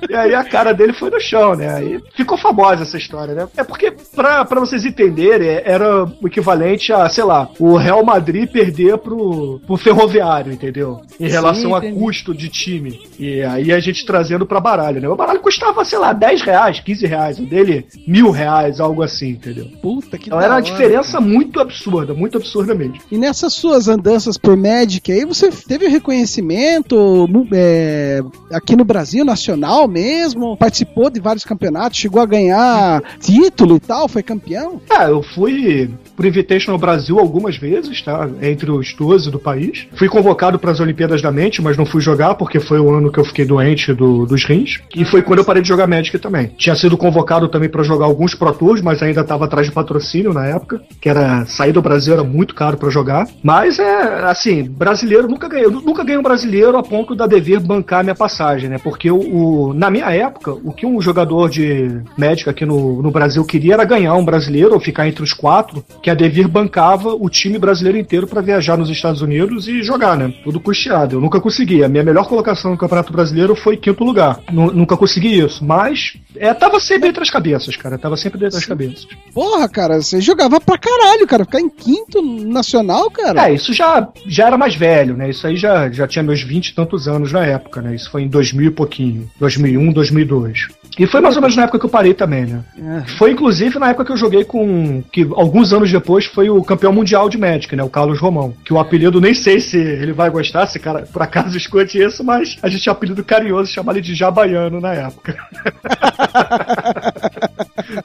E 0.09 0.15
aí 0.15 0.35
a 0.35 0.45
cara 0.45 0.73
dele 0.73 0.93
foi 0.93 1.11
no 1.11 1.21
chão, 1.21 1.55
né? 1.55 1.75
Aí 1.75 2.01
ficou 2.15 2.39
famosa 2.39 2.83
essa 2.83 2.97
história, 2.97 3.35
né? 3.35 3.49
É 3.57 3.65
porque, 3.65 3.93
pra, 4.15 4.45
pra 4.45 4.61
vocês 4.61 4.85
entenderem, 4.85 5.61
era 5.65 6.05
o 6.05 6.27
equivalente 6.27 6.93
a, 6.93 7.09
sei 7.09 7.25
lá, 7.25 7.49
o 7.59 7.77
Real 7.77 8.05
Madrid 8.05 8.49
perder 8.49 8.99
pro, 8.99 9.61
pro 9.67 9.77
Ferroviário, 9.77 10.53
entendeu? 10.53 11.01
Em 11.19 11.27
Sim, 11.27 11.33
relação 11.33 11.75
a 11.75 11.79
entendi. 11.79 11.99
custo 11.99 12.35
de 12.35 12.49
time. 12.49 13.01
E 13.19 13.43
aí 13.43 13.73
a 13.73 13.81
gente 13.81 14.05
trazendo 14.07 14.47
pra 14.47 14.61
baralho, 14.61 15.01
né? 15.01 15.09
O 15.09 15.17
baralho 15.17 15.41
custava, 15.41 15.85
sei 15.85 15.99
lá, 15.99 16.13
10 16.13 16.43
reais, 16.43 16.81
15 16.81 17.07
reais. 17.07 17.39
O 17.39 17.47
dele, 17.47 17.87
mil 18.07 18.31
reais, 18.31 18.81
algo 18.81 19.03
assim, 19.03 19.31
entendeu? 19.31 19.67
Puta 19.83 20.17
que 20.19 20.29
Então 20.29 20.39
era 20.41 20.51
uma 20.51 20.55
hora, 20.57 20.63
diferença 20.63 21.13
cara. 21.19 21.25
muito 21.25 21.61
absurda, 21.61 22.15
muito 22.15 22.37
absurda 22.39 22.75
mesmo. 22.75 22.95
E 23.11 23.19
nessas 23.19 23.55
suas 23.55 23.89
andanças 23.89 24.37
por 24.39 24.57
Magic 24.57 25.11
aí, 25.11 25.25
você 25.25 25.51
teve 25.51 25.89
reconhecimento 25.89 27.29
é, 27.53 28.23
aqui 28.53 28.77
no 28.77 28.85
Brasil, 28.87 29.25
nacional 29.25 29.87
mesmo? 29.89 30.57
Participou 30.57 31.11
de 31.11 31.21
vários 31.21 31.45
campeonatos, 31.45 31.99
chegou 31.99 32.21
a 32.23 32.27
ganhar 32.27 33.03
título 33.21 33.77
e 33.77 33.81
tal, 33.81 34.09
foi 34.09 34.23
campeão? 34.23 34.81
Ah, 34.91 35.05
eu 35.09 35.23
fui 35.23 35.91
pro 36.17 36.27
Invitational 36.27 36.79
Brasil 36.79 37.19
algumas 37.19 37.57
vezes, 37.57 38.01
tá? 38.03 38.29
Entre 38.41 38.71
os 38.71 38.95
12 38.95 39.31
do 39.31 39.39
país. 39.39 39.87
Fui 39.95 40.09
convocado 40.09 40.59
para 40.59 40.71
as 40.71 40.81
Olimpíadas 40.81 41.21
da 41.21 41.31
Mente, 41.31 41.61
mas 41.61 41.77
não 41.77 41.85
fui 41.85 42.01
jogar 42.01 42.35
porque 42.37 42.59
foi 42.61 42.79
o 42.81 42.91
ano 42.95 43.11
que 43.13 43.19
eu 43.19 43.25
fiquei 43.25 43.45
doente 43.45 43.93
do- 43.93 44.25
dos 44.27 44.45
rins. 44.45 44.81
E 44.95 45.05
foi 45.05 45.23
quando 45.23 45.41
eu 45.41 45.45
parei 45.45 45.63
de 45.63 45.69
jogar 45.69 45.87
Magic 45.87 46.19
também. 46.19 46.47
Tinha 46.57 46.75
sido 46.75 46.97
convocado 46.97 47.49
também 47.49 47.69
para 47.69 47.83
jogar 47.83 48.07
alguns 48.07 48.35
Pro 48.35 48.53
Tours, 48.53 48.81
mas 48.81 49.03
ainda 49.03 49.23
tava 49.25 49.45
atrás 49.45 49.67
de 49.67 49.73
patrocínio 49.73 50.33
na 50.33 50.47
época, 50.47 50.81
que 51.01 51.09
era 51.09 51.45
sair 51.47 51.73
do 51.73 51.83
Brasil 51.83 52.13
era 52.15 52.25
muito 52.25 52.55
caro 52.55 52.77
para 52.77 52.89
jogar. 52.91 53.27
Mas 53.43 53.79
é 53.79 54.25
assim, 54.25 54.63
brasileiro 54.63 55.29
nunca 55.29 55.49
ganhei, 55.49 55.67
nunca 55.69 56.03
ganhei 56.05 56.19
um 56.19 56.23
brasileiro 56.23 56.77
a 56.77 56.83
ponto 56.83 57.15
da 57.15 57.27
Devir 57.27 57.61
bancar 57.61 58.03
minha 58.05 58.15
passagem, 58.15 58.66
né? 58.69 58.79
Porque 58.79 59.11
o, 59.11 59.19
o- 59.19 59.75
na 59.75 59.91
minha 59.91 60.11
época, 60.11 60.53
o 60.53 60.73
que 60.73 60.87
um 60.87 61.01
jogador 61.01 61.49
de 61.51 62.01
Magic 62.17 62.49
aqui 62.49 62.65
no, 62.65 63.03
no 63.03 63.11
Brasil 63.11 63.45
queria 63.45 63.75
era 63.75 63.85
ganhar 63.85 64.15
um 64.15 64.25
brasileiro 64.25 64.75
ou 64.75 64.81
ficar 64.81 65.07
entre 65.09 65.23
os 65.23 65.33
quatro, 65.33 65.85
que 66.03 66.11
a 66.11 66.15
Devir 66.15 66.49
bancava 66.49 67.15
o 67.15 67.29
time 67.29 67.59
brasileiro 67.59 67.99
inteiro 67.99 68.27
para 68.27 68.41
viajar 68.41 68.77
nos 68.77 68.89
Estados 68.91 69.21
Unidos 69.23 69.69
e 69.69 69.83
jogar, 69.83 70.17
né? 70.17 70.33
Tudo 70.45 70.61
custeado. 70.61 71.17
Eu 71.17 71.21
nunca 71.21 71.41
consegui. 71.41 71.83
A 71.85 71.89
minha 71.89 72.03
melhor 72.05 72.27
colocação 72.29 72.71
no 72.71 72.77
Campeonato 72.79 73.13
Brasileiro 73.13 73.55
foi 73.55 73.77
quinto 73.77 74.05
lugar. 74.05 74.41
Nu- 74.53 74.73
nunca 74.73 74.97
consegui 74.97 75.39
isso, 75.39 75.65
mas 75.65 76.15
é, 76.37 76.53
tava 76.55 76.81
sempre 76.81 77.09
entre 77.09 77.23
as 77.23 77.31
cabeças, 77.31 77.77
cara. 77.77 77.99
Tava 77.99 78.17
sempre 78.17 78.45
entre 78.45 78.59
as 78.59 78.65
cabeças. 78.67 79.07
Porra, 79.35 79.69
cara, 79.69 80.01
você 80.03 80.21
jogava 80.21 80.61
pra 80.61 80.79
caralho, 80.79 81.27
cara. 81.27 81.45
Ficar 81.45 81.61
em 81.61 81.69
quinto 81.69 82.23
nacional, 82.23 83.11
cara. 83.11 83.49
É, 83.49 83.55
isso 83.55 83.73
já, 83.73 84.09
já 84.27 84.47
era 84.47 84.57
mais 84.59 84.75
velho, 84.75 85.17
né? 85.17 85.31
Isso 85.31 85.47
aí 85.47 85.57
já, 85.57 85.91
já 85.91 86.07
tinha 86.07 86.23
meus 86.23 86.43
20 86.43 86.69
e 86.69 86.75
tantos 86.75 87.07
anos 87.09 87.33
na 87.33 87.45
época, 87.45 87.81
né? 87.83 87.95
Isso 87.95 88.11
foi 88.11 88.23
em 88.23 88.29
2000 88.29 88.56
e 88.63 88.71
pouquinho. 88.71 89.29
2001, 89.39 89.93
2002. 89.93 90.69
E 90.99 91.07
foi 91.07 91.21
mais 91.21 91.37
ou 91.37 91.43
menos 91.43 91.57
na 91.57 91.65
época 91.65 91.79
que 91.79 91.85
eu 91.85 91.91
parei 91.91 92.15
também, 92.15 92.47
né? 92.47 92.65
É. 92.79 93.09
Foi 93.19 93.31
inclusive 93.31 93.79
na 93.79 93.91
época 93.91 94.07
que 94.07 94.13
eu 94.13 94.17
joguei 94.17 94.45
com. 94.45 95.03
que 95.13 95.29
alguns 95.35 95.73
anos 95.73 95.93
depois 95.93 96.25
foi 96.25 96.49
o 96.49 96.63
campeão 96.63 96.93
mundial 96.93 97.29
de 97.29 97.37
Magic, 97.37 97.75
né? 97.77 97.83
O 97.83 97.91
Carlos 97.91 98.19
Romão. 98.19 98.55
Que 98.65 98.73
o 98.73 98.79
apelido, 98.79 99.21
nem 99.21 99.35
sei 99.35 99.61
se 99.61 99.77
ele 99.77 100.13
vai 100.13 100.31
gostar, 100.31 100.67
se 100.67 100.79
cara 100.79 101.03
por 101.13 101.21
acaso 101.21 101.57
escute 101.59 101.99
isso, 102.03 102.25
mas 102.25 102.57
a 102.63 102.69
gente 102.69 102.83
tinha 102.83 102.93
um 102.93 102.97
apelido 102.97 103.23
carinhoso, 103.23 103.71
chamava 103.71 103.99
ele 103.99 104.07
de 104.07 104.15
Jabaiano 104.15 104.81
na 104.81 104.95
época. 104.95 105.37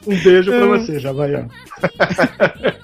Um 0.06 0.16
beijo 0.22 0.50
pra 0.50 0.66
você, 0.66 0.98
Javaiano. 0.98 1.48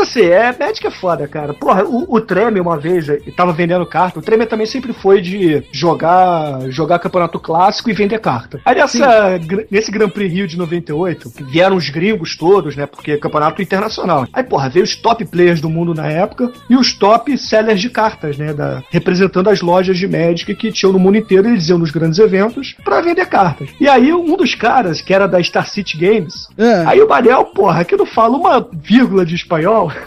Assim, 0.00 0.22
é, 0.22 0.54
Magic 0.58 0.86
é 0.86 0.90
foda, 0.90 1.26
cara. 1.28 1.54
Porra, 1.54 1.84
o, 1.84 2.06
o 2.16 2.20
Treme 2.20 2.60
uma 2.60 2.76
vez, 2.78 3.08
ele 3.08 3.32
tava 3.32 3.52
vendendo 3.52 3.84
carta. 3.86 4.18
O 4.18 4.22
Treme 4.22 4.46
também 4.46 4.66
sempre 4.66 4.92
foi 4.92 5.20
de 5.20 5.62
jogar 5.72 6.60
jogar 6.70 6.98
campeonato 6.98 7.38
clássico 7.38 7.90
e 7.90 7.92
vender 7.92 8.18
carta. 8.18 8.60
Aí 8.64 8.74
nessa, 8.76 9.38
gr- 9.38 9.64
nesse 9.70 9.90
Grand 9.90 10.08
Prix 10.10 10.32
Rio 10.32 10.46
de 10.46 10.56
98, 10.58 11.30
que 11.30 11.42
vieram 11.44 11.76
os 11.76 11.88
gringos 11.88 12.36
todos, 12.36 12.76
né? 12.76 12.86
Porque 12.86 13.12
é 13.12 13.16
campeonato 13.18 13.60
internacional. 13.62 14.26
Aí, 14.32 14.42
porra, 14.42 14.68
veio 14.68 14.84
os 14.84 14.94
top 14.96 15.24
players 15.24 15.60
do 15.60 15.68
mundo 15.68 15.94
na 15.94 16.06
época 16.06 16.50
e 16.68 16.76
os 16.76 16.92
top 16.92 17.36
sellers 17.36 17.80
de 17.80 17.90
cartas, 17.90 18.36
né? 18.38 18.52
Da, 18.52 18.82
representando 18.90 19.48
as 19.50 19.60
lojas 19.60 19.98
de 19.98 20.06
Magic 20.08 20.54
que 20.54 20.72
tinham 20.72 20.92
no 20.92 20.98
mundo 20.98 21.16
inteiro, 21.18 21.48
eles 21.48 21.68
iam 21.68 21.78
nos 21.78 21.90
grandes 21.90 22.18
eventos 22.18 22.74
pra 22.84 23.00
vender 23.00 23.26
cartas. 23.26 23.68
E 23.80 23.88
aí, 23.88 24.12
um 24.12 24.36
dos 24.36 24.54
caras, 24.54 25.00
que 25.00 25.12
era 25.14 25.26
da 25.26 25.42
Star 25.42 25.68
City 25.68 25.96
Games, 25.96 26.48
É. 26.56 26.84
Aí 26.86 27.00
o 27.00 27.08
Manel, 27.08 27.44
porra, 27.46 27.84
que 27.84 27.96
não 27.96 28.06
fala 28.06 28.36
uma 28.36 28.66
vírgula 28.72 29.24
de 29.24 29.34
espanhol. 29.34 29.89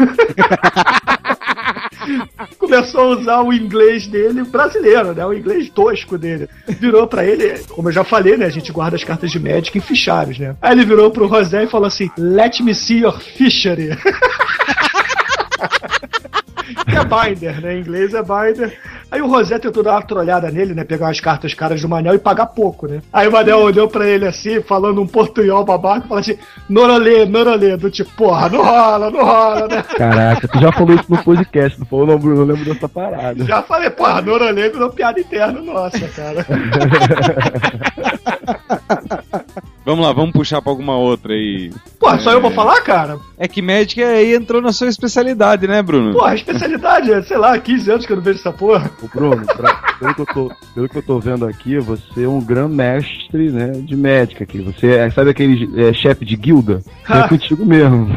Começou 2.58 3.02
a 3.02 3.08
usar 3.18 3.42
o 3.42 3.54
inglês 3.54 4.08
dele 4.08 4.44
brasileiro, 4.44 5.14
né? 5.14 5.26
O 5.26 5.34
inglês 5.34 5.70
tosco 5.70 6.18
dele. 6.18 6.50
Virou 6.68 7.08
pra 7.08 7.26
ele, 7.26 7.60
como 7.70 7.90
eu 7.90 7.94
já 7.94 8.04
falei, 8.04 8.36
né? 8.36 8.46
A 8.46 8.50
gente 8.50 8.72
guarda 8.72 8.96
as 8.96 9.04
cartas 9.04 9.32
de 9.32 9.40
Magic 9.40 9.78
em 9.78 9.82
fichários, 9.82 10.40
né? 10.40 10.56
Aí 10.62 10.74
ele 10.74 10.86
virou 10.86 11.12
pro 11.12 11.28
José 11.28 11.64
e 11.64 11.68
falou 11.68 11.88
assim: 11.88 12.10
Let 12.18 12.60
me 12.62 12.76
see 12.76 13.00
your 13.00 13.20
fishery. 13.20 13.90
que 16.86 16.96
é 16.98 17.04
binder, 17.04 17.62
né? 17.62 17.76
Em 17.76 17.82
inglês 17.82 18.14
é 18.14 18.22
binder. 18.22 18.78
Aí 19.14 19.22
o 19.22 19.28
Rosé 19.28 19.60
tentou 19.60 19.84
dar 19.84 19.92
uma 19.92 20.02
trolhada 20.02 20.50
nele, 20.50 20.74
né? 20.74 20.84
Pegar 20.84 21.06
umas 21.06 21.20
cartas 21.20 21.54
caras 21.54 21.80
do 21.80 21.88
Manel 21.88 22.16
e 22.16 22.18
pagar 22.18 22.48
pouco, 22.48 22.88
né? 22.88 23.00
Aí 23.14 23.28
o 23.28 23.32
Manel 23.32 23.60
olhou 23.60 23.88
pra 23.88 24.08
ele 24.08 24.26
assim, 24.26 24.60
falando 24.60 25.00
um 25.00 25.06
portunhol 25.06 25.64
babaca, 25.64 26.08
falando 26.08 26.22
assim, 26.22 26.36
norolê, 26.68 27.24
norolê, 27.24 27.78
do 27.78 27.92
tipo, 27.92 28.10
porra, 28.16 28.50
não 28.50 28.64
rola, 28.64 29.12
não 29.12 29.24
rola, 29.24 29.68
né? 29.68 29.84
Caraca, 29.96 30.48
tu 30.48 30.60
já 30.60 30.72
falou 30.72 30.96
isso 30.96 31.06
no 31.08 31.24
podcast, 31.24 31.80
não 31.80 31.86
falou 31.86 32.08
não, 32.08 32.18
Bruno? 32.18 32.42
Eu 32.42 32.46
lembro 32.46 32.66
dessa 32.66 32.90
parada. 32.90 33.46
Já 33.46 33.62
falei, 33.62 33.92
porra, 33.92 34.20
norolê 34.20 34.70
virou 34.70 34.90
piada 34.90 35.20
interna 35.20 35.62
nossa, 35.62 36.08
cara. 36.08 36.44
Vamos 39.86 40.06
lá, 40.06 40.14
vamos 40.14 40.32
puxar 40.32 40.62
pra 40.62 40.72
alguma 40.72 40.96
outra 40.96 41.34
aí. 41.34 41.72
Porra, 42.00 42.18
só 42.20 42.32
eu 42.32 42.42
vou 42.42 42.52
falar, 42.52 42.80
cara? 42.82 43.20
É 43.38 43.48
que 43.48 43.62
Magic 43.62 44.02
aí 44.02 44.34
entrou 44.34 44.62
na 44.62 44.72
sua 44.72 44.88
especialidade, 44.88 45.68
né, 45.68 45.82
Bruno? 45.82 46.14
Porra, 46.14 46.32
a 46.32 46.36
especialidade 46.36 47.12
é, 47.12 47.22
sei 47.22 47.38
lá, 47.38 47.58
15 47.60 47.92
anos 47.92 48.06
que 48.06 48.14
eu 48.14 48.18
não 48.18 48.24
vejo 48.24 48.40
essa 48.40 48.54
porra. 48.54 48.90
Ô 49.02 49.08
Bruno, 49.08 49.46
pra- 49.46 49.76
pelo, 50.00 50.16
que 50.16 50.22
eu 50.22 50.26
tô, 50.26 50.52
pelo 50.74 50.90
que 50.90 50.98
eu 50.98 51.04
tô 51.04 51.20
vendo 51.20 51.46
aqui, 51.46 51.78
você 51.80 52.24
é 52.24 52.28
um 52.28 52.40
grande 52.40 52.76
mestre 52.76 53.52
né, 53.52 53.72
de 53.72 53.96
médica 53.96 54.46
aqui. 54.46 54.62
Você 54.62 54.88
é, 54.88 55.10
sabe 55.12 55.32
aquele 55.32 55.70
é, 55.82 55.94
chefe 55.94 56.24
de 56.24 56.38
guilda? 56.38 56.82
É 57.10 57.28
contigo 57.28 57.66
mesmo. 57.66 58.08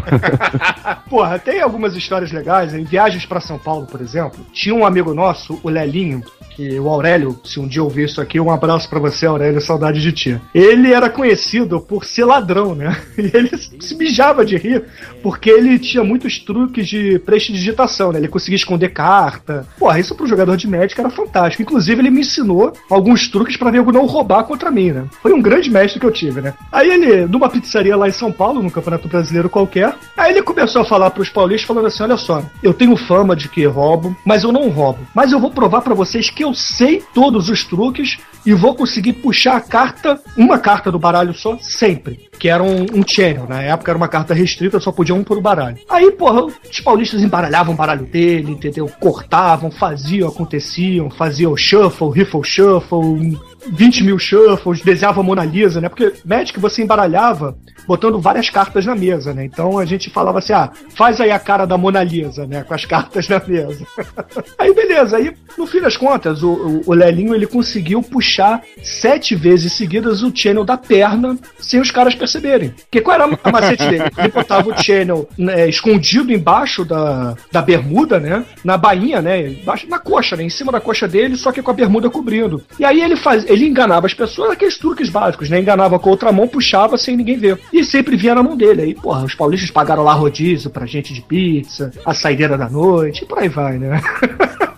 Porra, 1.11 1.39
tem 1.39 1.61
algumas 1.61 1.97
histórias 1.97 2.31
legais. 2.31 2.75
Em 2.75 2.85
viagens 2.85 3.27
pra 3.27 3.41
São 3.41 3.59
Paulo, 3.59 3.87
por 3.87 4.01
exemplo, 4.01 4.39
tinha 4.53 4.75
um 4.75 4.87
amigo 4.87 5.13
nosso, 5.15 5.59
o 5.63 5.69
Lelinho, 5.69 6.23
que 6.57 6.81
o 6.81 6.89
Aurélio, 6.89 7.39
se 7.45 7.61
um 7.61 7.69
dia 7.69 7.83
ouvir 7.83 8.07
isso 8.07 8.19
aqui, 8.19 8.41
um 8.41 8.51
abraço 8.51 8.89
pra 8.89 8.99
você, 8.99 9.27
Aurélio, 9.27 9.61
saudade 9.61 10.01
de 10.01 10.11
ti. 10.11 10.41
Ele 10.55 10.95
era 10.95 11.11
conhecido 11.11 11.79
por 11.79 12.07
ser 12.07 12.25
ladrão, 12.25 12.75
né? 12.75 12.97
E 13.27 13.31
ele 13.35 13.51
se 13.57 13.95
mijava 13.97 14.45
de 14.45 14.57
rir, 14.57 14.85
porque 15.23 15.51
ele 15.51 15.79
tinha 15.79 16.05
muitos 16.05 16.39
truques 16.39 16.87
de 16.87 17.19
prestidigitação, 17.21 18.13
né? 18.13 18.19
Ele 18.19 18.29
conseguia 18.29 18.57
esconder 18.57 18.91
carta. 18.91 19.67
Porra, 19.79 19.99
isso 19.99 20.15
pro 20.15 20.27
jogador 20.27 20.57
de 20.57 20.69
médica 20.69 21.03
era 21.03 21.11
fantástico. 21.11 21.63
Inclusive, 21.63 22.01
ele 22.01 22.11
me 22.11 22.21
ensinou 22.21 22.73
alguns 22.89 23.29
truques 23.29 23.57
pra 23.57 23.73
nego 23.73 23.91
não 23.91 24.07
roubar 24.07 24.45
contra 24.45 24.71
mim, 24.71 24.93
né? 24.93 25.07
Foi 25.23 25.33
um 25.33 25.43
grande 25.43 25.71
mestre 25.71 25.99
que 25.99 26.07
eu 26.07 26.13
tive, 26.13 26.41
né? 26.41 26.55
Aí 26.71 26.89
ele, 26.89 27.27
numa 27.27 27.49
pizzaria 27.49 27.97
lá 27.97 28.07
em 28.07 28.13
São 28.13 28.31
Paulo, 28.31 28.63
num 28.63 28.71
campeonato 28.71 29.09
brasileiro 29.09 29.51
qualquer, 29.51 29.95
aí 30.17 30.33
ele 30.33 30.43
começou 30.43 30.83
a 30.83 30.85
falar 30.85 31.11
pros 31.11 31.29
paulistas, 31.29 31.67
falando 31.67 31.87
assim: 31.87 32.03
olha 32.03 32.17
só, 32.17 32.43
eu 32.63 32.73
tenho 32.73 32.97
fama 32.97 33.35
de 33.35 33.49
que 33.49 33.65
roubo, 33.67 34.17
mas 34.25 34.45
eu 34.45 34.53
não 34.53 34.69
roubo. 34.69 35.01
Mas 35.15 35.33
eu 35.33 35.41
vou 35.41 35.51
provar 35.51 35.81
pra 35.81 35.95
vocês 35.95 36.31
que 36.31 36.46
eu 36.47 36.55
sei 36.55 37.03
todos 37.13 37.49
os 37.49 37.65
truques 37.65 38.19
e 38.47 38.55
vou 38.55 38.75
conseguir 38.77 39.15
puxar 39.15 39.57
a 39.57 39.61
carta, 39.61 40.21
uma 40.37 40.57
carta 40.59 40.91
do 40.93 40.99
baralho 40.99 41.35
só, 41.35 41.59
sempre. 41.59 42.29
Que 42.39 42.49
era 42.49 42.63
um, 42.63 42.87
um 42.95 43.03
channel. 43.05 43.47
Na 43.49 43.61
época 43.61 43.91
era 43.91 43.99
uma 43.99 44.07
carta 44.07 44.33
restrita, 44.33 44.79
só 44.79 44.93
podia 44.93 45.15
um 45.15 45.25
por 45.25 45.41
baralho. 45.41 45.79
Aí, 45.91 46.13
porra, 46.13 46.45
os 46.45 46.81
paulistas 46.81 47.23
embaralhavam 47.23 47.75
o 47.75 47.77
baralho 47.77 48.07
dele, 48.07 48.53
entendeu? 48.53 48.89
Cortavam, 49.01 49.71
faziam, 49.71 50.29
aconteciam, 50.29 51.11
faziam 51.11 51.57
shuffle, 51.57 52.11
riffle 52.11 52.45
shuffle, 52.45 53.37
20 53.69 54.05
mil 54.05 54.19
shuffles, 54.19 54.81
desenhava 54.81 55.21
a 55.21 55.25
Mona 55.25 55.45
Lisa, 55.45 55.81
né? 55.81 55.89
Porque 55.89 56.13
Magic 56.25 56.59
você 56.61 56.83
embaralhava 56.83 57.57
botando 57.87 58.21
várias 58.21 58.51
cartas 58.51 58.85
na 58.87 58.95
mesa, 58.95 59.33
né? 59.35 59.45
Então 59.45 59.79
a 59.79 59.85
gente 59.85 60.11
falava 60.11 60.39
assim, 60.39 60.53
ah, 60.53 60.71
faz 60.95 61.21
aí 61.21 61.31
a 61.31 61.39
cara 61.39 61.67
da 61.67 61.77
Mona 61.77 62.03
Lisa, 62.03 62.47
né? 62.47 62.63
Com 62.63 62.75
as 62.75 62.85
cartas 62.85 63.29
na 63.29 63.41
mesa. 63.45 63.85
aí 64.59 64.73
beleza, 64.75 65.17
aí 65.17 65.35
no 65.57 65.67
fim 65.67 65.81
das 65.81 65.97
contas, 65.97 66.43
o, 66.43 66.83
o 66.87 66.93
Lelinho 66.93 67.35
ele 67.35 67.47
conseguiu 67.47 68.03
puxar 68.03 68.36
sete 68.83 69.35
vezes 69.35 69.73
seguidas 69.73 70.23
o 70.23 70.33
channel 70.35 70.65
da 70.65 70.77
perna 70.77 71.37
sem 71.59 71.81
os 71.81 71.91
caras 71.91 72.15
perceberem. 72.15 72.71
Porque 72.71 73.01
qual 73.01 73.15
era 73.15 73.39
a 73.43 73.51
macete 73.51 73.89
dele? 73.89 74.05
Ele 74.17 74.29
botava 74.29 74.69
o 74.69 74.83
channel 74.83 75.29
né, 75.37 75.69
escondido 75.69 76.33
embaixo 76.33 76.85
da, 76.85 77.35
da 77.51 77.63
bermuda, 77.63 78.21
né? 78.21 78.45
Na 78.65 78.77
bainha, 78.77 79.21
né? 79.21 79.49
Embaixo, 79.49 79.89
na 79.89 79.99
coxa, 79.99 80.37
né? 80.37 80.45
Em 80.45 80.51
cima 80.51 80.73
da 80.73 80.81
coxa 80.81 81.09
dele, 81.09 81.37
só 81.37 81.53
que 81.53 81.63
com 81.63 81.71
a 81.71 81.75
bermuda 81.75 82.11
cobrindo. 82.11 82.63
E 82.79 82.85
aí 82.85 83.01
ele 83.01 83.17
faz, 83.17 83.49
ele 83.49 83.67
enganava 83.67 84.07
as 84.07 84.15
pessoas, 84.15 84.51
aqueles 84.51 84.79
truques 84.79 85.09
básicos, 85.09 85.51
né? 85.51 85.61
Enganava 85.61 85.99
com 85.99 86.09
a 86.09 86.13
outra 86.13 86.33
mão, 86.33 86.49
puxava 86.49 86.97
sem 86.97 87.17
ninguém 87.17 87.39
ver. 87.39 87.59
E 87.73 87.85
sempre 87.85 88.17
vinha 88.17 88.35
na 88.35 88.43
mão 88.43 88.57
dele. 88.57 88.83
Aí, 88.83 88.95
porra, 88.95 89.25
os 89.25 89.35
paulistas 89.35 89.71
pagaram 89.71 90.03
lá 90.03 90.13
rodízio 90.13 90.71
pra 90.71 90.87
gente 90.87 91.13
de 91.13 91.23
pizza, 91.23 91.91
a 92.05 92.15
saideira 92.15 92.57
da 92.57 92.69
noite, 92.69 93.25
e 93.25 93.27
por 93.27 93.39
aí 93.39 93.49
vai, 93.49 93.79
né? 93.79 94.01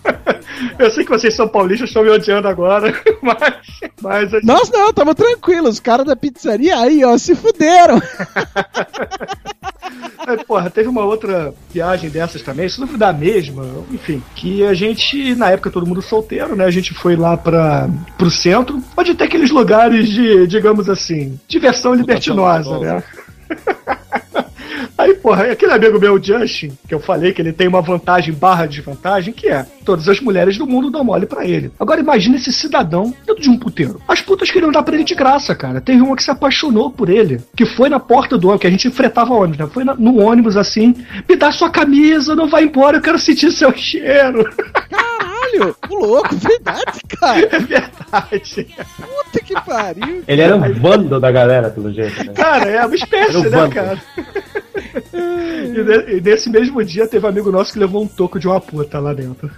Eu 0.79 0.91
sei 0.91 1.05
que 1.05 1.11
vocês 1.11 1.35
são 1.35 1.49
paulistas, 1.49 1.89
estão 1.91 2.03
me 2.03 2.11
odiando 2.11 2.47
agora, 2.49 2.93
mas. 3.23 3.55
mas 4.01 4.31
gente- 4.31 4.47
Nós 4.47 4.71
não, 4.71 4.93
tamo 4.93 5.15
tranquilo. 5.15 5.69
Os 5.69 5.81
caras 5.81 6.07
da 6.07 6.15
pizzaria 6.17 6.77
aí, 6.79 7.05
ó, 7.05 7.17
se 7.19 7.35
fuderam. 7.35 8.01
Mas, 10.27 10.43
porra, 10.43 10.69
teve 10.71 10.89
uma 10.89 11.05
outra 11.05 11.55
viagem 11.73 12.11
dessas 12.11 12.43
também, 12.43 12.67
isso 12.67 12.81
não 12.81 12.87
foi 12.89 12.99
da 12.99 13.13
mesma, 13.13 13.65
enfim, 13.91 14.23
que 14.35 14.65
a 14.65 14.75
gente, 14.75 15.35
na 15.35 15.51
época 15.51 15.71
todo 15.71 15.87
mundo 15.87 16.03
solteiro, 16.03 16.55
né? 16.55 16.65
A 16.67 16.71
gente 16.71 16.93
foi 16.93 17.17
lá 17.17 17.37
para 17.37 17.89
pro 18.19 18.31
centro, 18.31 18.83
onde 18.97 19.15
tem 19.15 19.27
aqueles 19.27 19.51
lugares 19.51 20.09
de, 20.09 20.47
digamos 20.47 20.89
assim, 20.91 21.39
diversão 21.49 21.95
libertinosa, 21.95 22.79
né? 22.79 23.03
Aí, 24.99 25.15
porra, 25.15 25.45
aquele 25.45 25.71
amigo 25.73 25.99
meu, 26.01 26.21
Justin, 26.21 26.77
que 26.89 26.93
eu 26.93 26.99
falei 26.99 27.33
que 27.33 27.41
ele 27.41 27.53
tem 27.53 27.69
uma 27.69 27.81
vantagem 27.81 28.35
barra 28.35 28.67
desvantagem, 28.67 29.33
que 29.33 29.47
é 29.49 29.65
todas 29.85 30.09
as 30.09 30.21
mulheres 30.21 30.59
do 30.59 30.67
mundo 30.67 30.91
dão 30.91 31.05
mole 31.05 31.25
pra 31.25 31.47
ele. 31.47 31.71
Agora 31.79 32.01
imagina 32.01 32.35
esse 32.35 32.53
cidadão 32.53 33.15
dentro 33.25 33.41
de 33.41 33.49
um 33.49 33.57
puteiro. 33.57 34.03
As 34.09 34.21
putas 34.21 34.51
queriam 34.51 34.73
dar 34.73 34.83
pra 34.83 34.97
ele 34.97 35.05
de 35.05 35.15
graça, 35.15 35.55
cara. 35.55 35.81
Teve 35.81 36.01
uma 36.01 36.17
que 36.17 36.23
se 36.25 36.31
apaixonou 36.33 36.91
por 36.91 37.09
ele, 37.09 37.41
que 37.57 37.65
foi 37.65 37.89
na 37.89 38.01
porta 38.01 38.37
do 38.37 38.49
ônibus, 38.49 38.61
que 38.63 38.67
a 38.67 38.71
gente 38.71 38.89
enfrentava 38.89 39.33
ônibus, 39.35 39.59
né? 39.59 39.67
Foi 39.73 39.85
na- 39.85 39.95
no 39.95 40.21
ônibus 40.21 40.57
assim, 40.57 40.93
me 41.29 41.37
dá 41.37 41.53
sua 41.53 41.71
camisa, 41.71 42.35
não 42.35 42.49
vai 42.49 42.65
embora, 42.65 42.97
eu 42.97 43.01
quero 43.03 43.21
sentir 43.21 43.53
seu 43.53 43.73
cheiro. 43.79 44.45
Caralho, 45.39 45.77
o 45.89 45.95
louco, 45.95 46.35
verdade, 46.37 47.01
cara. 47.21 47.41
É 47.41 47.59
verdade. 47.59 48.77
Puta 48.97 49.45
que 49.45 49.55
pariu. 49.55 50.23
Ele 50.27 50.43
era 50.43 50.57
um 50.57 50.75
bando 50.75 51.21
da 51.21 51.31
galera, 51.31 51.71
pelo 51.71 51.93
jeito, 51.93 52.25
né? 52.25 52.33
Cara, 52.35 52.69
é 52.69 52.85
uma 52.85 52.95
espécie, 52.95 53.31
Era 53.31 53.39
um 53.39 53.43
né, 53.43 53.51
bando. 53.51 53.75
cara? 53.75 54.03
E, 55.13 56.17
e 56.17 56.21
nesse 56.21 56.51
mesmo 56.51 56.83
dia 56.85 57.07
teve 57.07 57.25
um 57.25 57.29
amigo 57.29 57.51
nosso 57.51 57.73
que 57.73 57.79
levou 57.79 58.03
um 58.03 58.07
toco 58.09 58.39
de 58.39 58.47
uma 58.47 58.61
puta 58.61 58.99
lá 58.99 59.13
dentro. 59.13 59.51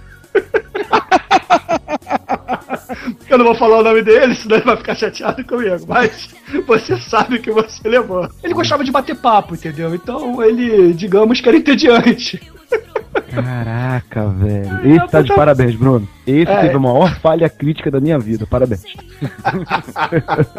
Eu 3.29 3.37
não 3.37 3.45
vou 3.45 3.55
falar 3.55 3.79
o 3.79 3.83
nome 3.83 4.01
dele, 4.01 4.35
senão 4.35 4.57
ele 4.57 4.65
vai 4.65 4.77
ficar 4.77 4.95
chateado 4.95 5.43
comigo, 5.45 5.85
mas 5.87 6.29
você 6.67 6.97
sabe 6.97 7.39
que 7.39 7.51
você 7.51 7.87
levou. 7.87 8.27
Ele 8.43 8.53
gostava 8.53 8.83
de 8.83 8.91
bater 8.91 9.15
papo, 9.15 9.55
entendeu? 9.55 9.95
Então 9.95 10.43
ele, 10.43 10.93
digamos 10.93 11.39
que 11.39 11.47
era 11.47 11.57
entediante. 11.57 12.41
Caraca, 13.33 14.27
velho. 14.29 14.95
Esse 14.95 15.07
tá 15.07 15.21
de 15.21 15.33
parabéns, 15.33 15.75
Bruno. 15.75 16.07
Esse 16.27 16.51
É. 16.51 16.61
teve 16.61 16.75
a 16.75 16.79
maior 16.79 17.15
falha 17.19 17.49
crítica 17.49 17.89
da 17.89 17.99
minha 17.99 18.19
vida. 18.19 18.45
Parabéns. 18.45 18.83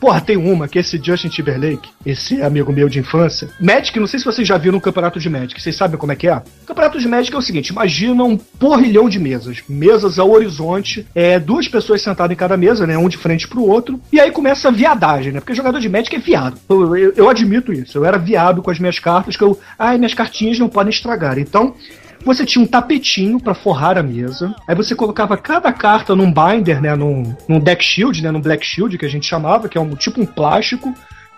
Porra, 0.00 0.20
tem 0.20 0.36
uma 0.36 0.68
que 0.68 0.78
esse 0.78 1.00
Justin 1.02 1.28
Timberlake, 1.28 1.88
esse 2.04 2.42
amigo 2.42 2.72
meu 2.72 2.88
de 2.88 2.98
infância. 2.98 3.48
Magic, 3.60 3.98
não 3.98 4.06
sei 4.06 4.18
se 4.18 4.24
vocês 4.24 4.46
já 4.46 4.56
viram 4.58 4.78
um 4.78 4.80
campeonato 4.80 5.18
de 5.18 5.28
Magic, 5.28 5.60
vocês 5.60 5.76
sabem 5.76 5.98
como 5.98 6.12
é 6.12 6.16
que 6.16 6.28
é? 6.28 6.36
O 6.36 6.66
campeonato 6.66 6.98
de 6.98 7.08
Magic 7.08 7.34
é 7.34 7.38
o 7.38 7.42
seguinte: 7.42 7.68
imagina 7.68 8.24
um 8.24 8.36
porrilhão 8.36 9.08
de 9.08 9.18
mesas. 9.18 9.62
Mesas 9.68 10.18
ao 10.18 10.30
horizonte, 10.30 11.06
é, 11.14 11.38
duas 11.38 11.68
pessoas 11.68 12.02
sentadas 12.02 12.32
em 12.32 12.36
cada 12.38 12.56
mesa, 12.56 12.86
né? 12.86 12.96
Um 12.98 13.08
de 13.08 13.16
frente 13.16 13.48
pro 13.48 13.64
outro. 13.66 14.00
E 14.12 14.20
aí 14.20 14.30
começa 14.30 14.68
a 14.68 14.70
viadagem, 14.70 15.32
né? 15.32 15.40
Porque 15.40 15.54
jogador 15.54 15.78
de 15.80 15.88
Magic 15.88 16.14
é 16.14 16.18
viado. 16.18 16.58
Eu, 16.68 16.96
eu- 16.96 17.12
eu 17.16 17.28
admito 17.28 17.72
isso. 17.72 17.98
Eu 17.98 18.04
era 18.04 18.18
viado 18.18 18.62
com 18.62 18.70
as 18.70 18.78
minhas 18.78 18.98
cartas, 18.98 19.36
que 19.36 19.42
eu. 19.44 19.58
Ai, 19.78 19.98
minhas 19.98 20.14
cartinhas 20.14 20.58
não 20.58 20.68
podem 20.68 20.90
estragar. 20.90 21.38
Então. 21.38 21.51
Você 22.24 22.46
tinha 22.46 22.62
um 22.64 22.66
tapetinho 22.68 23.40
pra 23.40 23.52
forrar 23.52 23.98
a 23.98 24.02
mesa. 24.02 24.54
Aí 24.68 24.74
você 24.76 24.94
colocava 24.94 25.36
cada 25.36 25.72
carta 25.72 26.14
num 26.14 26.32
binder, 26.32 26.80
né? 26.80 26.94
Num, 26.94 27.36
num 27.48 27.58
deck 27.58 27.84
shield, 27.84 28.22
né? 28.22 28.30
Num 28.30 28.40
black 28.40 28.64
shield 28.64 28.96
que 28.96 29.04
a 29.04 29.08
gente 29.08 29.26
chamava, 29.26 29.68
que 29.68 29.76
é 29.76 29.80
um 29.80 29.94
tipo 29.96 30.20
um 30.20 30.26
plástico. 30.26 30.94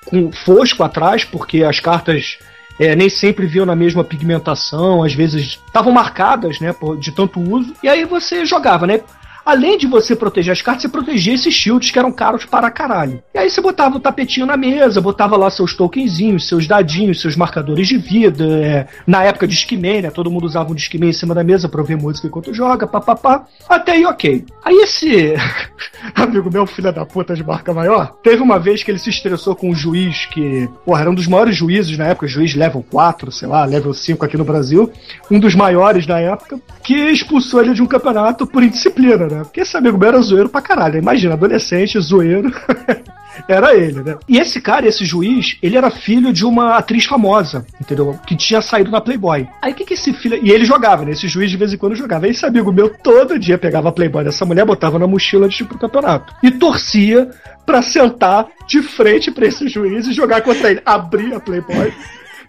com 0.07 0.31
fosco 0.31 0.82
atrás, 0.85 1.24
porque 1.24 1.65
as 1.65 1.81
cartas 1.81 2.36
é, 2.78 2.95
nem 2.95 3.09
sempre 3.09 3.47
viam 3.47 3.65
na 3.65 3.74
mesma 3.74 4.05
pigmentação, 4.05 5.03
às 5.03 5.15
vezes 5.15 5.59
estavam 5.66 5.91
marcadas, 5.95 6.61
né, 6.61 6.74
por- 6.74 6.99
de 6.99 7.11
tanto 7.11 7.41
uso. 7.41 7.73
E 7.82 7.89
aí 7.89 8.05
você 8.05 8.45
jogava, 8.45 8.86
né? 8.86 9.01
Além 9.45 9.77
de 9.77 9.87
você 9.87 10.15
proteger 10.15 10.53
as 10.53 10.62
cartas, 10.62 10.83
você 10.83 10.89
protegia 10.89 11.35
esses 11.35 11.53
shields 11.53 11.91
que 11.91 11.99
eram 11.99 12.12
caros 12.12 12.45
para 12.45 12.71
caralho. 12.71 13.23
E 13.35 13.39
aí 13.39 13.51
você 13.51 13.61
botava 13.61 13.97
o 13.97 14.01
tapetinho 14.01 14.47
na 14.47 14.57
mesa, 14.57 15.01
botava 15.01 15.37
lá 15.37 15.51
seus 15.51 15.75
tokenzinhos, 15.77 16.49
seus 16.49 16.66
dadinhos, 16.66 17.21
seus 17.21 17.37
marcadores 17.37 17.89
de 17.89 17.99
vida. 17.99 18.45
é, 18.45 18.87
na 19.07 19.25
época 19.25 19.47
de 19.47 19.55
Discman, 19.55 20.03
né? 20.03 20.11
Todo 20.11 20.31
mundo 20.31 20.45
usava 20.45 20.71
um 20.71 20.75
Discman 20.75 21.11
em 21.11 21.12
cima 21.12 21.35
da 21.35 21.45
mesa 21.45 21.69
pra 21.69 21.81
ouvir 21.81 21.97
música 21.97 22.27
enquanto 22.27 22.53
joga, 22.53 22.87
papapá. 22.87 23.47
Até 23.69 23.93
aí, 23.93 24.05
ok. 24.05 24.45
Aí 24.65 24.75
esse 24.77 25.35
amigo 26.15 26.51
meu, 26.51 26.66
filho 26.66 26.93
da 26.93 27.05
puta 27.05 27.35
de 27.35 27.45
marca 27.45 27.73
maior, 27.73 28.16
teve 28.23 28.43
uma 28.43 28.59
vez 28.59 28.83
que 28.83 28.91
ele 28.91 28.99
se 28.99 29.11
estressou 29.11 29.55
com 29.55 29.71
um 29.71 29.75
juiz 29.75 30.27
que, 30.27 30.69
porra, 30.85 31.03
era 31.03 31.11
um 31.11 31.15
dos 31.15 31.27
maiores 31.27 31.57
juízes 31.57 31.97
na 31.97 32.07
época, 32.07 32.27
juiz 32.27 32.55
level 32.55 32.85
4, 32.91 33.33
sei 33.33 33.49
lá, 33.49 33.65
level 33.65 33.95
5 33.95 34.25
aqui 34.25 34.37
no 34.37 34.45
Brasil, 34.45 34.91
um 35.31 35.39
dos 35.39 35.55
maiores 35.55 36.07
da 36.07 36.21
época, 36.21 36.61
que 36.83 36.95
expulsou 36.95 37.62
ele 37.62 37.75
de 37.75 37.83
um 37.83 37.87
campeonato 37.87 38.47
por 38.47 38.62
indisciplina, 38.62 39.27
né? 39.27 39.34
Porque 39.43 39.61
esse 39.61 39.77
amigo 39.77 39.98
meu 39.98 40.09
era 40.09 40.20
zoeiro 40.20 40.48
pra 40.48 40.61
caralho. 40.61 40.98
Imagina, 40.98 41.35
adolescente, 41.35 41.98
zoeiro. 42.01 42.52
Era 43.48 43.74
ele, 43.74 44.02
né? 44.02 44.16
E 44.28 44.39
esse 44.39 44.61
cara, 44.61 44.86
esse 44.86 45.05
juiz, 45.05 45.59
ele 45.62 45.77
era 45.77 45.90
filho 45.90 46.32
de 46.32 46.44
uma 46.44 46.77
atriz 46.77 47.05
famosa, 47.05 47.66
entendeu? 47.81 48.19
Que 48.27 48.36
tinha 48.36 48.62
saído 48.62 48.90
na 48.90 49.01
Playboy. 49.01 49.48
Aí 49.61 49.73
o 49.73 49.74
que 49.74 49.85
que 49.85 49.94
esse 49.94 50.12
filho. 50.12 50.39
E 50.43 50.51
ele 50.51 50.65
jogava, 50.65 51.05
né? 51.05 51.12
Esse 51.12 51.27
juiz 51.27 51.51
de 51.51 51.56
vez 51.56 51.73
em 51.73 51.77
quando 51.77 51.97
jogava. 51.97 52.28
Esse 52.28 52.47
amigo 52.47 52.73
meu 52.73 52.89
todo 52.89 53.39
dia 53.39 53.59
pegava 53.59 53.89
a 53.89 53.93
Playboy 53.93 54.24
dessa 54.24 54.44
mulher, 54.44 54.65
botava 54.65 54.98
na 54.98 55.06
mochila 55.06 55.47
antes 55.47 55.59
de 55.59 55.65
ir 55.65 55.66
pro 55.66 55.78
campeonato. 55.78 56.32
E 56.43 56.51
torcia 56.51 57.28
pra 57.66 57.82
sentar 57.82 58.47
de 58.66 58.82
frente 58.82 59.31
pra 59.31 59.47
esse 59.47 59.69
juiz 59.69 60.06
e 60.06 60.12
jogar 60.12 60.43
contra 60.43 60.70
ele. 60.70 60.82
Abrir 60.85 61.35
a 61.35 61.40
Playboy 61.40 61.93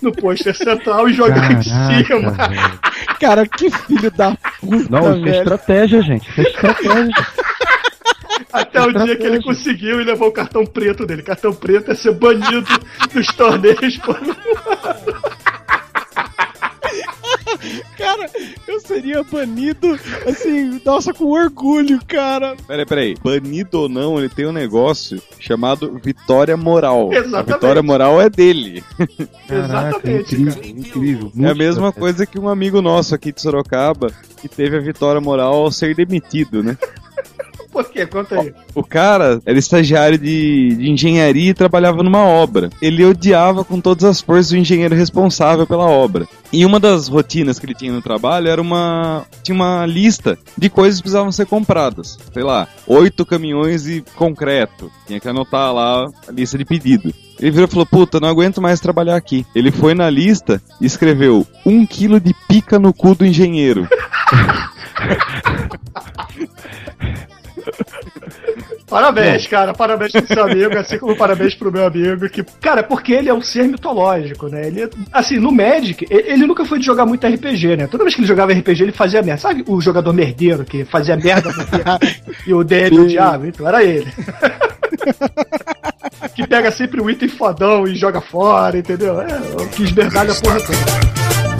no 0.01 0.11
pôster 0.11 0.55
central 0.55 1.09
e 1.09 1.13
jogar 1.13 1.51
em 1.51 1.61
cima. 1.61 2.31
velho. 2.31 2.79
Cara, 3.19 3.47
que 3.47 3.69
filho 3.69 4.11
da 4.11 4.35
puta, 4.59 4.87
Não, 4.89 5.17
isso 5.17 5.27
é 5.27 5.37
estratégia, 5.39 6.01
gente. 6.01 6.29
Isso 6.29 6.39
é 6.39 6.43
estratégia. 6.43 7.27
Até 8.51 8.81
o 8.81 8.91
dia 8.93 9.17
que 9.17 9.23
ele 9.23 9.43
conseguiu 9.43 9.99
e 9.99 10.03
levou 10.03 10.29
o 10.29 10.31
cartão 10.31 10.65
preto 10.65 11.05
dele. 11.05 11.23
Cartão 11.23 11.53
preto 11.53 11.91
é 11.91 11.95
ser 11.95 12.13
banido 12.13 12.65
dos 13.13 13.27
torneios 13.27 13.97
por 13.97 14.17
Cara, 17.97 18.29
eu 18.67 18.79
seria 18.79 19.23
banido, 19.23 19.99
assim, 20.25 20.81
nossa, 20.85 21.13
com 21.13 21.25
orgulho, 21.25 21.99
cara. 22.07 22.55
Peraí, 22.67 22.85
peraí. 22.85 23.15
Banido 23.23 23.81
ou 23.81 23.89
não, 23.89 24.17
ele 24.19 24.29
tem 24.29 24.45
um 24.45 24.51
negócio 24.51 25.21
chamado 25.39 25.99
Vitória 26.03 26.55
Moral. 26.57 27.11
Exatamente. 27.11 27.51
A 27.51 27.55
Vitória 27.55 27.83
Moral 27.83 28.21
é 28.21 28.29
dele. 28.29 28.83
Caraca, 29.47 29.97
Exatamente, 29.97 30.35
incrível, 30.35 30.53
cara. 30.53 30.67
incrível. 30.67 31.31
é 31.41 31.49
a 31.49 31.55
mesma 31.55 31.91
coisa 31.91 32.25
que 32.25 32.39
um 32.39 32.49
amigo 32.49 32.81
nosso 32.81 33.15
aqui 33.15 33.31
de 33.31 33.41
Sorocaba 33.41 34.11
que 34.41 34.47
teve 34.47 34.77
a 34.77 34.79
Vitória 34.81 35.21
Moral 35.21 35.53
ao 35.53 35.71
ser 35.71 35.95
demitido, 35.95 36.61
né? 36.61 36.77
Por 37.75 37.91
quê? 37.91 38.05
Conta 38.05 38.39
aí. 38.39 38.53
O 38.73 38.81
cara 38.81 39.41
era 39.45 39.59
estagiário 39.59 40.17
de, 40.17 40.77
de 40.77 40.89
engenharia 40.89 41.49
e 41.49 41.53
trabalhava 41.53 42.01
numa 42.01 42.23
obra. 42.23 42.69
Ele 42.81 43.03
odiava 43.03 43.65
com 43.65 43.81
todas 43.81 44.05
as 44.05 44.21
forças 44.21 44.53
o 44.53 44.55
engenheiro 44.55 44.95
responsável 44.95 45.67
pela 45.67 45.83
obra. 45.83 46.25
E 46.53 46.65
uma 46.65 46.79
das 46.79 47.09
rotinas 47.09 47.59
que 47.59 47.65
ele 47.65 47.75
tinha 47.75 47.91
no 47.91 48.01
trabalho 48.01 48.47
era 48.47 48.61
uma. 48.61 49.25
tinha 49.43 49.53
uma 49.53 49.85
lista 49.85 50.39
de 50.57 50.69
coisas 50.69 50.99
que 50.99 51.03
precisavam 51.03 51.33
ser 51.33 51.47
compradas. 51.47 52.17
Sei 52.33 52.43
lá, 52.43 52.65
oito 52.87 53.25
caminhões 53.25 53.83
de 53.83 54.01
concreto. 54.15 54.89
Tinha 55.05 55.19
que 55.19 55.27
anotar 55.27 55.73
lá 55.73 56.07
a 56.29 56.31
lista 56.31 56.57
de 56.57 56.63
pedido. 56.63 57.13
Ele 57.37 57.51
virou 57.51 57.67
e 57.67 57.71
falou: 57.71 57.85
Puta, 57.85 58.21
não 58.21 58.29
aguento 58.29 58.61
mais 58.61 58.79
trabalhar 58.79 59.17
aqui. 59.17 59.45
Ele 59.53 59.69
foi 59.69 59.93
na 59.93 60.09
lista 60.09 60.61
e 60.79 60.85
escreveu: 60.85 61.45
um 61.65 61.85
quilo 61.85 62.21
de 62.21 62.33
pica 62.47 62.79
no 62.79 62.93
cu 62.93 63.13
do 63.15 63.25
engenheiro. 63.25 63.85
Parabéns, 68.87 69.47
cara. 69.47 69.73
Parabéns 69.73 70.11
pro 70.11 70.27
seu 70.27 70.43
amigo, 70.43 70.77
assim 70.77 70.99
como 70.99 71.15
parabéns 71.15 71.55
pro 71.55 71.71
meu 71.71 71.87
amigo. 71.87 72.29
Que, 72.29 72.43
cara, 72.61 72.83
porque 72.83 73.13
ele 73.13 73.29
é 73.29 73.33
um 73.33 73.41
ser 73.41 73.67
mitológico, 73.67 74.47
né? 74.47 74.67
Ele, 74.67 74.89
assim, 75.11 75.39
no 75.39 75.51
Magic, 75.51 76.05
ele, 76.09 76.45
nunca 76.45 76.65
foi 76.65 76.79
de 76.79 76.85
jogar 76.85 77.05
muito 77.05 77.25
RPG, 77.25 77.77
né? 77.77 77.87
Toda 77.87 78.03
vez 78.03 78.15
que 78.15 78.21
ele 78.21 78.27
jogava 78.27 78.53
RPG, 78.53 78.83
ele 78.83 78.91
fazia 78.91 79.21
merda. 79.21 79.41
Sabe 79.41 79.63
o 79.67 79.81
jogador 79.81 80.13
merdeiro 80.13 80.63
que 80.63 80.85
fazia 80.85 81.17
merda 81.17 81.49
e 82.45 82.53
o 82.53 82.63
DM 82.63 82.99
odiava? 82.99 83.47
Então 83.47 83.67
era 83.67 83.83
ele. 83.83 84.11
que 86.35 86.47
pega 86.47 86.71
sempre 86.71 87.01
o 87.01 87.09
item 87.09 87.29
fodão 87.29 87.87
e 87.87 87.95
joga 87.95 88.21
fora, 88.21 88.77
entendeu? 88.77 89.19
É, 89.21 89.39
o 89.61 89.67
que 89.69 89.83
esberdalha 89.83 90.31
a 90.31 90.35
porra 90.35 90.59
toda. 90.61 91.54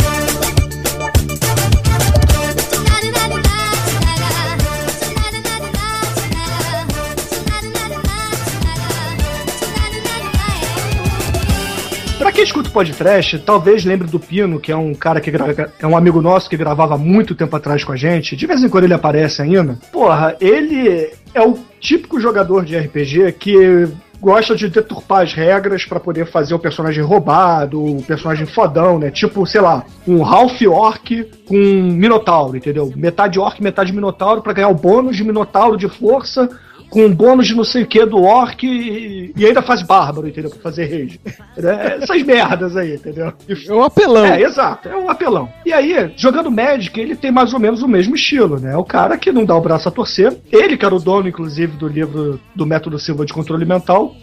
Podcast, 12.76 13.40
talvez 13.40 13.86
lembre 13.86 14.06
do 14.06 14.20
Pino, 14.20 14.60
que 14.60 14.70
é 14.70 14.76
um 14.76 14.94
cara 14.94 15.22
que 15.22 15.32
gra- 15.32 15.72
é 15.80 15.88
um 15.88 15.96
amigo 15.96 16.22
nosso 16.22 16.50
que 16.50 16.58
gravava 16.58 16.98
muito 16.98 17.34
tempo 17.34 17.56
atrás 17.56 17.86
com 17.86 17.94
a 17.94 17.96
gente. 17.96 18.36
De 18.36 18.46
vez 18.46 18.62
em 18.62 18.68
quando 18.68 18.84
ele 18.84 18.94
aparece 18.94 19.42
ainda. 19.42 19.80
Porra, 19.94 20.36
ele 20.42 21.10
é 21.34 21.42
o 21.42 21.58
típico 21.80 22.20
jogador 22.20 22.66
de 22.66 22.78
RPG 22.78 23.32
que 23.40 23.88
gosta 24.20 24.56
de 24.58 24.68
deturpar 24.68 25.22
as 25.24 25.34
regras 25.34 25.86
pra 25.86 26.02
poder 26.02 26.26
fazer 26.26 26.54
o 26.54 26.60
personagem 26.60 27.02
roubado, 27.02 27.82
o 27.82 28.04
personagem 28.04 28.46
fodão, 28.46 29.00
né? 29.00 29.10
Tipo, 29.10 29.46
sei 29.46 29.62
lá, 29.62 29.86
um 30.06 30.26
Half 30.26 30.62
Orc 30.68 31.24
com 31.48 31.56
um 31.56 31.92
Minotauro, 31.94 32.58
entendeu? 32.58 32.92
Metade 32.94 33.40
Orc, 33.40 33.62
metade 33.64 33.94
Minotauro 33.94 34.42
pra 34.42 34.52
ganhar 34.52 34.68
o 34.70 34.76
bônus 34.76 35.16
de 35.16 35.24
Minotauro 35.24 35.78
de 35.78 35.88
força 35.88 36.50
com 36.96 37.14
bônus 37.14 37.48
de 37.48 37.54
não 37.54 37.66
sei 37.66 37.84
o 37.84 37.86
que 37.86 38.06
do 38.06 38.24
orc 38.24 38.66
e, 38.66 39.34
e 39.36 39.46
ainda 39.46 39.62
faz 39.62 39.82
bárbaro, 39.82 40.30
entendeu? 40.30 40.50
Pra 40.50 40.62
fazer 40.62 40.86
rage. 40.86 41.20
É, 41.58 42.02
Essas 42.02 42.24
merdas 42.24 42.78
aí, 42.78 42.96
entendeu? 42.96 43.34
É 43.68 43.74
um 43.74 43.84
apelão. 43.84 44.26
É, 44.26 44.42
exato, 44.42 44.88
é 44.88 44.96
um 44.96 45.10
apelão. 45.10 45.50
E 45.66 45.74
aí, 45.74 46.14
jogando 46.16 46.50
Magic, 46.50 46.98
ele 46.98 47.14
tem 47.14 47.32
mais 47.32 47.54
ou 47.54 47.60
menos 47.60 47.84
o 47.84 47.88
mesmo 47.88 48.16
estilo, 48.16 48.62
né? 48.62 48.72
É 48.72 48.78
o 48.78 48.86
cara 48.86 49.18
que 49.18 49.30
não 49.30 49.44
dá 49.44 49.54
o 49.58 49.62
braço 49.62 49.90
a 49.90 49.92
torcer. 49.92 50.38
Ele 50.50 50.78
que 50.78 50.86
era 50.86 50.96
o 50.96 51.00
dono, 51.00 51.28
inclusive, 51.28 51.76
do 51.76 51.90
livro 51.90 52.40
do 52.56 52.66
Método 52.66 52.98
Silva 52.98 53.26
de 53.26 53.34
Controle 53.34 53.66
Mental. 53.66 54.16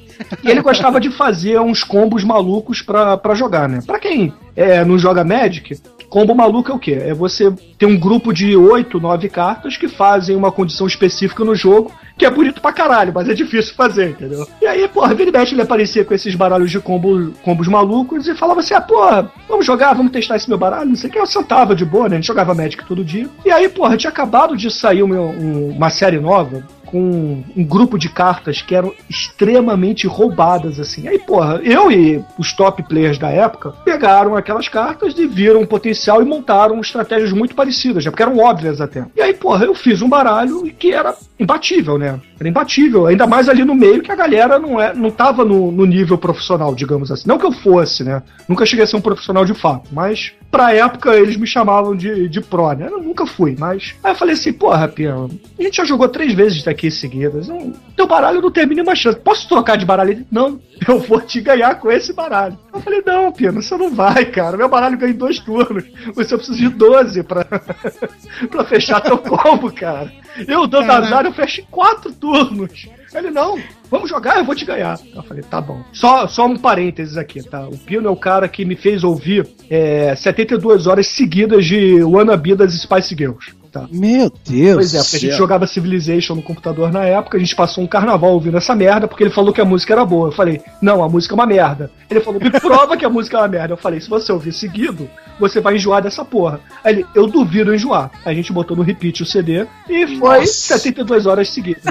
E 0.42 0.50
ele 0.50 0.62
gostava 0.62 0.98
de 1.00 1.10
fazer 1.10 1.60
uns 1.60 1.84
combos 1.84 2.24
malucos 2.24 2.80
pra, 2.80 3.16
pra 3.18 3.34
jogar, 3.34 3.68
né? 3.68 3.80
Pra 3.86 3.98
quem 3.98 4.32
é, 4.54 4.84
não 4.84 4.98
joga 4.98 5.24
Magic, 5.24 5.78
combo 6.12 6.34
maluco 6.34 6.70
é 6.70 6.74
o 6.74 6.78
quê? 6.78 6.92
É 6.92 7.14
você 7.14 7.50
ter 7.78 7.86
um 7.86 7.98
grupo 7.98 8.34
de 8.34 8.54
8, 8.54 9.00
9 9.00 9.30
cartas 9.30 9.78
que 9.78 9.88
fazem 9.88 10.36
uma 10.36 10.52
condição 10.52 10.86
específica 10.86 11.42
no 11.42 11.54
jogo, 11.54 11.90
que 12.18 12.26
é 12.26 12.30
bonito 12.30 12.60
pra 12.60 12.70
caralho, 12.70 13.12
mas 13.14 13.30
é 13.30 13.32
difícil 13.32 13.74
fazer, 13.74 14.10
entendeu? 14.10 14.46
E 14.60 14.66
aí, 14.66 14.86
porra, 14.88 15.14
e 15.14 15.32
mexe, 15.32 15.54
ele 15.54 15.62
aparecia 15.62 16.04
com 16.04 16.12
esses 16.12 16.34
baralhos 16.34 16.70
de 16.70 16.78
combo, 16.80 17.32
combos 17.42 17.66
malucos 17.66 18.28
e 18.28 18.34
falava 18.34 18.60
assim: 18.60 18.74
ah, 18.74 18.80
porra, 18.82 19.32
vamos 19.48 19.64
jogar, 19.64 19.94
vamos 19.94 20.12
testar 20.12 20.36
esse 20.36 20.50
meu 20.50 20.58
baralho, 20.58 20.90
não 20.90 20.96
sei 20.96 21.08
o 21.08 21.12
que. 21.14 21.18
Eu 21.18 21.24
sentava 21.26 21.74
de 21.74 21.86
boa, 21.86 22.10
né? 22.10 22.16
A 22.16 22.18
gente 22.18 22.26
jogava 22.26 22.54
Magic 22.54 22.84
todo 22.84 23.02
dia. 23.02 23.26
E 23.42 23.50
aí, 23.50 23.66
porra, 23.70 23.96
tinha 23.96 24.10
acabado 24.10 24.54
de 24.54 24.70
sair 24.70 25.02
um- 25.02 25.68
uma 25.70 25.88
série 25.88 26.20
nova 26.20 26.62
com 26.92 27.42
um 27.56 27.64
grupo 27.64 27.98
de 27.98 28.10
cartas 28.10 28.60
que 28.60 28.74
eram 28.74 28.92
extremamente 29.08 30.06
roubadas, 30.06 30.78
assim. 30.78 31.08
Aí, 31.08 31.18
porra, 31.18 31.58
eu 31.64 31.90
e 31.90 32.22
os 32.38 32.52
top 32.52 32.82
players 32.82 33.18
da 33.18 33.30
época 33.30 33.70
pegaram 33.82 34.36
aquelas 34.36 34.68
cartas 34.68 35.18
e 35.18 35.26
viram 35.26 35.62
o 35.62 35.66
potencial 35.66 36.20
e 36.20 36.26
montaram 36.26 36.78
estratégias 36.80 37.32
muito 37.32 37.54
parecidas, 37.54 38.04
né? 38.04 38.10
Porque 38.10 38.22
eram 38.22 38.38
óbvias 38.38 38.78
até. 38.78 39.06
E 39.16 39.22
aí, 39.22 39.32
porra, 39.32 39.64
eu 39.64 39.74
fiz 39.74 40.02
um 40.02 40.08
baralho 40.08 40.64
que 40.78 40.92
era 40.92 41.16
imbatível, 41.40 41.96
né? 41.96 42.20
Era 42.38 42.48
imbatível. 42.48 43.06
Ainda 43.06 43.26
mais 43.26 43.48
ali 43.48 43.64
no 43.64 43.74
meio 43.74 44.02
que 44.02 44.12
a 44.12 44.16
galera 44.16 44.58
não, 44.58 44.78
é, 44.78 44.94
não 44.94 45.10
tava 45.10 45.46
no, 45.46 45.72
no 45.72 45.86
nível 45.86 46.18
profissional, 46.18 46.74
digamos 46.74 47.10
assim. 47.10 47.26
Não 47.26 47.38
que 47.38 47.46
eu 47.46 47.52
fosse, 47.52 48.04
né? 48.04 48.22
Nunca 48.46 48.66
cheguei 48.66 48.84
a 48.84 48.86
ser 48.86 48.96
um 48.96 49.00
profissional 49.00 49.46
de 49.46 49.54
fato, 49.54 49.88
mas 49.90 50.32
pra 50.50 50.74
época 50.74 51.16
eles 51.16 51.36
me 51.36 51.46
chamavam 51.46 51.96
de, 51.96 52.28
de 52.28 52.40
pro, 52.42 52.72
né? 52.72 52.88
Eu 52.90 53.00
nunca 53.00 53.24
fui, 53.24 53.56
mas. 53.58 53.94
Aí 54.04 54.12
eu 54.12 54.16
falei 54.16 54.34
assim, 54.34 54.52
porra, 54.52 54.86
Pia, 54.88 55.14
a 55.14 55.62
gente 55.62 55.76
já 55.76 55.84
jogou 55.84 56.08
três 56.08 56.34
vezes 56.34 56.62
daqui 56.62 56.81
seguidas. 56.90 57.48
Não, 57.48 57.72
teu 57.96 58.06
baralho 58.06 58.40
não 58.40 58.50
tem 58.50 58.64
a 58.64 58.66
mínima 58.66 58.94
chance. 58.94 59.18
Posso 59.18 59.48
trocar 59.48 59.76
de 59.76 59.84
baralho? 59.86 60.10
Ele, 60.10 60.26
Não, 60.30 60.60
eu 60.88 60.98
vou 60.98 61.20
te 61.20 61.40
ganhar 61.40 61.74
com 61.78 61.90
esse 61.90 62.12
baralho. 62.12 62.58
Eu 62.72 62.80
falei, 62.80 63.02
não, 63.06 63.30
Pino, 63.32 63.62
você 63.62 63.76
não 63.76 63.94
vai, 63.94 64.24
cara. 64.26 64.56
Meu 64.56 64.68
baralho 64.68 64.98
ganha 64.98 65.12
em 65.12 65.16
dois 65.16 65.38
turnos. 65.38 65.84
Você 66.14 66.36
precisa 66.36 66.58
de 66.58 66.68
12 66.68 67.22
pra, 67.22 67.44
pra 68.50 68.64
fechar 68.64 69.00
teu 69.00 69.18
combo, 69.18 69.72
cara. 69.72 70.12
Eu 70.48 70.66
dando 70.66 70.86
Caraca. 70.86 71.06
azar, 71.06 71.26
eu 71.26 71.32
fecho 71.32 71.60
em 71.60 71.64
quatro 71.70 72.10
turnos. 72.12 72.88
Ele, 73.14 73.30
não, 73.30 73.58
vamos 73.90 74.08
jogar, 74.08 74.38
eu 74.38 74.44
vou 74.44 74.54
te 74.54 74.64
ganhar. 74.64 74.98
Eu 75.14 75.22
falei, 75.22 75.42
tá 75.42 75.60
bom. 75.60 75.82
Só, 75.92 76.26
só 76.26 76.46
um 76.46 76.56
parênteses 76.56 77.18
aqui, 77.18 77.42
tá? 77.42 77.68
O 77.68 77.76
Pino 77.76 78.08
é 78.08 78.10
o 78.10 78.16
cara 78.16 78.48
que 78.48 78.64
me 78.64 78.74
fez 78.74 79.04
ouvir 79.04 79.46
é, 79.68 80.14
72 80.16 80.86
horas 80.86 81.06
seguidas 81.08 81.66
de 81.66 82.02
Wannabe 82.02 82.54
das 82.54 82.72
Spice 82.72 83.14
Girls. 83.14 83.54
Tá. 83.72 83.88
Meu 83.90 84.30
Deus. 84.44 84.76
Pois 84.76 84.94
é, 84.94 85.02
porque 85.02 85.16
a 85.16 85.18
gente 85.18 85.36
jogava 85.36 85.66
Civilization 85.66 86.34
no 86.34 86.42
computador 86.42 86.92
na 86.92 87.04
época, 87.04 87.38
a 87.38 87.40
gente 87.40 87.56
passou 87.56 87.82
um 87.82 87.86
carnaval 87.86 88.32
ouvindo 88.32 88.58
essa 88.58 88.74
merda, 88.74 89.08
porque 89.08 89.24
ele 89.24 89.30
falou 89.30 89.52
que 89.52 89.60
a 89.60 89.64
música 89.64 89.94
era 89.94 90.04
boa. 90.04 90.28
Eu 90.28 90.32
falei, 90.32 90.60
não, 90.80 91.02
a 91.02 91.08
música 91.08 91.34
é 91.34 91.36
uma 91.36 91.46
merda. 91.46 91.90
Ele 92.10 92.20
falou, 92.20 92.40
me 92.40 92.50
prova 92.50 92.96
que 92.96 93.04
a 93.04 93.10
música 93.10 93.38
é 93.38 93.40
uma 93.40 93.48
merda. 93.48 93.72
Eu 93.72 93.78
falei, 93.78 94.00
se 94.00 94.08
você 94.08 94.30
ouvir 94.30 94.52
seguido, 94.52 95.08
você 95.40 95.60
vai 95.60 95.76
enjoar 95.76 96.02
dessa 96.02 96.24
porra. 96.24 96.60
Aí 96.84 96.94
ele, 96.94 97.06
eu 97.14 97.26
duvido 97.26 97.74
enjoar. 97.74 98.10
Aí 98.24 98.32
a 98.32 98.36
gente 98.36 98.52
botou 98.52 98.76
no 98.76 98.82
repeat 98.82 99.22
o 99.22 99.26
CD 99.26 99.66
e 99.88 100.18
foi 100.18 100.40
Nossa. 100.40 100.76
72 100.76 101.26
horas 101.26 101.48
seguidas. 101.48 101.84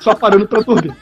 só 0.00 0.14
parando 0.14 0.48
pra 0.48 0.60
dormir. 0.60 0.96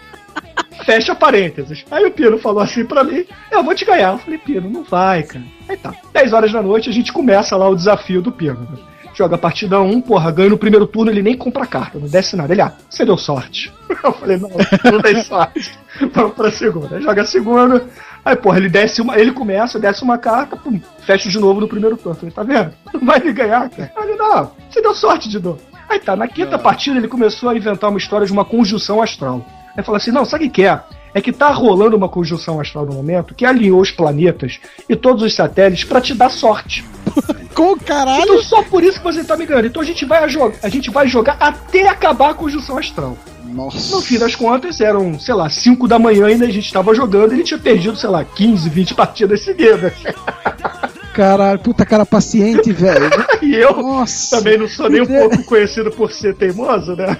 Fecha 0.85 1.15
parênteses. 1.15 1.85
Aí 1.91 2.05
o 2.05 2.11
Pino 2.11 2.39
falou 2.39 2.63
assim 2.63 2.85
pra 2.85 3.03
mim: 3.03 3.25
Eu 3.51 3.63
vou 3.65 3.75
te 3.75 3.85
ganhar. 3.85 4.13
Eu 4.13 4.19
falei: 4.19 4.39
Pino, 4.39 4.71
não 4.71 4.85
vai, 4.85 5.23
cara. 5.23 5.45
Aí 5.69 5.77
tá. 5.77 5.95
10 6.13 6.33
horas 6.33 6.53
da 6.53 6.63
noite 6.63 6.89
a 6.89 6.93
gente 6.93 7.13
começa 7.13 7.57
lá 7.57 7.69
o 7.69 7.75
desafio 7.75 8.23
do 8.23 8.31
Pino. 8.31 8.69
Joga 9.17 9.37
a 9.37 9.39
partida 9.39 9.81
1, 9.81 10.03
porra, 10.03 10.31
ganha 10.31 10.51
no 10.51 10.59
primeiro 10.59 10.87
turno, 10.87 11.11
ele 11.11 11.23
nem 11.23 11.35
compra 11.35 11.67
carta, 11.67 11.99
não 11.99 12.07
desce 12.07 12.37
nada. 12.37 12.53
Ele, 12.53 12.61
ah, 12.61 12.75
você 12.89 13.03
deu 13.03 13.17
sorte. 13.17 13.73
Eu 14.05 14.13
falei: 14.13 14.37
Não, 14.37 14.51
não 14.93 15.01
dei 15.01 15.23
sorte. 15.23 15.73
Vamos 16.13 16.35
pra 16.35 16.51
segunda. 16.51 17.01
Joga 17.01 17.23
a 17.23 17.25
segunda. 17.25 17.87
Aí, 18.23 18.37
porra, 18.37 18.59
ele 18.59 18.69
desce 18.69 19.01
uma. 19.01 19.19
Ele 19.19 19.33
começa, 19.33 19.81
desce 19.81 20.03
uma 20.03 20.19
carta, 20.19 20.55
pum, 20.55 20.79
fecha 21.01 21.31
de 21.31 21.39
novo 21.39 21.63
no 21.63 21.69
primeiro 21.69 21.97
turno. 21.97 22.13
Eu 22.13 22.17
falei: 22.17 22.35
Tá 22.35 22.43
vendo? 22.43 22.75
Não 22.93 23.07
vai 23.07 23.19
me 23.19 23.33
ganhar, 23.33 23.71
cara. 23.71 23.91
Aí 23.97 24.07
ele, 24.07 24.19
não, 24.19 24.53
você 24.69 24.83
deu 24.83 24.95
sorte 24.95 25.31
de 25.31 25.43
novo. 25.43 25.61
Aí 25.89 25.99
tá, 25.99 26.15
na 26.15 26.29
quinta 26.29 26.59
partida 26.59 26.99
ele 26.99 27.09
começou 27.09 27.49
a 27.49 27.57
inventar 27.57 27.89
uma 27.89 27.99
história 27.99 28.27
de 28.27 28.33
uma 28.33 28.45
conjunção 28.45 29.01
astral. 29.01 29.47
Aí 29.75 29.83
falou 29.83 29.97
assim: 29.97 30.11
não, 30.11 30.27
sabe 30.27 30.45
o 30.45 30.51
que 30.51 30.65
é? 30.65 30.79
É 31.17 31.21
que 31.23 31.33
tá 31.33 31.49
rolando 31.49 31.97
uma 31.97 32.11
conjunção 32.11 32.61
astral 32.61 32.85
no 32.85 32.93
momento 32.93 33.35
que 33.35 33.47
alinhou 33.47 33.81
os 33.81 33.91
planetas 33.91 34.61
e 34.87 34.95
todos 34.95 35.23
os 35.23 35.35
satélites 35.35 35.83
pra 35.83 35.99
te 35.99 36.13
dar 36.13 36.29
sorte. 36.29 36.85
Com 37.57 37.75
caralho. 37.75 38.23
Então 38.23 38.43
só 38.43 38.63
por 38.63 38.85
isso 38.85 38.99
que 38.99 39.05
você 39.05 39.25
tá 39.25 39.35
me 39.35 39.47
ganhando. 39.47 39.67
Então 39.67 39.81
a 39.81 39.85
gente 39.87 40.05
vai 40.05 40.29
jogar, 40.29 40.59
a 40.63 40.69
gente 40.69 40.91
vai 40.91 41.09
jogar 41.09 41.39
até 41.41 41.89
acabar 41.89 42.33
a 42.33 42.35
conjunção 42.35 42.77
astral. 42.77 43.17
Nossa. 43.47 43.97
No 43.97 44.03
fim 44.03 44.19
das 44.19 44.35
contas, 44.35 44.79
eram, 44.79 45.19
sei 45.19 45.33
lá, 45.33 45.49
5 45.49 45.89
da 45.89 45.99
manhã 45.99 46.27
ainda 46.27 46.45
a 46.45 46.51
gente 46.51 46.71
tava 46.71 46.95
jogando 46.95 47.33
e 47.33 47.37
ele 47.37 47.45
tinha 47.45 47.59
perdido, 47.59 47.97
sei 47.97 48.11
lá, 48.11 48.23
15, 48.23 48.69
20 48.69 48.95
partidas 48.95 49.41
seguidas. 49.41 49.95
Caralho, 51.17 51.59
puta 51.61 51.87
cara 51.87 52.05
paciente, 52.05 52.71
velho. 52.73 53.09
E 53.41 53.55
eu 53.55 53.75
Nossa. 53.81 54.37
também 54.37 54.59
não 54.59 54.67
sou 54.67 54.91
nem 54.91 55.03
um 55.03 55.07
pouco 55.07 55.45
conhecido 55.45 55.91
por 55.91 56.11
ser 56.11 56.35
teimoso, 56.35 56.97
né? 56.97 57.17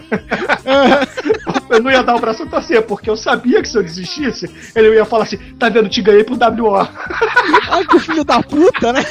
Eu 1.69 1.81
não 1.81 1.91
ia 1.91 2.03
dar 2.03 2.17
o 2.17 2.21
braço 2.21 2.43
a 2.43 2.47
torcer, 2.47 2.83
porque 2.83 3.11
eu 3.11 3.17
sabia 3.17 3.63
que 3.63 3.69
se 3.69 3.77
eu 3.77 3.83
desistisse, 3.83 4.51
ele 4.75 4.95
ia 4.95 5.05
falar 5.05 5.25
assim: 5.25 5.39
tá 5.59 5.69
vendo, 5.69 5.89
te 5.89 6.03
ganhei 6.03 6.25
pro 6.25 6.35
WO. 6.37 6.77
Ai, 7.71 7.85
que 7.87 7.99
filho 8.01 8.25
da 8.25 8.43
puta, 8.43 8.93
né? 8.93 9.05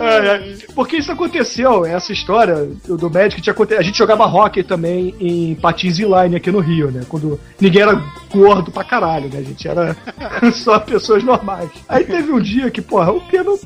É, 0.00 0.26
é, 0.26 0.56
porque 0.74 0.96
isso 0.96 1.10
aconteceu, 1.10 1.84
essa 1.84 2.12
história 2.12 2.68
do, 2.86 3.10
Magic 3.10 3.42
tinha 3.42 3.54
A 3.78 3.82
gente 3.82 3.98
jogava 3.98 4.24
hockey 4.24 4.62
também 4.62 5.14
em 5.20 5.54
patins 5.56 5.98
inline 5.98 6.36
aqui 6.36 6.50
no 6.52 6.60
Rio, 6.60 6.90
né? 6.90 7.02
Quando 7.08 7.38
ninguém 7.60 7.82
era 7.82 8.00
gordo 8.30 8.70
pra 8.70 8.84
caralho, 8.84 9.28
né? 9.28 9.40
A 9.40 9.42
gente 9.42 9.66
era 9.66 9.96
só 10.54 10.78
pessoas 10.78 11.24
normais. 11.24 11.68
Aí 11.88 12.04
teve 12.04 12.30
um 12.30 12.40
dia 12.40 12.70
que, 12.70 12.80
porra, 12.80 13.12
o 13.12 13.20
não, 13.44 13.58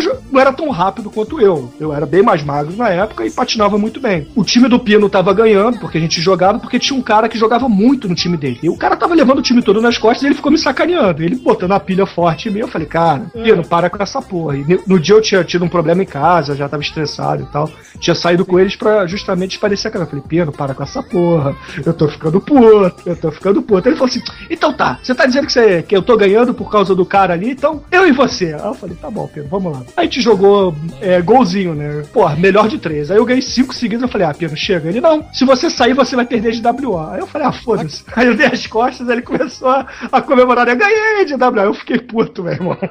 jo- 0.00 0.16
não 0.30 0.40
era 0.40 0.52
tão 0.52 0.68
rápido 0.70 1.10
quanto 1.10 1.40
eu. 1.40 1.72
Eu 1.80 1.92
era 1.92 2.04
bem 2.06 2.22
mais 2.22 2.42
magro 2.42 2.76
na 2.76 2.88
época 2.90 3.24
e 3.26 3.30
patinava 3.30 3.78
muito 3.78 4.00
bem. 4.00 4.26
O 4.34 4.44
time 4.44 4.68
do 4.68 4.78
Pino 4.78 5.08
tava 5.08 5.32
ganhando, 5.32 5.78
porque 5.78 5.98
a 5.98 6.00
gente 6.00 6.20
jogava, 6.20 6.58
porque 6.58 6.78
tinha 6.78 6.98
um 6.98 7.02
cara 7.02 7.28
que 7.28 7.38
jogava 7.38 7.68
muito 7.68 8.08
no 8.08 8.14
time 8.14 8.36
dele. 8.36 8.58
E 8.62 8.68
o 8.68 8.76
cara 8.76 8.96
tava 8.96 9.14
levando 9.14 9.38
o 9.38 9.42
time 9.42 9.62
todo 9.62 9.80
nas 9.80 9.98
costas 9.98 10.22
e 10.22 10.26
ele 10.26 10.34
ficou 10.34 10.52
me 10.52 10.58
sacaneando. 10.58 11.22
Ele 11.22 11.36
botando 11.36 11.72
a 11.72 11.80
pilha 11.80 12.06
forte 12.06 12.48
em 12.48 12.52
mim. 12.52 12.60
Eu 12.60 12.68
falei, 12.68 12.86
cara, 12.86 13.30
Pino, 13.42 13.66
para 13.66 13.88
com 13.90 14.02
essa 14.02 14.20
porra. 14.20 14.56
E 14.56 14.80
no 14.86 14.98
dia 14.98 15.14
eu 15.14 15.22
tinha 15.22 15.42
tido 15.44 15.64
um 15.64 15.68
problema 15.68 16.02
em 16.02 16.06
casa, 16.06 16.54
já 16.54 16.68
tava 16.68 16.82
estressado 16.82 17.42
e 17.42 17.46
tal. 17.46 17.70
Tinha 17.98 18.14
saído 18.14 18.44
com 18.44 18.58
eles 18.58 18.76
pra 18.76 19.06
justamente 19.06 19.58
parecer 19.58 19.88
a 19.88 19.90
cara. 19.90 20.04
Eu 20.04 20.08
falei, 20.08 20.24
Pino, 20.26 20.52
para 20.52 20.74
com 20.74 20.82
essa 20.82 21.02
porra. 21.02 21.54
Eu 21.84 21.92
tô 21.94 22.08
ficando 22.08 22.40
puto, 22.40 23.02
eu 23.06 23.16
tô 23.16 23.30
ficando 23.30 23.62
puto. 23.62 23.88
Ele 23.88 23.96
falou 23.96 24.08
assim: 24.08 24.22
então 24.50 24.72
tá, 24.72 24.98
você 25.02 25.14
tá 25.14 25.26
dizendo 25.26 25.46
que, 25.46 25.52
você, 25.52 25.82
que 25.82 25.96
eu 25.96 26.02
tô 26.02 26.16
ganhando 26.16 26.52
por 26.54 26.70
causa 26.70 26.94
do 26.94 27.04
cara 27.04 27.32
ali, 27.34 27.50
então 27.50 27.82
eu 27.90 28.06
e 28.06 28.12
você. 28.12 28.54
Aí 28.54 28.64
eu 28.64 28.74
falei, 28.74 28.96
tá 28.96 29.10
bom, 29.10 29.26
Pino, 29.26 29.46
vamos 29.50 29.69
Aí 29.76 29.84
a 29.96 30.02
gente 30.04 30.20
jogou 30.20 30.74
é, 31.00 31.20
golzinho, 31.20 31.74
né? 31.74 32.02
Porra, 32.12 32.36
melhor 32.36 32.68
de 32.68 32.78
três. 32.78 33.10
Aí 33.10 33.16
eu 33.16 33.24
ganhei 33.24 33.42
cinco 33.42 33.74
seguidos, 33.74 34.02
eu 34.02 34.08
falei, 34.08 34.26
ah, 34.26 34.34
Pino, 34.34 34.56
chega. 34.56 34.88
Ele, 34.88 35.00
não, 35.00 35.24
se 35.32 35.44
você 35.44 35.70
sair, 35.70 35.94
você 35.94 36.16
vai 36.16 36.26
perder 36.26 36.52
de 36.52 36.62
WO. 36.66 36.98
Aí 36.98 37.20
eu 37.20 37.26
falei, 37.26 37.46
ah, 37.46 37.52
foda-se. 37.52 38.04
Aí 38.14 38.26
eu 38.26 38.36
dei 38.36 38.46
as 38.46 38.66
costas, 38.66 39.08
aí 39.08 39.16
ele 39.16 39.22
começou 39.22 39.68
a, 39.68 39.86
a 40.10 40.20
comemorar, 40.20 40.68
eu 40.68 40.76
ganhei 40.76 41.24
de 41.24 41.34
WO. 41.34 41.58
Eu 41.58 41.74
fiquei 41.74 41.98
puto, 41.98 42.42
meu 42.42 42.52
irmão. 42.52 42.78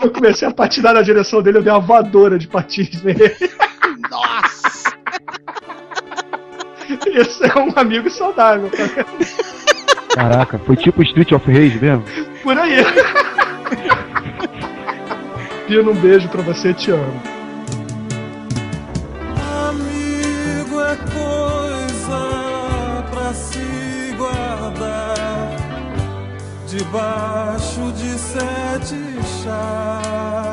Eu 0.00 0.10
comecei 0.10 0.48
a 0.48 0.50
patinar 0.50 0.94
na 0.94 1.02
direção 1.02 1.42
dele, 1.42 1.58
eu 1.58 1.62
dei 1.62 1.70
uma 1.70 1.78
voadora 1.78 2.38
de 2.38 2.48
patins 2.48 3.02
nele. 3.02 3.36
Nossa. 4.10 4.96
Isso 7.06 7.44
é 7.44 7.58
um 7.58 7.72
amigo 7.76 8.08
saudável? 8.10 8.70
Caraca, 10.14 10.58
foi 10.58 10.76
tipo 10.76 11.02
Street 11.02 11.32
of 11.32 11.46
Rage 11.50 11.78
mesmo? 11.78 12.04
Por 12.42 12.56
aí. 12.58 12.76
Pino, 15.66 15.90
um 15.90 15.96
beijo 15.96 16.28
pra 16.28 16.42
você, 16.42 16.72
te 16.72 16.92
amo. 16.92 17.20
Amigo 19.68 20.80
é 20.80 20.96
coisa 20.96 22.22
pra 23.10 23.34
se 23.34 24.14
guardar 24.16 25.56
debaixo 26.68 27.92
de 27.96 28.10
sete 28.10 28.94
chaves. 29.42 30.46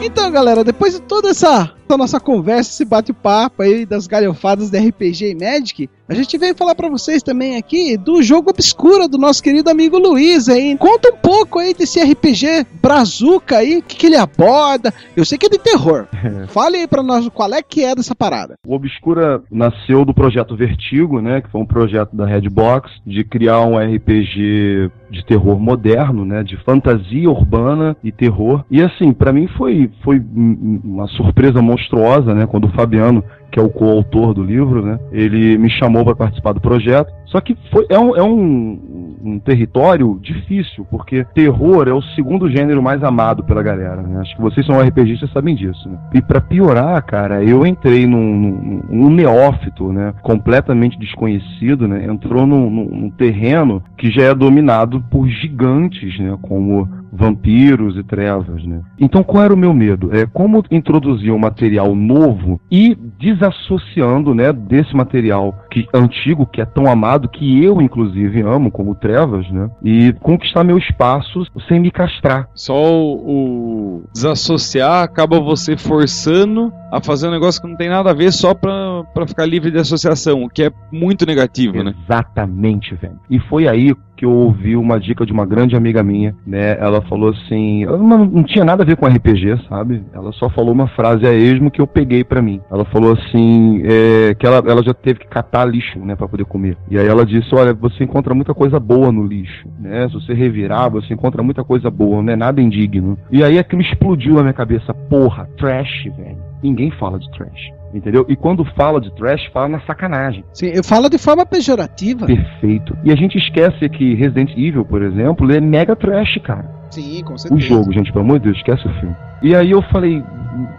Então, 0.00 0.30
galera, 0.30 0.62
depois 0.62 0.94
de 0.94 1.00
toda 1.00 1.30
essa, 1.30 1.72
essa 1.86 1.98
nossa 1.98 2.20
conversa, 2.20 2.70
esse 2.70 2.84
bate-papo 2.84 3.62
aí 3.62 3.84
das 3.84 4.06
galhofadas 4.06 4.70
da 4.70 4.78
RPG 4.78 5.30
e 5.30 5.34
Magic, 5.34 5.88
a 6.06 6.12
gente 6.12 6.36
veio 6.36 6.54
falar 6.54 6.74
pra 6.74 6.90
vocês 6.90 7.22
também 7.22 7.56
aqui 7.56 7.96
do 7.96 8.22
jogo 8.22 8.50
Obscura 8.50 9.08
do 9.08 9.16
nosso 9.16 9.42
querido 9.42 9.70
amigo 9.70 9.98
Luiz 9.98 10.50
aí. 10.50 10.76
Conta 10.76 11.10
um 11.10 11.16
pouco 11.16 11.58
aí 11.58 11.72
desse 11.72 11.98
RPG 11.98 12.66
Brazuca 12.82 13.56
aí, 13.56 13.78
o 13.78 13.82
que, 13.82 13.96
que 13.96 14.06
ele 14.06 14.16
aborda. 14.16 14.92
Eu 15.16 15.24
sei 15.24 15.38
que 15.38 15.46
é 15.46 15.48
de 15.48 15.58
terror. 15.58 16.06
Fale 16.48 16.76
aí 16.76 16.86
pra 16.86 17.02
nós 17.02 17.26
qual 17.30 17.52
é 17.54 17.62
que 17.62 17.82
é 17.82 17.94
dessa 17.94 18.14
parada. 18.14 18.56
O 18.66 18.74
Obscura 18.74 19.42
nasceu 19.50 20.04
do 20.04 20.12
projeto 20.12 20.54
Vertigo, 20.54 21.22
né, 21.22 21.40
que 21.40 21.50
foi 21.50 21.62
um 21.62 21.66
projeto 21.66 22.14
da 22.14 22.26
Redbox 22.26 22.90
de 23.06 23.24
criar 23.24 23.62
um 23.62 23.78
RPG 23.78 24.90
de 25.10 25.24
terror 25.24 25.58
moderno, 25.58 26.24
né, 26.24 26.42
de 26.42 26.56
fantasia 26.64 27.30
urbana 27.30 27.96
e 28.04 28.12
terror. 28.12 28.62
E 28.70 28.82
assim, 28.82 29.12
pra 29.12 29.32
mim 29.32 29.48
foi 29.56 29.90
foi 30.02 30.20
uma 30.34 31.06
surpresa 31.08 31.62
monstruosa, 31.74 32.34
né, 32.34 32.46
quando 32.46 32.66
o 32.66 32.72
Fabiano 32.72 33.22
que 33.54 33.60
é 33.60 33.62
o 33.62 33.70
coautor 33.70 34.34
do 34.34 34.42
livro, 34.42 34.84
né? 34.84 34.98
Ele 35.12 35.56
me 35.56 35.70
chamou 35.70 36.04
para 36.04 36.16
participar 36.16 36.50
do 36.50 36.60
projeto. 36.60 37.14
Só 37.26 37.40
que 37.40 37.56
foi, 37.70 37.86
é, 37.88 37.96
um, 37.96 38.16
é 38.16 38.22
um, 38.22 39.16
um 39.24 39.38
território 39.38 40.18
difícil, 40.20 40.84
porque 40.90 41.24
terror 41.34 41.86
é 41.86 41.92
o 41.92 42.02
segundo 42.02 42.50
gênero 42.50 42.82
mais 42.82 43.04
amado 43.04 43.44
pela 43.44 43.62
galera. 43.62 44.02
Né? 44.02 44.20
Acho 44.20 44.34
que 44.34 44.42
vocês 44.42 44.66
são 44.66 44.80
RPGistas 44.80 45.30
sabem 45.32 45.54
disso. 45.54 45.88
Né? 45.88 45.96
E 46.14 46.20
para 46.20 46.40
piorar, 46.40 47.00
cara, 47.04 47.44
eu 47.44 47.64
entrei 47.64 48.08
num, 48.08 48.36
num, 48.36 48.82
num 48.90 49.10
neófito, 49.10 49.92
né? 49.92 50.12
Completamente 50.20 50.98
desconhecido, 50.98 51.86
né? 51.86 52.06
Entrou 52.06 52.44
num, 52.46 52.68
num, 52.68 53.10
terreno 53.10 53.80
que 53.96 54.10
já 54.10 54.24
é 54.24 54.34
dominado 54.34 55.00
por 55.12 55.28
gigantes, 55.28 56.18
né? 56.18 56.36
Como 56.42 56.88
vampiros 57.12 57.96
e 57.96 58.02
trevas, 58.02 58.64
né? 58.64 58.80
Então 58.98 59.22
qual 59.22 59.44
era 59.44 59.54
o 59.54 59.56
meu 59.56 59.72
medo? 59.72 60.14
É 60.14 60.26
como 60.26 60.64
introduzir 60.70 61.32
um 61.32 61.38
material 61.38 61.94
novo 61.94 62.60
e 62.70 62.96
desassociando, 63.44 64.34
né, 64.34 64.52
desse 64.52 64.94
material 64.94 65.54
que 65.74 65.88
antigo, 65.92 66.46
que 66.46 66.60
é 66.60 66.64
tão 66.64 66.86
amado, 66.86 67.28
que 67.28 67.62
eu 67.62 67.82
inclusive 67.82 68.42
amo, 68.42 68.70
como 68.70 68.94
trevas, 68.94 69.50
né? 69.50 69.68
E 69.82 70.12
conquistar 70.20 70.62
meu 70.62 70.78
espaço 70.78 71.44
sem 71.66 71.80
me 71.80 71.90
castrar. 71.90 72.48
Só 72.54 72.74
o, 72.74 73.98
o 73.98 74.04
desassociar 74.12 75.02
acaba 75.02 75.40
você 75.40 75.76
forçando 75.76 76.72
a 76.92 77.00
fazer 77.00 77.26
um 77.26 77.32
negócio 77.32 77.60
que 77.60 77.66
não 77.66 77.76
tem 77.76 77.88
nada 77.88 78.10
a 78.10 78.14
ver 78.14 78.32
só 78.32 78.54
pra, 78.54 79.02
pra 79.12 79.26
ficar 79.26 79.46
livre 79.46 79.70
de 79.70 79.78
associação, 79.78 80.44
o 80.44 80.48
que 80.48 80.62
é 80.62 80.70
muito 80.92 81.26
negativo, 81.26 81.82
né? 81.82 81.92
Exatamente, 82.04 82.94
velho. 82.94 83.18
E 83.28 83.40
foi 83.40 83.66
aí 83.66 83.94
que 84.16 84.24
eu 84.24 84.30
ouvi 84.30 84.76
uma 84.76 84.98
dica 84.98 85.26
de 85.26 85.32
uma 85.32 85.44
grande 85.44 85.74
amiga 85.74 86.02
minha, 86.02 86.36
né? 86.46 86.78
Ela 86.78 87.02
falou 87.02 87.30
assim, 87.30 87.84
não, 87.84 88.24
não 88.24 88.42
tinha 88.44 88.64
nada 88.64 88.82
a 88.82 88.86
ver 88.86 88.96
com 88.96 89.06
RPG, 89.06 89.66
sabe? 89.68 90.04
Ela 90.12 90.30
só 90.32 90.48
falou 90.48 90.72
uma 90.72 90.86
frase 90.88 91.26
a 91.26 91.32
esmo 91.32 91.70
que 91.70 91.80
eu 91.80 91.86
peguei 91.86 92.22
pra 92.22 92.40
mim. 92.40 92.60
Ela 92.70 92.84
falou 92.84 93.12
assim, 93.12 93.82
é, 93.84 94.34
que 94.34 94.46
ela, 94.46 94.62
ela 94.70 94.82
já 94.82 94.94
teve 94.94 95.20
que 95.20 95.26
catar 95.26 95.63
lixo, 95.64 95.98
né, 95.98 96.14
para 96.16 96.28
poder 96.28 96.44
comer. 96.44 96.76
E 96.90 96.98
aí 96.98 97.06
ela 97.06 97.24
disse, 97.24 97.54
olha, 97.54 97.72
você 97.74 98.04
encontra 98.04 98.34
muita 98.34 98.54
coisa 98.54 98.78
boa 98.80 99.10
no 99.10 99.24
lixo, 99.26 99.68
né? 99.78 100.06
Se 100.08 100.14
você 100.14 100.34
revirar, 100.34 100.90
você 100.90 101.14
encontra 101.14 101.42
muita 101.42 101.64
coisa 101.64 101.90
boa, 101.90 102.22
não 102.22 102.32
é 102.32 102.36
nada 102.36 102.60
indigno. 102.60 103.18
E 103.30 103.42
aí 103.42 103.58
aquilo 103.58 103.82
explodiu 103.82 104.34
na 104.34 104.42
minha 104.42 104.52
cabeça, 104.52 104.92
porra, 104.94 105.48
trash, 105.58 106.04
velho. 106.16 106.38
Ninguém 106.62 106.90
fala 106.92 107.18
de 107.18 107.30
trash. 107.32 107.70
Entendeu? 107.92 108.24
E 108.28 108.34
quando 108.34 108.64
fala 108.64 109.00
de 109.00 109.14
trash, 109.14 109.46
fala 109.52 109.68
na 109.68 109.80
sacanagem. 109.80 110.44
Sim, 110.52 110.66
eu 110.74 110.82
falo 110.82 111.08
de 111.08 111.18
forma 111.18 111.44
pejorativa. 111.46 112.26
Perfeito. 112.26 112.96
E 113.04 113.12
a 113.12 113.14
gente 113.14 113.38
esquece 113.38 113.88
que 113.88 114.14
Resident 114.14 114.50
Evil, 114.56 114.84
por 114.84 115.02
exemplo, 115.02 115.50
é 115.52 115.60
mega 115.60 115.94
trash, 115.94 116.38
cara. 116.42 116.68
Sim, 116.90 117.22
com 117.24 117.34
O 117.34 117.38
certeza. 117.38 117.60
jogo, 117.60 117.92
gente, 117.92 118.12
pelo 118.12 118.24
amor 118.24 118.38
de 118.38 118.46
Deus, 118.46 118.56
esquece 118.56 118.86
o 118.86 118.92
filme. 119.00 119.14
E 119.42 119.54
aí 119.54 119.70
eu 119.70 119.82
falei, 119.82 120.22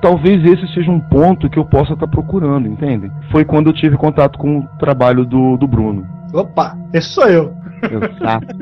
talvez 0.01 0.43
esse 0.45 0.67
seja 0.73 0.91
um 0.91 0.99
ponto 0.99 1.49
que 1.49 1.57
eu 1.59 1.65
possa 1.65 1.93
estar 1.93 2.07
procurando, 2.07 2.67
entende? 2.67 3.11
Foi 3.31 3.43
quando 3.45 3.67
eu 3.67 3.73
tive 3.73 3.97
contato 3.97 4.37
com 4.37 4.59
o 4.59 4.67
trabalho 4.79 5.25
do, 5.25 5.57
do 5.57 5.67
Bruno. 5.67 6.05
Opa, 6.33 6.77
esse 6.93 7.09
sou 7.09 7.27
eu. 7.27 7.53
Exato. 7.83 8.55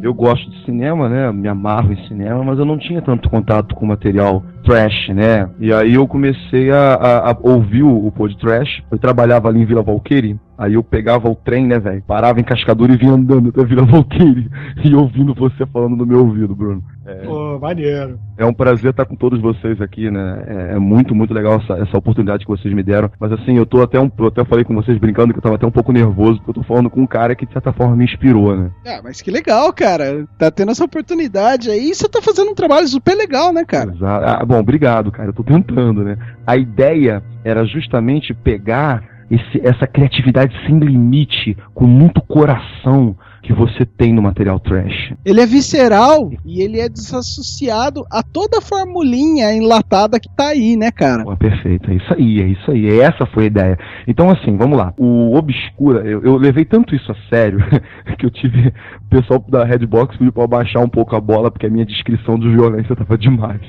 Eu 0.00 0.14
gosto 0.14 0.48
de 0.50 0.64
cinema, 0.64 1.08
né? 1.08 1.32
Me 1.32 1.48
amarro 1.48 1.92
em 1.92 2.06
cinema, 2.06 2.44
mas 2.44 2.58
eu 2.58 2.64
não 2.64 2.78
tinha 2.78 3.02
tanto 3.02 3.28
contato 3.28 3.74
com 3.74 3.84
material 3.86 4.44
trash, 4.62 5.08
né? 5.08 5.48
E 5.58 5.72
aí 5.72 5.94
eu 5.94 6.06
comecei 6.06 6.70
a, 6.70 6.94
a- 6.94 7.30
a 7.32 7.36
ouvir 7.42 7.82
o, 7.82 8.06
o 8.06 8.12
pod 8.12 8.36
trash. 8.38 8.82
Eu 8.90 8.98
trabalhava 8.98 9.48
ali 9.48 9.60
em 9.60 9.64
Vila 9.64 9.82
Valqueire. 9.82 10.38
Aí 10.58 10.74
eu 10.74 10.82
pegava 10.82 11.30
o 11.30 11.36
trem, 11.36 11.68
né, 11.68 11.78
velho? 11.78 12.02
Parava 12.02 12.40
em 12.40 12.44
Cascadura 12.44 12.92
e 12.92 12.96
vinha 12.96 13.12
andando 13.12 13.50
até 13.50 13.64
Vila 13.64 13.86
Valqueire. 13.86 14.50
E 14.84 14.94
ouvindo 14.94 15.34
você 15.34 15.66
falando 15.66 15.96
no 15.96 16.06
meu 16.06 16.20
ouvido, 16.20 16.54
Bruno. 16.54 16.82
Pô, 17.24 17.58
maneiro. 17.58 18.18
É 18.36 18.44
um 18.44 18.52
prazer 18.52 18.90
estar 18.90 19.04
com 19.04 19.16
todos 19.16 19.40
vocês 19.40 19.80
aqui, 19.80 20.10
né? 20.10 20.44
É, 20.46 20.74
é 20.74 20.78
muito, 20.78 21.14
muito 21.14 21.32
legal 21.32 21.54
essa, 21.54 21.74
essa 21.74 21.96
oportunidade 21.96 22.44
que 22.44 22.50
vocês 22.50 22.72
me 22.74 22.82
deram. 22.82 23.10
Mas 23.18 23.32
assim, 23.32 23.56
eu 23.56 23.64
tô 23.64 23.82
até 23.82 23.98
um. 23.98 24.10
Eu 24.18 24.26
até 24.26 24.44
falei 24.44 24.64
com 24.64 24.74
vocês 24.74 24.98
brincando 24.98 25.32
que 25.32 25.38
eu 25.38 25.42
tava 25.42 25.54
até 25.54 25.66
um 25.66 25.70
pouco 25.70 25.92
nervoso, 25.92 26.36
porque 26.38 26.50
eu 26.50 26.54
tô 26.54 26.62
falando 26.62 26.90
com 26.90 27.00
um 27.00 27.06
cara 27.06 27.34
que 27.34 27.46
de 27.46 27.52
certa 27.52 27.72
forma 27.72 27.96
me 27.96 28.04
inspirou, 28.04 28.56
né? 28.56 28.70
Ah, 28.86 29.00
mas 29.02 29.22
que 29.22 29.30
legal, 29.30 29.72
cara. 29.72 30.26
Tá 30.38 30.50
tendo 30.50 30.70
essa 30.70 30.84
oportunidade 30.84 31.70
aí. 31.70 31.94
Você 31.94 32.08
tá 32.08 32.20
fazendo 32.20 32.50
um 32.50 32.54
trabalho 32.54 32.86
super 32.88 33.14
legal, 33.14 33.52
né, 33.52 33.64
cara? 33.64 33.92
Exato. 33.92 34.24
Ah, 34.26 34.44
bom, 34.44 34.58
obrigado, 34.58 35.10
cara. 35.10 35.30
Eu 35.30 35.34
tô 35.34 35.44
tentando, 35.44 36.04
né? 36.04 36.16
A 36.46 36.56
ideia 36.56 37.22
era 37.44 37.64
justamente 37.64 38.34
pegar 38.34 39.17
esse- 39.30 39.60
essa 39.66 39.86
criatividade 39.86 40.54
sem 40.66 40.78
limite, 40.78 41.56
com 41.74 41.86
muito 41.86 42.20
coração 42.22 43.16
que 43.42 43.52
você 43.52 43.86
tem 43.86 44.12
no 44.12 44.20
material 44.20 44.58
trash. 44.60 45.14
Ele 45.24 45.40
é 45.40 45.46
visceral 45.46 46.30
e 46.44 46.60
ele 46.60 46.80
é 46.80 46.88
desassociado 46.88 48.04
a 48.10 48.22
toda 48.22 48.58
a 48.58 48.60
formulinha 48.60 49.52
enlatada 49.54 50.20
que 50.20 50.28
tá 50.36 50.48
aí, 50.48 50.76
né, 50.76 50.90
cara? 50.90 51.24
Pô, 51.24 51.36
perfeito, 51.36 51.90
é 51.90 51.94
isso 51.94 52.12
aí, 52.14 52.42
é 52.42 52.46
isso 52.46 52.70
aí. 52.70 53.00
Essa 53.00 53.24
foi 53.26 53.44
a 53.44 53.46
ideia. 53.46 53.78
Então, 54.06 54.28
assim, 54.28 54.56
vamos 54.56 54.76
lá. 54.76 54.92
O 54.98 55.34
Obscura, 55.36 56.00
eu, 56.00 56.22
eu 56.22 56.36
levei 56.36 56.64
tanto 56.64 56.94
isso 56.94 57.10
a 57.10 57.16
sério 57.30 57.60
que 58.18 58.26
eu 58.26 58.30
tive. 58.30 58.68
O 59.06 59.08
pessoal 59.08 59.42
da 59.48 59.64
Redbox 59.64 60.16
pediu 60.16 60.32
pra 60.32 60.46
baixar 60.46 60.80
um 60.80 60.88
pouco 60.88 61.16
a 61.16 61.20
bola, 61.20 61.50
porque 61.50 61.66
a 61.66 61.70
minha 61.70 61.86
descrição 61.86 62.38
de 62.38 62.50
violência 62.50 62.94
tava 62.96 63.16
demais. 63.16 63.60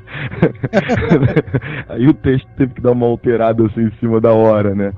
aí 1.88 2.08
o 2.08 2.14
texto 2.14 2.48
teve 2.58 2.74
que 2.74 2.82
dar 2.82 2.92
uma 2.92 3.06
alterada 3.06 3.66
assim 3.66 3.84
em 3.84 3.92
cima 4.00 4.20
da 4.20 4.34
hora, 4.34 4.76
né? 4.76 4.92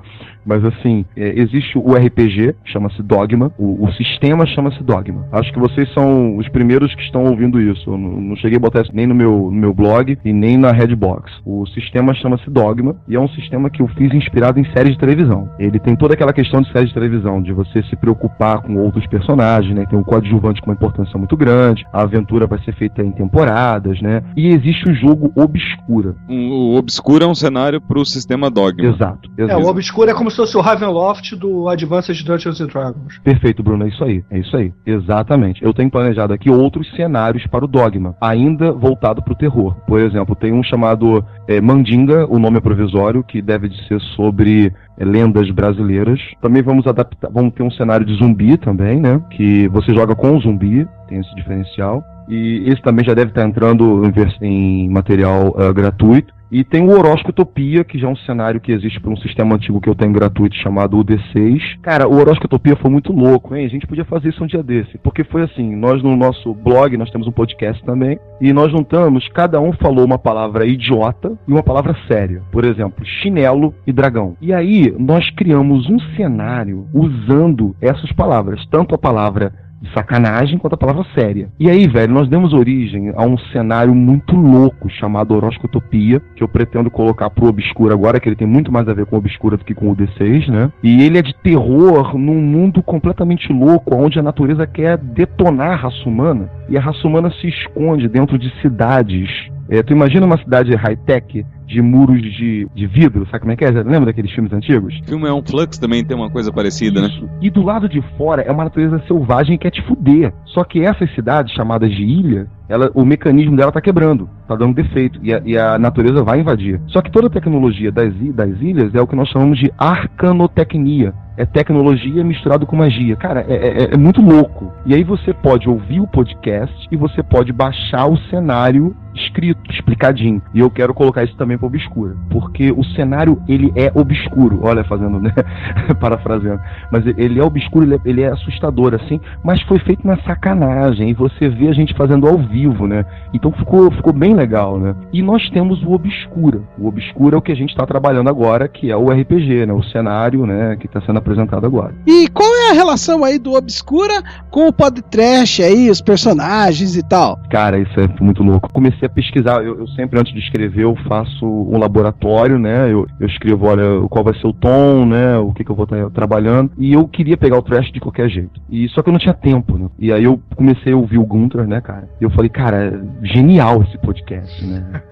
Mas 0.46 0.64
assim, 0.66 1.06
é, 1.16 1.40
existe 1.40 1.78
o 1.78 1.94
RPG, 1.94 2.56
chama-se 2.66 3.02
Dogma, 3.02 3.52
o, 3.58 3.86
o 3.86 3.92
sistema 3.94 4.46
chama-se 4.46 4.82
Dogma. 4.84 5.26
Acho 5.32 5.52
que 5.52 5.60
vocês 5.60 5.92
são 5.94 6.38
os 6.38 6.48
primeiros 6.50 6.94
que 6.96 7.02
estão 7.02 7.26
ouvindo 7.26 7.60
isso. 7.60 7.90
Eu 7.90 7.98
não, 7.98 8.22
não 8.22 8.36
cheguei 8.36 8.58
a 8.58 8.60
botar 8.60 8.82
isso 8.82 8.92
nem 8.94 9.08
no 9.08 9.16
meu, 9.16 9.32
no 9.32 9.52
meu 9.52 9.74
blog 9.74 10.18
e 10.24 10.34
nem 10.34 10.58
na 10.58 10.72
Redbox. 10.72 11.32
O 11.46 11.66
sistema 11.68 12.14
chama-se 12.14 12.50
Dogma 12.50 12.96
e 13.08 13.16
é 13.16 13.20
um 13.20 13.30
sistema 13.30 13.70
que 13.70 13.82
eu 13.82 13.88
fiz 13.90 14.14
inspirado 14.14 14.60
em 14.60 14.66
séries 14.72 14.94
de 14.94 15.00
televisão. 15.00 15.50
Ele 15.60 15.80
tem 15.80 15.96
toda 15.96 16.14
aquela 16.14 16.34
questão 16.34 16.62
de 16.62 16.72
séries 16.72 16.90
de 16.90 16.94
televisão, 16.94 17.42
de 17.42 17.54
você 17.54 17.84
se 17.84 17.96
preocupar 17.96 18.62
com 18.62 18.76
outros 18.78 19.06
personagens, 19.08 19.76
né? 19.76 19.86
Tem 19.90 19.98
um 19.98 20.04
coadjuvante 20.04 20.62
com 20.62 20.70
uma 20.70 20.76
importância 20.76 21.18
muito 21.18 21.38
grande, 21.38 21.86
a 21.94 22.02
aventura 22.02 22.48
vai 22.48 22.60
ser 22.64 22.74
feita 22.74 23.02
em 23.02 23.12
temporadas, 23.12 24.02
né? 24.02 24.24
E 24.36 24.48
existe 24.48 24.90
o 24.90 24.94
jogo 24.94 25.32
Obscura. 25.36 26.16
O 26.28 26.76
Obscura 26.76 27.26
é 27.26 27.28
um 27.28 27.36
cenário 27.36 27.80
pro 27.80 28.06
sistema 28.06 28.50
Dogma. 28.50 28.86
Exato. 28.88 29.30
É, 29.38 29.44
exato. 29.44 29.62
o 29.62 29.68
Obscuro 29.68 30.10
é 30.10 30.14
como 30.14 30.31
se 30.32 30.38
fosse 30.38 30.58
o 30.58 30.62
Ravenloft 30.62 31.36
do 31.36 31.70
Advanced 31.70 32.24
Dungeons 32.24 32.60
and 32.60 32.68
Dragons. 32.68 33.20
Perfeito, 33.24 33.62
Bruno, 33.62 33.86
é 33.86 33.90
isso 33.90 34.04
aí, 34.04 34.24
é 34.30 34.40
isso 34.40 34.56
aí, 34.56 34.74
exatamente. 34.86 35.64
Eu 35.64 35.74
tenho 35.74 35.92
planejado 35.92 36.34
aqui 36.34 36.50
outros 36.50 36.90
cenários 36.96 37.46
para 37.48 37.66
o 37.66 37.68
Dogma, 37.68 38.16
ainda 38.20 38.72
voltado 38.72 39.22
para 39.22 39.34
o 39.34 39.36
terror. 39.36 39.76
Por 39.88 40.00
exemplo, 40.00 40.36
tem 40.36 40.54
um 40.54 40.64
chamado 40.64 41.24
é, 41.48 41.62
Mandinga, 41.62 42.26
o 42.28 42.40
nome 42.40 42.58
é 42.58 42.62
provisório, 42.62 43.24
que 43.24 43.42
deve 43.42 43.70
de 43.70 43.88
ser 43.88 44.00
sobre 44.16 44.74
é, 44.98 45.06
lendas 45.06 45.50
brasileiras. 45.52 46.20
Também 46.42 46.62
vamos 46.62 46.88
adaptar, 46.88 47.30
vamos 47.32 47.54
ter 47.54 47.64
um 47.64 47.72
cenário 47.72 48.06
de 48.06 48.16
zumbi 48.16 48.58
também, 48.58 49.00
né? 49.00 49.22
Que 49.32 49.68
você 49.68 49.94
joga 49.94 50.16
com 50.16 50.36
o 50.36 50.42
zumbi, 50.42 50.88
tem 51.08 51.20
esse 51.20 51.36
diferencial. 51.36 52.04
E 52.30 52.64
esse 52.68 52.82
também 52.82 53.04
já 53.04 53.14
deve 53.14 53.32
estar 53.32 53.44
entrando 53.44 54.04
em, 54.06 54.48
em 54.48 54.90
material 54.90 55.54
ah, 55.58 55.74
gratuito. 55.74 56.34
E 56.52 56.66
tem 56.66 56.84
o 56.84 56.92
Horoscotopia, 56.92 57.86
que 57.86 57.98
já 57.98 58.08
é 58.08 58.12
um 58.12 58.16
cenário 58.18 58.60
que 58.60 58.74
existe 58.74 59.00
por 59.00 59.10
um 59.10 59.16
sistema 59.16 59.56
antigo 59.56 59.80
que 59.80 59.88
eu 59.88 59.96
tenho 59.96 60.12
gratuito 60.12 60.54
chamado 60.58 60.98
UD6. 60.98 61.80
Cara, 61.82 62.10
o 62.10 62.20
Horoscotopia 62.20 62.76
foi 62.76 62.92
muito 62.92 63.14
louco, 63.14 63.56
hein? 63.56 63.66
A 63.66 63.70
gente 63.70 63.88
podia 63.88 64.04
fazer 64.04 64.30
isso 64.30 64.44
um 64.44 64.48
dia 64.48 64.62
desse. 64.62 64.98
Porque 64.98 65.24
foi 65.24 65.44
assim, 65.44 65.74
nós 65.78 66.04
no 66.04 66.14
nosso 66.14 66.54
blog, 66.54 66.98
nós 66.98 67.10
temos 67.10 67.26
um 67.26 67.32
podcast 67.32 67.82
também, 67.86 68.20
e 68.42 68.52
nós 68.52 68.70
juntamos, 68.70 69.30
cada 69.30 69.62
um 69.62 69.72
falou 69.72 70.04
uma 70.04 70.20
palavra 70.20 70.66
idiota 70.66 71.38
e 71.48 71.52
uma 71.54 71.64
palavra 71.64 71.96
séria. 72.06 72.42
Por 72.52 72.66
exemplo, 72.66 73.06
chinelo 73.06 73.74
e 73.88 73.94
dragão. 73.94 74.36
E 74.42 74.54
aí, 74.54 74.94
nós 75.00 75.30
criamos 75.32 75.90
um 75.90 76.00
cenário 76.18 76.86
usando 76.94 77.74
essas 77.80 78.12
palavras. 78.12 78.66
Tanto 78.70 78.94
a 78.94 78.98
palavra 78.98 79.54
de 79.82 79.92
sacanagem 79.94 80.58
quanto 80.58 80.74
a 80.74 80.78
palavra 80.78 81.06
séria. 81.16 81.50
E 81.60 81.70
aí, 81.70 81.88
velho, 81.88 82.14
nós 82.14 82.30
demos 82.30 82.54
origem 82.54 83.12
a 83.16 83.26
um 83.26 83.38
cenário 83.38 83.96
muito 83.96 84.36
louco 84.36 84.90
chamado 84.90 85.34
Horoscotopia, 85.34 86.22
que 86.36 86.44
eu 86.44 86.48
pretendo 86.48 86.92
colocar 86.92 87.30
pro 87.30 87.48
Obscura 87.48 87.94
agora, 87.94 88.20
que 88.20 88.30
ele 88.30 88.36
tem 88.36 88.48
muito 88.48 88.72
mais 88.72 88.88
a 88.88 88.94
ver 88.94 89.06
com 89.06 89.16
o 89.16 89.20
Obscura 89.20 89.58
do 89.58 89.66
que 89.66 89.74
com 89.74 89.92
o 89.92 89.96
D6, 89.96 90.48
né? 90.50 90.72
E 90.84 91.04
ele 91.04 91.18
é 91.18 91.22
de 91.22 91.34
terror 91.36 92.18
num 92.18 92.42
mundo 92.42 92.84
completamente 92.84 93.52
louco, 93.52 93.96
onde 93.96 94.20
a 94.20 94.24
natureza 94.24 94.68
quer 94.68 94.98
detonar 94.98 95.72
a 95.72 95.76
raça 95.76 96.08
humana, 96.08 96.50
e 96.70 96.78
a 96.78 96.82
raça 96.82 97.08
humana 97.08 97.32
se 97.42 97.48
esconde 97.48 98.08
dentro 98.08 98.38
de 98.38 98.50
cidades. 98.62 99.30
É, 99.70 99.82
tu 99.82 99.94
imagina 99.94 100.26
uma 100.26 100.38
cidade 100.38 100.76
high-tech 100.76 101.46
de 101.72 101.82
muros 101.82 102.22
de, 102.22 102.68
de 102.74 102.88
vidro, 102.88 103.26
sabe 103.28 103.40
como 103.40 103.52
é 103.52 103.56
que 103.56 103.66
é? 103.66 103.72
Lembra 103.72 104.08
daqueles 104.08 104.32
filmes 104.32 104.52
antigos? 104.54 104.94
O 105.02 105.06
filme 105.08 105.28
é 105.28 105.34
um 105.34 105.42
Flux 105.42 105.78
também 105.78 106.04
tem 106.06 106.16
uma 106.16 106.30
coisa 106.30 106.52
parecida, 106.52 107.02
né? 107.02 107.08
Isso. 107.08 107.30
E 107.42 107.50
do 107.50 107.62
lado 107.64 107.88
de 107.88 108.02
fora 108.18 108.42
é 108.42 108.52
uma 108.52 108.64
natureza 108.66 109.02
selvagem 109.08 109.58
que 109.58 109.64
quer 109.64 109.72
te 109.72 109.82
fuder. 109.88 110.34
Só 110.46 110.64
que 110.64 110.82
essas 110.84 111.14
cidades 111.16 111.54
chamadas 111.54 111.90
de 111.90 112.04
ilha, 112.04 112.48
ela, 112.68 112.92
o 112.94 113.06
mecanismo 113.06 113.56
dela 113.56 113.72
tá 113.72 113.80
quebrando, 113.82 114.30
tá 114.48 114.56
dando 114.56 114.76
defeito 114.76 115.20
e 115.24 115.34
a, 115.34 115.42
e 115.46 115.58
a 115.58 115.78
natureza 115.80 116.24
vai 116.24 116.40
invadir. 116.42 116.80
Só 116.88 117.02
que 117.02 117.12
toda 117.12 117.28
a 117.28 117.30
tecnologia 117.30 117.92
das, 117.92 118.14
das 118.34 118.62
ilhas 118.62 118.94
é 118.94 119.02
o 119.02 119.08
que 119.08 119.16
nós 119.16 119.30
chamamos 119.30 119.58
de 119.58 119.72
arcanotecnia. 119.78 121.14
É 121.38 121.46
tecnologia 121.46 122.24
misturado 122.24 122.66
com 122.66 122.76
magia. 122.76 123.16
Cara, 123.16 123.46
é, 123.48 123.84
é- 123.84 123.94
é 123.94 123.98
muito 123.98 124.22
louco. 124.22 124.72
E 124.86 124.94
aí 124.94 125.04
você 125.04 125.34
pode 125.34 125.68
ouvir 125.70 126.00
o 126.00 126.08
podcast 126.08 126.76
e 126.92 126.96
você 126.98 127.24
pode 127.24 127.52
baixar 127.52 128.06
o 128.08 128.18
cenário 128.30 128.96
escrito, 129.16 129.72
explicadinho. 129.72 130.42
E 130.54 130.60
eu 130.60 130.70
quero 130.70 130.94
colocar 130.94 131.24
isso 131.24 131.36
também 131.36 131.58
para 131.58 131.68
obscura, 131.68 132.16
porque 132.30 132.72
o 132.72 132.84
cenário 132.84 133.42
ele 133.48 133.72
é 133.76 133.92
obscuro. 133.94 134.60
Olha, 134.64 134.84
fazendo, 134.84 135.20
né, 135.20 135.34
parafraseando. 136.00 136.62
Mas 136.92 137.06
ele 137.18 137.40
é 137.40 137.44
obscuro, 137.44 137.86
ele 137.86 137.96
é, 137.96 138.00
ele 138.06 138.22
é 138.22 138.28
assustador 138.28 138.94
assim, 138.94 139.20
mas 139.44 139.62
foi 139.64 139.80
feito 139.80 140.06
na 140.06 140.18
sacanagem 140.24 141.10
e 141.10 141.14
você 141.14 141.50
vê 141.50 141.68
a 141.68 141.74
gente 141.74 141.94
fazendo 141.96 142.28
ao 142.28 142.38
vivo, 142.38 142.88
né? 142.88 143.06
Então 143.34 143.52
ficou 143.52 143.92
ficou 143.92 144.14
bem 144.14 144.34
legal, 144.34 144.80
né? 144.80 144.96
E 145.12 145.22
nós 145.22 145.50
temos 145.50 145.84
o 145.84 145.92
obscura. 145.92 146.62
O 146.78 146.88
obscura 146.88 147.36
é 147.36 147.40
o 147.40 147.42
que 147.42 147.52
a 147.52 147.56
gente 147.56 147.70
está 147.70 147.86
trabalhando 147.86 148.30
agora, 148.30 148.68
que 148.68 148.92
é 148.92 148.96
o 148.96 149.10
RPG, 149.10 149.66
né? 149.66 149.74
O 149.74 149.84
cenário, 149.84 150.46
né, 150.46 150.76
que 150.80 150.86
está 150.86 151.02
sendo 151.02 151.18
apresentado 151.18 151.66
agora. 151.66 151.94
E 152.06 152.28
qual 152.30 152.50
é 152.56 152.72
a 152.72 152.74
relação 152.74 153.24
aí 153.24 153.38
do 153.38 153.54
Obscura 153.54 154.22
com 154.50 154.68
o 154.68 154.74
podcast 154.74 155.62
aí, 155.62 155.90
os 155.90 156.02
personagens 156.02 156.96
e 156.96 157.04
tal? 157.04 157.40
Cara, 157.50 157.80
isso 157.80 158.00
é 158.00 158.08
muito 158.20 158.44
louco. 158.44 158.72
Comecei 158.72 159.01
a 159.06 159.10
pesquisar. 159.10 159.64
Eu, 159.64 159.80
eu 159.80 159.88
sempre, 159.90 160.20
antes 160.20 160.34
de 160.34 160.40
escrever, 160.40 160.84
eu 160.84 160.96
faço 161.08 161.46
um 161.46 161.78
laboratório, 161.78 162.58
né? 162.60 162.92
Eu, 162.92 163.08
eu 163.20 163.28
escrevo, 163.28 163.66
olha, 163.68 163.84
qual 164.10 164.24
vai 164.24 164.34
ser 164.36 164.48
o 164.48 164.54
tom, 164.54 165.06
né? 165.06 165.38
O 165.38 165.52
que, 165.54 165.64
que 165.64 165.72
eu 165.72 165.76
vou 165.76 165.86
estar 165.86 166.10
trabalhando. 166.12 166.72
E 166.78 166.94
eu 166.94 167.08
queria 167.08 167.38
pegar 167.38 167.58
o 167.58 167.62
trash 167.62 167.92
de 167.92 168.00
qualquer 168.00 168.30
jeito. 168.30 168.60
E 168.70 168.88
só 168.90 169.02
que 169.02 169.10
eu 169.10 169.14
não 169.14 169.20
tinha 169.20 169.34
tempo, 169.34 169.78
né? 169.78 169.88
E 170.00 170.12
aí 170.12 170.24
eu 170.24 170.40
comecei 170.56 170.94
a 170.94 170.98
ouvir 170.98 171.18
o 171.18 171.26
Gunter, 171.26 171.68
né, 171.68 171.82
cara? 171.82 172.10
E 172.20 172.24
eu 172.24 172.30
falei, 172.30 172.50
cara, 172.50 172.78
é 173.24 173.28
genial 173.28 173.82
esse 173.84 173.98
podcast, 173.98 174.66
né? 174.66 175.02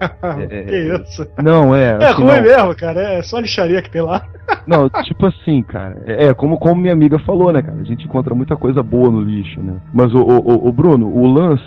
É, 0.50 0.62
que 0.64 0.76
isso? 1.02 1.26
Não, 1.42 1.74
é. 1.74 1.90
É 2.00 2.04
assim, 2.06 2.22
ruim 2.22 2.36
não. 2.36 2.42
mesmo, 2.42 2.76
cara. 2.76 3.00
É 3.00 3.22
só 3.22 3.38
lixaria 3.38 3.82
que 3.82 3.90
tem 3.90 4.02
lá. 4.02 4.22
Não, 4.66 4.88
tipo 5.04 5.26
assim, 5.26 5.62
cara. 5.62 6.02
É, 6.06 6.26
é, 6.26 6.34
como, 6.34 6.58
como 6.58 6.80
minha 6.80 6.92
amiga 6.92 7.18
falou, 7.20 7.52
né, 7.52 7.62
cara? 7.62 7.78
A 7.80 7.84
gente 7.84 8.04
encontra 8.04 8.34
muita 8.34 8.56
coisa 8.56 8.82
boa 8.82 9.08
no 9.10 9.20
lixo, 9.20 9.60
né? 9.60 9.74
Mas, 9.92 10.12
o- 10.12 10.20
o 10.20 10.72
Bruno, 10.72 11.06
o 11.08 11.26
lance, 11.32 11.62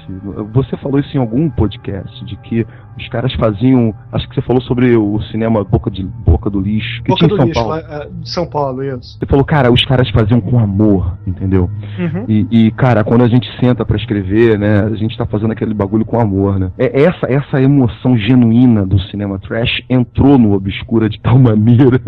você 0.54 0.76
falou 0.78 1.00
isso 1.00 1.16
em 1.16 1.20
algum 1.20 1.50
podcast, 1.50 2.13
de 2.26 2.36
que 2.38 2.66
os 2.98 3.08
caras 3.10 3.34
faziam. 3.34 3.94
Acho 4.12 4.28
que 4.30 4.36
você 4.36 4.42
falou 4.42 4.62
sobre 4.62 4.96
o 4.96 5.20
cinema 5.24 5.64
Boca, 5.64 5.90
de, 5.90 6.04
Boca 6.04 6.50
do 6.50 6.60
Lixo, 6.60 7.04
que 7.04 7.10
Boca 7.10 7.28
tinha 7.28 7.28
em 7.28 7.30
do 7.30 7.38
São 7.38 7.46
lixo, 7.46 7.60
Paulo. 7.60 7.70
lá, 7.70 7.80
é, 7.80 8.10
de 8.10 8.30
São 8.30 8.46
Paulo, 8.46 8.84
isso. 8.84 9.18
Você 9.18 9.26
falou, 9.26 9.46
cara, 9.46 9.72
os 9.72 9.84
caras 9.86 10.10
faziam 10.10 10.40
com 10.40 10.60
amor, 10.60 11.18
entendeu? 11.26 11.70
Uhum. 12.00 12.26
E, 12.28 12.48
e, 12.52 12.72
cara, 12.72 13.04
quando 13.04 13.24
a 13.24 13.28
gente 13.28 13.48
senta 13.60 13.86
pra 13.86 13.98
escrever, 13.98 14.60
né, 14.60 14.82
a 14.82 14.96
gente 14.96 15.18
tá 15.18 15.26
fazendo 15.26 15.52
aquele 15.52 15.74
bagulho 15.74 16.06
com 16.06 16.20
amor, 16.20 16.60
né? 16.60 16.72
É 16.78 17.04
essa 17.04 17.26
essa 17.28 17.62
emoção 17.62 18.18
genuína 18.18 18.86
do 18.86 19.00
cinema 19.00 19.40
trash 19.40 19.84
entrou 19.90 20.38
no 20.38 20.54
Obscura 20.54 21.10
de 21.10 21.20
tal 21.20 21.38
maneira, 21.40 22.02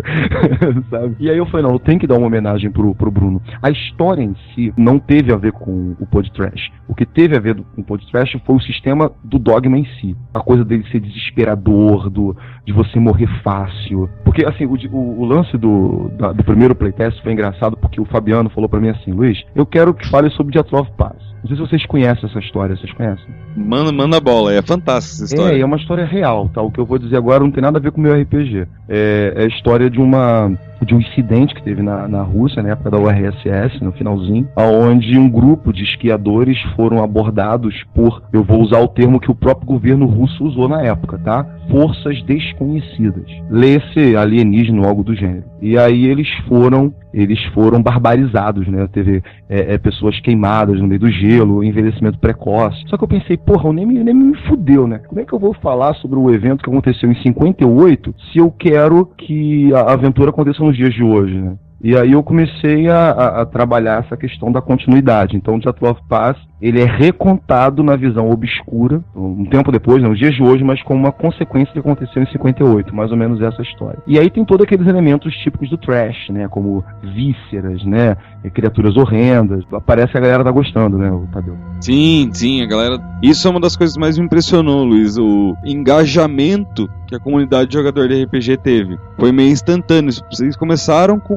sabe? 0.90 1.16
E 1.18 1.30
aí 1.30 1.36
eu 1.36 1.46
falei, 1.46 1.66
não, 1.66 1.72
eu 1.72 1.78
tenho 1.78 1.98
que 1.98 2.06
dar 2.06 2.16
uma 2.16 2.26
homenagem 2.26 2.70
pro, 2.70 2.94
pro 2.94 3.10
Bruno. 3.10 3.42
A 3.62 3.70
história 3.70 4.22
em 4.22 4.34
si 4.54 4.72
não 4.76 4.98
teve 4.98 5.32
a 5.32 5.36
ver 5.36 5.52
com 5.52 5.96
o 5.98 6.06
pod 6.06 6.30
trash. 6.32 6.70
O 6.88 6.94
que 6.94 7.04
teve 7.04 7.36
a 7.36 7.40
ver 7.40 7.56
com 7.56 7.80
o 7.80 7.84
pod 7.84 8.06
trash 8.10 8.36
foi 8.44 8.56
o 8.56 8.60
sistema 8.60 9.10
do 9.24 9.38
dogma 9.38 9.78
em 9.78 9.86
si. 10.00 10.16
A 10.34 10.40
coisa 10.40 10.64
dele 10.64 10.84
ser 10.90 11.00
desesperador, 11.00 12.08
do, 12.10 12.36
de 12.64 12.72
você 12.72 12.98
morrer 12.98 13.28
fácil. 13.42 14.08
Porque, 14.24 14.44
assim, 14.44 14.64
o, 14.66 14.74
o- 14.92 15.20
o 15.20 15.24
lance 15.24 15.56
do, 15.56 16.10
da- 16.18 16.32
do 16.32 16.42
primeiro 16.44 16.74
playtest 16.74 17.22
foi 17.22 17.32
engraçado 17.32 17.76
porque 17.76 18.00
o 18.00 18.04
Fabiano 18.04 18.48
falou 18.50 18.68
pra 18.68 18.80
mim 18.80 18.88
assim, 18.88 19.12
Luiz, 19.12 19.42
eu 19.54 19.66
quero 19.66 19.94
que 19.94 20.08
fale 20.08 20.30
sobre 20.30 20.52
Diatlov 20.52 20.88
Pass. 20.96 21.16
Não 21.42 21.48
sei 21.48 21.56
se 21.56 21.70
vocês 21.70 21.86
conhecem 21.86 22.28
essa 22.28 22.38
história, 22.40 22.74
vocês 22.76 22.92
conhecem? 22.92 23.26
Manda, 23.56 23.92
manda 23.92 24.16
a 24.16 24.20
bola, 24.20 24.52
é 24.52 24.60
fantástica 24.62 25.24
essa 25.24 25.34
É, 25.34 25.36
história. 25.36 25.56
e 25.56 25.60
é 25.60 25.64
uma 25.64 25.76
história 25.76 26.04
real, 26.04 26.48
tá? 26.48 26.60
O 26.60 26.70
que 26.72 26.80
eu 26.80 26.86
vou 26.86 26.98
dizer 26.98 27.16
agora 27.16 27.44
não 27.44 27.50
tem 27.52 27.62
nada 27.62 27.78
a 27.78 27.80
ver 27.80 27.92
com 27.92 28.00
o 28.00 28.02
meu 28.02 28.14
RPG. 28.20 28.66
É, 28.88 29.32
é 29.36 29.42
a 29.44 29.46
história 29.46 29.88
de 29.88 30.00
uma 30.00 30.50
de 30.84 30.94
um 30.94 31.00
incidente 31.00 31.54
que 31.54 31.62
teve 31.62 31.82
na, 31.82 32.06
na 32.08 32.22
Rússia, 32.22 32.62
na 32.62 32.70
época 32.70 32.90
da 32.90 32.98
URSS, 32.98 33.82
no 33.82 33.92
finalzinho, 33.92 34.48
aonde 34.54 35.18
um 35.18 35.28
grupo 35.28 35.72
de 35.72 35.82
esquiadores 35.84 36.60
foram 36.74 37.02
abordados 37.02 37.74
por, 37.94 38.22
eu 38.32 38.42
vou 38.42 38.60
usar 38.60 38.80
o 38.80 38.88
termo 38.88 39.20
que 39.20 39.30
o 39.30 39.34
próprio 39.34 39.66
governo 39.66 40.06
russo 40.06 40.44
usou 40.44 40.68
na 40.68 40.82
época, 40.82 41.18
tá? 41.18 41.46
Forças 41.70 42.22
desconhecidas. 42.22 43.26
Lê-se 43.50 44.16
alienígena 44.16 44.86
algo 44.86 45.02
do 45.02 45.14
gênero. 45.14 45.44
E 45.60 45.76
aí 45.78 46.06
eles 46.06 46.28
foram, 46.48 46.92
eles 47.12 47.42
foram 47.54 47.82
barbarizados, 47.82 48.68
né? 48.68 48.86
Teve 48.92 49.22
é, 49.48 49.74
é, 49.74 49.78
pessoas 49.78 50.20
queimadas 50.20 50.78
no 50.80 50.86
meio 50.86 51.00
do 51.00 51.10
gelo, 51.10 51.64
envelhecimento 51.64 52.18
precoce. 52.18 52.84
Só 52.86 52.96
que 52.96 53.04
eu 53.04 53.08
pensei, 53.08 53.36
porra, 53.36 53.68
o 53.68 53.72
Neme, 53.72 53.98
o 53.98 54.04
Neme 54.04 54.24
me 54.24 54.36
fudeu, 54.48 54.86
né? 54.86 54.98
Como 54.98 55.20
é 55.20 55.24
que 55.24 55.32
eu 55.32 55.38
vou 55.38 55.54
falar 55.54 55.94
sobre 55.94 56.18
o 56.18 56.30
evento 56.30 56.62
que 56.62 56.70
aconteceu 56.70 57.10
em 57.10 57.20
58 57.22 58.14
se 58.32 58.38
eu 58.38 58.50
quero 58.50 59.06
que 59.16 59.72
a 59.74 59.92
aventura 59.92 60.30
aconteça 60.30 60.62
nos 60.66 60.76
dias 60.76 60.92
de 60.94 61.02
hoje, 61.02 61.40
né? 61.40 61.56
E 61.82 61.96
aí 61.96 62.12
eu 62.12 62.22
comecei 62.22 62.88
a, 62.88 63.10
a- 63.10 63.42
a 63.42 63.46
trabalhar 63.46 64.02
essa 64.04 64.16
questão 64.16 64.50
da 64.50 64.62
continuidade. 64.62 65.36
Então 65.36 65.56
o 65.56 65.60
Teatro 65.60 65.88
of 65.90 66.00
Paz, 66.08 66.36
ele 66.60 66.80
é 66.80 66.84
recontado 66.84 67.82
na 67.82 67.96
visão 67.96 68.30
obscura, 68.30 69.02
um 69.14 69.44
tempo 69.44 69.70
depois, 69.70 70.02
nos 70.02 70.18
dias 70.18 70.34
de 70.34 70.42
hoje, 70.42 70.64
mas 70.64 70.82
como 70.82 71.00
uma 71.00 71.12
consequência 71.12 71.72
que 71.72 71.78
aconteceu 71.78 72.22
em 72.22 72.26
58, 72.26 72.94
mais 72.94 73.10
ou 73.10 73.16
menos 73.16 73.40
essa 73.42 73.60
história. 73.62 73.98
E 74.06 74.18
aí 74.18 74.30
tem 74.30 74.44
todos 74.44 74.64
aqueles 74.64 74.86
elementos 74.86 75.34
típicos 75.36 75.68
do 75.68 75.76
trash, 75.76 76.30
né? 76.30 76.48
Como 76.48 76.82
vísceras, 77.02 77.84
né? 77.84 78.16
Criaturas 78.54 78.96
horrendas. 78.96 79.64
Parece 79.84 80.12
que 80.12 80.18
a 80.18 80.20
galera 80.20 80.44
tá 80.44 80.50
gostando, 80.50 80.96
né, 80.96 81.10
Tadeu? 81.32 81.56
Sim, 81.80 82.30
sim, 82.32 82.62
a 82.62 82.66
galera. 82.66 83.00
Isso 83.22 83.46
é 83.46 83.50
uma 83.50 83.60
das 83.60 83.76
coisas 83.76 83.94
que 83.94 84.00
mais 84.00 84.18
me 84.18 84.24
impressionou, 84.24 84.84
Luiz. 84.84 85.18
O 85.18 85.54
engajamento 85.64 86.88
que 87.06 87.14
a 87.14 87.20
comunidade 87.20 87.70
de 87.70 87.74
jogador 87.74 88.08
de 88.08 88.24
RPG 88.24 88.56
teve. 88.58 88.98
Foi 89.18 89.30
meio 89.32 89.50
instantâneo. 89.50 90.12
Vocês 90.30 90.56
começaram 90.56 91.18
com 91.18 91.34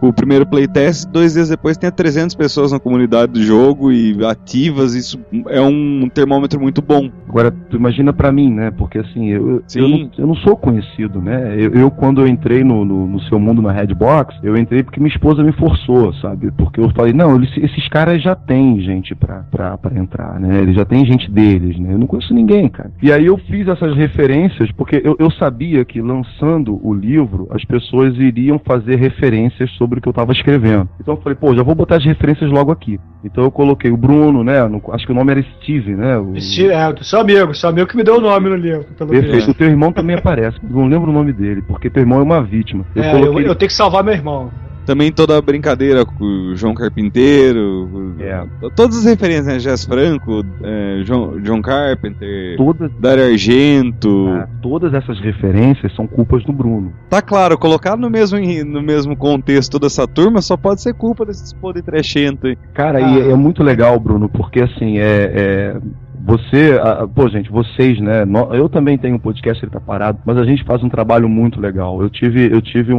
o, 0.00 0.08
o 0.08 0.12
primeiro 0.12 0.44
playtest, 0.44 1.08
dois 1.08 1.34
dias 1.34 1.48
depois 1.48 1.76
tinha 1.76 1.92
300 1.92 2.34
pessoas 2.34 2.72
na 2.72 2.80
comunidade 2.80 3.32
do 3.32 3.42
jogo 3.42 3.92
e 3.92 4.12
ativas. 4.42 4.94
Isso 4.94 5.18
é 5.48 5.60
um 5.60 6.08
termômetro 6.08 6.60
muito 6.60 6.80
bom. 6.82 7.10
Agora, 7.28 7.50
tu 7.50 7.76
imagina 7.76 8.12
pra 8.12 8.32
mim, 8.32 8.52
né? 8.52 8.70
Porque 8.70 8.98
assim, 8.98 9.28
eu, 9.28 9.62
eu, 9.74 9.88
não, 9.88 10.10
eu 10.18 10.26
não 10.26 10.34
sou 10.36 10.56
conhecido, 10.56 11.20
né? 11.20 11.54
Eu, 11.56 11.72
eu, 11.74 11.90
quando 11.90 12.20
eu 12.20 12.26
entrei 12.28 12.64
no, 12.64 12.84
no, 12.84 13.06
no 13.06 13.20
seu 13.22 13.38
mundo 13.38 13.60
na 13.62 13.72
Redbox, 13.72 14.34
eu 14.42 14.56
entrei 14.56 14.82
porque 14.82 15.00
minha 15.00 15.12
esposa 15.12 15.42
me 15.42 15.52
forçou, 15.52 16.12
sabe? 16.14 16.50
Porque 16.52 16.80
eu 16.80 16.90
falei, 16.90 17.12
não, 17.12 17.36
eles- 17.36 17.56
esses 17.56 17.88
caras 17.88 18.22
já 18.22 18.34
têm 18.34 18.80
gente 18.80 19.14
pra, 19.14 19.44
pra, 19.50 19.76
pra 19.78 19.98
entrar, 19.98 20.40
né? 20.40 20.60
Eles 20.62 20.74
já 20.76 20.84
têm 20.84 21.04
gente 21.04 21.30
deles, 21.30 21.78
né? 21.78 21.92
Eu 21.92 21.98
não 21.98 22.06
conheço 22.06 22.32
ninguém, 22.34 22.68
cara. 22.68 22.90
E 23.02 23.12
aí 23.12 23.26
eu 23.26 23.36
fiz 23.38 23.66
essas 23.68 23.96
referências 23.96 24.70
porque 24.72 25.00
eu, 25.04 25.16
eu 25.18 25.30
sabia 25.32 25.84
que 25.84 26.00
lançando 26.00 26.78
o 26.82 26.94
livro, 26.94 27.46
as 27.50 27.64
pessoas 27.64 28.16
iriam 28.16 28.58
fazer 28.58 28.96
referências 28.96 29.70
sobre 29.72 29.98
o 29.98 30.02
que 30.02 30.08
eu 30.08 30.12
tava 30.12 30.32
escrevendo. 30.32 30.88
Então 31.00 31.14
eu 31.14 31.20
falei, 31.20 31.36
pô, 31.36 31.54
já 31.54 31.62
vou 31.62 31.74
botar 31.74 31.96
as 31.96 32.04
referências 32.04 32.50
logo 32.50 32.70
aqui. 32.72 32.98
Então 33.24 33.44
eu 33.44 33.50
coloquei 33.50 33.90
o 33.90 33.96
Bruno, 33.96 34.27
né? 34.32 34.58
acho 34.92 35.06
que 35.06 35.12
o 35.12 35.14
nome 35.14 35.32
era 35.32 35.42
Steve, 35.42 35.94
né? 35.94 36.18
O- 36.18 36.38
Steve, 36.40 36.72
é, 36.72 36.94
seu 37.02 37.20
amigo, 37.20 37.54
seu 37.54 37.68
amigo 37.68 37.86
que 37.86 37.96
me 37.96 38.04
deu 38.04 38.16
o 38.16 38.20
nome 38.20 38.48
no 38.48 38.56
livro, 38.56 38.84
Perfeito. 39.06 39.50
O 39.50 39.54
teu 39.54 39.68
irmão 39.68 39.92
também 39.92 40.16
aparece. 40.16 40.56
Não 40.62 40.86
lembro 40.86 41.10
o 41.10 41.14
nome 41.14 41.32
dele, 41.32 41.62
porque 41.62 41.90
teu 41.90 42.02
irmão 42.02 42.20
é 42.20 42.22
uma 42.22 42.42
vítima. 42.42 42.84
Eu 42.94 43.02
É, 43.02 43.12
eu, 43.14 43.40
eu 43.40 43.54
tenho 43.54 43.68
que 43.68 43.74
salvar 43.74 44.04
meu 44.04 44.14
irmão. 44.14 44.50
Também 44.88 45.12
toda 45.12 45.36
a 45.36 45.42
brincadeira 45.42 46.02
com 46.06 46.24
o 46.24 46.56
João 46.56 46.72
Carpinteiro, 46.72 48.14
É. 48.18 48.42
todas 48.74 48.96
as 49.00 49.04
referências, 49.04 49.46
né? 49.46 49.58
Jess 49.58 49.84
Franco, 49.84 50.42
é, 50.62 51.02
João, 51.04 51.38
John 51.42 51.60
Carpenter, 51.60 52.56
Todas, 52.56 52.90
Dario 52.98 53.24
Argento. 53.26 54.28
ah, 54.30 54.48
todas 54.62 54.94
essas 54.94 55.20
referências 55.20 55.94
são 55.94 56.06
culpas 56.06 56.42
do 56.44 56.54
Bruno. 56.54 56.90
Tá 57.10 57.20
claro, 57.20 57.58
colocar 57.58 57.98
no 57.98 58.08
mesmo, 58.08 58.38
no 58.64 58.80
mesmo 58.82 59.14
contexto 59.14 59.72
toda 59.72 59.88
essa 59.88 60.06
turma 60.08 60.40
só 60.40 60.56
pode 60.56 60.80
ser 60.80 60.94
culpa 60.94 61.26
desses 61.26 61.52
podre 61.52 61.82
trechento. 61.82 62.48
Cara, 62.72 62.98
Ah. 62.98 63.10
e 63.12 63.20
é, 63.20 63.30
é 63.32 63.34
muito 63.36 63.62
legal, 63.62 64.00
Bruno, 64.00 64.26
porque 64.28 64.62
assim, 64.62 64.98
é. 64.98 65.32
é, 65.34 65.76
Você, 66.24 66.78
ah, 66.82 67.06
pô, 67.12 67.28
gente, 67.28 67.50
vocês, 67.50 68.00
né? 68.00 68.24
nó- 68.24 68.52
Eu 68.52 68.68
também 68.68 68.98
tenho 68.98 69.16
um 69.16 69.18
podcast, 69.18 69.64
ele 69.64 69.70
tá 69.72 69.80
parado, 69.80 70.18
mas 70.24 70.36
a 70.36 70.44
gente 70.44 70.64
faz 70.64 70.82
um 70.82 70.88
trabalho 70.88 71.28
muito 71.28 71.60
legal. 71.60 72.00
Eu 72.02 72.10
tive, 72.10 72.50
eu 72.52 72.60
tive 72.60 72.92
um, 72.92 72.98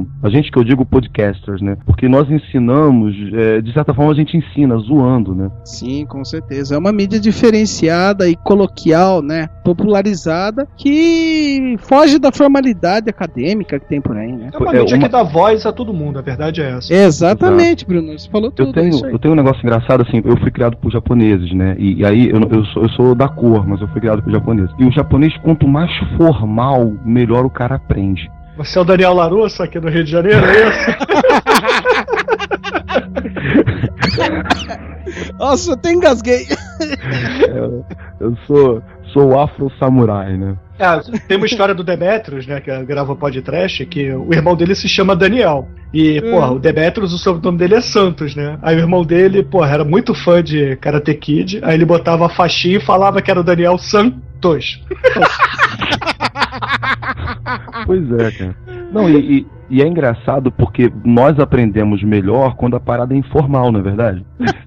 um- 0.00 0.06
A 0.22 0.28
gente 0.30 0.50
que 0.50 0.58
eu 0.58 0.64
digo 0.64 0.84
podcasters, 0.86 1.60
né? 1.60 1.76
Porque 1.86 2.08
nós 2.08 2.30
ensinamos, 2.30 3.14
é, 3.34 3.60
de 3.60 3.72
certa 3.72 3.92
forma 3.92 4.12
a 4.12 4.14
gente 4.14 4.36
ensina, 4.36 4.76
zoando, 4.78 5.34
né? 5.34 5.50
Sim, 5.64 6.06
com 6.06 6.24
certeza. 6.24 6.74
É 6.74 6.78
uma 6.78 6.92
mídia 6.92 7.18
diferenciada 7.20 8.28
e 8.28 8.36
coloquial, 8.36 9.20
né? 9.22 9.48
Popularizada 9.64 10.66
que 10.76 11.76
foge 11.80 12.18
da 12.18 12.30
formalidade 12.32 13.08
acadêmica 13.10 13.78
que 13.78 13.86
tem 13.88 14.00
por 14.00 14.16
aí, 14.16 14.32
né? 14.32 14.50
É 14.52 14.58
uma 14.58 14.74
É, 14.74 14.78
mídia 14.80 14.96
uma- 14.96 15.06
que 15.06 15.12
dá 15.12 15.22
voz 15.22 15.66
a 15.66 15.72
todo 15.72 15.92
mundo, 15.92 16.18
a 16.18 16.22
verdade 16.22 16.60
é 16.60 16.70
essa. 16.76 16.92
Exatamente, 16.92 17.84
Bruno. 17.86 18.12
Você 18.18 18.28
falou 18.30 18.50
tudo. 18.50 18.68
Eu 18.68 18.72
tenho, 18.72 18.86
é 18.86 18.88
isso 18.90 19.06
aí. 19.06 19.12
eu 19.12 19.18
tenho 19.18 19.34
um 19.34 19.36
negócio 19.36 19.60
engraçado, 19.62 20.02
assim, 20.02 20.22
eu 20.24 20.36
fui 20.38 20.50
criado 20.50 20.76
por 20.76 20.90
japoneses, 20.92 21.52
né? 21.52 21.74
E, 21.78 22.00
e 22.00 22.04
aí 22.06 22.28
eu, 22.30 22.40
eu, 22.52 22.64
sou, 22.66 22.82
eu 22.82 22.88
sou 22.90 23.14
da 23.14 23.28
cor, 23.28 23.66
mas 23.66 23.80
eu 23.80 23.88
fui 23.88 24.00
criado 24.00 24.22
por 24.22 24.30
japoneses. 24.30 24.74
E 24.78 24.84
o 24.84 24.92
japonês, 24.92 25.34
quanto 25.38 25.66
mais 25.66 25.90
formal, 26.16 26.92
melhor 27.04 27.44
o 27.44 27.50
cara 27.50 27.76
aprende. 27.76 28.30
Você 28.56 28.78
é 28.78 28.82
o 28.82 28.84
Daniel 28.84 29.14
Larusso 29.14 29.62
aqui 29.62 29.80
do 29.80 29.88
Rio 29.88 30.04
de 30.04 30.10
Janeiro, 30.10 30.44
é 30.44 30.68
isso? 30.68 30.90
Nossa, 35.38 35.70
eu 35.70 35.74
até 35.74 35.92
engasguei. 35.92 36.46
Eu, 37.48 37.84
eu 38.20 38.36
sou, 38.46 38.82
sou 39.12 39.30
o 39.30 39.40
afro-samurai, 39.40 40.36
né? 40.36 40.56
É, 40.78 41.18
tem 41.28 41.36
uma 41.36 41.46
história 41.46 41.74
do 41.74 41.84
Demetrius, 41.84 42.46
né, 42.46 42.60
que 42.60 42.70
grava 42.84 43.14
podcast, 43.14 43.84
que 43.86 44.12
o 44.12 44.32
irmão 44.32 44.56
dele 44.56 44.74
se 44.74 44.88
chama 44.88 45.14
Daniel. 45.14 45.68
E, 45.92 46.20
porra, 46.22 46.52
o 46.52 46.58
Demetrius, 46.58 47.12
o 47.12 47.18
sobrenome 47.18 47.58
dele 47.58 47.74
é 47.74 47.80
Santos, 47.80 48.34
né? 48.34 48.58
Aí 48.62 48.76
o 48.76 48.78
irmão 48.78 49.04
dele, 49.04 49.42
porra, 49.42 49.74
era 49.74 49.84
muito 49.84 50.14
fã 50.14 50.42
de 50.42 50.76
Karate 50.76 51.14
Kid, 51.14 51.60
aí 51.62 51.74
ele 51.74 51.84
botava 51.84 52.26
a 52.26 52.30
faixinha 52.30 52.78
e 52.78 52.80
falava 52.80 53.20
que 53.20 53.30
era 53.30 53.40
o 53.40 53.44
Daniel 53.44 53.76
Santos. 53.78 54.20
Pois 57.86 58.10
é, 58.12 58.30
cara. 58.30 58.81
Não, 58.92 59.08
e, 59.08 59.38
e- 59.40 59.46
e 59.70 59.80
é 59.82 59.86
engraçado 59.88 60.52
porque 60.52 60.92
nós 61.02 61.38
aprendemos 61.38 62.02
melhor 62.02 62.54
quando 62.56 62.76
a 62.76 62.80
parada 62.80 63.14
é 63.14 63.16
informal, 63.16 63.72
não 63.72 63.80
é 63.80 63.82
verdade? 63.82 64.24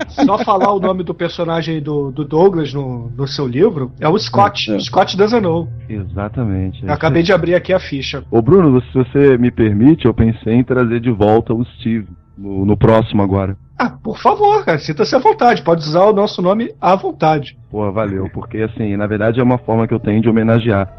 Só 0.07 0.37
falar 0.39 0.73
o 0.73 0.79
nome 0.79 1.03
do 1.03 1.13
personagem 1.13 1.79
do, 1.81 2.11
do 2.11 2.25
Douglas 2.25 2.73
no, 2.73 3.11
no 3.15 3.27
seu 3.27 3.45
livro 3.47 3.91
é 3.99 4.09
o 4.09 4.17
Scott, 4.17 4.71
É, 4.71 4.75
é. 4.75 4.79
Scott 4.79 5.15
Dazanou. 5.15 5.67
Exatamente. 5.87 6.83
é 6.87 6.91
acabei 6.91 7.21
de 7.21 7.31
abrir 7.33 7.53
aqui 7.55 7.71
a 7.71 7.79
ficha. 7.79 8.23
Ô 8.31 8.41
Bruno, 8.41 8.81
se 8.81 8.93
você 8.93 9.37
me 9.37 9.51
permite, 9.51 10.05
eu 10.05 10.13
pensei 10.13 10.53
em 10.55 10.63
trazer 10.63 10.99
de 10.99 11.11
volta 11.11 11.53
o 11.53 11.63
Steve 11.63 12.07
no, 12.37 12.65
no 12.65 12.75
próximo 12.75 13.21
agora. 13.21 13.55
Ah, 13.77 13.89
por 14.01 14.17
favor, 14.17 14.63
cara, 14.65 14.79
sinta-se 14.79 15.13
à 15.15 15.19
vontade, 15.19 15.61
pode 15.61 15.81
usar 15.81 16.05
o 16.05 16.13
nosso 16.13 16.41
nome 16.41 16.73
à 16.79 16.95
vontade. 16.95 17.57
Pô, 17.69 17.91
valeu, 17.91 18.29
porque 18.33 18.57
assim, 18.59 18.95
na 18.95 19.05
verdade 19.05 19.39
é 19.39 19.43
uma 19.43 19.57
forma 19.57 19.85
que 19.87 19.93
eu 19.93 19.99
tenho 19.99 20.21
de 20.21 20.29
homenagear. 20.29 20.89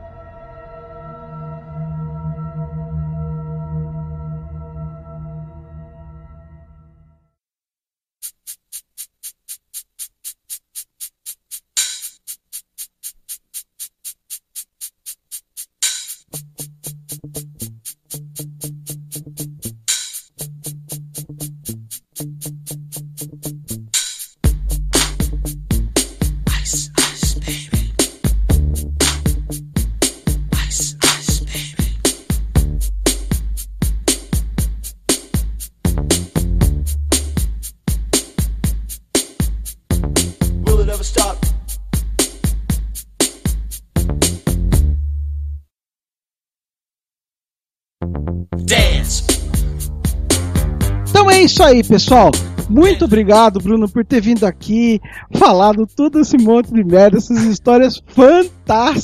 Isso 51.56 51.62
aí, 51.62 51.82
pessoal. 51.82 52.30
Muito 52.68 53.06
obrigado, 53.06 53.58
Bruno, 53.60 53.88
por 53.88 54.04
ter 54.04 54.20
vindo 54.20 54.44
aqui, 54.44 55.00
falado 55.38 55.86
todo 55.86 56.20
esse 56.20 56.36
monte 56.36 56.70
de 56.70 56.84
merda, 56.84 57.16
essas 57.16 57.44
histórias 57.44 58.02
fantásticas, 58.08 58.55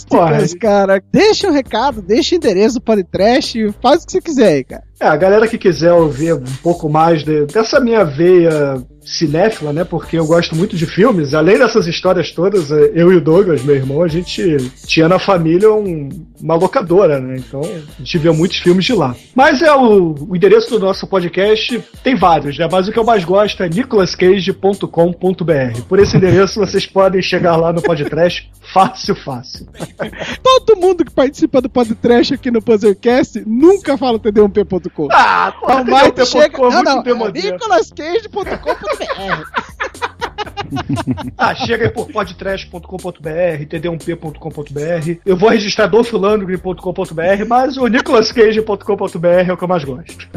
Porra. 0.08 0.38
cara. 0.58 1.02
Deixa 1.12 1.48
um 1.48 1.52
recado, 1.52 2.02
deixa 2.02 2.34
o 2.34 2.38
endereço 2.38 2.76
do 2.76 2.80
podcast, 2.82 3.72
faz 3.82 4.02
o 4.02 4.06
que 4.06 4.12
você 4.12 4.20
quiser 4.20 4.48
aí, 4.48 4.64
cara. 4.64 4.82
É, 5.00 5.06
a 5.06 5.16
galera 5.16 5.48
que 5.48 5.58
quiser 5.58 5.92
ouvir 5.92 6.34
um 6.34 6.44
pouco 6.62 6.88
mais 6.88 7.24
de- 7.24 7.44
dessa 7.46 7.80
minha 7.80 8.04
veia 8.04 8.80
cinéfila, 9.04 9.72
né? 9.72 9.82
Porque 9.82 10.16
eu 10.16 10.24
gosto 10.24 10.54
muito 10.54 10.76
de 10.76 10.86
filmes. 10.86 11.34
Além 11.34 11.58
dessas 11.58 11.88
histórias 11.88 12.30
todas, 12.30 12.70
eh, 12.70 12.92
eu 12.94 13.12
e 13.12 13.16
o 13.16 13.20
Douglas, 13.20 13.64
meu 13.64 13.74
irmão, 13.74 14.00
a 14.04 14.06
gente 14.06 14.58
tinha 14.86 15.08
na 15.08 15.18
família 15.18 15.72
um- 15.72 16.08
uma 16.40 16.54
locadora, 16.54 17.18
né? 17.18 17.34
Então 17.36 17.60
a 17.62 17.98
gente 17.98 18.18
via 18.18 18.32
muitos 18.32 18.58
filmes 18.58 18.84
de 18.84 18.92
lá. 18.92 19.16
Mas 19.34 19.60
é 19.60 19.74
o, 19.74 20.14
o 20.28 20.36
endereço 20.36 20.70
do 20.70 20.78
nosso 20.78 21.04
podcast, 21.08 21.82
tem 22.04 22.14
vários, 22.14 22.56
né? 22.56 22.68
Mas 22.70 22.86
o 22.86 22.92
que 22.92 22.98
eu 22.98 23.02
mais 23.04 23.24
gosto 23.24 23.60
é 23.60 23.68
nicolascage.com.br. 23.68 25.80
Por 25.88 25.98
esse 25.98 26.16
endereço 26.16 26.60
vocês 26.60 26.86
podem 26.86 27.20
chegar 27.20 27.56
lá 27.56 27.72
no 27.72 27.82
podcast 27.82 28.48
fácil, 28.72 29.16
fácil. 29.16 29.51
Todo 30.42 30.76
mundo 30.80 31.04
que 31.04 31.12
participa 31.12 31.60
do 31.60 31.68
podcast 31.68 32.34
aqui 32.34 32.50
no 32.50 32.62
Puzzlecast 32.62 33.42
nunca 33.46 33.96
fala 33.96 34.18
td1p.com. 34.18 35.08
Ah, 35.10 35.52
Então, 35.62 35.84
mas 35.84 36.08
TD1P.com 36.12 36.26
chega... 36.26 36.56
é 36.56 37.14
muito 37.14 37.18
não, 37.18 37.26
é 37.26 37.32
nicolascage.com.br. 37.32 39.72
Ah, 41.36 41.54
chega 41.54 41.84
aí 41.84 41.90
por 41.90 42.10
podtrash.com.br, 42.10 43.64
td1p.com.br. 43.68 45.20
Eu 45.24 45.36
vou 45.36 45.50
registrar 45.50 45.86
dolphilandgren.com.br, 45.86 47.44
mas 47.46 47.76
o 47.76 47.86
nicolascage.com.br 47.86 49.26
é 49.26 49.52
o 49.52 49.56
que 49.56 49.64
eu 49.64 49.68
mais 49.68 49.84
gosto. 49.84 50.28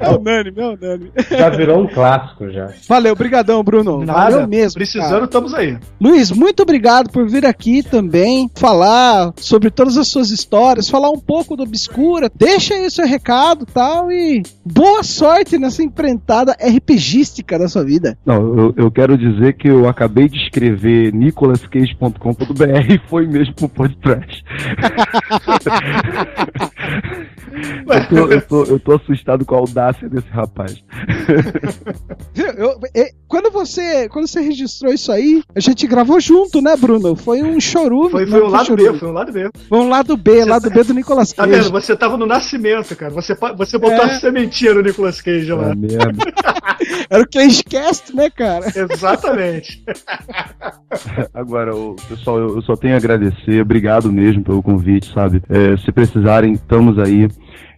É 0.00 0.08
unânime, 0.10 0.60
é 0.60 0.66
unânime. 0.66 1.12
Já 1.30 1.48
virou 1.50 1.82
um 1.82 1.86
clássico 1.86 2.50
já. 2.50 2.70
Valeu, 2.88 3.14
brigadão, 3.14 3.62
Bruno. 3.62 4.04
Nada, 4.04 4.30
Valeu 4.30 4.48
mesmo. 4.48 4.74
precisando, 4.74 5.10
cara. 5.10 5.24
estamos 5.24 5.54
aí. 5.54 5.78
Luiz, 6.00 6.30
muito 6.30 6.62
obrigado 6.62 7.10
por 7.10 7.28
vir 7.28 7.46
aqui 7.46 7.82
também 7.82 8.48
falar 8.56 9.32
sobre 9.36 9.70
todas 9.70 9.96
as 9.96 10.08
suas 10.08 10.30
histórias, 10.30 10.88
falar 10.88 11.10
um 11.10 11.18
pouco 11.18 11.56
do 11.56 11.62
Obscura. 11.62 12.30
Deixa 12.34 12.74
aí 12.74 12.86
o 12.86 12.90
seu 12.90 13.06
recado 13.06 13.66
e 13.68 13.72
tal 13.72 14.10
e 14.10 14.42
boa 14.64 15.02
sorte 15.02 15.58
nessa 15.58 15.82
empreitada 15.82 16.56
RPGística 16.60 17.58
da 17.58 17.68
sua 17.68 17.84
vida. 17.84 18.18
Não, 18.24 18.58
eu, 18.58 18.74
eu 18.76 18.90
quero 18.90 19.16
dizer 19.16 19.54
que 19.54 19.68
eu 19.68 19.88
acabei 19.88 20.28
de 20.28 20.38
escrever 20.38 21.12
nicolascage.com.br 21.12 22.92
e 22.92 23.00
foi 23.08 23.26
mesmo 23.26 23.54
pro 23.54 23.68
podcast. 23.68 24.44
eu, 27.52 28.08
tô, 28.08 28.32
eu, 28.32 28.42
tô, 28.42 28.64
eu 28.64 28.80
tô 28.80 28.92
assustado 28.94 29.44
com 29.44 29.54
a 29.54 29.58
audácia 29.58 30.08
desse 30.08 30.28
rapaz. 30.28 30.82
Viu? 32.34 32.46
Eu- 32.56 32.78
e- 32.94 33.12
quando 33.28 33.50
você 33.50 34.08
quando 34.08 34.26
você 34.26 34.40
registrou 34.40 34.92
isso 34.92 35.10
aí, 35.10 35.42
a 35.54 35.60
gente 35.60 35.86
gravou 35.86 36.20
junto, 36.20 36.60
né, 36.60 36.76
Bruno? 36.76 37.16
Foi 37.16 37.42
um 37.42 37.60
chorume. 37.60 38.10
Foi, 38.10 38.26
foi 38.26 38.42
um 38.42 38.48
lado 38.48 38.66
chorume. 38.66 38.92
B, 38.92 38.98
foi 38.98 39.08
um 39.08 39.12
lado 39.12 39.32
B. 39.32 39.50
Foi 39.68 39.78
um 39.78 39.88
lado 39.88 40.16
B, 40.16 40.44
lado 40.44 40.70
B 40.70 40.84
do 40.84 40.94
Nicolas 40.94 41.32
Tá 41.32 41.46
Cage. 41.46 41.60
vendo? 41.62 41.72
Você 41.72 41.96
tava 41.96 42.16
no 42.16 42.26
nascimento, 42.26 42.94
cara. 42.96 43.12
Você, 43.12 43.34
você 43.56 43.78
botou 43.78 43.96
É. 44.04 44.04
a 44.04 44.20
sementinha 44.20 44.74
no 44.74 44.82
Nicolas 44.82 45.20
Cage 45.20 45.52
lá. 45.52 45.70
É 45.70 45.74
merda. 45.74 46.12
Era 47.10 47.22
o 47.22 47.28
Cagecast, 47.28 48.14
né, 48.14 48.28
cara? 48.30 48.66
Exatamente. 48.74 49.82
Agora, 51.34 51.72
pessoal, 52.08 52.38
eu, 52.38 52.56
eu 52.56 52.62
só 52.62 52.76
tenho 52.76 52.94
a 52.94 52.96
agradecer. 52.98 53.60
Obrigado 53.60 54.12
mesmo 54.12 54.42
pelo 54.42 54.62
convite, 54.62 55.12
sabe? 55.12 55.42
É, 55.48 55.76
se 55.78 55.90
precisarem, 55.92 56.52
estamos 56.52 56.98
aí. 56.98 57.28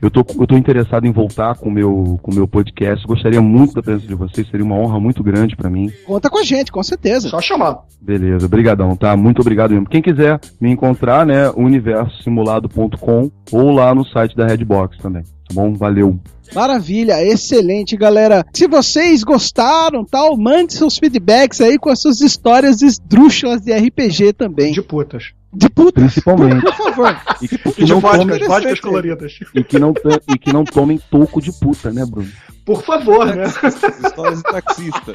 Eu 0.01 0.11
tô, 0.11 0.21
eu 0.21 0.47
tô 0.47 0.57
interessado 0.57 1.07
em 1.07 1.13
voltar 1.13 1.57
com 1.57 1.69
o 1.69 1.73
meu, 1.73 2.19
com 2.23 2.31
o 2.31 2.35
meu 2.35 2.47
podcast. 2.47 3.07
Gostaria 3.07 3.41
muito 3.41 3.75
da 3.75 3.83
presença 3.83 4.07
de 4.07 4.15
vocês. 4.15 4.49
Seria 4.49 4.65
uma 4.65 4.77
honra 4.77 5.01
muito 5.01 5.23
grande 5.23 5.57
pra 5.57 5.69
mim. 5.69 5.91
Conta 6.07 6.31
com 6.31 6.39
a 6.39 6.45
gente, 6.45 6.71
com 6.71 6.83
certeza. 6.83 7.29
Só 7.29 7.41
chamar. 7.41 7.81
Beleza, 8.01 8.47
obrigadão, 8.47 8.97
tá? 8.97 9.17
Muito 9.17 9.41
obrigado 9.41 9.71
mesmo. 9.71 9.89
Quem 9.89 10.03
quiser 10.03 10.41
me 10.61 10.71
encontrar, 10.71 11.27
né, 11.27 11.51
universosimulado.com 11.51 13.31
ou 13.53 13.71
lá 13.71 13.95
no 13.95 14.05
site 14.07 14.37
da 14.37 14.47
Redbox 14.47 14.99
também, 14.99 15.23
tá 15.23 15.55
bom? 15.55 15.73
Valeu. 15.75 16.19
Maravilha, 16.55 17.23
excelente, 17.23 17.97
galera. 17.97 18.45
Se 18.53 18.67
vocês 18.67 19.23
gostaram, 19.23 20.05
tal, 20.05 20.37
mande 20.37 20.73
seus 20.73 20.97
feedbacks 20.97 21.61
aí 21.61 21.79
com 21.79 21.91
as 21.91 22.01
suas 22.01 22.21
histórias 22.21 22.81
esdrúxulas 22.81 23.61
de 23.61 23.73
RPG 23.73 24.33
também. 24.33 24.73
De 24.73 24.83
putas. 24.83 25.33
De 25.53 25.69
puta, 25.71 26.01
Principalmente. 26.01 26.61
por 26.63 26.75
favor. 26.77 27.17
E, 27.41 27.45
E 27.47 27.49
que 27.49 27.57
de 27.85 27.93
não 27.93 28.01
vodkas, 28.01 28.27
tomem, 28.27 28.47
vodkas 28.49 28.81
coloridas. 28.81 29.39
e, 29.55 29.65
que 29.65 29.79
não, 29.79 29.95
e 30.29 30.39
que 30.39 30.53
não 30.53 30.65
tomem 30.65 30.99
toco 31.11 31.41
de 31.41 31.51
puta, 31.53 31.91
né, 31.91 32.05
Bruno? 32.05 32.31
Por 32.67 32.83
favor, 32.83 33.25
né? 33.35 33.45
Histórias 33.47 34.39
de 34.39 34.43
taxista. 34.43 35.13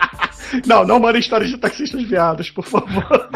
Não, 0.65 0.83
não 0.85 0.99
mandem 0.99 1.19
histórias 1.21 1.51
de 1.51 1.57
taxistas 1.57 2.01
viados, 2.03 2.49
por 2.49 2.65
favor. 2.65 3.05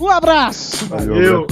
Um 0.00 0.08
abraço. 0.10 0.86
Valeu. 0.86 1.42
Ô, 1.42 1.46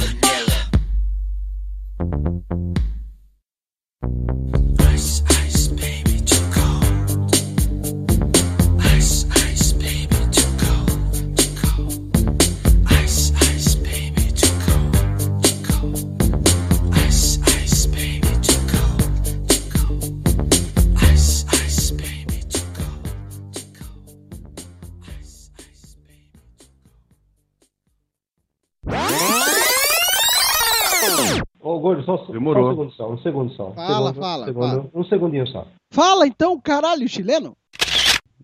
Gordo, 31.82 32.02
só, 32.04 32.16
só 32.18 32.32
Demorou. 32.32 32.66
um 32.66 32.70
segundo 32.70 32.92
só, 32.92 33.10
um 33.10 33.18
segundo 33.18 33.52
só. 33.52 33.68
Um 33.70 33.74
Fala, 33.74 33.88
segundo, 34.09 34.14
fala, 34.22 34.42
um 34.42 34.46
segundo, 34.46 34.68
fala. 34.68 34.90
Um 34.94 35.04
segundinho 35.04 35.46
só. 35.48 35.66
Fala 35.92 36.26
então, 36.26 36.59
caralho, 36.60 37.06
chileno. 37.09 37.56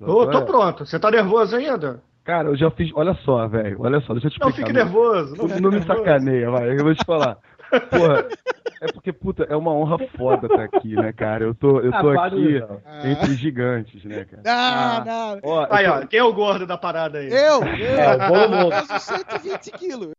Ô, 0.00 0.26
tô 0.26 0.42
pronto. 0.44 0.84
Você 0.86 0.98
tá 0.98 1.10
nervoso 1.10 1.56
ainda? 1.56 2.02
Cara, 2.24 2.48
eu 2.48 2.56
já 2.56 2.70
fiz. 2.70 2.90
Olha 2.94 3.14
só, 3.24 3.48
velho. 3.48 3.78
Olha 3.80 4.00
só, 4.02 4.12
deixa 4.12 4.26
eu 4.28 4.30
te 4.30 4.38
Não 4.40 4.48
explicar. 4.50 4.68
fique 4.68 4.78
nervoso. 4.78 5.34
Não, 5.36 5.42
Não, 5.44 5.48
fique 5.48 5.60
não 5.62 5.70
me 5.70 5.78
nervoso. 5.78 5.98
sacaneia, 5.98 6.50
vai. 6.50 6.70
Eu 6.78 6.84
vou 6.84 6.94
te 6.94 7.04
falar. 7.06 7.38
Porra, 7.90 8.26
é 8.82 8.92
porque, 8.92 9.12
puta, 9.12 9.44
é 9.48 9.56
uma 9.56 9.72
honra 9.72 9.98
foda 10.16 10.46
estar 10.46 10.62
aqui, 10.64 10.94
né, 10.94 11.12
cara? 11.12 11.44
Eu 11.44 11.54
tô, 11.54 11.80
eu 11.80 11.90
tô 11.90 12.10
Ah, 12.10 12.26
aqui 12.26 12.60
para, 12.60 13.10
entre 13.10 13.34
gigantes, 13.34 14.04
né, 14.04 14.24
cara? 14.24 14.42
Ah, 14.46 15.02
não. 15.04 15.40
Ó, 15.42 15.62
eu 15.64 15.68
Aí, 15.74 15.86
tô- 15.86 15.92
ó, 15.92 16.06
quem 16.06 16.18
é 16.20 16.24
o 16.24 16.32
gordo 16.32 16.66
da 16.66 16.76
parada 16.78 17.18
aí? 17.18 17.28
Eu, 17.28 17.62
eu, 17.62 17.98
É, 17.98 18.14
o 18.14 18.28
bolo 18.28 18.62
louco. 18.62 18.86
peso 18.88 19.00
120 19.00 19.70
quilos. 19.72 20.12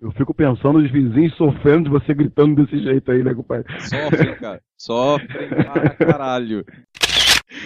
Eu 0.00 0.10
fico 0.12 0.34
pensando 0.34 0.78
os 0.78 0.90
vizinhos 0.90 1.34
sofrendo 1.36 1.84
de 1.84 1.90
você 1.90 2.12
gritando 2.12 2.62
desse 2.62 2.78
jeito 2.82 3.10
aí, 3.10 3.22
né, 3.22 3.32
compadre? 3.34 3.64
Sofre, 3.80 4.34
cara. 4.36 4.60
Sofre 4.76 5.48
para 5.48 5.90
caralho. 5.90 6.64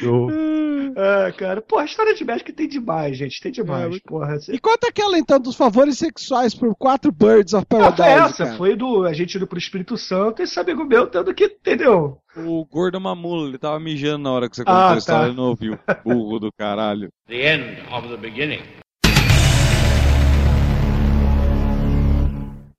Eu- 0.02 0.28
Ah, 0.96 1.30
cara, 1.36 1.60
pô, 1.60 1.78
a 1.78 1.84
história 1.84 2.14
de 2.14 2.24
Magic 2.24 2.50
tem 2.52 2.66
demais, 2.66 3.16
gente. 3.16 3.40
Tem 3.40 3.52
demais, 3.52 3.94
É, 3.94 3.98
porra. 4.04 4.34
Assim. 4.34 4.52
E 4.54 4.58
conta 4.58 4.88
aquela 4.88 5.16
então 5.18 5.38
dos 5.38 5.54
favores 5.54 5.98
sexuais 5.98 6.54
por 6.54 6.74
quatro 6.74 7.12
Birds 7.12 7.52
of 7.52 7.66
Paradise. 7.66 8.02
essa, 8.08 8.44
cara. 8.46 8.56
foi 8.56 8.74
do 8.74 9.04
a 9.04 9.12
gente 9.12 9.36
indo 9.36 9.46
pro 9.46 9.58
Espírito 9.58 9.96
Santo 9.96 10.40
e 10.40 10.44
esse 10.44 10.58
amigo 10.58 10.84
meu 10.84 11.06
tendo 11.06 11.32
que, 11.34 11.44
entendeu? 11.44 12.18
O 12.36 12.64
gordo 12.64 12.98
mamula, 13.00 13.48
ele 13.48 13.58
tava 13.58 13.78
mijando 13.78 14.24
na 14.24 14.32
hora 14.32 14.48
que 14.48 14.56
você 14.56 14.62
Ah, 14.62 14.64
contou 14.64 14.80
a 14.82 14.88
tá. 14.92 14.96
história 14.98 15.32
e 15.32 15.36
não 15.36 15.44
ouviu. 15.50 15.78
Burro 16.02 16.38
do 16.40 16.50
caralho. 16.58 17.10
The 17.28 17.54
end 17.54 17.82
of 17.92 18.08
the 18.08 18.16
beginning. 18.16 18.62